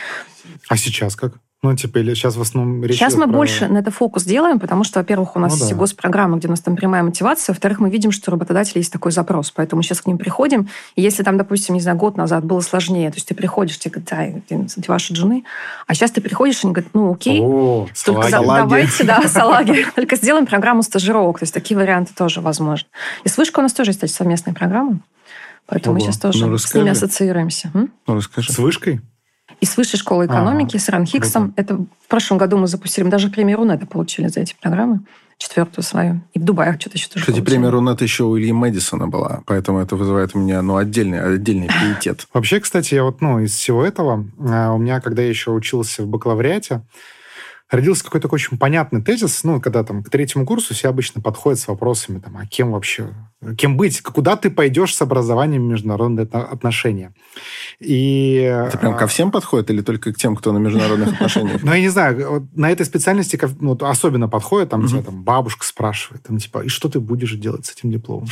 А 0.69 0.77
сейчас 0.77 1.17
как? 1.17 1.35
Ну, 1.63 1.77
типа, 1.77 1.99
или 1.99 2.15
сейчас 2.15 2.37
в 2.37 2.41
основном 2.41 2.83
речь 2.83 2.97
Сейчас 2.97 3.17
мы 3.17 3.25
про... 3.25 3.33
больше 3.33 3.69
на 3.69 3.79
это 3.79 3.91
фокус 3.91 4.25
делаем, 4.25 4.59
потому 4.59 4.83
что, 4.83 5.01
во-первых, 5.01 5.37
у 5.37 5.39
нас 5.39 5.53
ну, 5.53 5.59
есть 5.59 5.71
да. 5.73 5.77
госпрограмма, 5.77 6.39
где 6.39 6.47
у 6.47 6.51
нас 6.51 6.61
там 6.61 6.75
прямая 6.75 7.03
мотивация, 7.03 7.53
во-вторых, 7.53 7.81
мы 7.81 7.91
видим, 7.91 8.13
что 8.13 8.31
у 8.31 8.33
работодателя 8.33 8.79
есть 8.79 8.91
такой 8.91 9.13
запрос, 9.13 9.51
поэтому 9.51 9.83
сейчас 9.83 10.01
к 10.01 10.07
ним 10.07 10.17
приходим, 10.17 10.71
и 10.97 11.03
если 11.03 11.23
там, 11.23 11.37
допустим, 11.37 11.75
не 11.75 11.83
знаю, 11.83 11.99
год 11.99 12.17
назад 12.17 12.47
было 12.47 12.61
сложнее, 12.61 13.11
то 13.11 13.17
есть 13.17 13.29
ты 13.29 13.35
приходишь, 13.35 13.79
тебе 13.79 14.01
говорят, 14.01 14.43
да, 14.49 14.99
жены, 14.99 15.45
а 15.87 15.95
сейчас 15.95 16.13
ты 16.13 16.23
приходишь, 16.23 16.63
и 16.63 16.67
они 16.67 16.73
говорят, 16.73 16.95
ну, 16.95 17.13
окей, 17.13 17.43
О, 17.43 17.87
только 18.07 18.31
салаги. 18.31 18.61
давайте, 18.61 19.05
да, 19.05 19.29
салаги, 19.29 19.87
только 19.95 20.17
сделаем 20.17 20.47
программу 20.47 20.83
стажировок, 20.83 21.41
то 21.41 21.43
есть 21.43 21.53
такие 21.53 21.77
варианты 21.77 22.15
тоже 22.17 22.41
возможны. 22.41 22.89
И 23.25 23.29
с 23.29 23.37
Вышкой 23.37 23.61
у 23.61 23.65
нас 23.65 23.75
тоже 23.75 23.91
есть, 23.91 24.15
совместная 24.15 24.55
программа, 24.55 25.01
Поэтому 25.67 25.95
Ого. 25.95 26.01
мы 26.01 26.07
сейчас 26.07 26.19
тоже 26.21 26.47
ну, 26.47 26.59
с 26.59 26.75
ними 26.75 26.91
ассоциируемся. 26.91 27.71
М? 27.75 27.93
Ну, 28.07 28.15
расскажи. 28.17 28.53
С 28.53 28.59
вышкой? 28.59 29.01
И 29.61 29.67
с 29.67 29.77
Высшей 29.77 29.99
школы 29.99 30.27
экономики, 30.27 30.77
а, 30.77 30.81
с 30.81 30.89
Ранхиксом. 30.89 31.53
Это 31.57 31.77
в 31.77 32.09
прошлом 32.09 32.39
году 32.39 32.57
мы 32.57 32.67
запустили. 32.67 33.05
Мы 33.05 33.11
даже 33.11 33.29
премию 33.29 33.59
Рунета 33.59 33.87
получили 33.87 34.29
за 34.29 34.41
эти 34.41 34.55
программы. 34.61 35.01
Четвертую 35.39 35.85
свою. 35.85 36.23
И 36.35 36.39
в 36.39 36.45
Дубае 36.45 36.77
что-то 36.79 36.97
еще 36.97 37.09
тоже 37.09 37.21
Кстати, 37.21 37.39
получили. 37.39 37.45
премия 37.57 37.71
Рунет 37.71 38.03
еще 38.03 38.25
у 38.25 38.39
Ильи 38.39 38.53
Мэдисона 38.53 39.09
была. 39.09 39.43
Поэтому 39.47 39.79
это 39.81 39.97
вызывает 39.97 40.35
у 40.35 40.39
меня 40.39 40.63
ну, 40.63 40.77
отдельный, 40.77 41.35
отдельный 41.35 41.69
приоритет. 41.81 42.27
Вообще, 42.33 42.61
кстати, 42.61 42.95
я 42.95 43.05
вот 43.05 43.21
ну, 43.21 43.41
из 43.41 43.55
всего 43.55 43.85
этого, 43.85 44.27
э, 44.39 44.69
у 44.69 44.79
меня, 44.79 45.01
когда 45.01 45.23
я 45.23 45.29
еще 45.29 45.51
учился 45.51 46.03
в 46.03 46.09
бакалавриате, 46.09 46.83
родился 47.71 48.05
какой-то 48.05 48.29
очень 48.29 48.59
понятный 48.59 49.03
тезис, 49.03 49.45
ну, 49.45 49.61
когда 49.61 49.85
там 49.85 50.03
к 50.03 50.11
третьему 50.11 50.45
курсу 50.45 50.75
все 50.75 50.89
обычно 50.89 51.21
подходят 51.21 51.59
с 51.59 51.68
вопросами, 51.68 52.18
там, 52.18 52.37
а 52.37 52.47
кем 52.47 52.73
вообще, 52.73 53.11
кем 53.57 53.77
быть, 53.77 54.01
куда 54.03 54.37
ты 54.37 54.51
пойдешь 54.51 54.95
с 54.95 55.03
образованием 55.03 55.62
международные 55.62 56.27
отношения. 56.27 57.14
И... 57.79 58.39
Это 58.68 58.79
прям 58.79 58.97
ко 58.97 59.05
а, 59.05 59.07
всем 59.07 59.31
подходит 59.31 59.71
или 59.71 59.83
только 59.83 60.12
к 60.12 60.16
тем, 60.16 60.37
кто 60.37 60.53
на 60.53 60.59
международных 60.59 61.12
отношениях? 61.14 61.62
Ну, 61.71 61.73
я 61.73 61.81
не 61.81 61.89
знаю, 61.89 62.49
на 62.55 62.71
этой 62.71 62.85
специальности 62.85 63.39
ну, 63.61 63.77
особенно 63.81 64.29
подходит, 64.29 64.71
там 64.71 64.87
тебя 64.87 65.03
там 65.03 65.23
бабушка 65.23 65.64
спрашивает, 65.64 66.23
там, 66.25 66.39
типа, 66.39 66.64
и 66.64 66.68
что 66.68 66.89
ты 66.89 66.99
будешь 66.99 67.35
делать 67.35 67.66
с 67.66 67.73
этим 67.73 67.91
дипломом? 67.91 68.27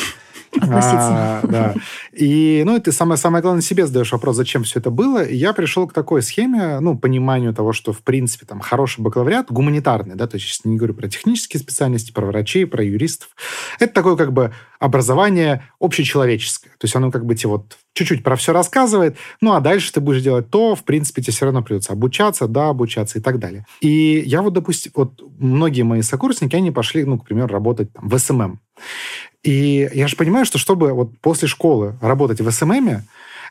Относительно. 0.56 1.40
А, 1.40 1.46
да. 1.46 1.74
И, 2.12 2.62
ну, 2.64 2.76
и 2.76 2.80
ты 2.80 2.92
самое, 2.92 3.18
самое 3.18 3.42
главное 3.42 3.62
себе 3.62 3.86
задаешь 3.86 4.12
вопрос, 4.12 4.36
зачем 4.36 4.64
все 4.64 4.80
это 4.80 4.90
было. 4.90 5.22
И 5.22 5.36
я 5.36 5.52
пришел 5.52 5.86
к 5.86 5.92
такой 5.92 6.22
схеме, 6.22 6.80
ну, 6.80 6.98
пониманию 6.98 7.54
того, 7.54 7.72
что, 7.72 7.92
в 7.92 8.02
принципе, 8.02 8.46
там, 8.46 8.60
хороший 8.60 9.00
бакалавриат, 9.00 9.50
гуманитарный, 9.50 10.14
да, 10.14 10.26
то 10.26 10.36
есть 10.36 10.46
сейчас 10.46 10.64
не 10.64 10.76
говорю 10.76 10.94
про 10.94 11.08
технические 11.08 11.60
специальности, 11.60 12.12
про 12.12 12.26
врачей, 12.26 12.66
про 12.66 12.82
юристов. 12.82 13.30
Это 13.78 13.92
такое, 13.92 14.16
как 14.16 14.32
бы, 14.32 14.52
образование 14.78 15.64
общечеловеческое. 15.80 16.72
То 16.72 16.84
есть 16.84 16.96
оно, 16.96 17.10
как 17.10 17.26
бы, 17.26 17.34
тебе 17.34 17.50
вот 17.50 17.76
чуть-чуть 17.94 18.22
про 18.22 18.36
все 18.36 18.52
рассказывает, 18.52 19.16
ну, 19.40 19.52
а 19.52 19.60
дальше 19.60 19.92
ты 19.92 20.00
будешь 20.00 20.22
делать 20.22 20.50
то, 20.50 20.74
в 20.74 20.84
принципе, 20.84 21.20
тебе 21.22 21.32
все 21.32 21.46
равно 21.46 21.62
придется 21.62 21.92
обучаться, 21.92 22.46
да, 22.46 22.68
обучаться 22.68 23.18
и 23.18 23.22
так 23.22 23.38
далее. 23.38 23.66
И 23.80 24.22
я 24.24 24.42
вот, 24.42 24.52
допустим, 24.52 24.92
вот 24.94 25.20
многие 25.38 25.82
мои 25.82 26.02
сокурсники, 26.02 26.54
они 26.54 26.70
пошли, 26.70 27.04
ну, 27.04 27.18
к 27.18 27.26
примеру, 27.26 27.48
работать 27.48 27.92
там, 27.92 28.08
в 28.08 28.18
SMM. 28.18 28.60
И 29.42 29.88
я 29.92 30.08
же 30.08 30.16
понимаю, 30.16 30.44
что 30.44 30.58
чтобы 30.58 30.92
вот 30.92 31.18
после 31.20 31.48
школы 31.48 31.96
работать 32.00 32.40
в 32.40 32.50
СММе, 32.50 33.04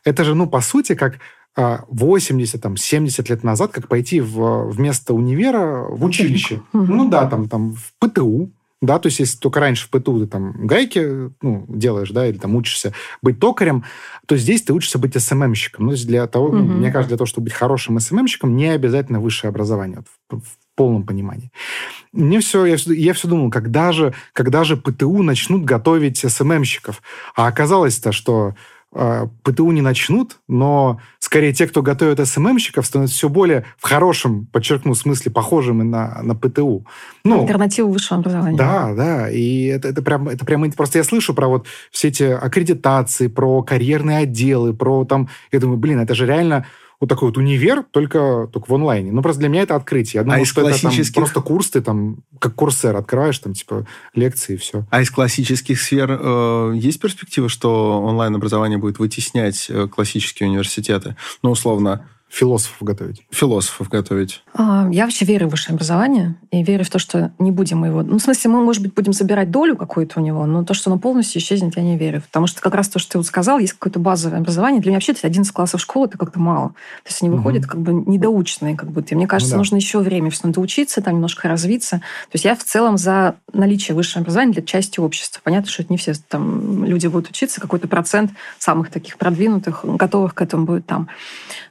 это 0.03 0.23
же, 0.23 0.35
ну, 0.35 0.47
по 0.47 0.61
сути, 0.61 0.95
как 0.95 1.19
80, 1.55 2.55
а, 2.55 2.59
там, 2.59 2.77
70 2.77 3.29
лет 3.29 3.43
назад, 3.43 3.71
как 3.71 3.88
пойти 3.88 4.21
в, 4.21 4.69
вместо 4.69 5.13
универа 5.13 5.85
в 5.89 6.03
училище. 6.03 6.61
Ну 6.73 7.09
да, 7.09 7.25
там, 7.27 7.49
там 7.49 7.73
в 7.73 7.93
ПТУ, 7.99 8.51
да, 8.79 8.99
то 8.99 9.07
есть 9.07 9.19
если 9.19 9.39
только 9.39 9.59
раньше 9.59 9.88
в 9.88 9.89
ПТУ 9.89 10.19
ты 10.19 10.27
там 10.27 10.67
гайки 10.67 11.31
ну, 11.41 11.65
делаешь, 11.67 12.11
да, 12.11 12.27
или 12.27 12.38
там 12.38 12.55
учишься 12.55 12.93
быть 13.23 13.39
токарем, 13.39 13.83
то 14.27 14.38
здесь 14.38 14.61
ты 14.61 14.73
учишься 14.73 14.99
быть 14.99 15.19
СММщиком. 15.19 15.85
Ну, 15.85 15.91
то 15.91 15.95
есть 15.95 16.07
для 16.07 16.27
того, 16.27 16.47
угу. 16.47 16.57
мне 16.57 16.91
кажется, 16.91 17.09
для 17.09 17.17
того, 17.17 17.25
чтобы 17.25 17.45
быть 17.45 17.53
хорошим 17.53 17.99
СММщиком, 17.99 18.55
не 18.55 18.67
обязательно 18.67 19.19
высшее 19.19 19.49
образование 19.49 20.03
вот, 20.29 20.43
в, 20.43 20.45
в 20.45 20.57
полном 20.78 21.03
понимании. 21.03 21.51
Мне 22.13 22.39
все, 22.39 22.65
я, 22.65 22.78
я 22.86 23.13
все 23.13 23.28
думал, 23.28 23.49
когда 23.49 23.91
же, 23.91 24.13
когда 24.32 24.63
же 24.63 24.78
ПТУ 24.78 25.23
начнут 25.23 25.65
готовить 25.65 26.19
СММщиков? 26.19 27.01
А 27.36 27.47
оказалось-то, 27.47 28.11
что 28.11 28.53
э, 28.93 29.28
ПТУ 29.43 29.71
не 29.71 29.82
начнут, 29.82 30.38
но 30.47 31.01
скорее 31.17 31.51
те, 31.51 31.67
кто 31.67 31.82
готовят 31.82 32.25
СММщиков, 32.25 32.86
становятся 32.86 33.17
все 33.17 33.28
более 33.28 33.65
в 33.78 33.88
хорошем, 33.88 34.45
подчеркну, 34.45 34.93
смысле, 34.93 35.32
похожими 35.32 35.82
на, 35.82 36.21
на 36.21 36.36
ПТУ. 36.36 36.86
Ну, 37.23 37.41
Альтернативу 37.41 37.91
высшего 37.91 38.19
образования. 38.19 38.57
Да, 38.57 38.93
да. 38.93 39.32
И 39.32 39.65
это, 39.65 39.88
это 39.88 40.03
прям, 40.03 40.30
это 40.30 40.45
прям... 40.45 40.71
Просто 40.71 40.99
я 40.99 41.03
слышу 41.03 41.34
про 41.34 41.47
вот 41.47 41.65
все 41.91 42.09
эти 42.09 42.23
аккредитации, 42.23 43.28
про 43.28 43.63
карьерные 43.63 44.19
отделы, 44.19 44.75
про 44.75 45.05
там... 45.05 45.28
Я 45.51 45.59
думаю, 45.59 45.80
блин, 45.80 45.99
это 45.99 46.13
же 46.13 46.28
реально 46.28 46.67
вот 46.99 47.09
такой 47.09 47.29
вот 47.29 47.37
универ, 47.37 47.83
только, 47.83 48.49
только 48.51 48.69
в 48.69 48.73
онлайне. 48.73 49.11
Ну, 49.11 49.21
просто 49.21 49.39
для 49.41 49.49
меня 49.49 49.61
это 49.61 49.75
открытие. 49.75 50.19
Я 50.19 50.23
думал, 50.23 50.41
а 50.41 50.45
что 50.45 50.61
классических... 50.61 50.99
это 50.99 51.13
там 51.13 51.23
просто 51.23 51.41
курс, 51.41 51.69
ты 51.69 51.81
там, 51.81 52.23
как 52.39 52.55
курсер, 52.55 52.95
открываешь, 52.95 53.37
там, 53.37 53.53
типа, 53.53 53.85
лекции 54.15 54.55
и 54.55 54.57
все. 54.57 54.85
А 54.89 55.01
из 55.01 55.11
классических 55.11 55.79
сфер 55.79 56.17
э, 56.19 56.73
есть 56.75 56.99
перспектива, 56.99 57.49
что 57.49 58.01
онлайн-образование 58.01 58.79
будет 58.79 58.97
вытеснять 58.97 59.67
э, 59.69 59.87
классические 59.87 60.49
университеты? 60.49 61.15
Ну, 61.43 61.51
условно, 61.51 62.07
Философов 62.30 62.78
готовить. 62.82 63.25
Философов 63.32 63.88
готовить. 63.89 64.43
А, 64.53 64.88
я 64.91 65.05
вообще 65.05 65.23
верю 65.23 65.47
в 65.47 65.51
высшее 65.51 65.75
образование 65.75 66.36
и 66.51 66.61
верю 66.61 66.84
в 66.84 66.89
то, 66.89 66.99
что 66.99 67.32
не 67.39 67.51
будем 67.51 67.86
его... 67.86 68.03
Ну, 68.03 68.17
в 68.17 68.21
смысле, 68.21 68.51
мы, 68.51 68.63
может 68.63 68.82
быть, 68.82 68.93
будем 68.93 69.13
забирать 69.13 69.49
долю 69.49 69.78
какую-то 69.78 70.19
у 70.19 70.23
него, 70.23 70.45
но 70.45 70.63
то, 70.63 70.73
что 70.73 70.91
оно 70.91 70.99
полностью 70.99 71.41
исчезнет, 71.41 71.78
я 71.78 71.84
не 71.84 71.97
верю. 71.97 72.21
Потому 72.21 72.47
что 72.47 72.61
как 72.61 72.75
раз 72.75 72.89
то, 72.89 72.99
что 72.99 73.13
ты 73.13 73.17
вот 73.19 73.28
сказал, 73.28 73.59
есть 73.59 73.73
какое-то 73.73 73.99
базовое 73.99 74.39
образование. 74.39 74.82
Для 74.82 74.91
меня 74.91 74.97
вообще 74.97 75.13
11 75.21 75.51
классов 75.53 75.80
школы 75.80 76.07
это 76.07 76.17
как-то 76.17 76.39
мало. 76.39 76.69
То 77.03 77.09
есть 77.09 77.21
они 77.21 77.32
выходят 77.32 77.63
угу. 77.63 77.71
как 77.71 77.82
бы 77.82 77.93
недоученные, 77.93 78.75
как 78.75 78.91
будто. 78.91 79.13
И 79.13 79.15
мне 79.15 79.25
кажется, 79.25 79.53
ну, 79.53 79.57
да. 79.57 79.59
нужно 79.59 79.78
еще 79.78 79.99
время, 79.99 80.30
что 80.30 80.47
надо 80.47 80.59
учиться, 80.59 81.01
там 81.01 81.15
немножко 81.15 81.47
развиться. 81.47 81.97
То 81.97 82.34
есть 82.34 82.45
я 82.45 82.55
в 82.55 82.63
целом 82.63 82.97
за 82.97 83.36
наличие 83.53 83.95
высшего 83.95 84.21
образования 84.21 84.51
для 84.51 84.63
части 84.63 84.99
общества. 84.99 85.39
Понятно, 85.43 85.71
что 85.71 85.84
это 85.84 85.93
не 85.93 85.97
все 85.97 86.13
там 86.28 86.84
люди 86.84 87.07
будут 87.07 87.30
учиться, 87.30 87.61
какой-то 87.61 87.88
процент 87.88 88.32
самых 88.59 88.91
таких 88.91 89.17
продвинутых, 89.17 89.86
готовых 89.86 90.36
к 90.36 90.41
этому 90.41 90.65
будет 90.65 90.86
там. 90.86 91.07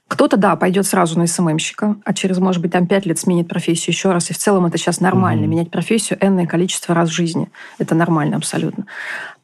Кто-то, 0.09 0.37
да, 0.37 0.55
пойдет 0.55 0.87
сразу 0.87 1.19
на 1.19 1.27
СММщика, 1.27 1.97
а 2.05 2.15
через, 2.15 2.39
может 2.39 2.63
быть, 2.63 2.73
там 2.73 2.87
пять 2.87 3.07
лет 3.07 3.19
сменит 3.19 3.49
профессию 3.49 3.93
еще 3.93 4.13
раз. 4.13 4.31
И 4.31 4.35
в 4.35 4.39
целом 4.39 4.67
это 4.67 4.79
сейчас 4.79 5.01
нормально. 5.01 5.45
Mm-hmm. 5.45 5.49
Менять 5.49 5.71
профессию 5.71 6.19
энное 6.25 6.47
количество 6.47 6.95
раз 6.95 7.09
в 7.09 7.13
жизни. 7.13 7.49
Это 7.79 7.95
нормально 7.95 8.37
абсолютно. 8.37 8.87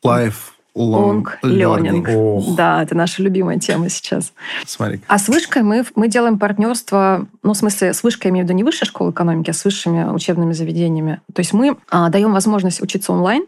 Life 0.04 0.52
long, 0.74 1.24
long 1.24 1.24
learning. 1.42 2.04
learning. 2.04 2.54
Да, 2.56 2.82
это 2.82 2.94
наша 2.94 3.22
любимая 3.22 3.58
тема 3.58 3.88
сейчас. 3.88 4.32
Смотри. 4.66 5.00
А 5.06 5.18
с 5.18 5.28
вышкой 5.28 5.62
мы, 5.62 5.84
мы 5.94 6.08
делаем 6.08 6.38
партнерство, 6.38 7.26
ну, 7.42 7.52
в 7.52 7.56
смысле, 7.56 7.92
с 7.92 8.02
вышкой 8.02 8.28
я 8.28 8.30
имею 8.30 8.46
в 8.46 8.48
виду 8.48 8.56
не 8.56 8.64
высшая 8.64 8.86
школа 8.86 9.10
экономики, 9.10 9.50
а 9.50 9.52
с 9.52 9.64
высшими 9.64 10.04
учебными 10.04 10.52
заведениями. 10.52 11.20
То 11.34 11.40
есть 11.40 11.52
мы 11.52 11.76
а, 11.90 12.08
даем 12.08 12.32
возможность 12.32 12.80
учиться 12.80 13.12
онлайн, 13.12 13.46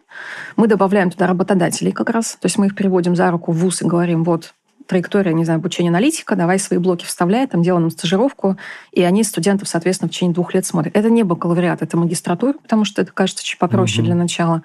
мы 0.57 0.67
добавляем 0.67 1.11
туда 1.11 1.27
работодателей 1.27 1.93
как 1.93 2.11
раз, 2.11 2.37
то 2.41 2.47
есть 2.47 2.59
мы 2.59 2.67
их 2.67 2.75
приводим 2.75 3.17
за 3.17 3.31
руку 3.31 3.53
в 3.53 3.59
ВУЗ 3.59 3.83
и 3.83 3.87
говорим, 3.87 4.25
вот, 4.25 4.55
траектория, 4.87 5.33
не 5.33 5.45
знаю, 5.45 5.59
обучения 5.59 5.89
аналитика, 5.89 6.37
давай 6.37 6.59
свои 6.59 6.79
блоки 6.79 7.05
вставляй, 7.05 7.47
там 7.47 7.63
делаем 7.63 7.91
стажировку, 7.91 8.57
и 8.93 9.03
они 9.03 9.25
студентов, 9.25 9.69
соответственно, 9.69 10.09
в 10.09 10.13
течение 10.13 10.35
двух 10.35 10.55
лет 10.55 10.67
смотрят. 10.67 10.95
Это 10.97 11.11
не 11.11 11.23
бакалавриат, 11.23 11.83
это 11.83 11.97
магистратура, 11.97 12.55
потому 12.55 12.85
что 12.85 13.03
это 13.03 13.13
кажется 13.13 13.45
чуть 13.45 13.59
попроще 13.59 14.01
угу. 14.01 14.07
для 14.07 14.15
начала. 14.15 14.63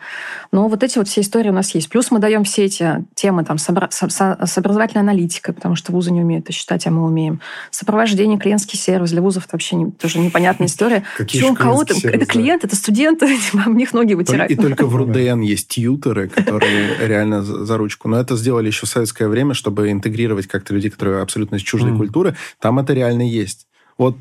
Но 0.52 0.68
вот 0.68 0.84
эти 0.84 0.98
вот 0.98 1.08
все 1.08 1.22
истории 1.22 1.50
у 1.50 1.54
нас 1.54 1.74
есть. 1.74 1.90
Плюс 1.90 2.12
мы 2.12 2.20
даем 2.20 2.44
все 2.44 2.66
эти 2.66 3.06
темы 3.16 3.44
там, 3.44 3.58
с, 3.58 3.70
обра- 3.70 3.90
с, 3.90 4.58
образовательной 4.58 5.02
аналитикой, 5.02 5.54
потому 5.54 5.76
что 5.76 5.92
вузы 5.92 6.12
не 6.12 6.22
умеют 6.22 6.46
это 6.46 6.54
считать, 6.54 6.86
а 6.88 6.92
мы 6.92 7.06
умеем. 7.06 7.40
Сопровождение, 7.72 8.38
клиентский 8.38 8.78
сервис. 8.78 9.12
Для 9.12 9.22
вузов 9.22 9.46
это 9.46 9.56
вообще 9.56 9.76
не, 9.76 9.92
тоже 9.92 10.20
непонятная 10.20 10.68
история. 10.68 11.04
Какие 11.18 11.54
кого-то, 11.54 11.96
это 12.08 12.26
клиент, 12.26 12.64
это 12.64 12.76
студенты, 12.76 13.28
в 13.54 13.70
них 13.70 13.94
ноги 13.94 14.14
вытирать. 14.14 14.52
И 14.52 14.56
только 14.56 14.86
в 14.86 14.96
РУДН 14.96 15.42
есть 15.42 15.70
тьютеры, 15.70 16.30
которые 16.30 16.98
реально 17.00 17.42
за 17.44 17.78
ручку. 17.78 18.08
Но 18.08 18.20
это 18.20 18.36
сделали 18.36 18.68
еще 18.68 18.86
в 18.86 18.90
советское 18.90 19.28
время, 19.28 19.54
чтобы 19.54 19.92
интегрировать 19.92 20.09
как-то 20.48 20.74
людей, 20.74 20.90
которые 20.90 21.22
абсолютно 21.22 21.56
из 21.56 21.62
чужой 21.62 21.92
mm. 21.92 21.98
культуры. 21.98 22.36
Там 22.60 22.80
это 22.80 22.94
реально 22.94 23.24
есть. 23.24 23.68
Вот 23.98 24.18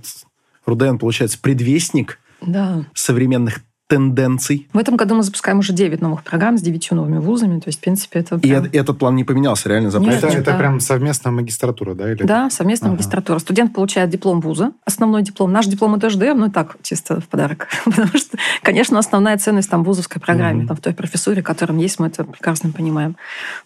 Руден, 0.66 0.98
получается, 0.98 1.38
предвестник 1.40 2.18
да. 2.40 2.84
современных 2.94 3.60
тенденций. 3.88 4.68
В 4.74 4.78
этом 4.78 4.96
году 4.96 5.14
мы 5.14 5.22
запускаем 5.22 5.60
уже 5.60 5.72
9 5.72 6.02
новых 6.02 6.22
программ 6.22 6.58
с 6.58 6.60
9 6.60 6.92
новыми 6.92 7.18
вузами. 7.18 7.58
То 7.58 7.68
есть, 7.68 7.78
в 7.78 7.82
принципе, 7.82 8.20
это 8.20 8.38
прям... 8.38 8.66
И 8.66 8.76
этот 8.76 8.98
план 8.98 9.16
не 9.16 9.24
поменялся, 9.24 9.68
реально 9.70 9.90
за 9.90 9.98
это, 9.98 10.26
это 10.26 10.54
прям 10.54 10.78
совместная 10.78 11.32
магистратура, 11.32 11.94
да? 11.94 12.12
Или... 12.12 12.22
Да, 12.22 12.50
совместная 12.50 12.90
ага. 12.90 12.96
магистратура. 12.96 13.38
Студент 13.38 13.72
получает 13.72 14.10
диплом 14.10 14.40
вуза, 14.40 14.72
основной 14.84 15.22
диплом. 15.22 15.52
Наш 15.52 15.66
диплом 15.66 15.98
тоже 15.98 16.18
даем, 16.18 16.38
но 16.38 16.46
и 16.46 16.50
так, 16.50 16.76
чисто 16.82 17.20
в 17.20 17.28
подарок. 17.28 17.68
Потому 17.86 18.18
что, 18.18 18.36
конечно, 18.62 18.98
основная 18.98 19.38
ценность 19.38 19.70
там 19.70 19.84
в 19.84 19.86
вузовской 19.86 20.20
программе, 20.20 20.60
угу. 20.60 20.68
там, 20.68 20.76
в 20.76 20.80
той 20.80 20.92
профессуре, 20.92 21.42
которая 21.42 21.78
есть, 21.78 21.98
мы 21.98 22.08
это 22.08 22.24
прекрасно 22.24 22.70
понимаем. 22.70 23.16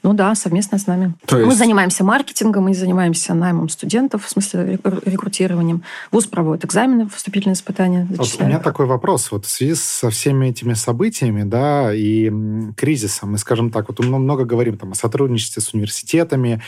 Ну 0.05 0.13
да, 0.13 0.37
совместно 0.37 0.79
с 0.79 0.87
нами. 0.87 1.15
То 1.27 1.37
есть... 1.37 1.49
Мы 1.49 1.57
занимаемся 1.57 2.05
маркетингом, 2.05 2.65
мы 2.65 2.75
занимаемся 2.75 3.35
наймом 3.35 3.69
студентов, 3.69 4.25
в 4.25 4.31
смысле 4.31 4.79
рекрутированием. 5.05 5.83
Вуз 6.13 6.27
проводит 6.27 6.65
экзамены, 6.65 7.09
вступительные 7.09 7.55
испытания. 7.55 8.07
Вот 8.09 8.37
у 8.39 8.45
меня 8.45 8.61
такой 8.61 8.87
вопрос. 8.87 9.33
Вот 9.33 9.47
в 9.47 9.51
связи 9.51 9.75
со 9.75 10.12
всеми 10.13 10.47
этими 10.47 10.75
событиями, 10.75 11.43
да, 11.43 11.93
и 11.93 12.31
кризисом, 12.77 13.33
мы, 13.33 13.39
скажем 13.39 13.71
так, 13.71 13.89
вот 13.89 13.99
мы 13.99 14.19
много 14.19 14.45
говорим 14.45 14.79
там 14.79 14.93
о 14.93 14.95
сотрудничестве 14.95 15.61
с 15.61 15.75
университетами, 15.75 16.63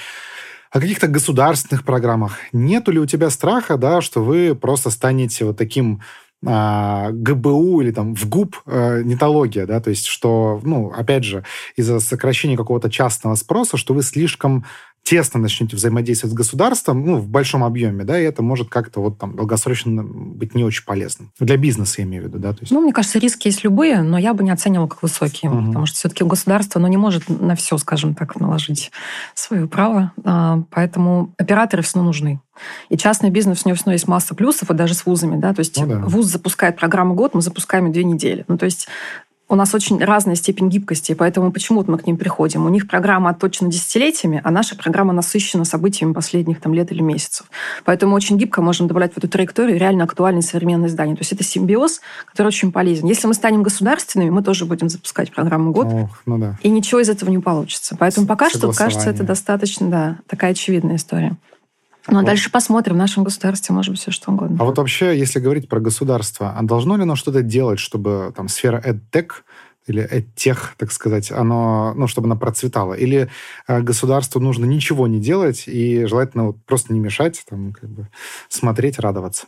о 0.72 0.80
каких-то 0.80 1.07
государственных 1.07 1.84
программах. 1.84 2.38
Нету 2.53 2.90
ли 2.90 2.99
у 2.99 3.07
тебя 3.07 3.30
страха, 3.30 3.76
да, 3.76 4.01
что 4.01 4.24
вы 4.24 4.57
просто 4.57 4.90
станете 4.90 5.45
вот 5.45 5.57
таким 5.57 6.01
а, 6.47 7.11
ГБУ 7.12 7.80
или 7.80 7.90
там 7.90 8.14
в 8.14 8.28
ГУП 8.28 8.57
э, 8.66 9.03
нетология, 9.03 9.66
да, 9.66 9.80
то 9.80 9.90
есть 9.90 10.07
что, 10.07 10.61
ну, 10.62 10.92
опять 10.95 11.24
же, 11.24 11.45
из-за 11.76 12.01
сокращения 12.01 12.57
какого-то 12.57 12.90
частного 12.90 13.34
спроса, 13.36 13.76
что 13.76 13.95
вы 13.95 14.03
слишком 14.03 14.64
тесно 15.05 15.38
начнете 15.38 15.76
взаимодействовать 15.76 16.32
с 16.32 16.36
государством, 16.36 17.05
ну, 17.05 17.18
в 17.18 17.28
большом 17.28 17.62
объеме, 17.62 18.05
да, 18.05 18.18
и 18.18 18.24
это 18.24 18.42
может 18.42 18.70
как-то 18.70 19.00
вот 19.00 19.18
там 19.18 19.36
долгосрочно 19.36 20.02
быть 20.02 20.55
не 20.55 20.64
очень 20.64 20.84
полезным. 20.84 21.30
Для 21.38 21.59
бизнеса, 21.59 21.96
я 21.98 22.05
имею 22.05 22.24
в 22.24 22.26
виду, 22.26 22.38
да. 22.38 22.52
То 22.55 22.61
есть... 22.62 22.72
Ну, 22.72 22.80
мне 22.80 22.92
кажется, 22.92 23.18
риски 23.18 23.48
есть 23.48 23.62
любые, 23.64 24.02
но 24.02 24.16
я 24.16 24.32
бы 24.32 24.42
не 24.42 24.50
оценивала 24.50 24.88
как 24.88 25.02
высокие, 25.02 25.52
угу. 25.52 25.66
потому 25.66 25.84
что 25.84 25.98
все-таки 25.98 26.24
государство, 26.24 26.78
оно 26.78 26.88
не 26.88 26.96
может 26.96 27.28
на 27.28 27.55
все, 27.55 27.76
скажем 27.76 28.14
так, 28.14 28.40
наложить 28.40 28.90
свое 29.34 29.68
право, 29.68 30.12
а, 30.24 30.62
поэтому 30.70 31.34
операторы 31.36 31.82
все 31.82 31.96
равно 31.96 32.09
нужны. 32.09 32.40
И 32.88 32.96
частный 32.96 33.28
бизнес, 33.28 33.62
у 33.64 33.68
него 33.68 33.76
все 33.76 33.84
равно 33.84 33.92
есть 33.92 34.09
масса 34.09 34.34
плюсов, 34.34 34.70
и 34.70 34.74
даже 34.74 34.94
с 34.94 35.05
вузами, 35.05 35.38
да, 35.38 35.52
то 35.52 35.61
есть 35.61 35.78
ну, 35.78 35.86
да. 35.86 35.98
вуз 35.98 36.26
запускает 36.26 36.76
программу 36.76 37.14
год, 37.14 37.34
мы 37.34 37.42
запускаем 37.42 37.92
две 37.92 38.05
недели. 38.05 38.46
Ну, 38.48 38.57
то 38.57 38.64
есть 38.64 38.88
у 39.49 39.57
нас 39.57 39.74
очень 39.74 40.03
разная 40.03 40.36
степень 40.36 40.68
гибкости, 40.68 41.12
поэтому 41.12 41.53
почему-то 41.53 41.90
мы 41.90 41.99
к 41.99 42.07
ним 42.07 42.16
приходим. 42.16 42.64
У 42.64 42.68
них 42.70 42.88
программа 42.88 43.30
отточена 43.30 43.70
десятилетиями, 43.70 44.40
а 44.42 44.51
наша 44.51 44.74
программа 44.74 45.12
насыщена 45.12 45.64
событиями 45.64 46.14
последних 46.14 46.61
там, 46.61 46.72
лет 46.72 46.90
или 46.92 47.03
месяцев. 47.03 47.47
Поэтому 47.84 48.16
очень 48.16 48.38
гибко 48.38 48.62
можем 48.62 48.88
добавлять 48.88 49.12
в 49.12 49.18
эту 49.18 49.28
траекторию 49.28 49.78
реально 49.78 50.05
актуальные 50.05 50.42
современные 50.42 50.88
здания. 50.88 51.14
То 51.14 51.20
есть 51.20 51.32
это 51.32 51.45
симбиоз, 51.45 52.01
который 52.26 52.49
очень 52.49 52.72
полезен. 52.72 53.07
Если 53.07 53.26
мы 53.26 53.34
станем 53.34 53.62
государственными, 53.62 54.30
мы 54.30 54.42
тоже 54.42 54.64
будем 54.64 54.88
запускать 54.88 55.30
программу 55.30 55.72
год, 55.72 55.88
Ох, 55.90 56.22
ну 56.24 56.38
да. 56.38 56.59
и 56.62 56.70
ничего 56.70 57.01
из 57.01 57.11
этого 57.11 57.28
не 57.28 57.38
получится. 57.38 57.97
Поэтому 57.99 58.26
пока 58.26 58.49
что, 58.49 58.72
кажется, 58.72 59.11
это 59.11 59.24
достаточно 59.24 59.88
да, 59.90 60.18
такая 60.26 60.53
очевидная 60.53 60.97
история. 60.97 61.36
Ну, 62.09 62.18
а 62.18 62.20
вот. 62.20 62.26
дальше 62.26 62.50
посмотрим. 62.50 62.94
В 62.94 62.98
нашем 62.98 63.24
государстве 63.24 63.74
может 63.74 63.90
быть 63.90 64.00
все 64.00 64.11
что 64.11 64.30
угодно. 64.30 64.57
А 64.61 64.64
вот 64.64 64.76
вообще, 64.78 65.18
если 65.18 65.40
говорить 65.40 65.68
про 65.68 65.80
государство, 65.80 66.55
а 66.57 66.62
должно 66.62 66.96
ли 66.96 67.02
оно 67.02 67.16
что-то 67.16 67.42
делать, 67.42 67.78
чтобы 67.78 68.32
там 68.36 68.48
сфера 68.48 68.80
EdTech 68.84 69.30
или 69.86 70.07
EdTech, 70.11 70.59
так 70.76 70.92
сказать, 70.92 71.30
оно, 71.30 71.94
ну, 71.94 72.07
чтобы 72.07 72.26
она 72.26 72.36
процветала? 72.36 72.94
Или 72.94 73.28
э, 73.68 73.80
государству 73.80 74.40
нужно 74.40 74.64
ничего 74.64 75.07
не 75.07 75.20
делать 75.20 75.64
и 75.66 76.05
желательно 76.07 76.46
вот 76.48 76.57
просто 76.64 76.92
не 76.92 77.00
мешать, 77.00 77.42
там, 77.48 77.72
как 77.72 77.90
бы 77.90 78.09
смотреть, 78.48 78.98
радоваться? 78.98 79.46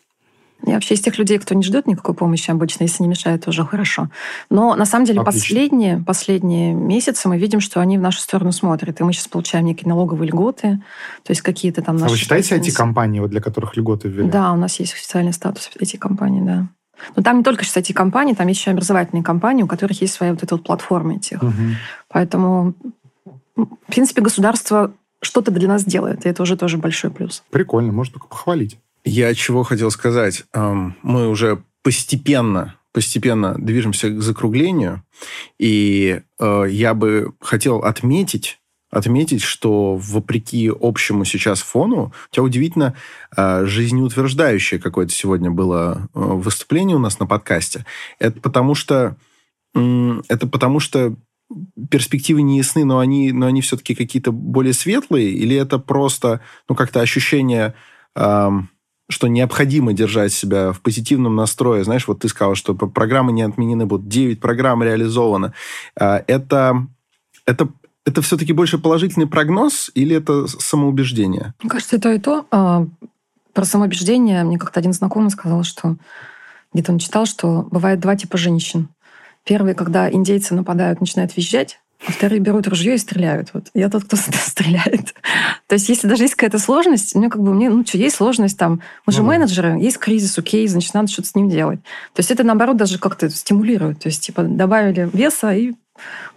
Я 0.64 0.74
вообще 0.74 0.94
из 0.94 1.00
тех 1.00 1.18
людей, 1.18 1.38
кто 1.38 1.54
не 1.54 1.62
ждет 1.62 1.86
никакой 1.86 2.14
помощи 2.14 2.50
обычно, 2.50 2.84
если 2.84 3.02
не 3.02 3.09
мешает, 3.09 3.46
уже 3.46 3.64
хорошо. 3.64 4.09
Но 4.50 4.74
на 4.74 4.86
самом 4.86 5.04
деле 5.04 5.22
последние, 5.22 5.98
последние 5.98 6.72
месяцы 6.72 7.28
мы 7.28 7.38
видим, 7.38 7.61
что 7.61 7.80
они 7.80 7.98
в 7.98 8.00
нашу 8.00 8.20
сторону 8.20 8.52
смотрят. 8.52 9.00
И 9.00 9.04
мы 9.04 9.12
сейчас 9.12 9.28
получаем 9.28 9.66
некие 9.66 9.88
налоговые 9.88 10.28
льготы, 10.28 10.80
то 11.22 11.30
есть 11.30 11.42
какие-то 11.42 11.82
там 11.82 11.96
наши... 11.96 12.07
А 12.07 12.12
вы 12.12 12.16
считаете 12.16 12.57
эти 12.57 12.70
компании, 12.70 13.20
вот 13.20 13.30
для 13.30 13.40
которых 13.40 13.76
льготы 13.76 14.09
ввели? 14.09 14.28
Да, 14.28 14.52
у 14.52 14.57
нас 14.57 14.80
есть 14.80 14.94
официальный 14.94 15.32
статус 15.32 15.70
эти 15.78 15.96
компании, 15.96 16.42
да. 16.42 16.68
Но 17.14 17.22
там 17.22 17.38
не 17.38 17.44
только 17.44 17.64
сейчас 17.64 17.76
эти 17.76 17.92
компании, 17.92 18.34
там 18.34 18.48
есть 18.48 18.61
еще 18.61 18.70
образовательные 18.70 19.22
компании, 19.22 19.62
у 19.62 19.66
которых 19.66 20.00
есть 20.00 20.14
своя 20.14 20.32
вот 20.32 20.42
эта 20.42 20.54
вот 20.57 20.64
платформа 20.64 21.16
этих. 21.16 21.42
Угу. 21.42 21.52
Поэтому, 22.09 22.74
в 23.54 23.92
принципе, 23.92 24.22
государство 24.22 24.92
что-то 25.20 25.50
для 25.50 25.68
нас 25.68 25.84
делает, 25.84 26.24
и 26.24 26.28
это 26.28 26.42
уже 26.42 26.57
тоже 26.57 26.78
большой 26.78 27.11
плюс. 27.11 27.42
Прикольно, 27.50 27.92
можно 27.92 28.14
только 28.14 28.28
похвалить. 28.28 28.78
Я 29.07 29.32
чего 29.34 29.62
хотел 29.62 29.90
сказать. 29.90 30.44
Мы 30.52 31.28
уже 31.28 31.62
постепенно 31.82 32.76
постепенно 32.96 33.54
движемся 33.59 34.09
к 34.09 34.22
закруглению, 34.22 35.02
и 35.59 36.22
э, 36.40 36.64
я 36.70 36.94
бы 36.94 37.34
хотел 37.42 37.80
отметить, 37.80 38.59
отметить, 38.90 39.42
что 39.42 39.96
вопреки 39.96 40.72
общему 40.80 41.26
сейчас 41.26 41.61
фону, 41.61 42.14
у 42.30 42.34
тебя 42.34 42.42
удивительно 42.44 42.94
э, 43.36 43.66
жизнеутверждающее 43.66 44.80
какое-то 44.80 45.12
сегодня 45.12 45.50
было 45.50 46.09
э, 46.14 46.18
выступление 46.18 46.96
у 46.96 46.98
нас 46.98 47.20
на 47.20 47.26
подкасте. 47.26 47.84
Это 48.18 48.40
потому 48.40 48.74
что 48.74 49.16
это 49.74 50.46
потому 50.46 50.80
что 50.80 51.16
перспективы 51.90 52.40
не 52.40 52.57
ясны, 52.57 52.86
но 52.86 52.98
они, 52.98 53.30
но 53.30 53.44
они 53.44 53.61
все-таки 53.61 53.94
какие-то 53.94 54.32
более 54.32 54.72
светлые, 54.72 55.32
или 55.32 55.54
это 55.54 55.78
просто 55.78 56.40
ну, 56.66 56.74
как-то 56.74 57.02
ощущение 57.02 57.74
что 59.09 59.28
необходимо 59.28 59.92
держать 59.92 60.32
себя 60.32 60.72
в 60.72 60.80
позитивном 60.80 61.36
настрое. 61.36 61.84
Знаешь, 61.84 62.09
вот 62.09 62.20
ты 62.20 62.28
сказал, 62.28 62.54
что 62.54 62.74
программы 62.74 63.32
не 63.32 63.42
отменены 63.42 63.86
будут, 63.86 64.09
9 64.09 64.40
программ 64.40 64.82
реализовано. 64.82 65.54
А, 65.98 66.24
это, 66.26 66.86
это, 67.46 67.68
это 68.04 68.22
все-таки 68.22 68.52
больше 68.52 68.78
положительный 68.78 69.28
прогноз 69.28 69.90
или 69.94 70.16
это 70.16 70.46
самоубеждение? 70.46 71.54
Мне 71.61 71.70
кажется, 71.70 71.96
и 71.96 72.18
то. 72.18 72.46
А, 72.50 72.86
про 73.52 73.64
самоубеждение 73.64 74.42
мне 74.44 74.59
как-то 74.59 74.80
один 74.80 74.92
знакомый 74.92 75.30
сказал, 75.30 75.62
что 75.62 75.96
где-то 76.72 76.92
он 76.92 76.98
читал, 76.98 77.26
что 77.26 77.62
бывает 77.70 78.00
два 78.00 78.16
типа 78.16 78.36
женщин. 78.36 78.88
Первый, 79.44 79.74
когда 79.74 80.11
индейцы 80.11 80.54
нападают, 80.54 81.00
начинают 81.00 81.36
визжать, 81.36 81.80
а 82.07 82.12
вторые 82.12 82.40
берут 82.40 82.68
ружье 82.68 82.94
и 82.94 82.98
стреляют. 82.98 83.50
Вот 83.52 83.66
я 83.74 83.88
тот, 83.88 84.04
кто 84.04 84.16
стреляет. 84.16 85.14
То 85.66 85.74
есть, 85.74 85.88
если 85.88 86.07
даже 86.09 86.24
есть 86.24 86.34
какая-то 86.34 86.59
сложность, 86.59 87.14
ну, 87.14 87.28
как 87.28 87.42
бы 87.42 87.54
мне, 87.54 87.68
ну, 87.68 87.84
что, 87.84 87.98
есть 87.98 88.16
сложность 88.16 88.59
там, 88.59 88.80
мы 89.07 89.12
же 89.12 89.22
ну, 89.22 89.28
менеджеры, 89.28 89.78
есть 89.80 89.98
кризис, 89.98 90.38
окей, 90.38 90.66
значит, 90.68 90.94
надо 90.94 91.09
что-то 91.09 91.28
с 91.28 91.34
ним 91.34 91.48
делать. 91.48 91.80
То 92.14 92.20
есть, 92.20 92.30
это, 92.30 92.44
наоборот, 92.44 92.76
даже 92.76 92.98
как-то 92.98 93.28
стимулирует. 93.30 94.00
То 94.00 94.09
есть, 94.09 94.24
типа, 94.24 94.42
добавили 94.42 95.11
веса 95.12 95.52
и 95.52 95.72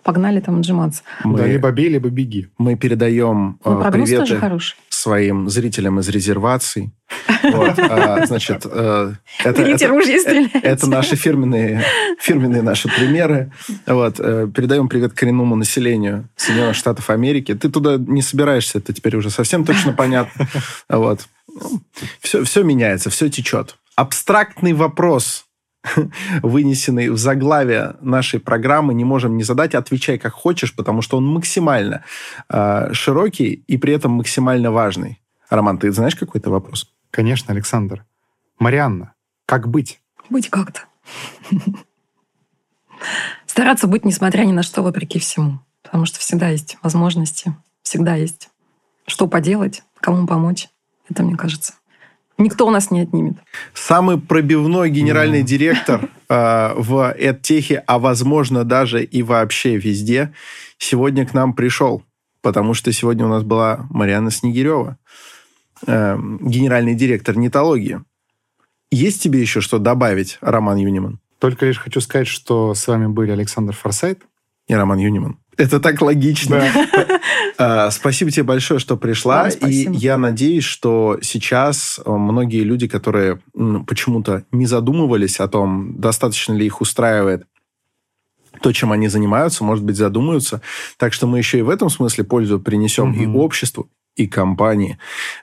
погнали 0.03 0.39
там 0.39 0.59
отжиматься. 0.59 1.03
Мы, 1.23 1.37
да, 1.37 1.45
либо 1.45 1.71
бей, 1.71 1.89
либо 1.89 2.09
беги. 2.09 2.47
Мы 2.57 2.75
передаем 2.75 3.59
ну, 3.63 3.81
э, 3.81 3.91
приветы 3.91 4.39
своим 4.99 5.49
зрителям 5.49 5.99
из 5.99 6.09
резерваций. 6.09 6.91
Вот, 7.41 7.79
а, 7.79 8.25
значит, 8.25 8.65
э, 8.65 9.13
это, 9.45 9.63
Берите 9.63 9.85
это, 9.85 9.93
ружье 9.93 10.17
и 10.17 10.57
Это 10.57 10.87
наши 10.87 11.15
фирменные, 11.15 11.83
фирменные 12.19 12.61
наши 12.61 12.89
примеры. 12.89 13.51
Вот, 13.87 14.19
э, 14.19 14.47
передаем 14.53 14.89
привет 14.89 15.13
коренному 15.13 15.55
населению 15.55 16.27
Соединенных 16.35 16.75
Штатов 16.75 17.09
Америки. 17.09 17.55
Ты 17.55 17.69
туда 17.69 17.95
не 17.97 18.21
собираешься, 18.21 18.79
это 18.79 18.93
теперь 18.93 19.15
уже 19.15 19.29
совсем 19.29 19.63
точно 19.63 19.93
понятно. 19.93 20.47
Вот. 20.89 21.21
Все, 22.19 22.43
все 22.43 22.63
меняется, 22.63 23.09
все 23.09 23.29
течет. 23.29 23.77
Абстрактный 23.95 24.73
вопрос– 24.73 25.45
вынесенный 26.43 27.09
в 27.09 27.17
заглавие 27.17 27.95
нашей 28.01 28.39
программы, 28.39 28.93
не 28.93 29.05
можем 29.05 29.37
не 29.37 29.43
задать. 29.43 29.75
Отвечай 29.75 30.17
как 30.17 30.33
хочешь, 30.33 30.75
потому 30.75 31.01
что 31.01 31.17
он 31.17 31.25
максимально 31.25 32.03
э, 32.49 32.93
широкий 32.93 33.63
и 33.67 33.77
при 33.77 33.93
этом 33.93 34.13
максимально 34.13 34.71
важный. 34.71 35.21
Роман, 35.49 35.77
ты 35.77 35.91
знаешь 35.91 36.15
какой-то 36.15 36.49
вопрос? 36.49 36.91
Конечно, 37.11 37.53
Александр. 37.53 38.05
Марианна, 38.59 39.13
как 39.45 39.67
быть? 39.67 40.01
Быть 40.29 40.49
как-то. 40.49 40.81
Стараться 43.45 43.87
быть, 43.87 44.05
несмотря 44.05 44.43
ни 44.43 44.51
на 44.51 44.63
что, 44.63 44.83
вопреки 44.83 45.17
всему. 45.19 45.59
Потому 45.81 46.05
что 46.05 46.19
всегда 46.19 46.49
есть 46.49 46.77
возможности, 46.83 47.55
всегда 47.81 48.15
есть 48.15 48.49
что 49.07 49.27
поделать, 49.27 49.83
кому 49.95 50.27
помочь. 50.27 50.69
Это, 51.09 51.23
мне 51.23 51.35
кажется, 51.35 51.73
никто 52.39 52.65
у 52.65 52.71
нас 52.71 52.89
не 52.91 53.01
отнимет. 53.01 53.35
Самый 53.73 54.19
пробивной 54.19 54.89
генеральный 54.89 55.43
директор 55.43 56.09
э, 56.29 56.73
в 56.75 57.15
EdTech, 57.17 57.83
а 57.85 57.99
возможно 57.99 58.63
даже 58.63 59.03
и 59.03 59.21
вообще 59.21 59.77
везде, 59.77 60.33
сегодня 60.77 61.25
к 61.25 61.33
нам 61.33 61.53
пришел. 61.53 62.03
Потому 62.41 62.73
что 62.73 62.91
сегодня 62.91 63.25
у 63.25 63.29
нас 63.29 63.43
была 63.43 63.85
Марьяна 63.89 64.31
Снегирева, 64.31 64.97
э, 65.85 66.17
генеральный 66.41 66.95
директор 66.95 67.37
нетологии. 67.37 68.01
Есть 68.91 69.21
тебе 69.21 69.39
еще 69.39 69.61
что 69.61 69.77
добавить, 69.77 70.37
Роман 70.41 70.77
Юниман? 70.77 71.19
Только 71.37 71.65
лишь 71.65 71.77
хочу 71.77 72.01
сказать, 72.01 72.27
что 72.27 72.73
с 72.73 72.87
вами 72.87 73.07
были 73.07 73.31
Александр 73.31 73.73
Форсайт 73.73 74.21
и 74.67 74.73
Роман 74.73 74.99
Юниман. 74.99 75.37
Это 75.59 75.81
так 75.81 76.01
логично. 76.01 76.63
Да. 77.57 77.91
Спасибо 77.91 78.31
тебе 78.31 78.43
большое, 78.43 78.79
что 78.79 78.95
пришла. 78.95 79.49
Да, 79.49 79.67
и 79.67 79.87
я 79.91 80.17
надеюсь, 80.17 80.63
что 80.63 81.19
сейчас 81.21 81.99
э, 82.03 82.09
многие 82.09 82.63
люди, 82.63 82.87
которые 82.87 83.41
почему-то 83.85 84.45
не 84.51 84.65
задумывались 84.65 85.41
о 85.41 85.49
том, 85.49 85.99
достаточно 85.99 86.53
ли 86.53 86.65
их 86.65 86.79
устраивает 86.79 87.45
то, 88.61 88.71
чем 88.71 88.91
они 88.91 89.07
занимаются, 89.09 89.63
может 89.63 89.83
быть, 89.83 89.97
задумаются. 89.97 90.61
Так 90.97 91.13
что 91.13 91.27
мы 91.27 91.37
еще 91.37 91.59
и 91.59 91.61
в 91.61 91.69
этом 91.69 91.89
смысле 91.89 92.23
пользу 92.23 92.59
принесем 92.59 93.11
угу. 93.11 93.21
и 93.21 93.27
обществу, 93.27 93.89
и 94.15 94.27
компании. 94.27 94.97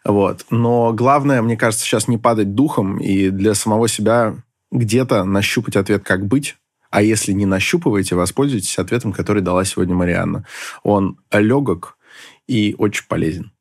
Вот. 0.05 0.47
Но 0.51 0.93
главное, 0.93 1.43
мне 1.43 1.57
кажется, 1.57 1.85
сейчас 1.85 2.09
не 2.09 2.19
падать 2.19 2.55
духом 2.55 2.99
и 2.99 3.31
для 3.31 3.55
самого 3.55 3.89
себя 3.89 4.37
где-то 4.73 5.25
нащупать 5.25 5.77
ответ, 5.77 6.03
как 6.03 6.27
быть, 6.27 6.57
а 6.97 7.03
если 7.03 7.33
не 7.33 7.45
нащупываете, 7.45 8.15
воспользуйтесь 8.15 8.79
ответом, 8.79 9.13
который 9.13 9.43
дала 9.43 9.67
сегодня 9.67 9.95
Марианна. 9.95 10.47
Он 10.83 11.19
легок 11.31 11.99
и 12.47 12.75
очень 12.79 13.05
полезен. 13.07 13.53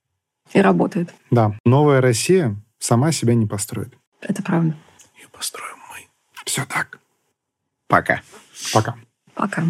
И 0.53 0.61
работает. 0.61 1.13
Да. 1.31 1.59
Новая 1.65 1.99
Россия 1.99 2.55
сама 2.79 3.11
себя 3.11 3.35
не 3.35 3.45
построит. 3.45 3.93
Это 4.21 4.41
правда. 4.41 4.73
Ее 5.17 5.27
построим 5.33 5.75
мы. 5.91 6.07
Все 6.45 6.63
так. 6.63 6.97
Пока. 7.89 8.21
Пока. 8.71 8.95
Пока. 9.33 9.65